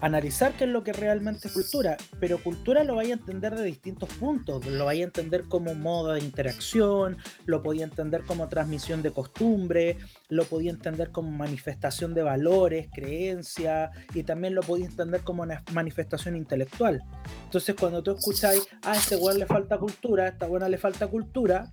analizar 0.01 0.57
qué 0.57 0.65
es 0.65 0.71
lo 0.71 0.83
que 0.83 0.95
realmente 0.95 1.49
es 1.49 1.55
cultura, 1.55 1.97
pero 2.19 2.43
cultura 2.43 2.85
lo 2.85 2.95
vaya 2.95 3.15
a 3.15 3.19
entender 3.19 3.55
de 3.55 3.65
distintos 3.65 4.09
puntos, 4.15 4.65
lo 4.65 4.87
vaya 4.87 5.05
a 5.05 5.09
entender 5.09 5.45
como 5.45 5.75
modo 5.75 6.13
de 6.15 6.21
interacción, 6.21 7.19
lo 7.45 7.63
podía 7.63 7.85
entender 7.85 8.25
como 8.25 8.49
transmisión 8.49 9.03
de 9.03 9.11
costumbre, 9.11 9.99
lo 10.31 10.45
podía 10.45 10.70
entender 10.70 11.11
como 11.11 11.31
manifestación 11.31 12.14
de 12.14 12.22
valores, 12.22 12.89
creencias, 12.93 13.91
y 14.14 14.22
también 14.22 14.55
lo 14.55 14.62
podía 14.62 14.87
entender 14.87 15.22
como 15.22 15.43
una 15.43 15.62
manifestación 15.72 16.37
intelectual. 16.37 17.03
Entonces 17.45 17.74
cuando 17.78 18.03
tú 18.03 18.12
escucháis, 18.12 18.66
a 18.83 18.97
este 18.97 19.16
weón 19.16 19.39
le 19.39 19.47
falta 19.47 19.78
cultura, 19.78 20.24
a 20.24 20.28
esta 20.28 20.47
buena 20.47 20.68
le 20.68 20.78
falta 20.78 21.07
cultura, 21.09 21.68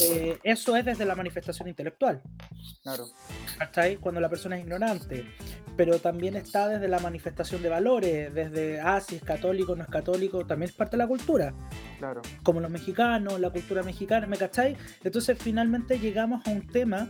eh, 0.00 0.38
eso 0.42 0.76
es 0.76 0.84
desde 0.84 1.04
la 1.04 1.14
manifestación 1.14 1.68
intelectual. 1.68 2.22
Claro. 2.82 3.04
¿Hasta 3.60 3.82
ahí? 3.82 3.96
Cuando 3.96 4.20
la 4.20 4.28
persona 4.28 4.56
es 4.56 4.62
ignorante 4.62 5.26
pero 5.76 5.98
también 5.98 6.36
está 6.36 6.68
desde 6.68 6.88
la 6.88 6.98
manifestación 6.98 7.62
de 7.62 7.68
valores, 7.68 8.32
desde, 8.34 8.80
ah, 8.80 9.00
si 9.00 9.16
es 9.16 9.22
católico, 9.22 9.74
no 9.74 9.82
es 9.82 9.88
católico, 9.88 10.44
también 10.46 10.70
es 10.70 10.76
parte 10.76 10.96
de 10.96 10.98
la 10.98 11.06
cultura. 11.06 11.54
Claro. 11.98 12.22
Como 12.42 12.60
los 12.60 12.70
mexicanos, 12.70 13.40
la 13.40 13.50
cultura 13.50 13.82
mexicana, 13.82 14.26
¿me 14.26 14.36
cacháis? 14.36 14.76
Entonces 15.02 15.38
finalmente 15.38 15.98
llegamos 15.98 16.46
a 16.46 16.50
un 16.50 16.66
tema 16.66 17.08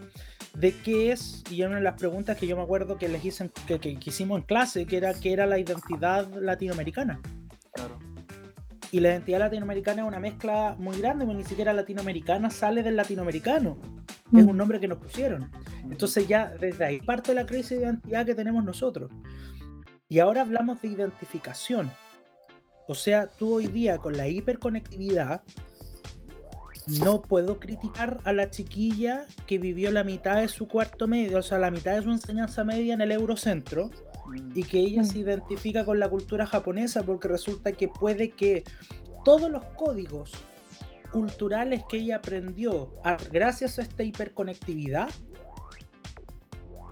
de 0.54 0.71
qué 0.84 1.12
es, 1.12 1.42
y 1.50 1.62
una 1.62 1.76
de 1.76 1.82
las 1.82 1.94
preguntas 1.94 2.36
que 2.36 2.46
yo 2.46 2.56
me 2.56 2.62
acuerdo 2.62 2.98
que 2.98 3.08
les 3.08 3.24
hice, 3.24 3.50
que, 3.66 3.78
que, 3.78 3.98
hicimos 4.04 4.40
en 4.40 4.44
clase, 4.44 4.86
que 4.86 4.96
era 4.96 5.14
qué 5.14 5.32
era 5.32 5.46
la 5.46 5.58
identidad 5.58 6.28
latinoamericana. 6.34 7.20
Claro. 7.72 7.98
Y 8.90 9.00
la 9.00 9.10
identidad 9.10 9.38
latinoamericana 9.40 10.02
es 10.02 10.08
una 10.08 10.20
mezcla 10.20 10.76
muy 10.78 10.98
grande, 10.98 11.24
porque 11.24 11.42
ni 11.42 11.48
siquiera 11.48 11.72
latinoamericana 11.72 12.50
sale 12.50 12.82
del 12.82 12.96
latinoamericano. 12.96 13.78
Es 14.32 14.44
un 14.44 14.56
nombre 14.56 14.80
que 14.80 14.88
nos 14.88 14.98
pusieron. 14.98 15.50
Entonces 15.84 16.26
ya 16.26 16.52
desde 16.58 16.84
ahí 16.84 17.00
parte 17.00 17.34
la 17.34 17.44
crisis 17.44 17.70
de 17.70 17.84
identidad 17.84 18.24
que 18.24 18.34
tenemos 18.34 18.64
nosotros. 18.64 19.10
Y 20.08 20.18
ahora 20.18 20.42
hablamos 20.42 20.80
de 20.80 20.88
identificación. 20.88 21.90
O 22.86 22.94
sea, 22.94 23.28
tú 23.28 23.54
hoy 23.54 23.66
día 23.66 23.98
con 23.98 24.16
la 24.16 24.28
hiperconectividad 24.28 25.42
no 27.00 27.22
puedo 27.22 27.58
criticar 27.58 28.20
a 28.24 28.32
la 28.32 28.50
chiquilla 28.50 29.26
que 29.46 29.58
vivió 29.58 29.90
la 29.90 30.04
mitad 30.04 30.40
de 30.40 30.48
su 30.48 30.68
cuarto 30.68 31.06
medio, 31.06 31.38
o 31.38 31.42
sea, 31.42 31.58
la 31.58 31.70
mitad 31.70 31.94
de 31.94 32.02
su 32.02 32.10
enseñanza 32.10 32.64
media 32.64 32.94
en 32.94 33.00
el 33.00 33.12
Eurocentro 33.12 33.90
y 34.54 34.64
que 34.64 34.78
ella 34.78 35.04
se 35.04 35.18
identifica 35.18 35.84
con 35.84 35.98
la 35.98 36.08
cultura 36.08 36.46
japonesa 36.46 37.02
porque 37.02 37.28
resulta 37.28 37.72
que 37.72 37.88
puede 37.88 38.30
que 38.30 38.64
todos 39.24 39.50
los 39.50 39.64
códigos 39.76 40.32
culturales 41.10 41.82
que 41.88 41.98
ella 41.98 42.16
aprendió 42.16 42.94
gracias 43.30 43.78
a 43.78 43.82
esta 43.82 44.02
hiperconectividad, 44.02 45.10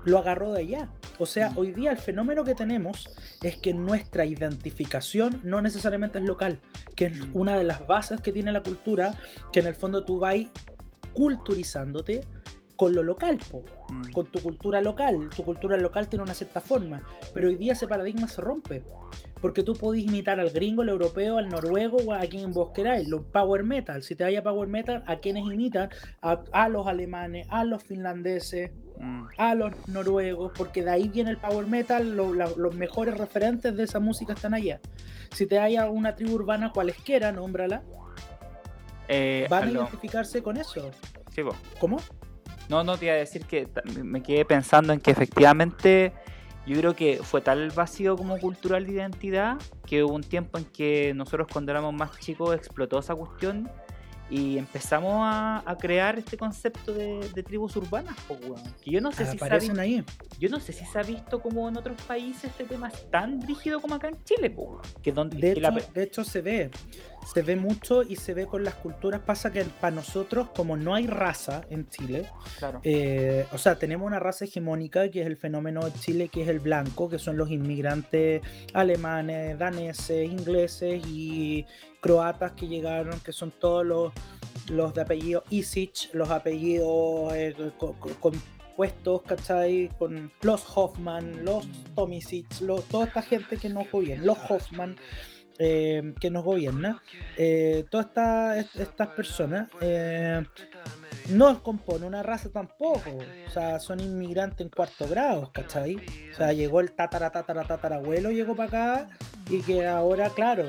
lo 0.04 0.18
agarró 0.18 0.52
de 0.52 0.60
allá. 0.60 0.90
O 1.20 1.26
sea, 1.26 1.50
mm. 1.50 1.58
hoy 1.58 1.72
día 1.72 1.92
el 1.92 1.98
fenómeno 1.98 2.44
que 2.44 2.54
tenemos 2.54 3.08
es 3.42 3.56
que 3.58 3.74
nuestra 3.74 4.24
identificación 4.24 5.40
no 5.44 5.60
necesariamente 5.60 6.18
es 6.18 6.24
local, 6.24 6.58
que 6.96 7.06
es 7.06 7.18
mm. 7.18 7.30
una 7.34 7.56
de 7.58 7.64
las 7.64 7.86
bases 7.86 8.22
que 8.22 8.32
tiene 8.32 8.50
la 8.52 8.62
cultura, 8.62 9.14
que 9.52 9.60
en 9.60 9.66
el 9.66 9.74
fondo 9.74 10.02
tú 10.04 10.18
vas 10.18 10.36
culturizándote 11.12 12.22
con 12.74 12.94
lo 12.94 13.02
local, 13.02 13.38
mm. 13.90 14.12
con 14.12 14.26
tu 14.26 14.40
cultura 14.40 14.80
local. 14.80 15.28
Tu 15.36 15.44
cultura 15.44 15.76
local 15.76 16.08
tiene 16.08 16.22
una 16.22 16.32
cierta 16.32 16.62
forma, 16.62 17.02
pero 17.34 17.48
hoy 17.48 17.56
día 17.56 17.74
ese 17.74 17.86
paradigma 17.86 18.26
se 18.26 18.40
rompe. 18.40 18.82
Porque 19.42 19.62
tú 19.62 19.74
podés 19.74 20.02
imitar 20.02 20.40
al 20.40 20.48
gringo, 20.48 20.80
al 20.80 20.88
europeo, 20.88 21.36
al 21.36 21.50
noruego 21.50 21.98
o 21.98 22.14
a 22.14 22.20
quien 22.20 22.52
vos 22.52 22.70
queráis. 22.70 23.06
Los 23.08 23.22
power 23.26 23.64
metal, 23.64 24.02
si 24.02 24.14
te 24.14 24.24
vaya 24.24 24.42
power 24.42 24.68
metal, 24.68 25.02
a 25.06 25.16
quienes 25.16 25.44
imitan, 25.44 25.90
a, 26.22 26.68
los 26.70 26.86
alemanes, 26.86 27.46
a 27.50 27.64
los 27.64 27.82
finlandeses, 27.82 28.70
mm. 29.00 29.26
a 29.38 29.54
los 29.54 29.72
noruegos, 29.88 30.52
porque 30.56 30.84
de 30.84 30.90
ahí 30.90 31.08
viene 31.08 31.30
el 31.30 31.38
power 31.38 31.66
metal, 31.66 32.16
los 32.16 32.74
mejores 32.74 33.16
referentes 33.16 33.76
de 33.76 33.84
esa 33.84 33.98
música 34.00 34.34
están 34.34 34.54
allá. 34.54 34.80
Si 35.32 35.46
te 35.46 35.58
vaya 35.58 35.88
una 35.88 36.14
tribu 36.14 36.34
urbana 36.34 36.70
cualesquiera, 36.72 37.32
nómbrala, 37.32 37.82
eh, 39.08 39.46
van 39.50 39.68
a 39.68 39.70
identificarse 39.72 40.42
con 40.42 40.56
eso. 40.56 40.90
¿Cómo? 41.78 41.98
No, 42.68 42.84
no 42.84 42.96
te 42.96 43.06
iba 43.06 43.14
a 43.14 43.18
decir 43.18 43.44
que 43.44 43.68
me 44.04 44.22
quedé 44.22 44.44
pensando 44.44 44.92
en 44.92 45.00
que 45.00 45.10
efectivamente 45.10 46.12
yo 46.66 46.76
creo 46.76 46.94
que 46.94 47.18
fue 47.22 47.40
tal 47.40 47.70
vacío 47.70 48.16
como 48.16 48.38
cultural 48.38 48.86
de 48.86 48.92
identidad 48.92 49.56
que 49.86 50.04
hubo 50.04 50.14
un 50.14 50.22
tiempo 50.22 50.58
en 50.58 50.64
que 50.66 51.12
nosotros 51.14 51.48
cuando 51.52 51.72
éramos 51.72 51.94
más 51.94 52.16
chicos 52.20 52.54
explotó 52.54 53.00
esa 53.00 53.14
cuestión 53.16 53.68
y 54.30 54.58
empezamos 54.58 55.12
a, 55.24 55.76
crear 55.80 56.18
este 56.18 56.36
concepto 56.36 56.92
de, 56.92 57.42
tribus 57.42 57.74
urbanas, 57.76 58.16
que 58.82 58.90
yo 58.90 59.00
no 59.00 59.12
sé 59.12 59.26
si 59.26 59.38
se 59.38 59.44
ha 59.44 59.58
visto, 59.58 59.80
ahí. 59.80 60.04
yo 60.38 60.48
no 60.48 60.60
sé 60.60 60.72
si 60.72 60.84
se 60.84 60.98
ha 60.98 61.02
visto 61.02 61.40
como 61.40 61.68
en 61.68 61.76
otros 61.76 62.00
países 62.02 62.44
este 62.44 62.64
tema 62.64 62.88
es 62.88 63.10
tan 63.10 63.40
rígido 63.42 63.80
como 63.80 63.94
acá 63.94 64.08
en 64.08 64.22
Chile, 64.24 64.54
que 65.02 65.12
donde 65.12 65.36
de, 65.38 65.52
hecho, 65.52 65.70
de 65.94 66.02
hecho 66.02 66.24
se 66.24 66.42
ve, 66.42 66.70
se 67.26 67.42
ve 67.42 67.56
mucho 67.56 68.02
y 68.02 68.16
se 68.16 68.34
ve 68.34 68.46
con 68.46 68.64
las 68.64 68.74
culturas. 68.74 69.20
Pasa 69.20 69.52
que 69.52 69.64
para 69.64 69.94
nosotros, 69.94 70.48
como 70.54 70.76
no 70.76 70.94
hay 70.94 71.06
raza 71.06 71.62
en 71.70 71.88
Chile, 71.88 72.26
eh, 72.82 73.46
o 73.52 73.58
sea, 73.58 73.76
tenemos 73.76 74.06
una 74.06 74.18
raza 74.18 74.44
hegemónica 74.44 75.08
que 75.10 75.20
es 75.20 75.26
el 75.26 75.36
fenómeno 75.36 75.84
de 75.84 75.92
Chile, 75.92 76.28
que 76.28 76.42
es 76.42 76.48
el 76.48 76.60
blanco, 76.60 77.08
que 77.08 77.18
son 77.18 77.36
los 77.36 77.50
inmigrantes 77.50 78.42
alemanes, 78.74 79.58
daneses, 79.58 80.30
ingleses 80.30 81.02
y 81.06 81.66
croatas 82.00 82.52
que 82.52 82.66
llegaron, 82.66 83.20
que 83.20 83.32
son 83.32 83.52
todos 83.52 83.84
los, 83.84 84.12
los 84.68 84.94
de 84.94 85.02
apellido 85.02 85.44
Isic, 85.50 86.12
los 86.14 86.30
apellidos 86.30 87.32
eh, 87.34 87.54
compuestos, 88.18 89.22
¿cachai? 89.22 89.90
Con 89.98 90.32
los 90.42 90.64
Hoffman, 90.74 91.44
los 91.44 91.66
Tomisic, 91.94 92.46
toda 92.90 93.04
esta 93.04 93.22
gente 93.22 93.56
que 93.56 93.68
nos 93.68 93.90
gobierna, 93.90 94.24
los 94.24 94.38
Hoffman. 94.48 94.96
Eh, 95.62 96.14
que 96.18 96.30
nos 96.30 96.42
gobierna, 96.42 97.02
eh, 97.36 97.84
todas 97.90 98.66
estas 98.74 99.08
personas 99.08 99.68
no 101.28 101.62
compone 101.62 102.06
una 102.06 102.22
raza 102.22 102.48
tampoco. 102.50 103.18
O 103.46 103.50
sea, 103.50 103.78
son 103.78 104.00
inmigrantes 104.00 104.60
en 104.60 104.68
cuarto 104.68 105.06
grado, 105.08 105.50
¿cachai? 105.52 105.96
O 106.32 106.36
sea, 106.36 106.52
llegó 106.52 106.80
el 106.80 106.92
tatara, 106.92 107.30
tatara, 107.30 107.64
tatarabuelo, 107.64 108.30
llegó 108.30 108.56
para 108.56 108.68
acá 108.68 109.08
y 109.48 109.60
que 109.60 109.86
ahora, 109.86 110.30
claro, 110.30 110.64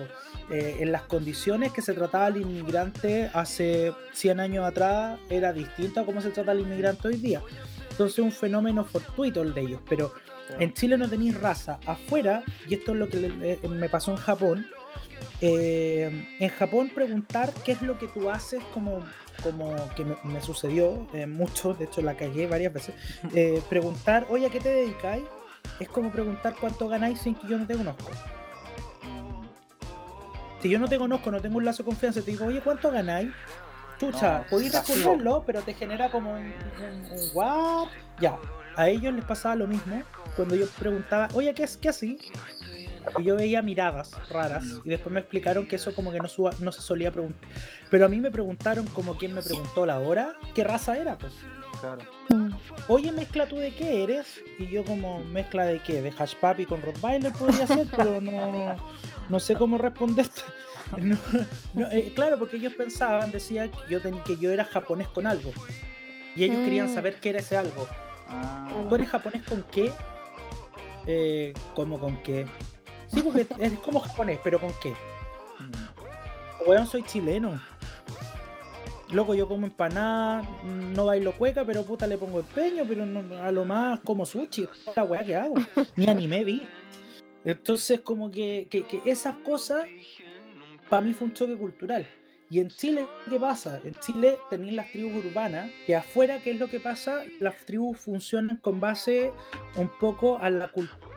eh, 0.50 0.78
en 0.80 0.92
las 0.92 1.04
condiciones 1.04 1.72
que 1.72 1.82
se 1.82 1.94
trataba 1.94 2.28
el 2.28 2.38
inmigrante 2.38 3.30
hace 3.34 3.94
100 4.14 4.39
años 4.39 4.66
atrás 4.66 5.20
era 5.30 5.54
distinto 5.54 6.02
a 6.02 6.06
cómo 6.06 6.22
se 6.22 6.30
trata 6.32 6.52
el 6.52 6.62
inmigrante 6.62 7.08
hoy 7.08 7.18
día. 7.18 7.42
Entonces 7.92 8.20
un 8.20 8.32
fenómeno 8.32 8.84
fortuito 8.84 9.42
el 9.42 9.54
de 9.54 9.62
ellos, 9.62 9.82
pero 9.89 10.14
en 10.60 10.74
Chile 10.74 10.98
no 10.98 11.10
tenéis 11.10 11.39
raza. 11.39 11.80
Afuera, 11.86 12.44
y 12.68 12.74
esto 12.74 12.92
es 12.92 12.98
lo 12.98 13.10
que 13.10 13.60
me 13.70 13.89
pasó 13.89 14.12
en 14.12 14.18
Japón, 14.18 14.66
eh, 15.42 16.28
en 16.39 16.50
Japón 16.50 16.92
preguntar 16.94 17.52
qué 17.66 17.74
es 17.74 17.82
lo 17.82 17.98
que 17.98 18.08
tú 18.08 18.30
haces 18.30 18.64
como, 18.74 19.04
como 19.44 19.76
que 19.96 20.06
me, 20.06 20.42
sucedió 20.42 21.08
eh, 21.14 21.28
mucho, 21.28 21.74
de 21.74 21.86
hecho 21.86 22.02
la 22.02 22.16
cagué 22.16 22.48
varias 22.48 22.74
veces, 22.74 22.96
preguntar, 23.70 24.28
oye, 24.30 24.48
¿a 24.48 24.50
qué 24.50 24.60
te 24.60 24.70
dedicáis? 24.70 25.24
Es 25.80 25.89
como 25.89 26.12
preguntar 26.12 26.56
cuánto 26.60 26.88
ganáis 26.88 27.20
sin 27.20 27.36
que 27.36 27.48
yo 27.48 27.58
no 27.58 27.68
te 27.68 27.76
conozco 27.76 28.12
si 30.62 30.70
yo 30.70 30.80
no 30.80 30.88
te 30.88 30.98
conozco, 30.98 31.32
no 31.32 31.42
tengo 31.42 31.58
un 31.58 31.66
lazo 31.66 31.84
de 31.84 31.88
confianza, 31.88 32.22
te 32.22 32.32
digo, 32.32 32.46
oye, 32.46 32.62
¿cuánto 32.62 32.92
ganáis? 32.92 33.32
Chucha, 34.00 34.39
no, 34.39 34.44
podéis 34.46 34.74
responderlo, 34.74 35.44
pero 35.46 35.62
te 35.62 35.74
genera 35.74 36.10
como 36.10 36.34
un, 36.34 36.54
un, 36.54 37.89
Ya, 38.20 38.38
a 38.76 38.89
ellos 38.89 39.14
les 39.14 39.26
pasaba 39.26 39.56
lo 39.56 39.68
mismo 39.68 40.04
cuando 40.36 40.56
yo 40.56 40.68
preguntaba, 40.80 41.28
oye, 41.34 41.54
¿qué, 41.54 41.64
es, 41.64 41.78
qué 41.78 41.89
así? 41.89 42.18
Y 43.20 43.24
yo 43.24 43.36
veía 43.36 43.62
miradas 43.62 44.12
raras 44.30 44.66
y 44.84 44.89
después 44.89 45.14
me 45.14 45.20
explicaron 45.20 45.68
que 45.68 45.76
eso 45.76 45.93
como 45.93 46.12
que 46.12 46.20
no, 46.20 46.28
no 46.60 46.72
se 46.72 46.82
solía 46.82 47.12
preguntar. 47.12 47.49
Pero 47.89 48.06
a 48.06 48.10
mí 48.10 48.20
me 48.20 48.32
preguntaron 48.32 48.86
como 48.88 49.18
quien 49.18 49.34
me 49.34 49.41
preguntó 49.41 49.86
la 49.86 49.99
hora, 49.99 50.36
¿qué 50.54 50.64
raza 50.64 50.97
era? 50.97 51.18
Pues. 51.18 51.34
Claro. 51.80 52.02
Oye, 52.88 53.12
mezcla 53.12 53.47
tú 53.47 53.58
de 53.58 53.74
qué 53.74 54.04
eres? 54.04 54.41
Y 54.60 54.68
yo 54.68 54.86
como 54.86 55.24
mezcla 55.24 55.66
de 55.66 55.80
qué, 55.80 56.02
de 56.02 56.14
Hash 56.18 56.36
Papi 56.36 56.66
con 56.66 56.82
Rottweiler 56.82 57.34
podría 57.34 57.66
ser, 57.66 57.88
pero 57.95 58.22
no, 58.22 58.76
no 59.30 59.39
sé 59.39 59.56
cómo 59.56 59.78
responderte. 59.78 60.41
Eh, 61.91 62.12
claro, 62.14 62.38
porque 62.38 62.58
ellos 62.58 62.74
pensaban, 62.74 63.32
decían 63.32 63.72
que 63.72 63.78
yo, 63.89 64.02
que 64.26 64.36
yo 64.36 64.52
era 64.52 64.66
japonés 64.66 65.08
con 65.08 65.26
algo. 65.26 65.52
Y 66.36 66.43
ellos 66.43 66.58
querían 66.58 66.91
mm. 66.91 66.93
saber 66.93 67.16
qué 67.22 67.30
era 67.30 67.39
ese 67.39 67.56
algo. 67.56 67.88
Ah. 68.28 68.68
¿Tú 68.89 68.95
eres 68.95 69.10
japonés 69.10 69.43
con 69.43 69.64
qué? 69.72 69.91
Eh, 71.08 71.54
¿Cómo 71.76 71.99
con 71.99 72.22
qué? 72.24 72.45
Sí, 73.14 73.22
porque 73.22 73.45
es 73.59 73.74
como 73.80 73.99
japonés, 73.99 74.39
pero 74.43 74.59
¿con 74.59 74.72
qué? 74.82 74.93
Mm. 75.59 76.86
soy 76.86 77.03
chileno. 77.03 77.59
Loco, 79.12 79.34
yo 79.34 79.47
como 79.47 79.68
empanada, 79.68 80.47
no 80.64 81.05
bailo 81.05 81.34
cueca, 81.34 81.66
pero 81.66 81.84
puta 81.84 82.07
le 82.07 82.18
pongo 82.18 82.39
empeño, 82.39 82.86
pero 82.88 83.03
a 83.43 83.51
lo 83.51 83.66
más 83.66 83.99
como 83.99 84.26
sushi. 84.26 84.70
La 84.95 85.03
weá 85.03 85.24
que 85.24 85.36
hago. 85.36 85.55
Ni 85.97 86.07
anime 86.07 86.45
vi. 86.45 86.64
Entonces, 87.43 87.99
como 87.99 88.32
que, 88.32 88.70
esas 89.03 89.36
cosas, 89.38 89.86
para 90.89 91.01
mí 91.01 91.13
fue 91.13 91.28
un 91.28 91.33
choque 91.33 91.58
cultural. 91.58 92.08
Y 92.50 92.59
en 92.59 92.70
Chile, 92.70 93.05
¿qué 93.29 93.38
pasa? 93.39 93.82
En 93.83 93.96
Chile 93.96 94.38
tenéis 94.50 94.74
las 94.74 94.92
tribus 94.92 95.25
urbanas, 95.25 95.70
que 95.86 95.96
afuera, 95.96 96.39
¿qué 96.42 96.51
es 96.51 96.59
lo 96.59 96.70
que 96.70 96.79
pasa? 96.79 97.24
Las 97.39 97.66
tribus 97.66 97.97
funcionan 97.97 98.58
con 98.58 98.79
base 98.79 99.33
un 99.75 99.89
poco 100.00 100.38
a 100.38 100.50
la 100.50 100.70
cultura 100.70 101.11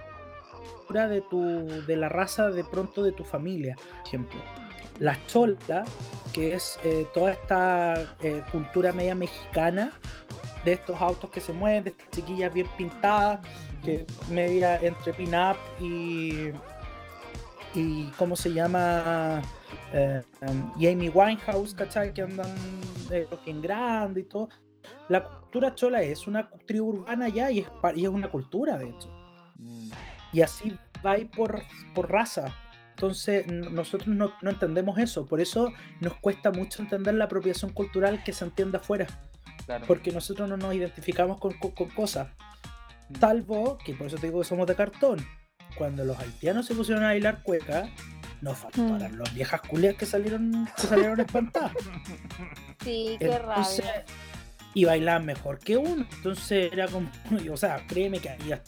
de, 1.09 1.21
tu, 1.23 1.67
de 1.87 1.97
la 1.97 2.09
raza 2.09 2.51
de 2.51 2.65
pronto 2.65 3.03
de 3.03 3.13
tu 3.13 3.25
familia, 3.25 3.77
por 3.77 4.07
ejemplo. 4.07 4.41
La 5.01 5.19
chola, 5.27 5.85
que 6.33 6.55
es 6.55 6.79
eh, 6.85 7.07
toda 7.13 7.33
esta 7.33 8.17
eh, 8.23 8.43
cultura 8.53 8.93
media 8.93 9.15
mexicana, 9.15 9.93
de 10.65 10.73
estos 10.73 11.01
autos 11.01 11.31
que 11.31 11.41
se 11.41 11.53
mueven, 11.53 11.85
de 11.85 11.91
estas 11.91 12.11
chiquillas 12.11 12.53
bien 12.53 12.69
pintadas, 12.77 13.41
que 13.85 14.07
media 14.31 14.77
entre 14.81 15.13
pin-up 15.13 15.57
y, 15.81 16.51
y 17.75 18.07
cómo 18.17 18.35
se 18.37 18.53
llama 18.53 19.43
eh, 19.93 20.23
y 20.79 20.89
Amy 20.89 21.09
Winehouse, 21.09 21.75
¿cachai? 21.75 22.13
Que 22.13 22.23
andan 22.23 22.55
de 23.09 23.29
en 23.47 23.61
grande 23.61 24.21
y 24.21 24.25
todo. 24.25 24.49
La 25.09 25.23
cultura 25.25 25.75
chola 25.75 26.03
es 26.03 26.27
una 26.27 26.49
tribu 26.67 26.91
urbana 26.91 27.29
ya 27.29 27.51
y 27.51 27.61
es, 27.61 27.67
y 27.95 28.05
es 28.05 28.11
una 28.11 28.31
cultura, 28.31 28.77
de 28.79 28.89
hecho. 28.89 29.14
Mm. 30.35 30.37
Y 30.37 30.43
así 30.43 30.79
va 31.05 31.17
por, 31.35 31.63
por 31.95 32.11
raza. 32.11 32.55
Entonces 32.91 33.47
nosotros 33.47 34.09
no, 34.09 34.33
no, 34.41 34.51
entendemos 34.51 34.99
eso, 34.99 35.27
por 35.27 35.41
eso 35.41 35.73
nos 36.01 36.15
cuesta 36.15 36.53
mucho 36.53 36.81
entender 36.81 37.15
la 37.15 37.25
apropiación 37.25 37.73
cultural 37.73 38.23
que 38.23 38.33
se 38.33 38.45
entiende 38.45 38.79
afuera. 38.79 39.07
Porque 39.87 40.13
nosotros 40.13 40.49
no 40.49 40.57
nos 40.57 40.75
identificamos 40.75 41.39
con, 41.39 41.55
con, 41.55 41.73
con 41.73 41.89
cosas. 41.89 42.29
Salvo 43.19 43.79
que 43.79 43.95
por 43.95 44.07
eso 44.07 44.17
te 44.17 44.27
digo 44.27 44.41
que 44.41 44.47
somos 44.47 44.67
de 44.67 44.75
cartón. 44.75 45.27
Cuando 45.77 46.05
los 46.05 46.19
haitianos 46.19 46.67
se 46.67 46.75
pusieron 46.75 47.03
a 47.03 47.09
bailar 47.09 47.43
cueca, 47.43 47.89
nos 48.41 48.59
faltaron 48.59 49.17
mm. 49.17 49.19
las 49.19 49.35
viejas 49.35 49.61
culias 49.63 49.97
que 49.97 50.07
salieron, 50.07 50.69
que 50.77 50.87
salieron 50.87 51.21
espantadas. 51.21 51.73
Sí, 52.83 53.17
qué 53.19 53.39
raro. 53.39 53.63
Y 54.75 54.85
bailaban 54.85 55.25
mejor 55.25 55.59
que 55.59 55.79
uno. 55.79 56.07
Entonces 56.17 56.71
era 56.71 56.87
como. 56.87 57.11
O 57.51 57.57
sea, 57.57 57.87
créeme 57.87 58.19
que 58.19 58.29
había. 58.29 58.63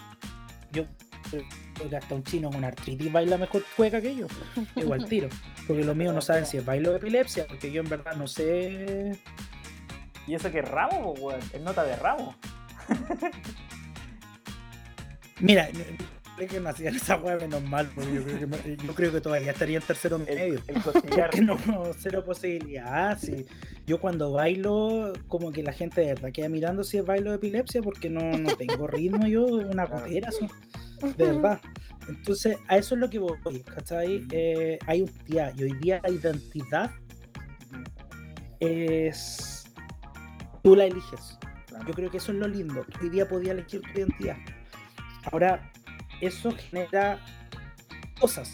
Yo 0.72 0.86
que 1.30 1.96
hasta 1.96 2.14
un 2.14 2.22
chino 2.24 2.50
con 2.50 2.64
artritis 2.64 3.12
baila 3.12 3.38
mejor 3.38 3.64
cueca 3.76 4.00
que 4.00 4.14
yo. 4.14 4.26
Igual 4.76 5.06
tiro. 5.06 5.28
Porque 5.66 5.84
los 5.84 5.96
míos 5.96 6.14
no 6.14 6.20
saben 6.20 6.46
si 6.46 6.56
es 6.56 6.64
bailo 6.64 6.90
de 6.90 6.96
epilepsia, 6.98 7.46
porque 7.46 7.70
yo 7.70 7.82
en 7.82 7.88
verdad 7.88 8.16
no 8.16 8.26
sé. 8.26 9.18
¿Y 10.26 10.34
eso 10.34 10.50
que 10.50 10.60
es 10.60 10.68
ramo, 10.68 11.12
weón? 11.12 11.40
Es 11.52 11.60
nota 11.60 11.84
de 11.84 11.96
ramo. 11.96 12.34
Mira, 15.40 15.68
que 16.44 16.60
no 16.60 16.68
hacían 16.68 16.94
esa 16.94 17.16
weá, 17.16 17.36
menos 17.36 17.62
mal, 17.64 17.90
porque 17.94 18.14
yo 18.14 18.22
creo, 18.22 18.50
que, 18.50 18.76
yo 18.76 18.94
creo 18.94 19.12
que 19.12 19.20
todavía 19.20 19.52
estaría 19.52 19.78
en 19.78 19.82
tercero 19.82 20.18
medio. 20.18 20.60
El, 20.66 20.76
el 21.32 21.46
no, 21.46 21.58
cero 21.98 22.22
posibilidad, 22.24 23.18
sí. 23.18 23.46
Yo 23.86 23.98
cuando 23.98 24.32
bailo, 24.32 25.14
como 25.28 25.52
que 25.52 25.62
la 25.62 25.72
gente 25.72 26.02
de 26.02 26.08
verdad 26.08 26.32
queda 26.32 26.48
mirando 26.48 26.84
si 26.84 26.98
es 26.98 27.04
bailo 27.06 27.30
de 27.30 27.36
epilepsia, 27.36 27.80
porque 27.80 28.10
no, 28.10 28.36
no 28.36 28.54
tengo 28.56 28.86
ritmo 28.86 29.26
yo, 29.26 29.46
una 29.46 29.86
gotera, 29.86 30.28
de 31.16 31.24
verdad. 31.24 31.60
Entonces, 32.08 32.56
a 32.68 32.76
eso 32.76 32.94
es 32.94 33.00
lo 33.00 33.10
que 33.10 33.18
voy, 33.18 33.60
¿cachai? 33.64 34.26
Eh, 34.30 34.78
hay 34.86 35.02
un 35.02 35.10
día, 35.26 35.52
y 35.56 35.64
hoy 35.64 35.72
día 35.80 36.00
la 36.02 36.10
identidad 36.10 36.90
es. 38.60 39.64
Tú 40.62 40.76
la 40.76 40.84
eliges. 40.84 41.38
Yo 41.86 41.94
creo 41.94 42.10
que 42.10 42.16
eso 42.16 42.32
es 42.32 42.38
lo 42.38 42.48
lindo. 42.48 42.84
Hoy 43.00 43.10
día 43.10 43.28
podía 43.28 43.52
elegir 43.52 43.82
tu 43.82 43.98
identidad. 43.98 44.36
Ahora, 45.30 45.70
eso 46.20 46.52
genera 46.52 47.18
cosas. 48.20 48.52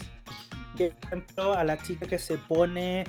Por 0.73 0.81
ejemplo, 0.81 1.53
a 1.53 1.63
la 1.63 1.77
chica 1.77 2.07
que 2.07 2.17
se 2.17 2.37
pone 2.37 3.05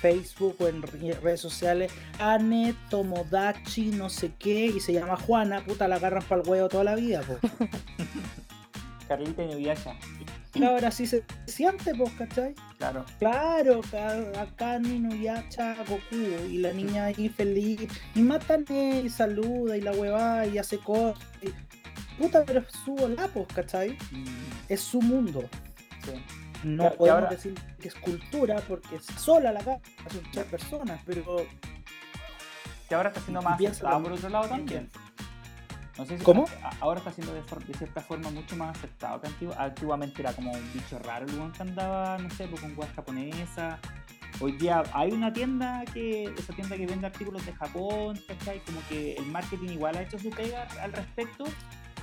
Facebook 0.00 0.56
o 0.60 0.68
en 0.68 0.82
redes 0.82 1.40
sociales, 1.40 1.92
Ane 2.18 2.74
Tomodachi, 2.90 3.86
no 3.86 4.10
sé 4.10 4.32
qué, 4.38 4.66
y 4.66 4.80
se 4.80 4.92
llama 4.92 5.16
Juana, 5.16 5.64
puta, 5.64 5.88
la 5.88 5.96
agarran 5.96 6.22
para 6.22 6.42
el 6.42 6.48
huevo 6.48 6.68
toda 6.68 6.84
la 6.84 6.94
vida, 6.94 7.22
Carlita 9.08 9.42
Inuyasha. 9.42 9.94
Ahora 10.64 10.90
sí 10.90 11.06
se 11.06 11.22
siente, 11.46 11.94
pues, 11.94 12.12
¿cachai? 12.14 12.54
Claro. 12.78 13.04
Claro, 13.18 13.80
acá 14.38 14.76
Inuyasha, 14.76 15.76
Goku, 15.86 16.16
y 16.50 16.58
la 16.58 16.72
niña 16.72 17.06
ahí 17.06 17.28
feliz, 17.28 17.88
y 18.14 18.20
matan 18.20 18.64
y 18.68 19.08
saluda, 19.08 19.76
y 19.76 19.80
la 19.80 19.92
hueva, 19.92 20.46
y 20.46 20.58
hace 20.58 20.78
cosas. 20.78 21.22
Puta, 22.18 22.44
pero 22.44 22.60
es 22.60 22.72
su 22.84 22.94
volá, 22.94 23.28
pues, 23.28 23.46
¿cachai? 23.54 23.98
Mm. 24.10 24.24
Es 24.68 24.80
su 24.80 25.00
mundo. 25.00 25.48
No 26.64 26.90
podemos 26.92 27.30
decir 27.30 27.54
que 27.80 27.88
es 27.88 27.94
cultura 27.94 28.56
porque 28.66 28.96
es 28.96 29.04
sola 29.04 29.52
la 29.52 29.60
casa, 29.60 29.80
son 30.10 30.22
tres 30.32 30.44
personas, 30.46 31.00
pero. 31.04 31.46
Que 32.88 32.94
ahora 32.94 33.08
está 33.08 33.20
siendo 33.20 33.42
más 33.42 33.60
aceptado 33.60 34.02
por 34.02 34.12
otro 34.12 34.28
lado 34.28 34.48
también. 34.48 34.90
No 35.98 36.04
sé 36.04 36.18
si 36.18 36.24
¿Cómo? 36.24 36.44
ahora 36.80 36.98
está 36.98 37.10
siendo 37.10 37.32
de, 37.32 37.42
cierta 37.74 38.00
forma 38.02 38.30
mucho 38.30 38.54
más 38.56 38.76
aceptado 38.76 39.20
que 39.20 39.28
antiguamente. 39.56 40.20
era 40.20 40.32
como 40.32 40.52
un 40.52 40.72
bicho 40.72 40.98
raro 40.98 41.26
el 41.26 41.52
que 41.52 41.62
andaba, 41.62 42.18
no 42.18 42.30
sé, 42.30 42.46
pues, 42.48 42.60
con 42.60 42.74
guas 42.74 42.90
japonesa. 42.94 43.78
Hoy 44.40 44.52
día 44.52 44.82
hay 44.92 45.12
una 45.12 45.32
tienda 45.32 45.82
que, 45.94 46.24
esa 46.24 46.52
tienda 46.52 46.76
que 46.76 46.86
vende 46.86 47.06
artículos 47.06 47.46
de 47.46 47.54
Japón, 47.54 48.20
¿cachai? 48.28 48.60
Como 48.60 48.80
que 48.88 49.14
el 49.14 49.24
marketing 49.26 49.70
igual 49.70 49.96
ha 49.96 50.02
hecho 50.02 50.18
su 50.18 50.28
pega 50.28 50.68
al 50.82 50.92
respecto 50.92 51.44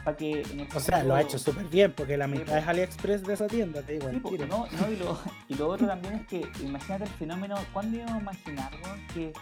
para 0.03 0.17
que 0.17 0.43
o 0.75 0.79
sea, 0.79 1.03
lo 1.03 1.15
ha 1.15 1.21
hecho 1.21 1.39
súper 1.39 1.65
bien, 1.65 1.93
porque 1.93 2.17
la 2.17 2.27
mitad 2.27 2.57
es 2.57 2.67
AliExpress 2.67 3.23
de 3.23 3.33
esa 3.33 3.47
tienda, 3.47 3.81
te 3.81 3.93
digo. 3.93 4.09
Sí, 4.09 4.37
no, 4.49 4.67
no, 4.67 4.91
y, 4.91 4.97
lo, 4.97 5.19
y, 5.47 5.55
lo, 5.55 5.69
otro 5.69 5.87
también 5.87 6.15
es 6.15 6.27
que, 6.27 6.41
imagínate 6.61 7.05
el 7.05 7.09
fenómeno, 7.11 7.55
¿cuándo 7.71 7.97
íbamos 7.97 8.15
a 8.15 8.21
imaginar, 8.21 8.71
que, 9.13 9.33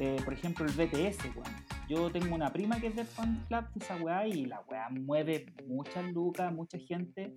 eh, 0.00 0.20
por 0.24 0.32
ejemplo, 0.32 0.66
el 0.66 0.72
BTS, 0.72 1.18
Yo 1.88 2.10
tengo 2.10 2.34
una 2.34 2.52
prima 2.52 2.80
que 2.80 2.88
es 2.88 2.96
de 2.96 3.04
fan 3.04 3.44
club 3.48 3.64
de 3.74 3.84
esa 3.84 3.96
weá 3.96 4.26
y 4.26 4.46
la 4.46 4.60
weá 4.68 4.88
mueve 4.90 5.46
muchas 5.66 6.04
lucas, 6.12 6.52
mucha 6.52 6.78
gente 6.78 7.34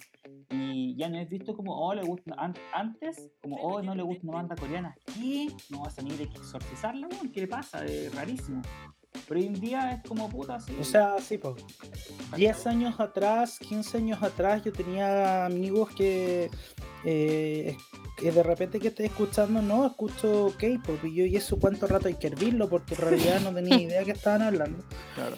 y 0.50 0.95
ya 0.95 1.10
no 1.10 1.20
es 1.20 1.30
visto 1.30 1.56
como, 1.56 1.76
oh, 1.76 1.94
le 1.94 2.04
gusta, 2.04 2.36
antes, 2.72 3.30
como, 3.41 3.58
oh, 3.58 3.82
no 3.82 3.94
le 3.94 4.02
gusta 4.04 4.28
una 4.28 4.38
banda 4.38 4.56
coreana. 4.56 4.95
¿Qué? 5.14 5.48
No 5.70 5.82
vas 5.82 6.00
a 6.00 6.02
venir 6.02 6.22
a 6.22 6.24
exorcizarla, 6.24 7.08
weón, 7.08 7.32
¿qué 7.32 7.41
le 7.41 7.48
pasa? 7.48 7.86
Es 7.86 8.14
rarísimo. 8.16 8.62
Pero 9.27 9.40
hoy 9.40 9.48
en 9.48 9.60
día 9.60 9.94
es 9.94 10.07
como 10.07 10.30
puta, 10.30 10.60
sí. 10.60 10.76
O 10.80 10.84
sea, 10.84 11.15
sí, 11.19 11.38
pues. 11.38 11.56
10 12.35 12.68
años 12.68 12.99
atrás, 12.99 13.60
15 13.60 13.98
años 13.98 14.23
atrás, 14.23 14.64
yo 14.64 14.72
tenía 14.72 15.45
amigos 15.45 15.90
que, 15.95 16.49
eh, 17.06 17.77
que 18.18 18.31
de 18.31 18.44
repente 18.44 18.80
que 18.80 18.90
estoy 18.90 19.06
escuchando, 19.06 19.61
no, 19.61 19.85
escucho 19.85 20.53
K-pop. 20.57 21.03
Y 21.06 21.15
yo, 21.15 21.26
¿y 21.26 21.35
eso 21.35 21.60
cuánto 21.60 21.88
rato 21.88 22.07
hay 22.07 22.15
que 22.15 22.27
hervirlo? 22.27 22.69
Porque 22.69 22.95
en 22.95 23.02
realidad 23.02 23.41
no 23.41 23.53
tenía 23.53 23.77
idea 23.81 24.03
que 24.03 24.11
estaban 24.11 24.41
hablando. 24.41 24.84
Claro. 25.15 25.38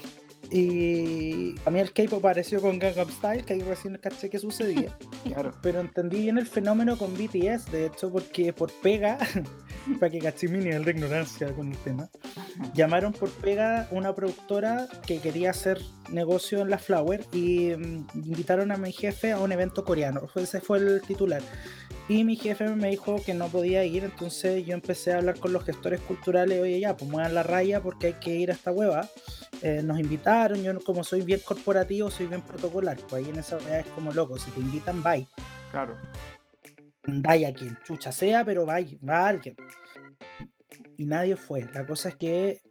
Y 0.52 1.56
a 1.66 1.70
mí 1.70 1.80
el 1.80 1.92
K-pop 1.92 2.20
apareció 2.20 2.62
con 2.62 2.80
Gangnam 2.80 3.10
Style, 3.10 3.44
que 3.44 3.54
ahí 3.54 3.62
recién 3.62 3.98
caché 3.98 4.30
que 4.30 4.40
sucedía. 4.40 4.98
Claro. 5.26 5.54
Pero 5.64 5.80
entendí 5.80 6.22
bien 6.22 6.38
el 6.38 6.46
fenómeno 6.46 6.98
con 6.98 7.14
BTS, 7.16 7.72
de 7.72 7.88
hecho, 7.88 8.12
porque 8.12 8.54
por 8.54 8.72
pega, 8.72 9.18
para 10.00 10.12
que 10.12 10.20
caché 10.20 10.48
mi 10.48 10.60
nivel 10.60 10.86
de 10.86 10.92
ignorancia 10.92 11.52
con 11.54 11.72
el 11.72 11.78
tema, 11.80 12.10
llamaron 12.76 13.12
por 13.12 13.30
pega 13.32 13.88
una 13.90 14.14
productora 14.14 14.88
que 15.06 15.20
quería 15.20 15.50
hacer 15.50 15.82
negocio 16.10 16.62
en 16.62 16.70
la 16.70 16.78
Flower 16.78 17.26
y 17.34 17.72
mm, 17.76 18.08
invitaron 18.14 18.72
a 18.72 18.78
mi 18.78 18.92
jefe 18.92 19.32
a 19.32 19.40
un 19.40 19.52
evento 19.52 19.84
coreano. 19.84 20.22
Ese 20.36 20.62
fue 20.62 20.78
el 20.78 21.02
titular. 21.02 21.42
Y 22.08 22.24
mi 22.24 22.36
jefe 22.36 22.70
me 22.70 22.92
dijo 22.92 23.22
que 23.24 23.34
no 23.34 23.48
podía 23.48 23.84
ir, 23.84 24.04
entonces 24.04 24.64
yo 24.64 24.76
empecé 24.76 25.14
a 25.14 25.18
hablar 25.18 25.40
con 25.40 25.52
los 25.52 25.64
gestores 25.64 26.00
culturales, 26.02 26.62
oye 26.62 26.80
ya, 26.80 26.96
pues 26.96 27.10
muevan 27.10 27.34
la 27.34 27.42
raya 27.42 27.82
porque 27.82 28.08
hay 28.08 28.14
que 28.14 28.36
ir 28.36 28.52
a 28.52 28.54
esta 28.54 28.72
hueva. 28.72 29.10
Eh, 29.64 29.82
nos 29.84 30.00
invitaron, 30.00 30.62
yo 30.62 30.80
como 30.84 31.04
soy 31.04 31.22
bien 31.22 31.40
corporativo, 31.44 32.12
soy 32.12 32.28
bien 32.28 32.42
protocolar, 32.42 32.98
pues 33.10 33.24
ahí 33.26 33.32
en 33.32 33.40
esa 33.40 33.58
hueva 33.58 33.80
es 33.80 33.88
como 33.88 34.14
loco, 34.14 34.38
si 34.38 34.52
te 34.52 34.60
invitan, 34.60 35.02
bye. 35.02 35.28
Claro. 35.72 35.98
Vaya 37.08 37.52
quien 37.54 37.78
chucha 37.84 38.12
sea, 38.12 38.46
pero 38.46 38.68
bye, 38.68 39.00
va 39.08 39.28
alguien. 39.28 39.56
Y 40.98 41.06
nadie 41.06 41.36
fue. 41.36 41.68
La 41.74 41.88
cosa 41.88 42.10
es 42.10 42.16
que 42.18 42.62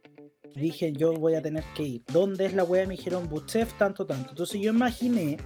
dije, 0.55 0.93
yo 0.93 1.13
voy 1.13 1.35
a 1.35 1.41
tener 1.41 1.63
que 1.75 1.83
ir. 1.83 2.03
¿Dónde 2.11 2.45
es 2.45 2.53
la 2.53 2.63
hueva? 2.63 2.87
Me 2.87 2.95
dijeron, 2.95 3.27
Buchef, 3.27 3.73
tanto, 3.77 4.05
tanto. 4.05 4.29
Entonces 4.29 4.61
yo 4.61 4.71
imaginé 4.71 5.37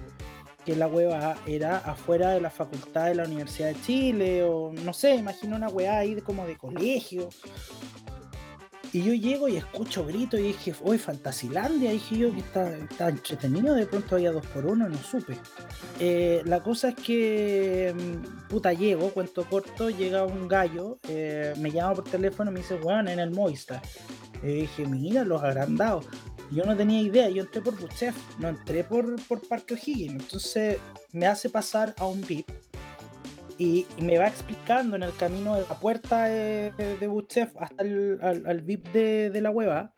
que 0.64 0.76
la 0.76 0.86
hueva 0.86 1.36
era 1.46 1.78
afuera 1.78 2.30
de 2.30 2.40
la 2.40 2.50
facultad 2.50 3.06
de 3.06 3.14
la 3.14 3.24
Universidad 3.24 3.68
de 3.68 3.80
Chile, 3.82 4.42
o 4.44 4.72
no 4.72 4.92
sé, 4.92 5.16
imagino 5.16 5.56
una 5.56 5.68
hueá 5.68 5.98
ahí 5.98 6.20
como 6.20 6.46
de 6.46 6.56
colegio. 6.56 7.28
Y 8.92 9.04
yo 9.04 9.14
llego 9.14 9.46
y 9.46 9.56
escucho 9.56 10.04
gritos 10.04 10.40
y 10.40 10.44
dije, 10.44 10.74
uy, 10.80 10.98
Fantasilandia, 10.98 11.92
dije 11.92 12.18
yo 12.18 12.32
que 12.32 12.40
está, 12.40 12.76
está, 12.76 13.08
entretenido, 13.08 13.74
de 13.74 13.86
pronto 13.86 14.16
había 14.16 14.32
dos 14.32 14.44
por 14.46 14.66
uno, 14.66 14.88
no 14.88 14.98
supe. 14.98 15.38
Eh, 16.00 16.42
la 16.44 16.60
cosa 16.60 16.88
es 16.88 16.94
que, 16.96 17.94
mm, 17.94 18.48
puta, 18.48 18.72
llego, 18.72 19.10
cuento 19.10 19.44
corto, 19.44 19.90
llega 19.90 20.24
un 20.24 20.48
gallo, 20.48 20.98
eh, 21.08 21.54
me 21.58 21.70
llama 21.70 21.94
por 21.94 22.04
teléfono 22.04 22.50
y 22.50 22.54
me 22.54 22.60
dice, 22.60 22.74
weón, 22.74 23.06
en 23.06 23.20
el 23.20 23.30
Movistar. 23.30 23.80
Y 24.42 24.62
dije, 24.62 24.86
mira, 24.86 25.22
los 25.22 25.40
agrandados. 25.40 26.06
Yo 26.50 26.64
no 26.64 26.76
tenía 26.76 27.00
idea, 27.00 27.28
yo 27.28 27.42
entré 27.42 27.60
por 27.60 27.78
Buchef, 27.78 28.16
no 28.38 28.48
entré 28.48 28.82
por, 28.82 29.20
por 29.26 29.46
Parque 29.46 29.74
O'Higgins. 29.74 30.22
Entonces 30.22 30.78
me 31.12 31.26
hace 31.26 31.48
pasar 31.48 31.94
a 31.98 32.06
un 32.06 32.20
VIP 32.22 32.48
y, 33.60 33.86
me 34.00 34.18
va 34.18 34.26
explicando 34.26 34.96
en 34.96 35.02
el 35.02 35.14
camino 35.14 35.54
de 35.54 35.60
la 35.60 35.78
puerta 35.78 36.24
de, 36.24 36.72
de 36.72 37.46
hasta 37.58 37.82
el 37.82 38.18
al, 38.22 38.62
VIP 38.62 38.88
de, 38.88 39.40
la 39.40 39.50
hueva 39.50 39.92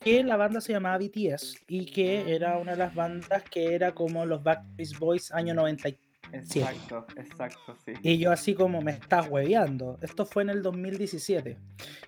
que 0.00 0.24
la 0.24 0.36
banda 0.36 0.60
se 0.60 0.72
llamaba 0.72 0.98
BTS 0.98 1.56
y 1.68 1.86
que 1.86 2.34
era 2.34 2.58
una 2.58 2.72
de 2.72 2.78
las 2.78 2.94
bandas 2.94 3.44
que 3.44 3.74
era 3.74 3.92
como 3.92 4.26
los 4.26 4.42
Backstreet 4.42 4.98
Boys 4.98 5.32
año 5.32 5.54
90. 5.54 5.90
Exacto, 6.32 7.06
exacto, 7.16 7.76
sí. 7.84 7.92
Y 8.02 8.18
yo 8.18 8.32
así 8.32 8.54
como 8.54 8.82
me 8.82 8.90
estás 8.92 9.28
hueveando. 9.28 9.98
Esto 10.02 10.26
fue 10.26 10.42
en 10.42 10.50
el 10.50 10.62
2017. 10.62 11.56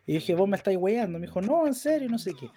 Y 0.07 0.15
dije, 0.15 0.35
vos 0.35 0.49
me 0.49 0.57
estáis 0.57 0.79
hueveando. 0.79 1.21
Me 1.21 1.27
dijo, 1.27 1.41
no, 1.41 1.67
en 1.67 1.75
serio, 1.75 2.09
no 2.09 2.19
sé 2.19 2.33
qué. 2.35 2.51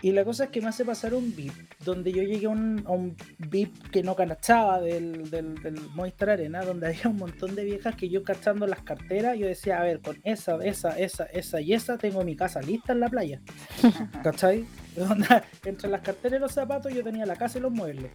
Y 0.00 0.12
la 0.12 0.24
cosa 0.24 0.44
es 0.44 0.50
que 0.50 0.60
me 0.60 0.68
hace 0.68 0.84
pasar 0.84 1.12
un 1.12 1.34
VIP, 1.34 1.52
donde 1.84 2.12
yo 2.12 2.22
llegué 2.22 2.46
a 2.46 2.50
un, 2.50 2.84
un 2.86 3.16
VIP 3.38 3.90
que 3.90 4.04
no 4.04 4.14
canachaba 4.14 4.80
del, 4.80 5.28
del, 5.28 5.56
del, 5.56 5.80
Movistar 5.94 6.30
Arena, 6.30 6.64
donde 6.64 6.86
había 6.86 7.08
un 7.08 7.16
montón 7.16 7.56
de 7.56 7.64
viejas 7.64 7.96
que 7.96 8.08
yo 8.08 8.22
cachando 8.22 8.64
las 8.68 8.82
carteras, 8.82 9.36
yo 9.36 9.48
decía, 9.48 9.80
a 9.80 9.82
ver, 9.82 10.00
con 10.00 10.16
esa, 10.22 10.56
esa, 10.64 10.96
esa, 10.96 11.24
esa 11.24 11.60
y 11.60 11.72
esa 11.72 11.98
tengo 11.98 12.22
mi 12.22 12.36
casa 12.36 12.60
lista 12.60 12.92
en 12.92 13.00
la 13.00 13.08
playa. 13.08 13.40
¿Cachai? 14.22 14.64
Donde, 14.94 15.26
entre 15.64 15.90
las 15.90 16.02
carteras 16.02 16.38
y 16.38 16.40
los 16.42 16.52
zapatos 16.52 16.94
yo 16.94 17.02
tenía 17.02 17.26
la 17.26 17.34
casa 17.34 17.58
y 17.58 17.62
los 17.62 17.72
muebles. 17.72 18.12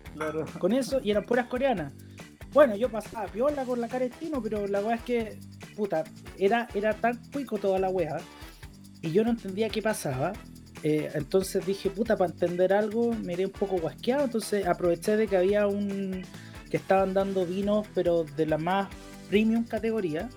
Con 0.60 0.72
eso, 0.72 1.02
y 1.04 1.12
eran 1.12 1.26
puras 1.26 1.48
coreanas. 1.48 1.92
Bueno, 2.54 2.78
yo 2.78 2.90
pasaba 2.90 3.26
viola 3.28 3.66
con 3.66 3.82
la 3.82 3.90
cara 3.90 4.06
de 4.06 4.12
tino, 4.12 4.42
pero 4.42 4.68
la 4.68 4.80
weá 4.80 4.96
es 4.96 5.02
que, 5.02 5.40
puta, 5.76 6.06
era, 6.38 6.70
era 6.74 6.94
tan 6.94 7.20
cuico 7.34 7.58
toda 7.58 7.78
la 7.78 7.90
weá. 7.90 8.18
Y 9.02 9.12
yo 9.12 9.26
no 9.26 9.32
entendía 9.32 9.68
qué 9.68 9.82
pasaba. 9.82 10.32
Eh, 10.84 11.10
entonces 11.14 11.66
dije, 11.66 11.90
puta, 11.90 12.18
para 12.18 12.32
entender 12.32 12.74
algo, 12.74 13.14
me 13.14 13.34
iré 13.34 13.46
un 13.46 13.52
poco 13.52 13.78
guasqueado. 13.78 14.26
Entonces 14.26 14.68
aproveché 14.68 15.16
de 15.16 15.28
que 15.28 15.38
había 15.38 15.68
un. 15.68 16.24
que 16.70 16.78
estaban 16.78 17.14
dando 17.14 17.46
vinos, 17.46 17.88
pero 17.96 18.26
de 18.36 18.46
la 18.46 18.58
más 18.58 18.90
premium 19.30 19.64
categoría. 19.64 20.30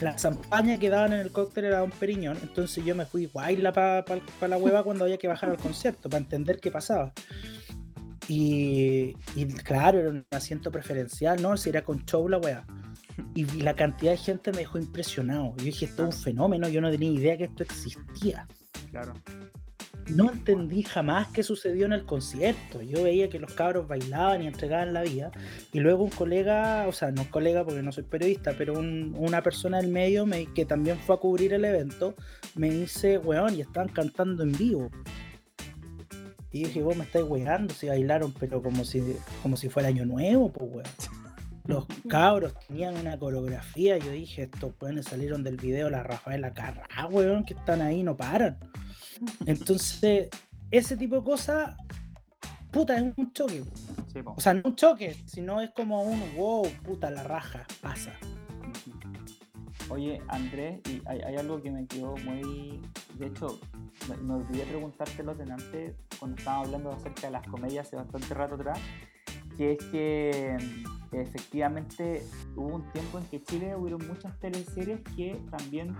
La 0.00 0.14
champaña 0.14 0.78
que 0.78 0.90
daban 0.90 1.14
en 1.14 1.20
el 1.20 1.32
cóctel 1.32 1.64
era 1.64 1.82
un 1.82 1.90
periñón. 1.90 2.36
Entonces 2.42 2.84
yo 2.84 2.94
me 2.94 3.06
fui 3.06 3.26
guayla 3.26 3.72
para 3.72 4.04
la 4.46 4.58
hueva 4.58 4.84
cuando 4.84 5.04
había 5.04 5.16
que 5.16 5.26
bajar 5.26 5.48
al 5.48 5.56
concierto, 5.56 6.10
para 6.10 6.22
entender 6.22 6.60
qué 6.60 6.70
pasaba. 6.70 7.14
Y, 8.28 9.14
claro, 9.64 10.00
era 10.00 10.10
un 10.10 10.26
asiento 10.32 10.70
preferencial, 10.70 11.40
¿no? 11.40 11.56
Si 11.56 11.70
era 11.70 11.82
con 11.82 12.04
show 12.04 12.28
la 12.28 12.38
wea. 12.38 12.66
Y 13.34 13.44
la 13.62 13.74
cantidad 13.74 14.10
de 14.12 14.18
gente 14.18 14.50
me 14.52 14.58
dejó 14.58 14.78
impresionado. 14.78 15.54
Yo 15.56 15.64
dije, 15.64 15.86
esto 15.86 16.06
es 16.06 16.16
un 16.16 16.22
fenómeno, 16.22 16.68
yo 16.68 16.80
no 16.80 16.90
tenía 16.90 17.10
idea 17.10 17.38
que 17.38 17.44
esto 17.44 17.62
existía. 17.62 18.46
Claro. 18.96 19.12
no 20.08 20.30
entendí 20.30 20.82
jamás 20.84 21.28
qué 21.28 21.42
sucedió 21.42 21.84
en 21.84 21.92
el 21.92 22.06
concierto. 22.06 22.80
Yo 22.80 23.02
veía 23.02 23.28
que 23.28 23.38
los 23.38 23.52
cabros 23.52 23.86
bailaban 23.88 24.42
y 24.42 24.46
entregaban 24.46 24.94
la 24.94 25.02
vida. 25.02 25.32
Y 25.72 25.80
luego 25.80 26.04
un 26.04 26.10
colega, 26.10 26.86
o 26.88 26.92
sea, 26.92 27.10
no 27.10 27.22
un 27.22 27.28
colega 27.28 27.62
porque 27.64 27.82
no 27.82 27.92
soy 27.92 28.04
periodista, 28.04 28.54
pero 28.56 28.78
una 28.78 29.42
persona 29.42 29.78
del 29.78 29.88
medio 29.88 30.24
me, 30.24 30.46
que 30.54 30.64
también 30.64 30.98
fue 30.98 31.16
a 31.16 31.18
cubrir 31.18 31.52
el 31.52 31.64
evento, 31.66 32.14
me 32.54 32.70
dice, 32.70 33.18
weón, 33.18 33.54
y 33.56 33.60
estaban 33.60 33.88
cantando 33.88 34.42
en 34.44 34.52
vivo. 34.52 34.90
Y 36.52 36.64
dije, 36.64 36.82
vos 36.82 36.96
me 36.96 37.04
estáis 37.04 37.26
weando, 37.26 37.74
si 37.74 37.88
bailaron, 37.88 38.32
pero 38.32 38.62
como 38.62 38.84
si, 38.84 39.02
como 39.42 39.58
si 39.58 39.68
fuera 39.68 39.88
año 39.88 40.06
nuevo, 40.06 40.50
pues 40.50 40.70
weón. 40.72 40.86
Los 41.66 41.84
cabros 42.08 42.54
tenían 42.68 42.96
una 42.96 43.18
coreografía. 43.18 43.98
Yo 43.98 44.12
dije, 44.12 44.44
estos 44.44 44.72
weones 44.80 45.06
salieron 45.06 45.42
del 45.42 45.56
video 45.56 45.90
la 45.90 46.04
Rafaela 46.04 46.54
Carrá, 46.54 47.06
weón, 47.10 47.44
que 47.44 47.54
están 47.54 47.82
ahí, 47.82 48.04
no 48.04 48.16
paran. 48.16 48.56
Entonces, 49.46 50.28
ese 50.70 50.96
tipo 50.96 51.16
de 51.16 51.24
cosas, 51.24 51.76
puta, 52.70 52.96
es 52.96 53.02
un 53.16 53.32
choque. 53.32 53.62
o 54.24 54.40
sea, 54.40 54.54
no 54.54 54.62
un 54.64 54.76
choque, 54.76 55.16
sino 55.26 55.60
es 55.60 55.70
como 55.70 56.02
un 56.02 56.20
wow, 56.36 56.68
puta, 56.84 57.10
la 57.10 57.22
raja, 57.22 57.66
pasa. 57.80 58.12
Oye, 59.88 60.20
Andrés, 60.28 60.80
y 60.88 61.00
hay, 61.06 61.36
algo 61.36 61.62
que 61.62 61.70
me 61.70 61.86
quedó 61.86 62.16
muy. 62.24 62.80
De 63.14 63.26
hecho, 63.28 63.60
me, 64.22 64.34
olvidé 64.34 64.64
preguntártelo 64.64 65.34
delante 65.34 65.94
cuando 66.18 66.36
estábamos 66.36 66.66
hablando 66.66 66.90
acerca 66.90 67.28
de 67.28 67.30
las 67.30 67.46
comedias 67.46 67.86
hace 67.86 67.96
bastante 67.96 68.34
rato 68.34 68.56
atrás, 68.56 68.78
que 69.56 69.72
es 69.72 69.84
que 69.86 70.56
efectivamente 71.12 72.22
hubo 72.56 72.76
un 72.76 72.92
tiempo 72.92 73.18
en 73.18 73.24
que 73.26 73.42
Chile 73.42 73.74
hubo 73.76 73.98
muchas 73.98 74.38
teleseries 74.38 75.00
que 75.16 75.40
también 75.50 75.94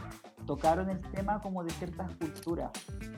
tocaron 0.47 0.91
el 0.91 1.01
tema 1.13 1.41
como 1.41 1.65
de 1.65 1.71
ciertas 1.73 2.15
culturas. 2.17 2.71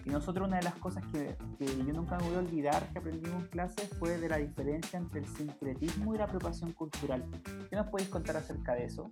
Y 0.05 0.10
nosotros 0.10 0.48
una 0.48 0.59
de 0.59 0.65
las 0.65 0.74
cosas 0.74 1.05
que, 1.12 1.36
yo 1.60 1.93
nunca 1.93 2.16
me 2.19 2.24
voy 2.28 2.36
a 2.36 2.39
olvidar 2.39 2.89
que 2.93 2.98
aprendimos 2.98 3.43
en 3.43 3.48
clase 3.48 3.86
fue 3.98 4.19
de 4.19 4.28
la 4.28 4.39
diferencia 4.39 4.98
entre 4.98 5.20
el 5.20 5.27
sincretismo 5.27 6.15
y 6.15 6.19
la 6.19 6.24
apropiación 6.24 6.73
cultural. 6.73 7.24
¿Qué 7.69 7.77
nos 7.77 7.86
podéis 7.89 8.09
contar 8.09 8.36
acerca 8.36 8.74
de 8.74 8.85
eso? 8.85 9.10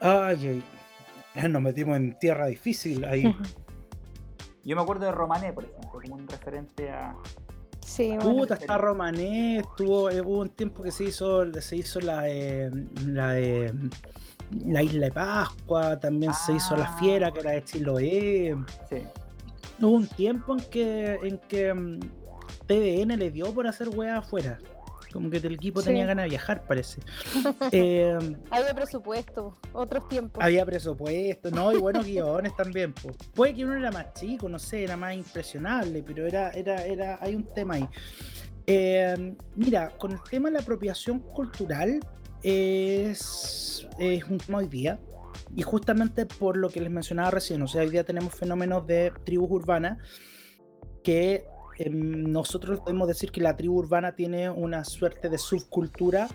Ay, 0.00 0.62
nos 1.48 1.62
metimos 1.62 1.96
en 1.96 2.18
tierra 2.18 2.46
difícil 2.46 3.04
ahí. 3.04 3.24
Yo 4.64 4.76
me 4.76 4.82
acuerdo 4.82 5.04
de 5.04 5.12
Romané, 5.12 5.52
por 5.52 5.64
ejemplo, 5.64 6.00
como 6.00 6.14
un 6.14 6.26
referente 6.26 6.90
a, 6.90 7.14
Sí, 7.84 8.16
Puta, 8.20 8.54
está 8.54 8.78
Romané, 8.78 9.58
estuvo, 9.58 10.10
eh, 10.10 10.20
hubo 10.20 10.40
un 10.40 10.48
tiempo 10.48 10.82
que 10.82 10.90
se 10.90 11.04
hizo, 11.04 11.44
se 11.60 11.76
hizo 11.76 12.00
la, 12.00 12.22
la 13.06 13.32
de 13.32 13.72
la 14.64 14.82
isla 14.82 15.06
de 15.06 15.12
Pascua, 15.12 15.98
también 15.98 16.32
se 16.32 16.54
hizo 16.54 16.76
La 16.76 16.88
Fiera, 16.98 17.30
que 17.30 17.40
era 17.40 17.52
de 17.52 17.64
Chiloé. 17.64 18.56
Sí. 18.88 18.96
Hubo 19.80 19.90
un 19.90 20.06
tiempo 20.06 20.54
en 20.56 20.64
que, 20.70 21.18
en 21.22 21.38
que 21.38 21.74
mm, 21.74 22.00
TVN 22.66 23.18
le 23.18 23.30
dio 23.30 23.52
por 23.52 23.66
hacer 23.66 23.88
weas 23.88 24.18
afuera. 24.18 24.58
Como 25.14 25.30
que 25.30 25.36
el 25.36 25.54
equipo 25.54 25.80
tenía 25.80 26.06
ganas 26.06 26.24
de 26.24 26.30
viajar, 26.30 26.66
parece. 26.66 27.00
Eh, 27.70 28.18
había 28.50 28.74
presupuesto, 28.74 29.56
otros 29.72 30.08
tiempos. 30.08 30.42
Había 30.42 30.66
presupuesto, 30.66 31.52
no, 31.52 31.72
y 31.72 31.76
buenos 31.76 32.04
guiones 32.06 32.54
también. 32.56 32.92
Puede 33.32 33.54
que 33.54 33.64
uno 33.64 33.76
era 33.76 33.92
más 33.92 34.12
chico, 34.14 34.48
no 34.48 34.58
sé, 34.58 34.82
era 34.82 34.96
más 34.96 35.14
impresionable, 35.14 36.02
pero 36.02 36.26
era, 36.26 36.50
era, 36.50 36.84
era, 36.84 37.18
hay 37.20 37.36
un 37.36 37.44
tema 37.54 37.74
ahí. 37.74 37.88
Eh, 38.66 39.36
mira, 39.54 39.90
con 39.90 40.12
el 40.12 40.20
tema 40.28 40.48
de 40.48 40.54
la 40.54 40.60
apropiación 40.60 41.20
cultural, 41.20 42.00
es, 42.42 43.86
es 43.98 44.24
un 44.24 44.38
tema 44.38 44.58
hoy 44.58 44.68
día. 44.68 44.98
Y 45.54 45.62
justamente 45.62 46.26
por 46.26 46.56
lo 46.56 46.70
que 46.70 46.80
les 46.80 46.90
mencionaba 46.90 47.30
recién, 47.30 47.62
o 47.62 47.68
sea, 47.68 47.82
hoy 47.82 47.90
día 47.90 48.02
tenemos 48.02 48.34
fenómenos 48.34 48.84
de 48.84 49.12
tribus 49.24 49.50
urbanas 49.52 49.98
que 51.04 51.46
nosotros 51.90 52.80
podemos 52.80 53.08
decir 53.08 53.30
que 53.30 53.40
la 53.40 53.56
tribu 53.56 53.78
urbana 53.78 54.14
tiene 54.14 54.50
una 54.50 54.84
suerte 54.84 55.28
de 55.28 55.38
subcultura, 55.38 56.28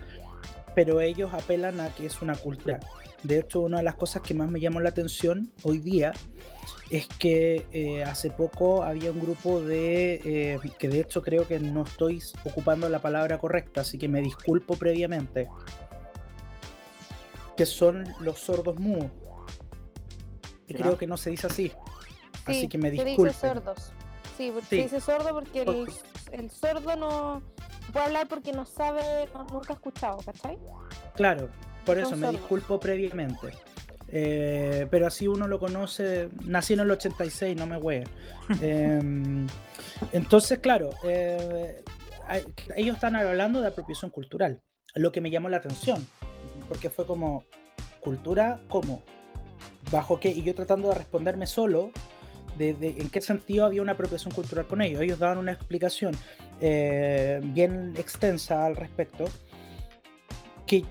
pero 0.74 1.00
ellos 1.00 1.32
apelan 1.32 1.80
a 1.80 1.88
que 1.94 2.06
es 2.06 2.22
una 2.22 2.36
cultura. 2.36 2.80
De 3.22 3.38
hecho, 3.38 3.60
una 3.60 3.78
de 3.78 3.82
las 3.82 3.96
cosas 3.96 4.22
que 4.22 4.32
más 4.34 4.50
me 4.50 4.60
llamó 4.60 4.80
la 4.80 4.88
atención 4.88 5.52
hoy 5.62 5.78
día 5.78 6.12
es 6.90 7.06
que 7.06 7.66
eh, 7.72 8.02
hace 8.02 8.30
poco 8.30 8.82
había 8.82 9.12
un 9.12 9.20
grupo 9.20 9.60
de, 9.60 10.20
eh, 10.24 10.60
que 10.78 10.88
de 10.88 11.00
hecho 11.00 11.22
creo 11.22 11.46
que 11.46 11.60
no 11.60 11.84
estoy 11.84 12.22
ocupando 12.44 12.88
la 12.88 13.00
palabra 13.00 13.38
correcta, 13.38 13.82
así 13.82 13.98
que 13.98 14.08
me 14.08 14.20
disculpo 14.22 14.76
previamente, 14.76 15.48
que 17.56 17.66
son 17.66 18.04
los 18.20 18.40
sordos 18.40 18.78
mudos. 18.78 19.10
Y 20.66 20.74
creo 20.74 20.96
que 20.96 21.06
no 21.06 21.16
se 21.16 21.30
dice 21.30 21.46
así. 21.46 21.72
así 22.46 22.68
que 22.68 22.78
me 22.78 22.90
disculpen. 22.90 23.34
Se 23.34 23.99
dice 24.44 24.60
sordos. 24.60 24.68
Sí, 24.68 24.76
se 24.76 24.82
dice 24.82 25.00
sordo 25.00 25.30
porque 25.30 25.62
el, 26.32 26.50
sordo 26.50 26.96
no 26.96 27.42
puede 27.92 28.06
hablar 28.06 28.28
porque 28.28 28.52
no 28.52 28.64
sabe, 28.64 29.02
nunca 29.50 29.72
ha 29.72 29.76
escuchado, 29.76 30.18
¿cachai? 30.18 30.58
Claro, 31.14 31.48
por 31.84 31.98
eso 31.98 32.16
me 32.16 32.30
disculpo 32.30 32.78
previamente. 32.80 33.52
Eh, 34.12 34.88
pero 34.90 35.06
así 35.06 35.28
uno 35.28 35.46
lo 35.46 35.60
conoce, 35.60 36.30
nací 36.44 36.72
en 36.72 36.80
el 36.80 36.90
86, 36.90 37.56
no 37.56 37.66
me 37.66 37.76
huele. 37.76 38.08
Em, 38.60 39.46
entonces, 40.12 40.58
claro, 40.58 40.90
eh, 41.04 41.84
ellos 42.74 42.96
están 42.96 43.14
hablando 43.14 43.60
de 43.60 43.68
apropiación 43.68 44.10
cultural, 44.10 44.60
lo 44.96 45.12
que 45.12 45.20
me 45.20 45.30
llamó 45.30 45.48
la 45.48 45.58
atención 45.58 46.04
porque 46.70 46.88
fue 46.88 47.04
como, 47.04 47.44
¿cultura 48.00 48.60
cómo? 48.68 49.02
¿Bajo 49.90 50.20
qué? 50.20 50.30
Y 50.30 50.44
yo 50.44 50.54
tratando 50.54 50.88
de 50.88 50.94
responderme 50.94 51.48
solo 51.48 51.90
de, 52.60 52.94
en 52.98 53.08
qué 53.08 53.20
sentido 53.20 53.64
había 53.64 53.82
una 53.82 53.92
apropiación 53.92 54.34
cultural 54.34 54.66
con 54.66 54.82
ellos. 54.82 55.00
Ellos 55.00 55.18
daban 55.18 55.38
una 55.38 55.52
explicación 55.52 56.14
eh, 56.60 57.40
bien 57.42 57.94
extensa 57.96 58.66
al 58.66 58.76
respecto, 58.76 59.24
que 60.66 60.84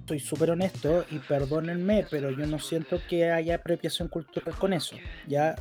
estoy 0.00 0.20
súper 0.20 0.52
honesto 0.52 1.04
y 1.10 1.18
perdónenme, 1.18 2.06
pero 2.08 2.30
yo 2.30 2.46
no 2.46 2.58
siento 2.58 3.00
que 3.08 3.30
haya 3.30 3.56
apropiación 3.56 4.08
cultural 4.08 4.54
con 4.56 4.72
eso. 4.72 4.96
¿ya? 5.26 5.56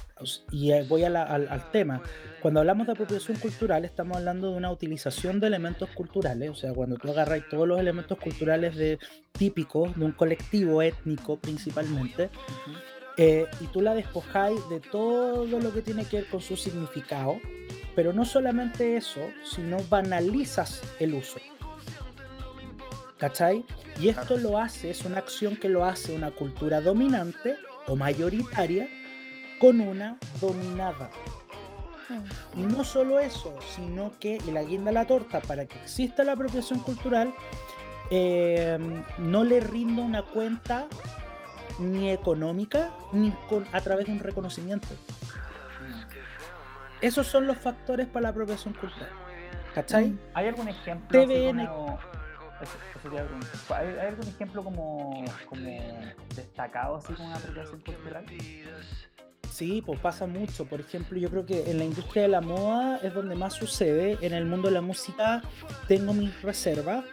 Y 0.51 0.72
eh, 0.72 0.85
voy 0.88 1.03
al, 1.03 1.15
al, 1.15 1.72
tema. 1.72 2.01
Cuando 2.41 2.59
hablamos 2.59 2.85
de 2.85 2.93
apropiación 2.93 3.38
cultural, 3.38 3.85
estamos 3.85 4.17
hablando 4.17 4.51
de 4.51 4.57
una 4.57 4.72
utilización 4.72 5.39
de 5.39 5.47
elementos 5.47 5.89
culturales, 5.89 6.51
o 6.51 6.55
sea, 6.55 6.73
cuando 6.73 6.95
tú 6.97 7.09
agarras 7.09 7.41
todos 7.49 7.67
los 7.67 7.80
elementos 7.80 8.19
culturales 8.19 8.76
de, 8.76 8.99
típicos 9.38 9.95
de 9.97 10.05
un 10.05 10.11
colectivo 10.11 10.81
étnico 10.81 11.38
principalmente, 11.38 12.30
eh, 13.18 13.48
y 13.62 13.68
tú 13.68 13.82
la 13.82 13.94
despojáis 13.94 14.60
de 14.70 14.80
todo 14.80 15.46
lo 15.46 15.74
que 15.74 15.82
tiene 15.82 16.06
que 16.06 16.18
ver 16.18 16.28
con 16.28 16.42
su 16.42 16.58
significado, 16.58 17.40
pero 17.96 18.12
no 18.12 18.26
solamente 18.26 18.98
eso, 18.98 19.22
sino 19.44 19.78
banalizas 19.90 20.82
el 21.00 21.14
uso. 21.14 21.40
¿Cachai? 23.18 23.66
Y 24.00 24.10
esto 24.10 24.38
lo 24.38 24.58
hace, 24.58 24.90
es 24.90 25.06
una 25.06 25.20
acción 25.20 25.56
que 25.56 25.70
lo 25.70 25.86
hace 25.86 26.14
una 26.14 26.32
cultura 26.32 26.82
dominante 26.82 27.56
o 27.88 27.96
mayoritaria 27.96 28.90
con 29.60 29.80
una 29.80 30.18
dominada. 30.42 31.10
Y 32.56 32.62
no 32.62 32.84
solo 32.84 33.20
eso, 33.20 33.56
sino 33.76 34.12
que 34.20 34.40
la 34.52 34.64
guinda 34.64 34.92
la 34.92 35.06
torta 35.06 35.40
para 35.40 35.66
que 35.66 35.80
exista 35.80 36.24
la 36.24 36.34
apropiación 36.34 36.80
cultural 36.80 37.34
eh, 38.12 38.78
no 39.18 39.44
le 39.44 39.60
rinda 39.60 40.04
una 40.04 40.22
cuenta 40.22 40.88
ni 41.80 42.11
económica 42.11 42.91
ni 43.11 43.31
con, 43.49 43.65
a 43.72 43.81
través 43.81 44.07
de 44.07 44.14
un 44.14 44.19
reconocimiento. 44.19 44.88
Esos 47.02 47.27
son 47.27 47.45
los 47.45 47.57
factores 47.57 48.07
para 48.07 48.23
la 48.23 48.30
apropiación 48.30 48.73
cultural. 48.73 49.10
¿Cachai? 49.73 50.18
¿Hay 50.34 50.47
algún 50.47 50.69
ejemplo? 50.69 51.22
TVN, 51.22 51.60
¿Hay, 53.69 54.07
algún 54.07 54.27
ejemplo 54.27 54.64
como, 54.64 55.26
destacado 56.35 56.95
así 56.95 57.14
con 57.14 57.26
una 57.26 57.35
apropiación 57.35 57.81
cultural? 57.81 58.26
Sí, 59.52 59.81
pues 59.85 59.99
pasa 59.99 60.26
mucho. 60.26 60.65
Por 60.65 60.81
ejemplo, 60.81 61.18
yo 61.18 61.30
creo 61.30 61.45
que 61.45 61.72
en 61.72 61.77
la 61.77 61.85
industria 61.85 62.23
de 62.23 62.27
la 62.30 62.41
moda 62.41 62.99
es 63.03 63.14
donde 63.14 63.35
más 63.35 63.53
sucede. 63.53 64.18
En 64.22 64.34
el 64.34 64.45
mundo 64.45 64.68
de 64.68 64.73
la 64.73 64.81
música 64.81 65.41
tengo 65.88 66.14
mis 66.14 66.41
reservas. 66.41 67.06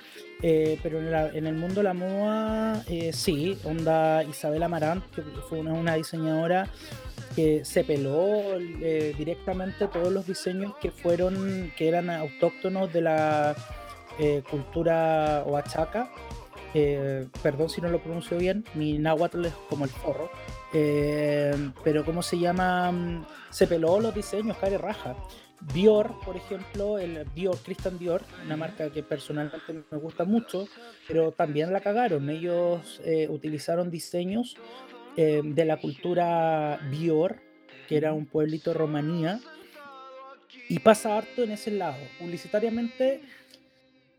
Eh, 0.44 0.76
pero 0.82 0.98
en, 0.98 1.46
el 1.46 1.54
mundo 1.54 1.76
de 1.76 1.82
la 1.84 1.94
moda, 1.94 2.82
eh, 2.88 3.12
sí, 3.12 3.56
onda 3.62 4.24
Isabel 4.24 4.64
Amarant, 4.64 5.04
que 5.14 5.22
fue 5.48 5.60
una, 5.60 5.94
diseñadora 5.94 6.68
que 7.36 7.64
se 7.64 7.84
peló 7.84 8.58
eh, 8.58 9.14
directamente 9.16 9.86
todos 9.86 10.12
los 10.12 10.26
diseños 10.26 10.74
que 10.80 10.90
fueron, 10.90 11.72
que 11.76 11.88
eran 11.88 12.10
autóctonos 12.10 12.92
de 12.92 13.00
la 13.02 13.54
cultura 14.50 15.42
oaxaca. 15.46 16.10
Perdón 17.42 17.68
si 17.68 17.80
no 17.80 17.88
lo 17.88 18.02
pronuncio 18.02 18.36
bien, 18.38 18.64
mi 18.74 18.98
náhuatl 18.98 19.46
es 19.46 19.54
como 19.68 19.84
el 19.84 19.90
forro. 19.90 20.30
Pero 20.72 22.04
¿cómo 22.04 22.22
se 22.22 22.38
llama? 22.38 22.90
Mm, 22.90 23.26
se 23.50 23.66
peló 23.66 24.00
los 24.00 24.14
diseños, 24.14 24.56
care 24.58 24.76
raja. 24.76 25.14
Dior, 25.72 26.18
por 26.24 26.36
ejemplo, 26.36 26.98
el 26.98 27.26
Dior, 27.34 27.56
Christian 27.64 27.98
Dior, 27.98 28.22
una 28.44 28.56
marca 28.56 28.90
que 28.90 29.02
personalmente 29.02 29.84
me 29.90 29.98
gusta 29.98 30.24
mucho, 30.24 30.66
pero 31.06 31.32
también 31.32 31.72
la 31.72 31.80
cagaron. 31.80 32.28
Ellos 32.30 33.00
utilizaron 33.28 33.90
diseños 33.90 34.56
de 35.16 35.64
la 35.64 35.76
cultura 35.78 36.78
Dior 36.90 37.40
que 37.88 37.96
era 37.96 38.12
un 38.12 38.26
pueblito 38.26 38.72
romanía, 38.72 39.40
y 40.68 40.78
pasa 40.78 41.18
harto 41.18 41.42
en 41.42 41.50
ese 41.50 41.70
lado. 41.72 41.98
Publicitariamente, 42.18 43.20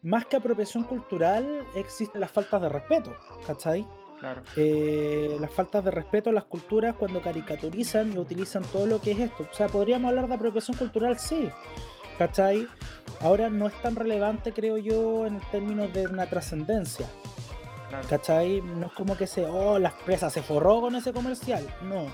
más 0.02 0.26
que 0.26 0.36
apropiación 0.36 0.84
cultural, 0.84 1.66
existen 1.76 2.22
las 2.22 2.30
faltas 2.30 2.62
de 2.62 2.70
respeto, 2.70 3.16
¿cachai? 3.48 3.88
Eh, 4.56 5.38
las 5.40 5.52
faltas 5.52 5.84
de 5.84 5.92
respeto 5.92 6.30
a 6.30 6.34
las 6.34 6.46
culturas 6.46 6.96
cuando 6.96 7.22
caricaturizan 7.22 8.14
y 8.14 8.18
utilizan 8.18 8.64
todo 8.64 8.86
lo 8.86 9.02
que 9.02 9.12
es 9.12 9.20
esto. 9.20 9.48
O 9.52 9.54
sea, 9.54 9.68
podríamos 9.68 10.10
hablar 10.10 10.28
de 10.28 10.36
apropiación 10.36 10.78
cultural, 10.78 11.20
sí, 11.20 11.50
¿cachai? 12.18 12.68
Ahora 13.22 13.50
no 13.50 13.68
es 13.68 13.74
tan 13.82 13.96
relevante, 13.96 14.54
creo 14.54 14.78
yo, 14.78 15.26
en 15.26 15.40
términos 15.52 15.92
de 15.94 16.08
una 16.08 16.26
trascendencia. 16.28 17.08
¿Cachai? 18.10 18.62
No 18.62 18.88
es 18.88 18.94
como 18.94 19.16
que 19.16 19.28
se, 19.28 19.46
oh, 19.46 19.78
la 19.78 19.90
empresa 19.90 20.30
se 20.30 20.42
forró 20.42 20.82
con 20.82 20.96
ese 20.96 21.14
comercial. 21.14 21.64
No. 21.84 22.08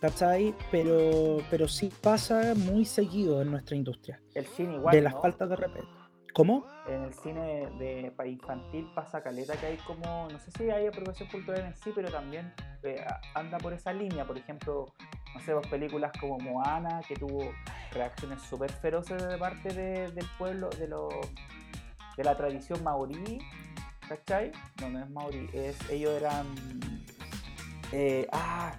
¿Cachai? 0.00 0.54
Pero, 0.70 1.38
pero 1.50 1.66
sí 1.66 1.90
pasa 2.02 2.54
muy 2.54 2.84
seguido 2.84 3.40
en 3.40 3.50
nuestra 3.50 3.74
industria. 3.74 4.20
El 4.34 4.46
cine 4.46 4.74
igual. 4.74 4.94
De 4.94 5.00
las 5.00 5.14
faltas 5.14 5.48
de 5.48 5.56
respeto. 5.56 5.88
¿Cómo? 6.36 6.66
En 6.86 7.02
el 7.02 7.14
cine 7.14 7.66
de, 7.78 8.12
para 8.14 8.28
infantil 8.28 8.86
pasa 8.94 9.22
caleta 9.22 9.56
que 9.56 9.64
hay 9.64 9.76
como, 9.78 10.28
no 10.30 10.38
sé 10.38 10.50
si 10.50 10.68
hay 10.68 10.86
apropiación 10.86 11.30
cultural 11.30 11.62
en 11.62 11.74
sí, 11.74 11.92
pero 11.94 12.10
también 12.10 12.52
eh, 12.82 13.02
anda 13.34 13.56
por 13.56 13.72
esa 13.72 13.90
línea. 13.94 14.26
Por 14.26 14.36
ejemplo, 14.36 14.84
no 15.34 15.40
sé, 15.40 15.52
dos 15.52 15.66
películas 15.68 16.12
como 16.20 16.38
Moana, 16.38 17.00
que 17.08 17.14
tuvo 17.14 17.50
reacciones 17.90 18.42
súper 18.42 18.70
feroces 18.70 19.26
de 19.26 19.38
parte 19.38 19.72
del 19.72 20.26
pueblo, 20.36 20.68
de, 20.78 20.88
lo, 20.88 21.08
de 22.18 22.24
la 22.24 22.36
tradición 22.36 22.84
maorí, 22.84 23.38
¿cachai? 24.06 24.52
No, 24.82 24.90
no 24.90 24.98
es 24.98 25.08
maorí, 25.08 25.48
es, 25.54 25.78
ellos 25.88 26.20
eran... 26.20 26.44
Eh, 27.92 28.26
ah, 28.30 28.74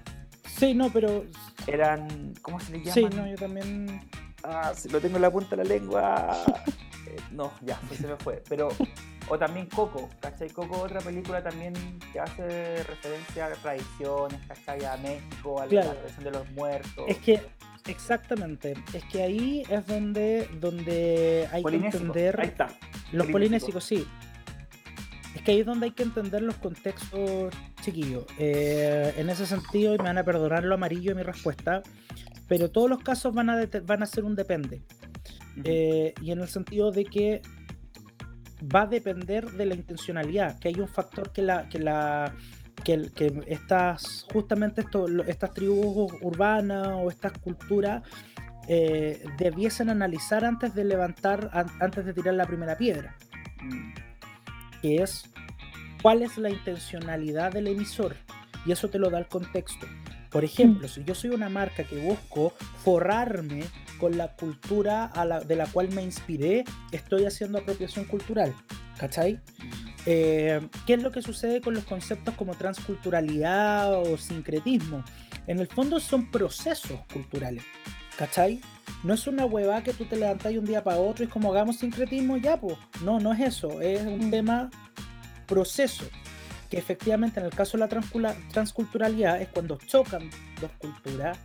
Sí, 0.45 0.73
no, 0.73 0.89
pero. 0.89 1.23
Eran. 1.67 2.33
¿Cómo 2.41 2.59
se 2.59 2.71
le 2.71 2.79
llama? 2.79 2.93
Sí, 2.93 3.05
no, 3.15 3.27
yo 3.27 3.35
también. 3.35 4.01
Ah, 4.43 4.73
si 4.75 4.89
lo 4.89 4.99
tengo 4.99 5.17
en 5.17 5.21
la 5.21 5.31
punta 5.31 5.55
de 5.55 5.63
la 5.63 5.69
lengua. 5.69 6.35
No, 7.31 7.51
ya, 7.61 7.79
se 7.91 8.07
me 8.07 8.15
fue. 8.17 8.43
Pero. 8.47 8.69
O 9.29 9.37
también 9.37 9.65
Coco, 9.65 10.09
¿cachai? 10.21 10.49
Coco, 10.49 10.81
otra 10.81 11.01
película 11.01 11.43
también 11.43 11.73
que 12.13 12.19
hace 12.19 12.81
referencia 12.83 13.47
a 13.47 13.51
tradiciones, 13.51 14.39
¿cachai? 14.47 14.85
A 14.85 14.95
México, 14.97 15.61
a 15.61 15.65
la 15.65 15.81
tradición 15.81 16.23
de 16.23 16.31
los 16.31 16.49
muertos. 16.51 17.03
Es 17.09 17.17
que, 17.17 17.41
exactamente, 17.87 18.75
es 18.93 19.03
que 19.11 19.21
ahí 19.21 19.63
es 19.69 19.85
donde, 19.85 20.49
donde 20.61 21.49
hay 21.51 21.61
que 21.61 21.75
entender. 21.75 22.39
Ahí 22.39 22.47
está. 22.47 22.69
Los 23.11 23.27
polinésicos, 23.27 23.83
sí 23.83 24.07
que 25.47 25.53
ahí 25.53 25.59
es 25.61 25.65
donde 25.65 25.85
hay 25.85 25.91
que 25.91 26.03
entender 26.03 26.41
los 26.41 26.55
contextos, 26.55 27.53
chiquillos. 27.81 28.25
Eh, 28.37 29.13
en 29.15 29.29
ese 29.29 29.45
sentido, 29.45 29.95
y 29.95 29.97
me 29.97 30.03
van 30.03 30.17
a 30.17 30.23
perdonar 30.25 30.65
lo 30.65 30.75
amarillo 30.75 31.11
de 31.11 31.15
mi 31.15 31.23
respuesta, 31.23 31.83
pero 32.49 32.69
todos 32.69 32.89
los 32.89 32.99
casos 32.99 33.33
van 33.33 33.49
a, 33.49 33.65
van 33.83 34.03
a 34.03 34.05
ser 34.07 34.25
un 34.25 34.35
depende. 34.35 34.81
Eh, 35.63 36.13
y 36.21 36.31
en 36.31 36.39
el 36.39 36.47
sentido 36.47 36.91
de 36.91 37.05
que 37.05 37.41
va 38.63 38.83
a 38.83 38.87
depender 38.87 39.51
de 39.51 39.65
la 39.65 39.75
intencionalidad, 39.75 40.59
que 40.59 40.69
hay 40.69 40.79
un 40.79 40.87
factor 40.87 41.31
que 41.31 41.41
la, 41.41 41.67
que 41.69 41.79
la 41.79 42.33
que, 42.83 43.09
que 43.13 43.43
estas, 43.47 44.25
justamente 44.31 44.81
esto, 44.81 45.07
estas 45.23 45.53
tribus 45.53 46.13
urbanas 46.21 46.89
o 46.93 47.09
estas 47.09 47.33
culturas 47.39 48.03
eh, 48.67 49.23
debiesen 49.37 49.89
analizar 49.89 50.45
antes 50.45 50.73
de 50.73 50.83
levantar, 50.83 51.49
antes 51.79 52.05
de 52.05 52.13
tirar 52.13 52.33
la 52.33 52.45
primera 52.45 52.77
piedra. 52.77 53.15
Mm. 53.61 53.93
Que 54.81 55.03
es 55.03 55.29
cuál 56.01 56.21
es 56.21 56.37
la 56.37 56.49
intencionalidad 56.49 57.51
del 57.51 57.67
emisor 57.67 58.15
y 58.65 58.71
eso 58.71 58.89
te 58.89 58.99
lo 58.99 59.09
da 59.09 59.19
el 59.19 59.27
contexto. 59.27 59.87
Por 60.29 60.43
ejemplo, 60.43 60.87
si 60.87 61.03
yo 61.03 61.15
soy 61.15 61.31
una 61.31 61.49
marca 61.49 61.83
que 61.83 61.97
busco 61.97 62.53
forrarme 62.83 63.63
con 63.97 64.17
la 64.17 64.35
cultura 64.35 65.11
de 65.45 65.55
la 65.55 65.65
cual 65.67 65.89
me 65.89 66.03
inspiré, 66.03 66.63
estoy 66.91 67.25
haciendo 67.25 67.59
apropiación 67.59 68.05
cultural. 68.05 68.53
¿Cachai? 68.97 69.39
Eh, 70.05 70.61
¿Qué 70.85 70.93
es 70.93 71.03
lo 71.03 71.11
que 71.11 71.21
sucede 71.21 71.61
con 71.61 71.73
los 71.73 71.83
conceptos 71.83 72.33
como 72.35 72.55
transculturalidad 72.55 73.93
o 73.93 74.17
sincretismo? 74.17 75.03
En 75.47 75.59
el 75.59 75.67
fondo 75.67 75.99
son 75.99 76.31
procesos 76.31 76.99
culturales. 77.11 77.63
¿Cachai? 78.17 78.61
No 79.03 79.13
es 79.13 79.27
una 79.27 79.45
hueva 79.45 79.83
que 79.83 79.93
tú 79.93 80.05
te 80.05 80.15
levantas 80.15 80.53
un 80.53 80.65
día 80.65 80.83
para 80.83 80.97
otro 80.97 81.23
y 81.23 81.27
es 81.27 81.33
como 81.33 81.51
hagamos 81.51 81.77
sincretismo 81.77 82.37
ya, 82.37 82.59
pues. 82.59 82.77
No, 83.03 83.19
no 83.19 83.33
es 83.33 83.39
eso. 83.41 83.81
Es 83.81 84.05
un 84.05 84.31
tema 84.31 84.69
proceso 85.45 86.05
que 86.69 86.77
efectivamente 86.77 87.39
en 87.39 87.45
el 87.45 87.53
caso 87.53 87.77
de 87.77 87.87
la 87.87 88.33
transculturalidad 88.51 89.41
es 89.41 89.47
cuando 89.49 89.77
chocan 89.77 90.29
dos 90.59 90.71
culturas, 90.77 91.37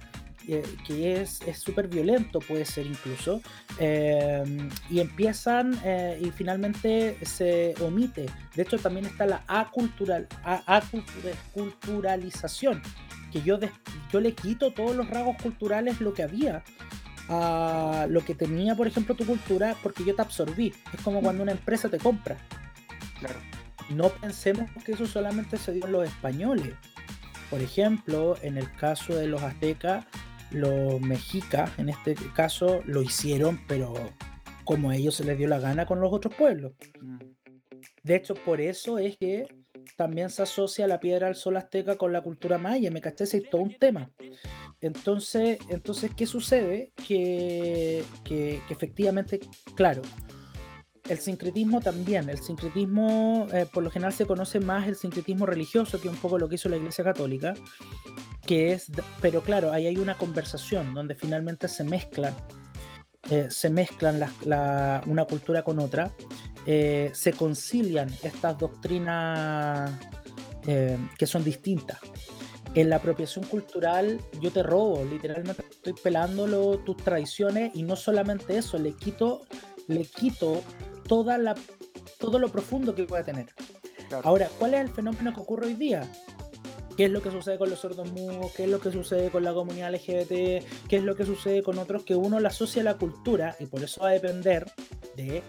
que 0.87 1.21
es 1.21 1.41
súper 1.59 1.89
violento, 1.89 2.39
puede 2.41 2.65
ser 2.65 2.87
incluso, 2.87 3.43
eh, 3.79 4.43
y 4.91 5.01
empiezan 5.01 5.79
eh, 5.85 6.19
y 6.21 6.31
finalmente 6.31 7.17
se 7.23 7.75
omite. 7.81 8.27
De 8.55 8.63
hecho, 8.63 8.79
también 8.79 9.07
está 9.07 9.27
la 9.27 9.43
acultural, 9.47 10.29
aculturalización, 10.67 12.83
que 13.31 13.43
yo, 13.43 13.59
yo 14.13 14.21
le 14.21 14.33
quito 14.33 14.73
todos 14.73 14.97
los 14.97 15.09
rasgos 15.09 15.37
culturales 15.43 16.01
lo 16.01 16.15
que 16.15 16.23
había 16.23 16.63
a 17.29 18.07
lo 18.11 18.25
que 18.25 18.35
tenía, 18.35 18.75
por 18.75 18.87
ejemplo, 18.87 19.15
tu 19.15 19.25
cultura, 19.25 19.77
porque 19.83 20.05
yo 20.05 20.15
te 20.15 20.23
absorbí. 20.23 20.75
Es 20.93 21.01
como 21.03 21.23
cuando 21.23 21.43
una 21.43 21.53
empresa 21.53 21.89
te 21.89 21.99
compra. 21.99 22.37
Claro 23.21 23.39
no 23.91 24.09
pensemos 24.09 24.71
que 24.85 24.93
eso 24.93 25.07
solamente 25.07 25.57
se 25.57 25.73
dio 25.73 25.87
en 25.87 25.93
los 25.93 26.07
españoles. 26.07 26.75
Por 27.51 27.61
ejemplo, 27.61 28.37
en 28.43 28.57
el 28.57 28.71
caso 28.73 29.15
de 29.15 29.27
los 29.27 29.43
aztecas, 29.43 30.07
los 30.53 31.01
mexicas, 31.01 31.71
en 31.79 31.89
este 31.89 32.15
caso, 32.35 32.83
lo 32.87 33.03
hicieron, 33.03 33.61
pero 33.67 33.93
como 34.65 34.91
a 34.91 34.97
ellos 34.97 35.15
se 35.15 35.25
les 35.25 35.39
dio 35.39 35.49
la 35.49 35.59
gana 35.59 35.87
con 35.87 36.01
los 36.01 36.13
otros 36.13 36.35
pueblos. 36.35 36.73
Mm. 37.01 37.19
De 38.03 38.17
hecho, 38.17 38.35
por 38.35 38.61
eso 38.61 38.99
es 38.99 39.17
que 39.17 39.47
también 39.97 40.31
se 40.31 40.43
asocia 40.43 40.87
la 40.87 41.01
piedra 41.01 41.29
al 41.29 41.35
sol 41.35 41.57
azteca 41.57 41.97
con 41.97 42.13
la 42.13 42.23
cultura 42.23 42.59
maya, 42.59 42.91
me 42.91 43.01
caché, 43.01 43.25
es 43.25 43.51
todo 43.51 43.63
un 43.63 43.79
tema. 43.79 44.11
Entonces, 44.81 45.59
entonces 45.69 46.11
¿qué 46.17 46.27
sucede? 46.27 46.93
Que, 47.07 48.03
que 48.25 48.61
efectivamente, 48.69 49.41
claro, 49.75 50.03
el 51.09 51.19
sincretismo 51.19 51.81
también. 51.81 52.29
El 52.29 52.39
sincretismo, 52.39 53.47
eh, 53.53 53.67
por 53.73 53.83
lo 53.83 53.91
general, 53.91 54.13
se 54.13 54.27
conoce 54.27 54.61
más 54.61 54.87
el 54.87 54.97
sincretismo 54.97 55.47
religioso, 55.47 56.01
que 56.01 56.09
un 56.09 56.17
poco 56.17 56.39
lo 56.39 56.49
que 56.49 56.55
hizo 56.57 56.69
la 56.69 56.77
Iglesia 56.77 57.05
Católica. 57.05 57.55
Que 58.47 58.73
es, 58.73 58.87
pero 59.21 59.43
claro, 59.43 59.73
ahí 59.73 59.87
hay 59.87 59.97
una 59.97 60.17
conversación 60.17 60.95
donde 60.95 61.15
finalmente 61.15 61.69
se 61.69 61.85
mezclan, 61.85 62.35
eh, 63.31 63.47
se 63.51 63.71
mezclan 63.71 64.21
una 65.07 65.25
cultura 65.27 65.63
con 65.63 65.79
otra, 65.79 66.11
eh, 66.67 67.11
se 67.15 67.33
concilian 67.33 68.09
estas 68.23 68.59
doctrinas 68.59 69.91
que 70.65 71.27
son 71.27 71.43
distintas. 71.43 71.99
En 72.75 72.89
la 72.89 72.97
apropiación 72.97 73.45
cultural 73.47 74.21
yo 74.41 74.53
te 74.53 74.63
robo, 74.63 75.05
literalmente 75.05 75.65
estoy 75.69 75.93
pelando 75.93 76.79
tus 76.79 76.97
tradiciones 76.99 77.73
y 77.75 77.83
no 77.83 77.97
solamente 77.97 78.57
eso, 78.57 78.79
le 78.79 78.93
quito, 78.93 79.43
le 79.89 80.05
quito 80.05 80.63
toda 81.03 81.39
la, 81.39 81.55
todo 82.19 82.39
lo 82.39 82.49
profundo 82.49 82.95
que 82.95 83.05
puede 83.05 83.25
tener. 83.25 83.47
Ahora, 84.23 84.49
¿cuál 84.59 84.75
es 84.75 84.81
el 84.81 84.89
fenómeno 84.89 85.33
que 85.33 85.41
ocurre 85.41 85.67
hoy 85.67 85.75
día? 85.75 86.09
¿Qué 86.97 87.07
es 87.07 87.11
lo 87.11 87.23
que 87.23 87.31
sucede 87.31 87.59
con 87.59 87.71
los 87.71 87.81
sordos 87.81 88.13
mudos? 88.13 88.53
¿Qué 88.55 88.65
es 88.65 88.69
lo 88.69 88.79
que 88.79 88.93
sucede 88.93 89.31
con 89.31 89.43
la 89.43 89.55
comunidad 89.55 89.95
LGBT? 89.95 90.65
¿Qué 90.89 90.97
es 90.97 91.03
lo 91.03 91.17
que 91.17 91.25
sucede 91.25 91.63
con 91.63 91.79
otros? 91.79 92.05
Que 92.05 92.15
uno 92.15 92.39
le 92.39 92.49
asocia 92.49 92.83
a 92.83 92.85
la 92.85 92.99
cultura 92.99 93.57
y 93.59 93.67
por 93.67 93.83
eso 93.83 94.03
va 94.03 94.11
a 94.11 94.13
depender 94.13 94.71
de 95.17 95.43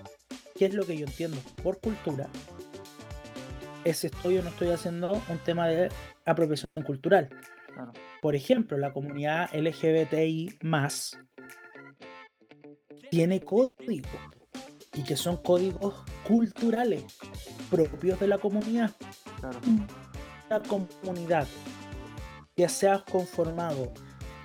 qué 0.55 0.65
es 0.65 0.73
lo 0.73 0.85
que 0.85 0.97
yo 0.97 1.05
entiendo 1.05 1.38
por 1.61 1.80
cultura. 1.80 2.27
Es 3.84 4.05
estoy 4.05 4.38
o 4.38 4.43
no 4.43 4.49
estoy 4.49 4.69
haciendo 4.69 5.21
un 5.30 5.38
tema 5.39 5.67
de 5.67 5.89
apropiación 6.25 6.69
cultural. 6.85 7.30
Por 8.21 8.35
ejemplo, 8.35 8.77
la 8.77 8.93
comunidad 8.93 9.49
LGBTI 9.53 10.59
más 10.61 11.17
tiene 13.09 13.41
código 13.41 14.09
y 14.94 15.03
que 15.03 15.15
son 15.15 15.38
códigos 15.38 15.95
culturales 16.28 17.03
propios 17.70 18.20
de 18.20 18.28
la 18.28 18.38
comunidad. 18.38 18.91
Una 20.48 20.61
comunidad 20.61 21.48
que 22.56 22.70
se 22.70 22.88
ha 22.88 23.03
conformado 23.03 23.91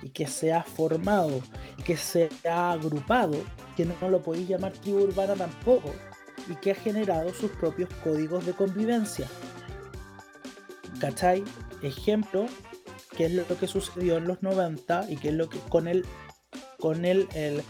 y 0.01 0.09
que 0.09 0.27
se 0.27 0.53
ha 0.53 0.63
formado 0.63 1.41
y 1.77 1.83
que 1.83 1.97
se 1.97 2.29
ha 2.49 2.71
agrupado, 2.71 3.37
que 3.75 3.85
no, 3.85 4.09
lo 4.09 4.21
podéis 4.21 4.49
llamar 4.49 4.73
tribu 4.73 5.03
urbana 5.03 5.35
tampoco, 5.35 5.93
y 6.47 6.55
que 6.55 6.71
ha 6.71 6.75
generado 6.75 7.33
sus 7.33 7.51
propios 7.51 7.89
códigos 8.03 8.45
de 8.45 8.53
convivencia. 8.53 9.27
¿Cachai? 10.99 11.43
Ejemplo, 11.81 12.45
que 13.15 13.25
es 13.25 13.33
lo 13.33 13.45
que 13.45 13.67
sucedió 13.67 14.17
en 14.17 14.27
los 14.27 14.41
90 14.41 15.05
y 15.09 15.17
que 15.17 15.29
es 15.29 15.33
lo 15.35 15.49
que 15.49 15.59
con 15.69 15.87
el 15.87 16.05
con 16.79 17.05
el, 17.05 17.27
el 17.35 17.61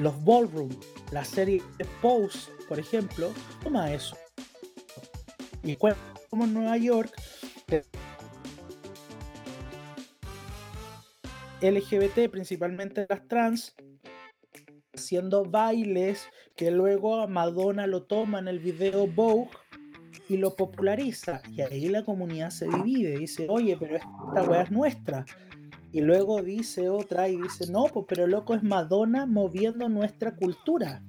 los 0.00 0.24
ballroom 0.24 0.70
la 1.10 1.24
serie 1.24 1.62
Pose, 2.00 2.50
por 2.68 2.78
ejemplo, 2.78 3.32
toma 3.62 3.92
eso. 3.92 4.16
Y 5.62 5.76
como 5.76 6.44
en 6.44 6.54
Nueva 6.54 6.76
York, 6.78 7.12
LGBT, 11.60 12.28
principalmente 12.30 13.06
las 13.08 13.26
trans, 13.28 13.74
haciendo 14.94 15.44
bailes 15.44 16.26
que 16.56 16.70
luego 16.70 17.26
Madonna 17.28 17.86
lo 17.86 18.02
toma 18.02 18.40
en 18.40 18.48
el 18.48 18.58
video 18.58 19.06
Vogue 19.06 19.50
y 20.28 20.38
lo 20.38 20.56
populariza. 20.56 21.40
Y 21.50 21.60
ahí 21.60 21.88
la 21.88 22.04
comunidad 22.04 22.50
se 22.50 22.66
divide, 22.66 23.18
dice, 23.18 23.46
oye, 23.48 23.76
pero 23.78 23.96
esta 23.96 24.42
weá 24.48 24.62
es 24.62 24.70
nuestra. 24.70 25.24
Y 25.92 26.00
luego 26.00 26.42
dice 26.42 26.88
otra 26.88 27.28
y 27.28 27.36
dice, 27.36 27.70
no, 27.70 27.84
pues 27.84 28.06
pero 28.08 28.26
loco 28.26 28.54
es 28.54 28.62
Madonna 28.62 29.26
moviendo 29.26 29.88
nuestra 29.88 30.34
cultura. 30.34 31.02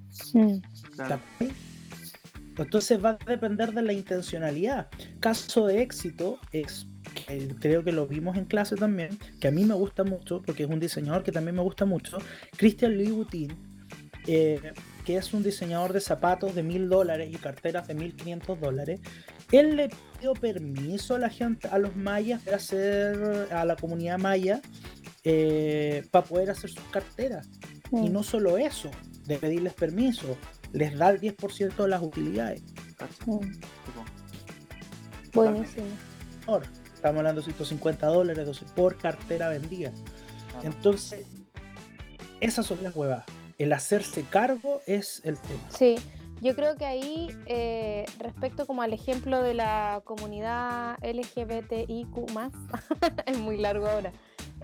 Entonces 2.57 3.03
va 3.03 3.17
a 3.25 3.25
depender 3.25 3.73
de 3.73 3.81
la 3.81 3.93
intencionalidad. 3.93 4.89
Caso 5.19 5.67
de 5.67 5.81
éxito 5.81 6.37
es, 6.51 6.85
creo 7.59 7.83
que 7.83 7.91
lo 7.91 8.07
vimos 8.07 8.37
en 8.37 8.45
clase 8.45 8.75
también, 8.75 9.17
que 9.39 9.47
a 9.47 9.51
mí 9.51 9.65
me 9.65 9.73
gusta 9.73 10.03
mucho, 10.03 10.41
porque 10.41 10.63
es 10.63 10.69
un 10.69 10.79
diseñador 10.79 11.23
que 11.23 11.31
también 11.31 11.55
me 11.55 11.63
gusta 11.63 11.85
mucho, 11.85 12.17
Christian 12.57 12.97
Louboutin, 12.97 13.55
eh, 14.27 14.73
que 15.03 15.17
es 15.17 15.33
un 15.33 15.43
diseñador 15.43 15.93
de 15.93 15.99
zapatos 15.99 16.55
de 16.55 16.63
mil 16.63 16.89
dólares 16.89 17.29
y 17.31 17.37
carteras 17.37 17.87
de 17.87 17.93
mil 17.93 18.15
quinientos 18.15 18.59
dólares. 18.59 19.01
Él 19.51 19.75
le 19.75 19.89
pidió 19.89 20.33
permiso 20.33 21.15
a 21.15 21.19
la 21.19 21.29
gente, 21.29 21.67
a 21.67 21.77
los 21.77 21.95
mayas, 21.95 22.41
para 22.41 22.57
hacer, 22.57 23.47
a 23.51 23.65
la 23.65 23.75
comunidad 23.75 24.17
maya, 24.17 24.61
eh, 25.23 26.05
para 26.11 26.25
poder 26.25 26.51
hacer 26.51 26.69
sus 26.69 26.83
carteras. 26.85 27.49
Y 27.91 28.09
mm. 28.09 28.13
no 28.13 28.23
solo 28.23 28.57
eso, 28.57 28.89
de 29.25 29.37
pedirles 29.37 29.73
permiso, 29.73 30.37
les 30.71 30.97
da 30.97 31.09
el 31.09 31.19
10% 31.19 31.75
de 31.75 31.87
las 31.87 32.01
utilidades. 32.01 32.63
Mm. 33.25 33.39
Buenísimo. 35.33 35.85
Estamos 36.93 37.17
hablando 37.19 37.41
de 37.41 37.45
150 37.45 38.07
dólares 38.07 38.63
por 38.75 38.97
cartera 38.97 39.49
vendida. 39.49 39.91
Entonces, 40.63 41.25
esas 42.39 42.65
son 42.65 42.81
las 42.83 42.95
huevas. 42.95 43.25
El 43.63 43.71
hacerse 43.71 44.25
cargo 44.29 44.81
es 44.87 45.21
el 45.23 45.37
tema. 45.37 45.61
Sí, 45.69 45.95
yo 46.41 46.53
creo 46.53 46.75
que 46.75 46.83
ahí, 46.83 47.29
eh, 47.45 48.03
respecto 48.19 48.67
como 48.67 48.81
al 48.81 48.91
ejemplo 48.91 49.41
de 49.41 49.53
la 49.53 50.01
comunidad 50.03 50.97
LGBTIQ, 51.01 52.13
es 53.25 53.37
muy 53.39 53.55
largo 53.55 53.87
ahora. 53.87 54.11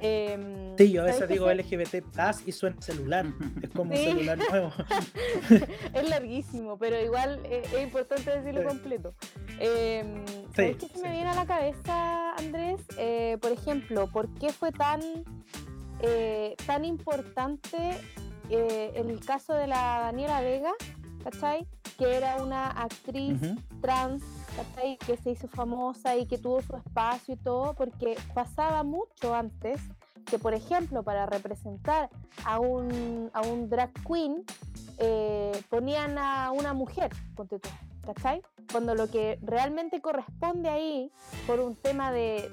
Eh, 0.01 0.75
sí, 0.77 0.91
yo 0.91 1.03
a 1.03 1.05
veces 1.05 1.29
digo 1.29 1.49
LGBT 1.49 2.01
plus 2.11 2.45
y 2.45 2.51
suena 2.51 2.81
celular. 2.81 3.25
Es 3.63 3.69
como 3.69 3.91
un 3.91 3.97
celular 3.97 4.37
nuevo. 4.49 4.73
es 5.93 6.09
larguísimo, 6.09 6.77
pero 6.77 7.01
igual 7.01 7.39
eh, 7.45 7.61
es 7.73 7.81
importante 7.81 8.31
decirlo 8.31 8.67
completo. 8.67 9.13
Eh, 9.61 10.25
¿Sabes 10.53 10.75
qué 10.75 10.89
se 10.89 11.01
me 11.01 11.11
viene 11.11 11.29
a 11.29 11.35
la 11.35 11.45
cabeza, 11.45 12.33
Andrés? 12.35 12.81
Eh, 12.97 13.37
por 13.39 13.53
ejemplo, 13.53 14.11
¿por 14.11 14.27
qué 14.39 14.51
fue 14.51 14.73
tan, 14.73 14.99
tan 16.65 16.83
importante 16.83 17.97
el 18.49 19.19
caso 19.25 19.53
de 19.53 19.67
la 19.67 19.99
Daniela 20.01 20.41
Vega, 20.41 20.71
¿cachai? 21.23 21.67
Que 21.97 22.17
era 22.17 22.41
una 22.41 22.67
actriz 22.67 23.39
trans 23.81 24.23
que 25.05 25.17
se 25.17 25.31
hizo 25.31 25.47
famosa 25.47 26.15
y 26.17 26.25
que 26.25 26.37
tuvo 26.37 26.61
su 26.61 26.75
espacio 26.75 27.35
y 27.35 27.37
todo, 27.37 27.73
porque 27.75 28.17
pasaba 28.33 28.83
mucho 28.83 29.33
antes 29.33 29.81
que, 30.25 30.37
por 30.37 30.53
ejemplo, 30.53 31.03
para 31.03 31.25
representar 31.25 32.09
a 32.45 32.59
un, 32.59 33.29
a 33.33 33.41
un 33.41 33.69
drag 33.69 33.91
queen, 34.05 34.43
eh, 34.97 35.51
ponían 35.69 36.17
a 36.17 36.51
una 36.51 36.73
mujer, 36.73 37.11
ponte 37.35 37.59
tú, 37.59 37.69
¿cachai? 38.05 38.41
Cuando 38.71 38.95
lo 38.95 39.09
que 39.09 39.39
realmente 39.41 40.01
corresponde 40.01 40.69
ahí, 40.69 41.11
por 41.47 41.59
un 41.59 41.75
tema 41.75 42.11
de, 42.11 42.51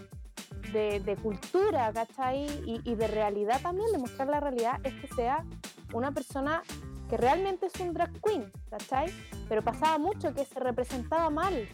de, 0.73 1.16
cultura, 1.23 1.93
¿cachai? 1.93 2.47
Y, 2.66 2.81
y, 2.85 2.94
de 2.94 3.09
realidad 3.09 3.60
también, 3.60 3.90
de 3.93 3.98
mostrar 3.98 4.28
la 4.28 4.40
realidad, 4.40 4.81
es 4.85 4.94
que 4.94 5.09
sea 5.14 5.44
una 5.92 6.12
persona 6.12 6.62
que 7.08 7.16
realmente 7.16 7.66
es 7.66 7.80
un 7.80 7.92
drag 7.92 8.12
queen, 8.20 8.50
¿cachai? 8.70 9.12
Pero 9.48 9.62
pasaba 9.62 9.98
mucho 9.98 10.34
que 10.34 10.44
se 10.44 10.58
representaba 10.58 11.30
mal, 11.30 11.68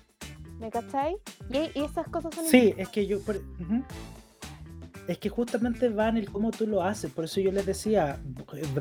¿Me 0.62 0.70
cacháis? 0.70 1.16
Y, 1.50 1.82
esas 1.82 2.06
cosas 2.06 2.32
son... 2.36 2.44
Sí, 2.44 2.72
es 2.76 2.88
que 2.88 3.04
yo... 3.04 3.18
Es 5.08 5.18
que 5.18 5.28
justamente 5.28 5.88
va 5.88 6.08
en 6.08 6.18
el 6.18 6.30
cómo 6.30 6.52
tú 6.52 6.68
lo 6.68 6.84
haces, 6.84 7.10
por 7.10 7.24
eso 7.24 7.40
yo 7.40 7.50
les 7.50 7.66
decía, 7.66 8.20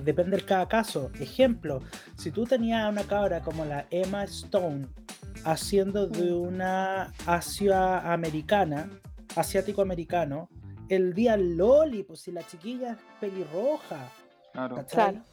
depende 0.04 0.38
de 0.38 0.46
cada 0.46 0.68
caso. 0.68 1.10
Ejemplo, 1.20 1.82
si 2.16 2.30
tú 2.30 2.46
tenías 2.46 2.88
una 2.88 3.04
cabra 3.06 3.42
como 3.42 3.66
la 3.66 3.88
Emma 3.90 4.24
Stone 4.26 4.88
haciendo 5.44 6.06
de 6.06 6.32
una 6.32 7.12
asia 7.26 8.14
americana, 8.14 8.88
asiático-americano, 9.36 10.48
el 10.90 11.16
día 11.16 11.36
Loli, 11.36 12.04
pues 12.04 12.20
si 12.20 12.32
la 12.32 12.46
chiquilla 12.46 12.92
es 12.92 12.98
pelirroja. 13.20 14.08
Claro. 14.54 14.86
claro. 14.90 15.24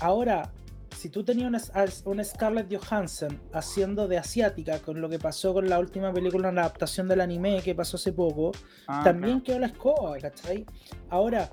Ahora, 0.00 0.50
si 0.98 1.10
tú 1.10 1.22
tenías 1.22 1.70
una, 2.04 2.24
Scarlett 2.24 2.74
Johansson 2.74 3.40
haciendo 3.52 4.08
de 4.08 4.18
asiática, 4.18 4.80
con 4.80 5.00
lo 5.00 5.08
que 5.08 5.18
pasó 5.18 5.54
con 5.54 5.68
la 5.68 5.78
última 5.78 6.12
película, 6.12 6.50
la 6.50 6.62
adaptación 6.62 7.06
del 7.06 7.20
anime 7.20 7.62
que 7.62 7.74
pasó 7.74 7.96
hace 7.96 8.12
poco, 8.12 8.52
ah, 8.88 9.02
también 9.04 9.40
quedó 9.40 9.60
la 9.60 9.68
escoba, 9.68 10.18
¿cachai? 10.18 10.66
Ahora, 11.08 11.50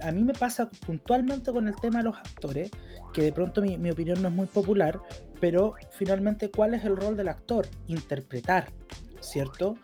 a 0.00 0.10
mí 0.10 0.22
me 0.22 0.32
pasa 0.32 0.68
puntualmente 0.84 1.52
con 1.52 1.68
el 1.68 1.76
tema 1.76 1.98
de 1.98 2.04
los 2.06 2.16
actores, 2.16 2.70
que 3.12 3.22
de 3.22 3.32
pronto 3.32 3.62
mi, 3.62 3.78
mi 3.78 3.90
opinión 3.90 4.20
no 4.20 4.28
es 4.28 4.34
muy 4.34 4.46
popular, 4.46 5.00
pero 5.40 5.74
finalmente, 5.92 6.50
¿cuál 6.50 6.74
es 6.74 6.84
el 6.84 6.96
rol 6.96 7.16
del 7.16 7.28
actor? 7.28 7.68
Interpretar, 7.86 8.72
¿cierto? 9.20 9.76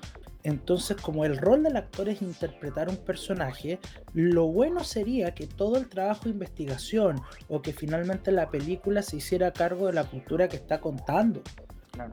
Entonces, 0.45 0.99
como 0.99 1.25
el 1.25 1.39
rol 1.39 1.63
del 1.63 1.77
actor 1.77 2.09
es 2.11 2.21
interpretar 2.21 2.91
un 2.91 2.99
personaje, 2.99 3.81
lo 4.13 4.47
bueno 4.47 4.85
sería 4.85 5.35
que 5.35 5.47
todo 5.47 5.79
el 5.79 5.89
trabajo 5.89 6.25
de 6.25 6.31
investigación 6.31 7.21
o 7.49 7.63
que 7.63 7.73
finalmente 7.73 8.31
la 8.31 8.51
película 8.51 9.03
se 9.03 9.17
hiciera 9.17 9.55
cargo 9.55 9.87
de 9.87 9.95
la 9.95 10.05
cultura 10.05 10.49
que 10.49 10.57
está 10.57 10.81
contando. 10.81 11.43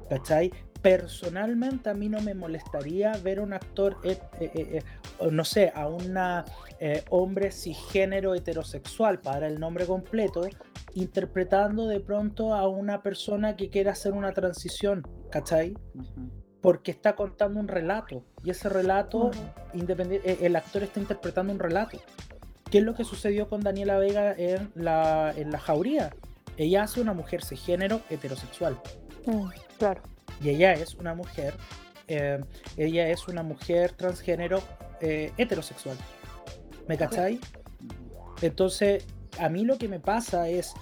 ¿Cachai? 0.09 0.51
Personalmente 0.81 1.89
a 1.89 1.93
mí 1.93 2.07
no 2.07 2.21
me 2.21 2.33
molestaría 2.33 3.11
ver 3.17 3.39
a 3.39 3.41
un 3.41 3.53
actor, 3.53 3.97
eh, 4.03 4.17
eh, 4.39 4.51
eh, 4.55 4.83
no 5.29 5.43
sé, 5.43 5.71
a 5.75 5.87
un 5.87 6.15
hombre 7.09 7.51
cisgénero 7.51 8.33
heterosexual, 8.33 9.19
para 9.19 9.47
el 9.47 9.59
nombre 9.59 9.85
completo, 9.85 10.47
interpretando 10.93 11.87
de 11.87 11.99
pronto 11.99 12.53
a 12.53 12.67
una 12.67 13.01
persona 13.01 13.55
que 13.55 13.69
quiera 13.69 13.91
hacer 13.91 14.13
una 14.13 14.31
transición, 14.33 15.05
¿cachai? 15.31 15.73
Porque 16.61 16.91
está 16.91 17.15
contando 17.15 17.59
un 17.59 17.67
relato 17.67 18.23
y 18.43 18.51
ese 18.51 18.69
relato, 18.69 19.31
independiente, 19.73 20.31
e, 20.31 20.45
el 20.45 20.55
actor 20.55 20.83
está 20.83 20.99
interpretando 20.99 21.51
un 21.51 21.59
relato. 21.59 21.99
¿Qué 22.69 22.77
es 22.77 22.83
lo 22.83 22.95
que 22.95 23.03
sucedió 23.03 23.49
con 23.49 23.61
Daniela 23.61 23.97
Vega 23.97 24.33
en 24.38 24.71
la, 24.75 25.33
en 25.35 25.51
la 25.51 25.59
jauría? 25.59 26.11
Ella 26.57 26.83
hace 26.83 27.01
una 27.01 27.13
mujer 27.13 27.43
género 27.43 28.01
heterosexual. 28.09 28.79
Mm, 29.25 29.47
claro. 29.77 30.01
Y 30.41 30.49
ella 30.49 30.73
es 30.73 30.95
una 30.95 31.13
mujer, 31.13 31.53
eh, 32.07 32.39
ella 32.77 33.09
es 33.09 33.27
una 33.27 33.43
mujer 33.43 33.91
transgénero 33.91 34.61
eh, 35.01 35.31
heterosexual. 35.38 35.97
¿Me 36.88 36.97
cacháis? 36.97 37.39
Entonces, 38.41 39.05
a 39.39 39.49
mí 39.49 39.65
lo 39.65 39.77
que 39.77 39.88
me 39.88 39.99
pasa 39.99 40.47
es, 40.49 40.73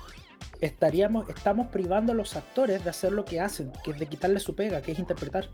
estaríamos, 0.62 1.30
estamos 1.30 1.68
privando 1.68 2.12
a 2.12 2.16
los 2.16 2.36
actores 2.36 2.84
de 2.84 2.90
hacer 2.90 3.12
lo 3.12 3.26
que 3.26 3.40
hacen, 3.40 3.72
que 3.84 3.92
es 3.92 4.00
de 4.00 4.08
quitarle 4.08 4.40
su 4.40 4.56
pega, 4.56 4.82
que 4.82 4.92
es 4.92 5.00
interpretar. 5.00 5.50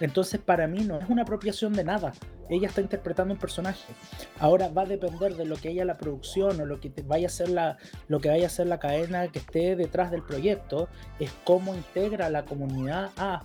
Entonces 0.00 0.40
para 0.40 0.66
mí 0.66 0.80
no 0.80 0.98
es 0.98 1.08
una 1.08 1.22
apropiación 1.22 1.74
de 1.74 1.84
nada. 1.84 2.12
Ella 2.48 2.68
está 2.68 2.80
interpretando 2.80 3.34
un 3.34 3.40
personaje. 3.40 3.92
Ahora 4.38 4.68
va 4.68 4.82
a 4.82 4.86
depender 4.86 5.36
de 5.36 5.44
lo 5.44 5.56
que 5.56 5.68
haya 5.68 5.84
la 5.84 5.98
producción 5.98 6.60
o 6.60 6.64
lo 6.64 6.80
que 6.80 6.90
vaya 7.04 7.26
a 7.26 7.30
ser 7.30 7.50
la, 7.50 7.76
lo 8.08 8.18
que 8.20 8.30
vaya 8.30 8.46
a 8.46 8.50
ser 8.50 8.66
la 8.66 8.80
cadena 8.80 9.28
que 9.28 9.40
esté 9.40 9.76
detrás 9.76 10.10
del 10.10 10.22
proyecto, 10.22 10.88
es 11.18 11.30
cómo 11.44 11.74
integra 11.74 12.30
la 12.30 12.44
comunidad 12.46 13.10
a 13.18 13.44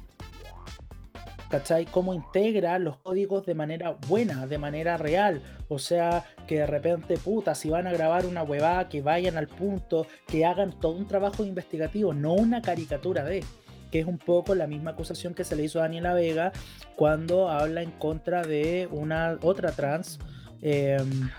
¿cachai? 1.60 1.86
Cómo 1.86 2.14
integra 2.14 2.77
los 2.80 2.98
códigos 2.98 3.45
de 3.45 3.56
manera 3.56 3.91
buena, 4.10 4.45
de 4.45 4.57
manera 4.57 4.98
real. 4.98 5.41
O 5.69 5.80
sea, 5.80 6.26
que 6.48 6.60
de 6.60 6.68
repente, 6.68 7.18
puta, 7.18 7.56
si 7.56 7.69
van 7.69 7.88
a 7.88 7.94
grabar 7.94 8.26
una 8.26 8.44
huevada, 8.44 8.90
que 8.90 9.02
vayan 9.02 9.38
al 9.38 9.48
punto, 9.48 10.06
que 10.27 10.45
hagan 10.45 10.77
todo 10.80 10.91
un 10.91 11.07
trabajo 11.07 11.45
investigativo, 11.45 12.14
no 12.14 12.34
una 12.34 12.61
caricatura 12.61 13.23
de 13.23 13.44
que 13.90 13.99
es 14.02 14.06
un 14.06 14.18
poco 14.18 14.53
la 14.53 14.68
misma 14.68 14.91
acusación 14.91 15.34
que 15.34 15.45
se 15.45 15.56
le 15.56 15.64
hizo 15.64 15.80
a 15.80 15.84
Daniela 15.84 16.14
Vega 16.14 16.52
cuando 16.98 17.48
habla 17.49 17.82
en 17.82 17.91
contra 17.91 18.41
de 18.41 18.90
una 18.91 19.38
otra 19.41 19.72
trans. 19.72 20.19
Em, 20.61 21.30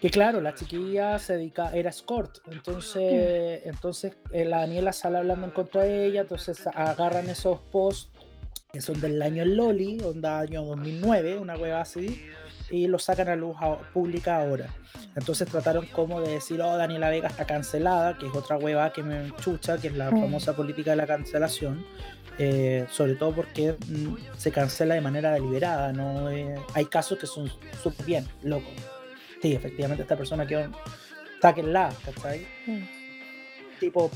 que 0.00 0.10
claro, 0.10 0.40
la 0.40 0.54
chiquilla 0.54 1.18
se 1.18 1.38
dedica, 1.38 1.72
era 1.74 1.90
escort, 1.90 2.38
entonces, 2.52 3.62
entonces 3.64 4.16
eh, 4.32 4.44
la 4.44 4.58
Daniela 4.58 4.92
sale 4.92 5.18
hablando 5.18 5.46
en 5.46 5.52
contra 5.52 5.82
de 5.82 6.06
ella, 6.06 6.20
entonces 6.20 6.64
agarran 6.66 7.28
esos 7.30 7.58
posts 7.72 8.13
que 8.74 8.80
son 8.80 9.00
del 9.00 9.22
año 9.22 9.44
Loli, 9.44 10.00
onda 10.04 10.40
año 10.40 10.64
2009, 10.64 11.38
una 11.38 11.56
hueva 11.56 11.80
así, 11.80 12.20
y 12.70 12.88
lo 12.88 12.98
sacan 12.98 13.28
a 13.28 13.36
luz 13.36 13.56
pública 13.92 14.40
ahora. 14.40 14.66
Entonces 15.14 15.48
trataron 15.48 15.86
como 15.86 16.20
de 16.20 16.32
decir, 16.32 16.60
oh, 16.60 16.76
Daniela 16.76 17.08
Vega 17.08 17.28
está 17.28 17.46
cancelada, 17.46 18.18
que 18.18 18.26
es 18.26 18.34
otra 18.34 18.58
hueva 18.58 18.92
que 18.92 19.04
me 19.04 19.32
chucha, 19.36 19.78
que 19.78 19.86
es 19.86 19.96
la 19.96 20.10
mm. 20.10 20.20
famosa 20.22 20.56
política 20.56 20.90
de 20.90 20.96
la 20.96 21.06
cancelación, 21.06 21.86
eh, 22.36 22.84
sobre 22.90 23.14
todo 23.14 23.32
porque 23.32 23.76
mm, 23.86 24.16
se 24.36 24.50
cancela 24.50 24.96
de 24.96 25.00
manera 25.00 25.30
deliberada, 25.30 25.92
¿no? 25.92 26.28
Eh, 26.32 26.56
hay 26.74 26.86
casos 26.86 27.16
que 27.16 27.28
son 27.28 27.48
súper 27.80 28.04
bien, 28.04 28.26
locos. 28.42 28.74
sí, 29.40 29.52
efectivamente 29.52 30.02
esta 30.02 30.16
persona 30.16 30.44
quedó, 30.44 30.68
la 31.62 31.92
¿cachai? 32.04 32.44
Mm. 32.66 33.03
Tipo, 33.80 34.10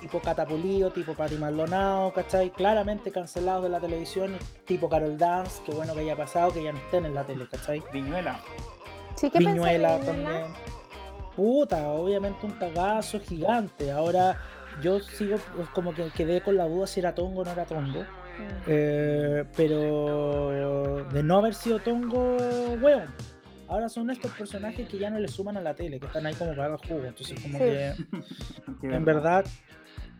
tipo 0.00 0.20
Catapulido, 0.20 0.90
tipo 0.90 1.14
Pati 1.14 1.36
Maldonado, 1.36 2.12
¿cachai? 2.12 2.50
Claramente 2.50 3.10
cancelados 3.10 3.64
de 3.64 3.68
la 3.68 3.80
televisión, 3.80 4.36
tipo 4.64 4.88
Carol 4.88 5.18
Dance, 5.18 5.62
que 5.64 5.72
bueno 5.72 5.94
que 5.94 6.00
haya 6.00 6.16
pasado, 6.16 6.52
que 6.52 6.62
ya 6.62 6.72
no 6.72 6.78
estén 6.78 7.06
en 7.06 7.14
la 7.14 7.24
tele, 7.24 7.46
¿cachai? 7.50 7.82
Viñuela. 7.92 8.40
Sí, 9.16 9.30
¿qué 9.30 9.38
Viñuela 9.38 10.00
también. 10.00 10.44
Puta, 11.36 11.88
obviamente 11.88 12.46
un 12.46 12.52
cagazo 12.52 13.20
gigante. 13.20 13.90
Ahora 13.90 14.40
yo 14.80 15.00
sigo 15.00 15.38
pues, 15.56 15.68
como 15.70 15.94
que 15.94 16.10
quedé 16.10 16.40
con 16.40 16.56
la 16.56 16.66
duda 16.66 16.86
si 16.86 17.00
era 17.00 17.14
Tongo 17.14 17.42
o 17.42 17.44
no 17.44 17.50
era 17.50 17.64
Tongo. 17.64 18.00
Mm. 18.00 18.62
Eh, 18.66 19.44
pero 19.56 21.04
de 21.12 21.22
no 21.22 21.38
haber 21.38 21.54
sido 21.54 21.78
Tongo, 21.78 22.36
weón. 22.80 23.08
Ahora 23.74 23.88
son 23.88 24.08
estos 24.08 24.30
personajes 24.30 24.88
que 24.88 24.98
ya 24.98 25.10
no 25.10 25.18
le 25.18 25.26
suman 25.26 25.56
a 25.56 25.60
la 25.60 25.74
tele, 25.74 25.98
que 25.98 26.06
están 26.06 26.24
ahí 26.24 26.34
como 26.34 26.54
para 26.54 26.74
el 26.74 26.76
jugo. 26.76 27.04
Entonces, 27.04 27.40
como 27.42 27.58
que. 27.58 27.92
en 28.82 29.04
verdad. 29.04 29.44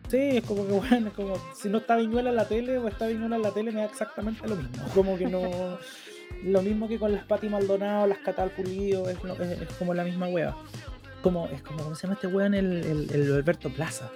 Sí, 0.09 0.17
es 0.17 0.43
como 0.43 0.67
que, 0.67 0.73
bueno, 0.89 1.07
es 1.07 1.13
como 1.13 1.37
si 1.55 1.69
no 1.69 1.77
está 1.77 1.95
Viñuela 1.95 2.31
en 2.31 2.35
la 2.35 2.49
tele 2.49 2.77
o 2.77 2.89
está 2.89 3.07
Viñuela 3.07 3.37
en 3.37 3.41
la 3.41 3.51
tele, 3.51 3.71
me 3.71 3.79
da 3.79 3.85
exactamente 3.85 4.45
lo 4.45 4.57
mismo. 4.57 4.83
Como 4.93 5.17
que 5.17 5.27
no. 5.27 5.77
lo 6.43 6.61
mismo 6.63 6.89
que 6.89 6.99
con 6.99 7.13
las 7.13 7.23
Pati 7.23 7.47
Maldonado, 7.47 8.07
las 8.07 8.17
Catal 8.17 8.49
Pulido, 8.49 9.09
es, 9.09 9.17
es, 9.23 9.73
como 9.79 9.93
la 9.93 10.03
misma 10.03 10.27
wea. 10.27 10.53
Como, 11.21 11.47
es 11.47 11.61
como, 11.61 11.81
¿cómo 11.81 11.95
se 11.95 12.07
llama 12.07 12.15
este 12.15 12.27
weón? 12.27 12.55
El, 12.55 13.09
el 13.09 13.33
Alberto 13.33 13.69
Plaza 13.69 14.11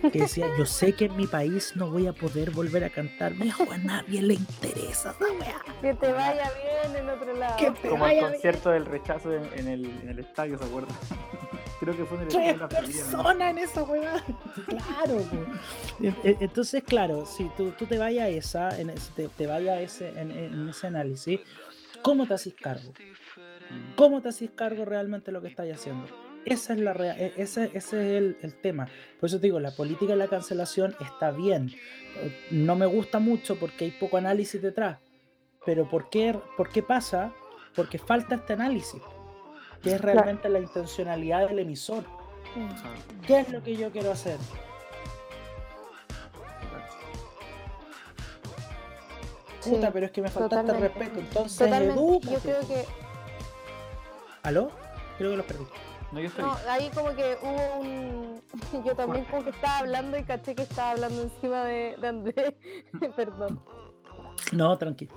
que 0.00 0.20
decía, 0.20 0.46
yo 0.58 0.66
sé 0.66 0.94
que 0.94 1.06
en 1.06 1.16
mi 1.16 1.26
país 1.26 1.72
no 1.76 1.90
voy 1.90 2.06
a 2.06 2.12
poder 2.12 2.50
volver 2.50 2.84
a 2.84 2.90
cantar, 2.90 3.34
viejo, 3.34 3.70
a 3.70 3.78
nadie 3.78 4.22
le 4.22 4.34
interesa 4.34 4.92
esa 4.92 5.16
Que 5.80 5.94
te 5.94 6.12
vaya 6.12 6.50
bien 6.54 6.96
en 6.96 7.08
otro 7.08 7.34
lado. 7.34 7.56
Como 7.88 8.06
el 8.06 8.20
concierto 8.20 8.70
del 8.70 8.86
rechazo 8.86 9.32
en, 9.32 9.68
el, 9.68 9.84
en, 9.84 10.08
el, 10.08 10.18
estadio, 10.18 10.58
¿se 10.58 10.64
acuerdan? 10.64 10.96
Creo 11.80 11.96
que 11.96 12.04
fue 12.04 12.16
en 12.18 12.22
el 12.22 12.28
estadio. 12.28 12.56
la 12.56 12.68
persona 12.68 13.50
en 13.50 13.58
esa 13.58 13.82
weá. 13.82 14.24
Claro. 14.66 15.20
E, 16.00 16.36
entonces, 16.40 16.82
claro, 16.84 17.26
si 17.26 17.48
tú, 17.56 17.72
tú 17.72 17.86
te 17.86 17.98
vayas 17.98 18.26
a 18.26 18.28
esa, 18.28 18.80
en, 18.80 18.92
te, 19.16 19.28
te 19.28 19.46
vayas 19.46 19.76
a 19.76 19.80
ese, 19.80 20.08
en, 20.20 20.68
ese 20.68 20.86
análisis, 20.86 21.40
¿cómo 22.02 22.26
te 22.26 22.34
haces 22.34 22.54
cargo? 22.54 22.92
¿Cómo 23.96 24.20
te 24.20 24.28
haces 24.28 24.50
cargo 24.54 24.84
realmente 24.84 25.26
de 25.26 25.32
lo 25.32 25.40
que 25.40 25.48
estás 25.48 25.66
haciendo? 25.72 26.06
Esa 26.44 26.72
es 26.72 26.80
la 26.80 26.92
e, 26.92 27.34
ese, 27.36 27.70
ese, 27.74 28.18
es 28.18 28.36
el, 28.42 28.54
tema. 28.60 28.88
Por 29.20 29.28
eso 29.28 29.38
te 29.38 29.46
digo, 29.46 29.60
la 29.60 29.70
política 29.70 30.12
de 30.12 30.18
la 30.18 30.28
cancelación 30.28 30.94
está 31.00 31.30
bien. 31.30 31.72
No 32.50 32.74
me 32.76 32.86
gusta 32.86 33.18
mucho 33.18 33.56
porque 33.58 33.84
hay 33.86 33.90
poco 33.92 34.16
análisis 34.16 34.60
detrás. 34.60 34.98
Pero 35.64 35.88
¿por 35.88 36.10
qué, 36.10 36.38
por 36.56 36.70
qué 36.70 36.82
pasa? 36.82 37.32
Porque 37.74 37.98
falta 37.98 38.34
este 38.34 38.54
análisis. 38.54 39.00
¿Qué 39.82 39.94
es 39.94 40.00
realmente 40.00 40.48
la 40.48 40.58
intencionalidad 40.58 41.48
del 41.48 41.60
emisor? 41.60 42.04
¿Qué 43.26 43.40
es 43.40 43.48
lo 43.50 43.62
que 43.62 43.76
yo 43.76 43.90
quiero 43.90 44.12
hacer? 44.12 44.38
Puta, 49.64 49.92
pero 49.92 50.06
es 50.06 50.12
que 50.12 50.22
me 50.22 50.28
faltaste 50.28 50.72
respeto. 50.72 51.20
Entonces, 51.20 51.70
Yo 51.70 52.38
creo 52.40 52.60
que. 52.66 52.84
¿Aló? 54.42 54.72
Creo 55.18 55.30
que 55.30 55.36
lo 55.36 55.46
perdí. 55.46 55.64
No, 56.12 56.20
yo 56.20 56.26
estoy... 56.26 56.44
no, 56.44 56.56
ahí 56.68 56.90
como 56.90 57.14
que 57.14 57.38
hubo 57.42 57.80
un. 57.80 58.42
Yo 58.84 58.94
también 58.94 59.24
como 59.26 59.44
que 59.44 59.50
estaba 59.50 59.78
hablando 59.78 60.18
y 60.18 60.24
caché 60.24 60.54
que 60.54 60.62
estaba 60.62 60.90
hablando 60.90 61.22
encima 61.22 61.64
de, 61.64 61.96
de 61.98 62.08
Andrés. 62.08 62.54
Perdón. 63.16 63.62
No, 64.52 64.76
tranquilo. 64.76 65.12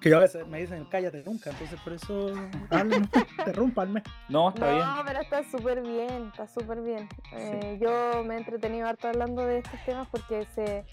que 0.00 0.10
yo 0.10 0.16
a 0.16 0.20
veces 0.20 0.46
me 0.48 0.60
dicen 0.60 0.84
cállate 0.90 1.22
nunca, 1.24 1.50
entonces 1.50 1.78
por 1.80 1.92
eso 1.92 2.32
hablen, 2.70 3.08
interrúmpanme. 3.38 4.02
No, 4.28 4.48
está 4.48 4.72
bien. 4.72 4.84
No, 4.84 5.02
pero 5.06 5.20
está 5.20 5.44
súper 5.44 5.80
bien, 5.80 6.28
está 6.28 6.48
súper 6.48 6.82
bien. 6.82 7.08
Eh, 7.32 7.78
yo 7.80 8.24
me 8.24 8.34
he 8.34 8.38
entretenido 8.38 8.88
harto 8.88 9.08
hablando 9.08 9.42
de 9.42 9.58
estos 9.58 9.82
temas 9.84 10.08
porque 10.08 10.46
se 10.54 10.84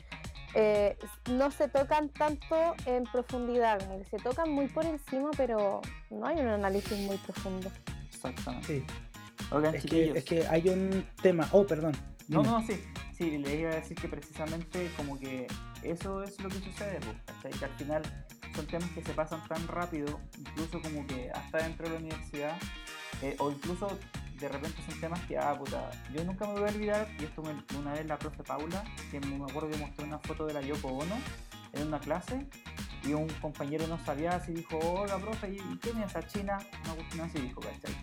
eh, 0.55 0.97
no 1.31 1.49
se 1.49 1.67
tocan 1.67 2.09
tanto 2.09 2.75
en 2.85 3.03
profundidad, 3.05 3.79
se 4.09 4.17
tocan 4.17 4.51
muy 4.51 4.67
por 4.67 4.85
encima, 4.85 5.31
pero 5.35 5.81
no 6.11 6.27
hay 6.27 6.39
un 6.39 6.47
análisis 6.47 6.97
muy 6.99 7.17
profundo. 7.17 7.71
Exactamente. 8.23 8.67
Sí. 8.67 10.11
es, 10.15 10.23
que, 10.23 10.47
hay 10.47 10.69
un 10.69 11.05
tema. 11.21 11.47
Oh, 11.51 11.65
perdón. 11.65 11.93
No, 12.27 12.43
no, 12.43 12.65
sí. 12.65 12.81
Sí, 13.17 13.37
le 13.37 13.59
iba 13.59 13.71
a 13.71 13.75
decir 13.75 13.95
que 13.95 14.07
precisamente 14.07 14.89
como 14.97 15.19
que 15.19 15.47
eso 15.83 16.23
es 16.23 16.39
lo 16.41 16.49
que 16.49 16.59
sucede, 16.59 16.99
pues, 17.41 17.55
que 17.55 17.65
al 17.65 17.71
final 17.71 18.01
son 18.55 18.65
temas 18.65 18.89
que 18.89 19.03
se 19.03 19.13
pasan 19.13 19.47
tan 19.47 19.67
rápido, 19.67 20.19
incluso 20.37 20.81
como 20.81 21.05
que 21.05 21.29
hasta 21.31 21.59
dentro 21.59 21.87
de 21.87 21.93
la 21.93 21.99
universidad, 21.99 22.57
eh, 23.21 23.35
o 23.37 23.51
incluso 23.51 23.99
de 24.39 24.49
repente 24.49 24.81
son 24.89 24.99
temas 24.99 25.19
que, 25.27 25.37
ah, 25.37 25.55
puta, 25.57 25.91
yo 26.11 26.23
nunca 26.23 26.47
me 26.47 26.53
voy 26.53 26.63
a 26.63 26.73
olvidar, 26.73 27.07
y 27.19 27.25
esto 27.25 27.43
me, 27.43 27.51
una 27.77 27.93
vez 27.93 28.05
la 28.07 28.17
profe 28.17 28.43
Paula, 28.43 28.83
que 29.11 29.19
me 29.19 29.35
acuerdo 29.35 29.69
que 29.69 29.77
mostró 29.77 30.05
una 30.05 30.19
foto 30.19 30.47
de 30.47 30.53
la 30.53 30.61
Yoko 30.61 30.87
Ono 30.87 31.15
en 31.73 31.87
una 31.87 31.99
clase, 31.99 32.47
y 33.03 33.13
un 33.13 33.27
compañero 33.41 33.85
no 33.87 33.97
sabía 34.05 34.31
así 34.31 34.53
dijo, 34.53 34.77
hola 34.79 35.17
profe, 35.17 35.49
¿y 35.49 35.77
quién 35.77 36.01
es 36.01 36.11
esa 36.11 36.25
china? 36.25 36.57
Una 36.85 36.95
cuestión 36.95 37.27
así 37.27 37.39
dijo, 37.39 37.59
¿cachai? 37.59 37.95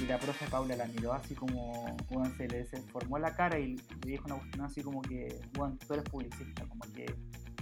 Y 0.00 0.06
la 0.06 0.18
profe 0.18 0.46
Paula 0.46 0.74
la 0.74 0.86
miró 0.86 1.12
así 1.12 1.34
como, 1.34 1.96
bueno, 2.10 2.34
se 2.36 2.48
le 2.48 2.64
formó 2.64 3.18
la 3.18 3.34
cara 3.34 3.58
y 3.58 3.76
le 3.76 4.12
dijo 4.12 4.24
una 4.24 4.36
cuestión 4.36 4.64
así 4.64 4.82
como 4.82 5.02
que, 5.02 5.38
bueno, 5.52 5.76
tú 5.86 5.92
eres 5.94 6.04
publicista, 6.08 6.64
como 6.66 6.80
que 6.94 7.06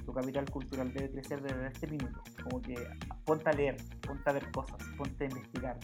tu 0.06 0.12
capital 0.12 0.48
cultural 0.48 0.92
debe 0.94 1.10
crecer 1.10 1.42
desde 1.42 1.66
este 1.66 1.86
minuto, 1.88 2.22
como 2.42 2.62
que 2.62 2.76
ponte 3.24 3.50
a 3.50 3.52
leer, 3.52 3.76
ponte 4.00 4.30
a 4.30 4.32
ver 4.32 4.50
cosas, 4.52 4.78
ponte 4.96 5.24
a 5.24 5.28
investigar. 5.28 5.78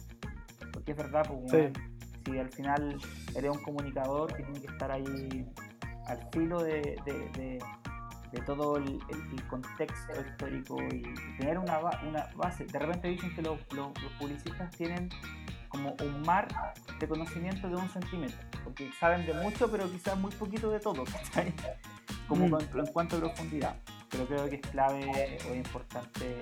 Porque 0.73 0.93
es 0.93 0.97
verdad, 0.97 1.29
pues, 1.29 1.73
si 2.25 2.39
al 2.39 2.51
final 2.51 2.97
eres 3.35 3.51
un 3.51 3.63
comunicador 3.63 4.35
que 4.35 4.45
tiene 4.45 4.61
que 4.61 4.69
estar 4.69 4.91
ahí 4.93 5.47
al 6.07 6.29
filo 6.33 6.63
de, 6.63 6.97
de 7.05 7.31
de 7.37 7.59
todo 8.43 8.77
el, 8.77 9.01
contexto 9.49 10.13
histórico 10.21 10.83
y 10.83 11.03
tener 11.39 11.59
una, 11.59 11.79
una, 12.07 12.29
base. 12.37 12.65
De 12.65 12.79
repente 12.79 13.09
dicen 13.09 13.35
que 13.35 13.43
los, 13.43 13.59
publicistas 14.19 14.71
tienen 14.77 15.09
como 15.69 15.95
un 16.03 16.23
mar 16.23 16.49
de 16.99 17.09
conocimiento 17.09 17.69
de 17.69 17.77
un 17.77 17.89
centímetro, 17.89 18.39
porque 18.63 18.91
saben 18.99 19.27
de 19.27 19.35
mucho, 19.35 19.71
pero 19.71 19.91
quizás 19.91 20.17
muy 20.19 20.31
poquito 20.33 20.71
de 20.71 20.81
todo, 20.81 21.05
Como 22.29 22.49
mm. 22.49 22.79
en, 22.79 22.87
cuanto 22.87 23.17
a 23.17 23.21
profundidad. 23.21 23.77
Pero 24.11 24.27
creo 24.27 24.49
que 24.49 24.57
es 24.57 24.63
clave 24.63 25.39
o 25.51 25.55
importante 25.55 26.39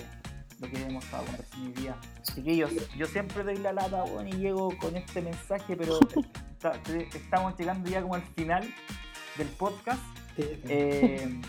lo 0.61 0.71
que 0.71 0.83
hemos 0.83 1.05
estado 1.05 1.25
conversando 1.25 1.67
hoy 1.67 1.73
día. 1.73 1.97
Chiquillos, 2.23 2.71
yo 2.97 3.07
siempre 3.07 3.43
doy 3.43 3.57
la 3.57 3.73
lata 3.73 4.03
bueno, 4.05 4.29
y 4.29 4.33
llego 4.33 4.77
con 4.79 4.97
este 4.97 5.21
mensaje, 5.21 5.77
pero 5.77 5.99
estamos 7.15 7.59
llegando 7.59 7.91
ya 7.91 8.03
como 8.03 8.15
al 8.15 8.23
final 8.23 8.73
del 9.37 9.49
podcast. 9.49 10.03
Eh, 10.39 11.41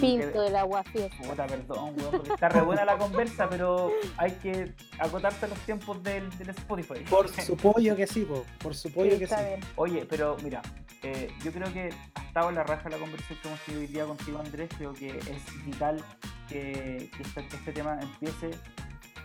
Pinto 0.00 0.42
del 0.42 0.56
agua 0.56 0.82
fiesta. 0.84 1.16
Puta, 1.28 1.46
perdón, 1.46 1.94
weón, 1.96 2.10
porque 2.10 2.32
está 2.32 2.48
re 2.48 2.62
buena 2.62 2.84
la 2.84 2.98
conversa, 2.98 3.48
pero 3.48 3.92
hay 4.16 4.32
que 4.32 4.72
acotarse 4.98 5.48
los 5.48 5.58
tiempos 5.60 6.02
del, 6.02 6.28
del 6.38 6.50
Spotify. 6.50 7.00
Por 7.08 7.28
supuesto 7.42 7.96
que 7.96 8.06
sí, 8.06 8.26
por 8.58 8.74
supuesto 8.74 9.18
que 9.18 9.26
sí. 9.26 9.34
Oye, 9.76 10.06
pero 10.08 10.36
mira, 10.42 10.62
eh, 11.02 11.30
yo 11.42 11.52
creo 11.52 11.72
que 11.72 11.90
ha 12.14 12.22
estado 12.22 12.48
en 12.48 12.54
la 12.54 12.64
raja 12.64 12.88
la 12.88 12.98
conversación 12.98 13.38
que 13.40 13.48
hemos 13.48 13.60
tenido 13.60 13.80
hoy 13.82 13.86
día 13.88 14.04
contigo, 14.06 14.38
Andrés. 14.38 14.70
Creo 14.76 14.92
que 14.94 15.18
es 15.18 15.64
vital 15.66 16.02
que, 16.48 17.10
este, 17.20 17.40
este, 17.40 17.72
tema 17.72 17.98
empiece 18.00 18.50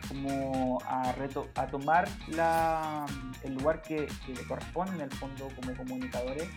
como 0.07 0.79
a, 0.85 1.11
reto, 1.13 1.47
a 1.55 1.67
tomar 1.67 2.07
la, 2.27 3.05
el 3.43 3.53
lugar 3.55 3.81
que, 3.81 4.07
que 4.25 4.33
le 4.33 4.43
corresponde 4.47 4.95
en 4.95 5.01
el 5.01 5.11
fondo 5.11 5.47
como 5.55 5.75
comunicadores 5.75 6.47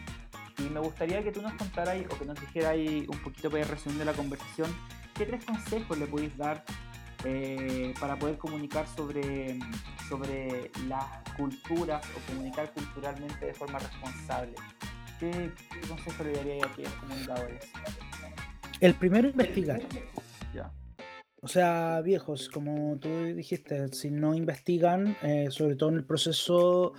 y 0.59 0.63
me 0.63 0.81
gustaría 0.81 1.23
que 1.23 1.33
tú 1.33 1.43
nos 1.43 1.53
contaras 1.55 1.99
o 2.11 2.19
que 2.19 2.25
nos 2.25 2.41
dijeras 2.41 2.77
un 3.09 3.19
poquito 3.23 3.51
para 3.51 3.65
resumen 3.65 3.99
de 3.99 4.05
la 4.05 4.13
conversación, 4.13 4.75
¿qué 5.15 5.27
tres 5.27 5.45
consejos 5.45 5.99
le 5.99 6.07
podéis 6.07 6.37
dar 6.37 6.65
eh, 7.25 7.95
para 8.01 8.19
poder 8.19 8.37
comunicar 8.39 8.87
sobre, 8.89 9.59
sobre 10.09 10.71
las 10.89 11.05
culturas 11.37 12.05
o 12.17 12.33
comunicar 12.33 12.73
culturalmente 12.73 13.47
de 13.47 13.55
forma 13.55 13.79
responsable? 13.79 14.55
¿Qué, 15.19 15.53
qué 15.73 15.89
consejo 15.89 16.25
le 16.25 16.33
daría 16.33 16.65
a 16.65 16.67
aquellos 16.67 16.93
comunicadores? 16.95 17.71
El 18.81 18.95
primero, 18.95 19.29
investigar. 19.29 19.81
Ya. 20.53 20.73
O 21.41 21.49
sea, 21.49 22.01
viejos, 22.03 22.49
como 22.49 22.99
tú 22.99 23.09
dijiste, 23.09 23.89
si 23.93 24.11
no 24.11 24.35
investigan, 24.35 25.17
eh, 25.23 25.49
sobre 25.51 25.77
todo 25.77 25.91
en 25.91 25.97
el 25.97 26.05
proceso 26.05 26.93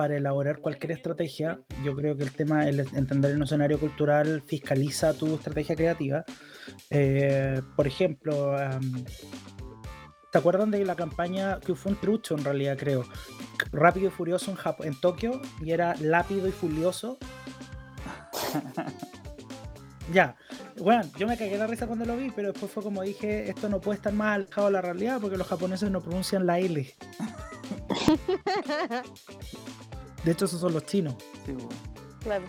para 0.00 0.16
elaborar 0.16 0.60
cualquier 0.60 0.92
estrategia, 0.92 1.60
yo 1.84 1.94
creo 1.94 2.16
que 2.16 2.22
el 2.22 2.32
tema, 2.32 2.66
el 2.66 2.80
entender 2.80 3.32
el 3.32 3.42
escenario 3.42 3.78
cultural 3.78 4.40
fiscaliza 4.40 5.12
tu 5.12 5.34
estrategia 5.34 5.76
creativa. 5.76 6.24
Eh, 6.88 7.60
por 7.76 7.86
ejemplo, 7.86 8.56
¿te 10.32 10.38
acuerdan 10.38 10.70
de 10.70 10.86
la 10.86 10.96
campaña 10.96 11.60
que 11.60 11.74
fue 11.74 11.92
un 11.92 12.00
trucho 12.00 12.34
en 12.34 12.44
realidad, 12.44 12.78
creo? 12.78 13.04
Rápido 13.72 14.06
y 14.06 14.10
Furioso 14.10 14.50
en, 14.50 14.86
en 14.86 14.98
Tokio 14.98 15.42
y 15.60 15.72
era 15.72 15.94
Lápido 16.00 16.48
y 16.48 16.52
Furioso. 16.52 17.18
ya, 20.14 20.34
bueno, 20.78 21.02
yo 21.18 21.26
me 21.26 21.36
cagué 21.36 21.58
la 21.58 21.66
risa 21.66 21.86
cuando 21.86 22.06
lo 22.06 22.16
vi, 22.16 22.30
pero 22.30 22.52
después 22.52 22.72
fue 22.72 22.82
como 22.82 23.02
dije, 23.02 23.50
esto 23.50 23.68
no 23.68 23.82
puede 23.82 23.98
estar 23.98 24.14
más 24.14 24.36
alejado 24.36 24.68
de 24.68 24.72
la 24.72 24.80
realidad 24.80 25.20
porque 25.20 25.36
los 25.36 25.46
japoneses 25.46 25.90
no 25.90 26.00
pronuncian 26.00 26.46
la 26.46 26.58
L. 26.58 26.90
De 30.24 30.32
hecho, 30.32 30.44
esos 30.44 30.60
son 30.60 30.72
los 30.72 30.84
chinos. 30.84 31.14
Sí, 31.46 31.54
claro. 32.20 32.44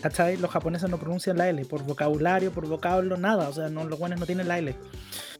¿Cachai? 0.00 0.36
Los 0.36 0.50
japoneses 0.50 0.90
no 0.90 0.98
pronuncian 0.98 1.38
la 1.38 1.48
L 1.48 1.64
por 1.64 1.84
vocabulario, 1.84 2.50
por 2.50 2.66
vocablo, 2.66 3.16
nada. 3.16 3.48
O 3.48 3.52
sea, 3.52 3.68
no, 3.68 3.84
los 3.84 3.98
buenos 3.98 4.18
no 4.18 4.26
tienen 4.26 4.48
la 4.48 4.58
L. 4.58 4.74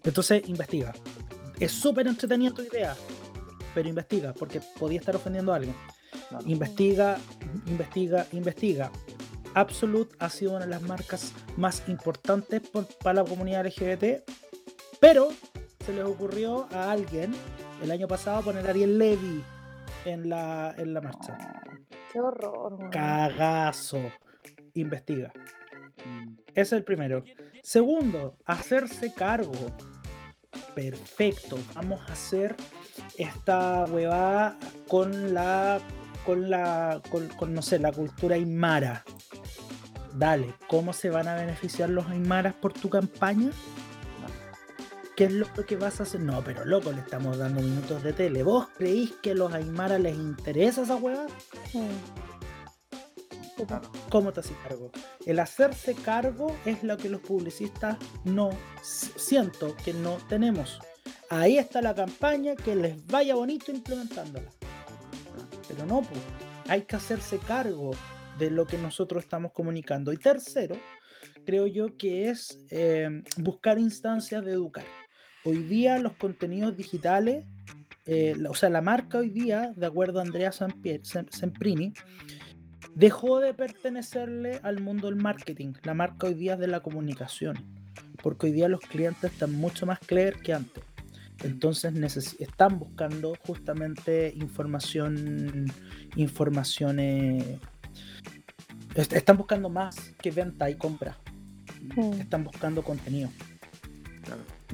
Entonces, 0.04 0.48
investiga. 0.48 0.92
Es 1.58 1.72
súper 1.72 2.06
entretenida 2.06 2.52
tu 2.52 2.62
idea, 2.62 2.96
pero 3.74 3.88
investiga, 3.88 4.32
porque 4.32 4.60
podía 4.78 5.00
estar 5.00 5.16
ofendiendo 5.16 5.52
a 5.52 5.56
alguien. 5.56 5.74
Investiga, 6.46 7.18
investiga, 7.66 8.26
investiga. 8.32 8.90
Absolute 9.54 10.14
ha 10.18 10.30
sido 10.30 10.52
una 10.52 10.64
de 10.64 10.70
las 10.70 10.82
marcas 10.82 11.32
más 11.56 11.82
importantes 11.88 12.62
para 13.02 13.22
la 13.22 13.28
comunidad 13.28 13.66
LGBT, 13.66 14.22
pero 14.98 15.28
se 15.84 15.92
les 15.92 16.04
ocurrió 16.04 16.68
a 16.72 16.90
alguien 16.90 17.34
el 17.82 17.90
año 17.90 18.08
pasado 18.08 18.42
poner 18.42 18.66
a 18.66 18.70
Ariel 18.70 18.98
Levy 18.98 19.44
en 20.04 20.28
la, 20.28 20.74
en 20.76 20.94
la 20.94 21.00
marcha. 21.00 21.38
Qué 22.12 22.20
horror. 22.20 22.90
Cagazo. 22.90 24.00
Investiga. 24.74 25.32
Mm. 26.04 26.34
Ese 26.48 26.60
es 26.60 26.72
el 26.72 26.84
primero. 26.84 27.24
Segundo, 27.62 28.36
hacerse 28.44 29.12
cargo. 29.12 29.52
Perfecto. 30.74 31.58
Vamos 31.74 32.00
a 32.08 32.12
hacer 32.12 32.56
esta 33.16 33.84
huevada 33.84 34.58
con 34.88 35.34
la. 35.34 35.80
con 36.24 36.50
la. 36.50 37.00
con, 37.10 37.54
no 37.54 37.62
sé, 37.62 37.78
la 37.78 37.92
cultura 37.92 38.36
aymara. 38.36 39.04
Dale, 40.14 40.54
¿cómo 40.66 40.92
se 40.92 41.08
van 41.08 41.28
a 41.28 41.34
beneficiar 41.34 41.88
los 41.88 42.06
aymaras 42.08 42.54
por 42.54 42.72
tu 42.74 42.90
campaña? 42.90 43.50
¿Qué 45.16 45.24
es 45.24 45.32
lo 45.32 45.46
que 45.52 45.76
vas 45.76 46.00
a 46.00 46.04
hacer? 46.04 46.20
No, 46.20 46.42
pero 46.42 46.64
loco, 46.64 46.90
le 46.90 47.00
estamos 47.00 47.36
dando 47.36 47.60
minutos 47.60 48.02
de 48.02 48.14
tele. 48.14 48.42
¿Vos 48.42 48.68
creéis 48.76 49.12
que 49.22 49.32
a 49.32 49.34
los 49.34 49.52
Aymara 49.52 49.98
les 49.98 50.16
interesa 50.16 50.82
esa 50.82 50.96
hueá? 50.96 51.26
¿Cómo 54.08 54.32
te 54.32 54.40
haces 54.40 54.56
cargo? 54.66 54.90
El 55.26 55.38
hacerse 55.38 55.94
cargo 55.94 56.56
es 56.64 56.82
lo 56.82 56.96
que 56.96 57.10
los 57.10 57.20
publicistas 57.20 57.98
no 58.24 58.50
siento 58.82 59.76
que 59.84 59.92
no 59.92 60.16
tenemos. 60.28 60.80
Ahí 61.28 61.58
está 61.58 61.82
la 61.82 61.94
campaña, 61.94 62.56
que 62.56 62.74
les 62.74 63.06
vaya 63.06 63.34
bonito 63.34 63.70
implementándola. 63.70 64.50
Pero 65.68 65.86
no, 65.86 66.02
pues, 66.02 66.20
hay 66.68 66.82
que 66.82 66.96
hacerse 66.96 67.38
cargo 67.38 67.92
de 68.38 68.50
lo 68.50 68.66
que 68.66 68.78
nosotros 68.78 69.24
estamos 69.24 69.52
comunicando. 69.52 70.12
Y 70.12 70.16
tercero, 70.16 70.76
creo 71.44 71.66
yo 71.66 71.96
que 71.96 72.30
es 72.30 72.58
eh, 72.70 73.22
buscar 73.36 73.78
instancias 73.78 74.44
de 74.44 74.52
educar. 74.52 74.84
Hoy 75.44 75.58
día 75.58 75.98
los 75.98 76.12
contenidos 76.14 76.76
digitales, 76.76 77.44
eh, 78.06 78.36
o 78.48 78.54
sea, 78.54 78.70
la 78.70 78.80
marca 78.80 79.18
hoy 79.18 79.30
día, 79.30 79.72
de 79.76 79.86
acuerdo 79.86 80.20
a 80.20 80.22
Andrea 80.22 80.52
Semprini, 80.52 81.94
dejó 82.94 83.40
de 83.40 83.52
pertenecerle 83.52 84.60
al 84.62 84.80
mundo 84.80 85.08
del 85.08 85.16
marketing. 85.16 85.72
La 85.82 85.94
marca 85.94 86.28
hoy 86.28 86.34
día 86.34 86.54
es 86.54 86.60
de 86.60 86.68
la 86.68 86.80
comunicación, 86.80 87.56
porque 88.22 88.46
hoy 88.46 88.52
día 88.52 88.68
los 88.68 88.80
clientes 88.80 89.32
están 89.32 89.52
mucho 89.52 89.84
más 89.84 89.98
clever 89.98 90.36
que 90.40 90.52
antes. 90.52 90.84
Entonces 91.42 92.36
están 92.38 92.78
buscando 92.78 93.34
justamente 93.44 94.32
información, 94.36 95.66
informaciones, 96.14 97.58
están 98.94 99.36
buscando 99.36 99.68
más 99.68 99.96
que 100.20 100.30
venta 100.30 100.70
y 100.70 100.76
compra. 100.76 101.18
Mm. 101.96 102.12
Están 102.20 102.44
buscando 102.44 102.82
contenido. 102.82 103.28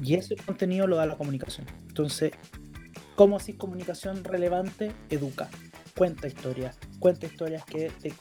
Y 0.01 0.15
ese 0.15 0.35
contenido 0.35 0.87
lo 0.87 0.95
da 0.95 1.05
la 1.05 1.17
comunicación. 1.17 1.67
Entonces, 1.87 2.31
¿cómo 3.15 3.37
así 3.37 3.53
comunicación 3.53 4.23
relevante? 4.23 4.91
Educa, 5.09 5.49
cuenta 5.97 6.27
historias, 6.27 6.77
cuenta 6.99 7.25
historias 7.25 7.65
que 7.65 7.91
te 8.01 8.13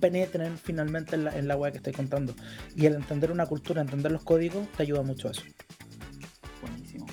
penetren 0.00 0.56
finalmente 0.58 1.16
en 1.16 1.24
la, 1.24 1.36
en 1.36 1.48
la 1.48 1.56
web 1.56 1.72
que 1.72 1.78
estoy 1.78 1.92
contando. 1.92 2.34
Y 2.74 2.86
el 2.86 2.94
entender 2.94 3.32
una 3.32 3.46
cultura, 3.46 3.82
entender 3.82 4.12
los 4.12 4.22
códigos, 4.22 4.68
te 4.72 4.84
ayuda 4.84 5.02
mucho 5.02 5.28
a 5.28 5.32
eso. 5.32 5.42
Buenísimo. 6.60 7.06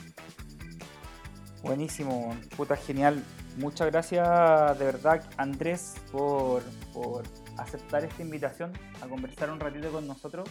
Buenísimo, 1.63 2.37
puta 2.55 2.75
genial. 2.75 3.23
Muchas 3.57 3.91
gracias 3.91 4.79
de 4.79 4.85
verdad, 4.85 5.23
Andrés, 5.37 5.95
por, 6.11 6.63
por 6.91 7.23
aceptar 7.57 8.03
esta 8.03 8.21
invitación 8.21 8.71
a 9.01 9.07
conversar 9.07 9.51
un 9.51 9.59
ratito 9.59 9.91
con 9.91 10.07
nosotros. 10.07 10.49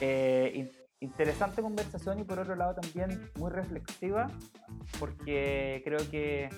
Eh, 0.00 0.85
interesante 1.00 1.62
conversación 1.62 2.18
y 2.18 2.24
por 2.24 2.38
otro 2.38 2.56
lado 2.56 2.74
también 2.74 3.30
muy 3.38 3.50
reflexiva, 3.50 4.30
porque 4.98 5.82
creo 5.84 5.98
que 6.10 6.48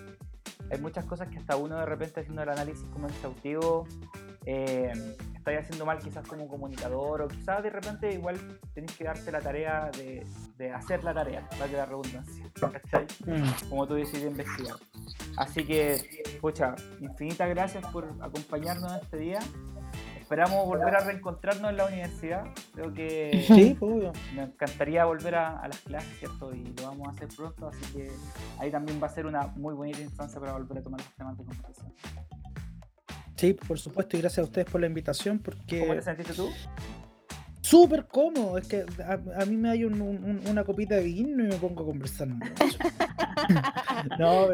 hay 0.71 0.81
muchas 0.81 1.05
cosas 1.05 1.29
que 1.29 1.39
hasta 1.39 1.57
uno 1.57 1.79
de 1.79 1.87
repente 1.87 2.21
haciendo 2.21 2.43
el 2.43 2.49
análisis 2.49 2.87
como 2.89 3.09
exhaustivo 3.09 3.87
eh, 4.45 4.93
está 5.35 5.51
haciendo 5.59 5.85
mal 5.85 5.99
quizás 5.99 6.27
como 6.27 6.49
comunicador 6.49 7.23
o 7.23 7.29
quizás 7.29 7.63
de 7.63 7.71
repente 7.71 8.13
igual 8.13 8.39
tenés 8.75 8.97
que 8.97 9.05
darte 9.05 9.31
la 9.31 9.41
tarea 9.41 9.91
de, 9.97 10.27
de 10.57 10.73
hacer 10.73 11.05
la 11.05 11.15
tarea, 11.15 11.47
para 11.51 11.67
que 11.67 11.77
la 11.77 11.87
redundancia, 11.87 12.45
mm. 13.27 13.69
Como 13.69 13.87
tú 13.87 13.95
decides 13.95 14.25
investigar. 14.25 14.77
Así 15.37 15.65
que, 15.65 16.39
pucha, 16.41 16.75
infinitas 17.01 17.49
gracias 17.49 17.85
por 17.93 18.09
acompañarnos 18.21 18.93
este 19.03 19.19
día 19.19 19.41
esperamos 20.29 20.67
volver 20.67 20.95
a 20.95 21.01
reencontrarnos 21.01 21.71
en 21.71 21.77
la 21.79 21.87
universidad. 21.87 22.45
Creo 22.75 22.93
que 22.93 23.45
sí, 23.47 23.75
obvio. 23.81 24.13
me 24.35 24.43
encantaría 24.43 25.07
volver 25.07 25.37
a, 25.37 25.67
las 25.67 25.81
clases, 25.81 26.19
¿cierto? 26.19 26.55
Y 26.55 26.65
lo 26.77 26.83
vamos 26.83 27.09
a 27.09 27.13
hacer 27.13 27.29
pronto, 27.35 27.69
así 27.69 27.81
que 27.95 28.11
ahí 28.59 28.71
también 28.71 29.03
va 29.03 29.07
a 29.07 29.11
ser 29.11 29.25
una 29.25 29.47
muy 29.57 29.73
bonita 29.73 30.01
instancia 30.01 30.39
para 30.39 30.53
volver 30.53 30.79
a 30.79 30.83
tomar 30.83 31.01
los 31.01 31.15
temas 31.15 31.39
de 31.39 31.45
conversación. 31.45 31.95
Sí, 33.37 33.55
por 33.55 33.79
supuesto, 33.79 34.19
y 34.19 34.21
gracias 34.21 34.41
a 34.41 34.47
ustedes 34.49 34.71
por 34.71 34.83
la 34.83 34.87
invitación. 34.87 35.39
Porque... 35.39 35.81
¿Cómo 35.81 35.95
te 35.95 36.03
sentiste 36.03 36.35
tú? 36.35 36.51
Súper 37.69 38.07
cómodo. 38.07 38.59
Es 38.59 38.67
que 38.67 38.85
a, 39.05 39.45
mí 39.45 39.57
me 39.57 39.71
hay 39.71 39.85
una 39.85 40.65
copita 40.65 40.97
de 40.97 41.03
vino 41.03 41.45
y 41.45 41.49
me 41.49 41.57
pongo 41.57 41.83
a 41.83 41.87
conversar. 41.87 42.29
no, 44.19 44.47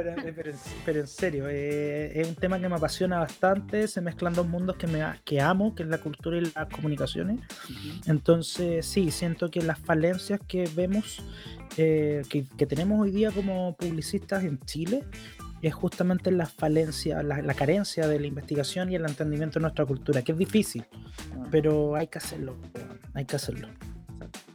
pero, 0.84 1.00
en 1.00 1.06
serio, 1.06 1.48
eh, 1.48 2.20
es 2.20 2.28
un 2.28 2.34
tema 2.34 2.60
que 2.60 2.68
me 2.68 2.76
apasiona 2.76 3.20
bastante. 3.20 3.86
Se 3.88 4.00
mezclan 4.00 4.34
dos 4.34 4.46
mundos 4.46 4.76
que, 4.76 4.86
me, 4.86 5.02
que 5.24 5.40
amo, 5.40 5.74
que 5.74 5.84
es 5.84 5.88
la 5.88 5.98
cultura 5.98 6.38
y 6.38 6.40
las 6.54 6.68
comunicaciones. 6.68 7.40
Entonces, 8.06 8.84
sí, 8.86 9.10
siento 9.10 9.50
que 9.50 9.62
las 9.62 9.78
falencias 9.78 10.40
que 10.46 10.68
vemos, 10.74 11.22
eh, 11.76 12.22
que, 12.28 12.44
que 12.56 12.66
tenemos 12.66 13.00
hoy 13.00 13.10
día 13.12 13.30
como 13.30 13.76
publicistas 13.76 14.44
en 14.44 14.58
Chile, 14.60 15.04
es 15.68 15.74
justamente 15.74 16.30
la 16.30 16.46
falencia, 16.46 17.22
la, 17.22 17.54
carencia 17.54 18.06
de 18.06 18.20
la 18.20 18.26
investigación 18.26 18.90
y 18.90 18.96
el 18.96 19.06
entendimiento 19.06 19.58
de 19.58 19.62
nuestra 19.62 19.86
cultura, 19.86 20.22
que 20.22 20.32
es 20.32 20.38
difícil, 20.38 20.84
ah. 20.92 21.46
pero 21.50 21.94
hay 21.96 22.06
que 22.06 22.18
hacerlo, 22.18 22.56
hay 23.14 23.24
que 23.24 23.36
hacerlo. 23.36 23.68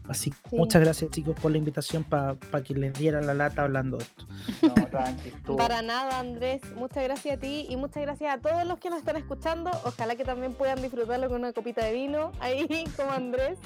Así 0.08 0.32
que 0.32 0.58
muchas 0.58 0.82
gracias 0.82 1.12
chicos 1.12 1.36
por 1.40 1.52
la 1.52 1.60
invitación 1.60 2.04
para 2.04 2.36
que 2.64 2.74
les 2.74 2.94
diera 2.94 3.22
la 3.22 3.36
lata 3.36 3.62
hablando 3.62 3.98
de 3.98 4.04
esto. 4.04 5.56
Para 5.56 5.84
nada 5.84 6.20
Andrés, 6.20 6.62
muchas 6.76 7.04
gracias 7.04 7.38
a 7.38 7.40
ti 7.40 7.68
y 7.70 7.78
muchas 7.78 8.02
gracias 8.02 8.34
a 8.34 8.40
todos 8.40 8.66
los 8.66 8.80
que 8.80 8.90
nos 8.90 9.00
están 9.00 9.18
escuchando. 9.18 9.70
Ojalá 9.86 10.16
que 10.16 10.26
también 10.26 10.54
puedan 10.54 10.82
disfrutarlo 10.82 11.28
con 11.28 11.42
una 11.42 11.54
copita 11.54 11.86
de 11.86 11.94
vino 11.94 12.32
ahí 12.40 12.68
como 12.98 13.12
Andrés. 13.12 13.60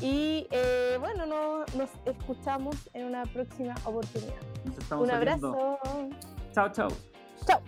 Y 0.00 0.48
eh, 0.50 0.96
bueno, 0.98 1.26
nos 1.26 1.90
escuchamos 2.06 2.76
en 2.92 3.06
una 3.06 3.24
próxima 3.24 3.74
oportunidad. 3.84 4.34
Un 4.98 5.10
abrazo. 5.10 5.78
Chao, 6.54 6.68
chao. 6.70 6.88
Chao. 7.46 7.60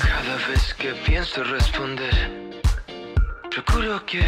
Cada 0.00 0.36
vez 0.48 0.74
que 0.74 0.92
pienso 1.06 1.42
responder, 1.44 2.14
procuro 3.50 4.04
que 4.06 4.22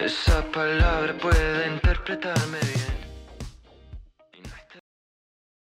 esa 0.00 0.42
palabra 0.52 1.14
pueda 1.18 1.66
interpretarme 1.66 2.58
bien. 2.60 2.97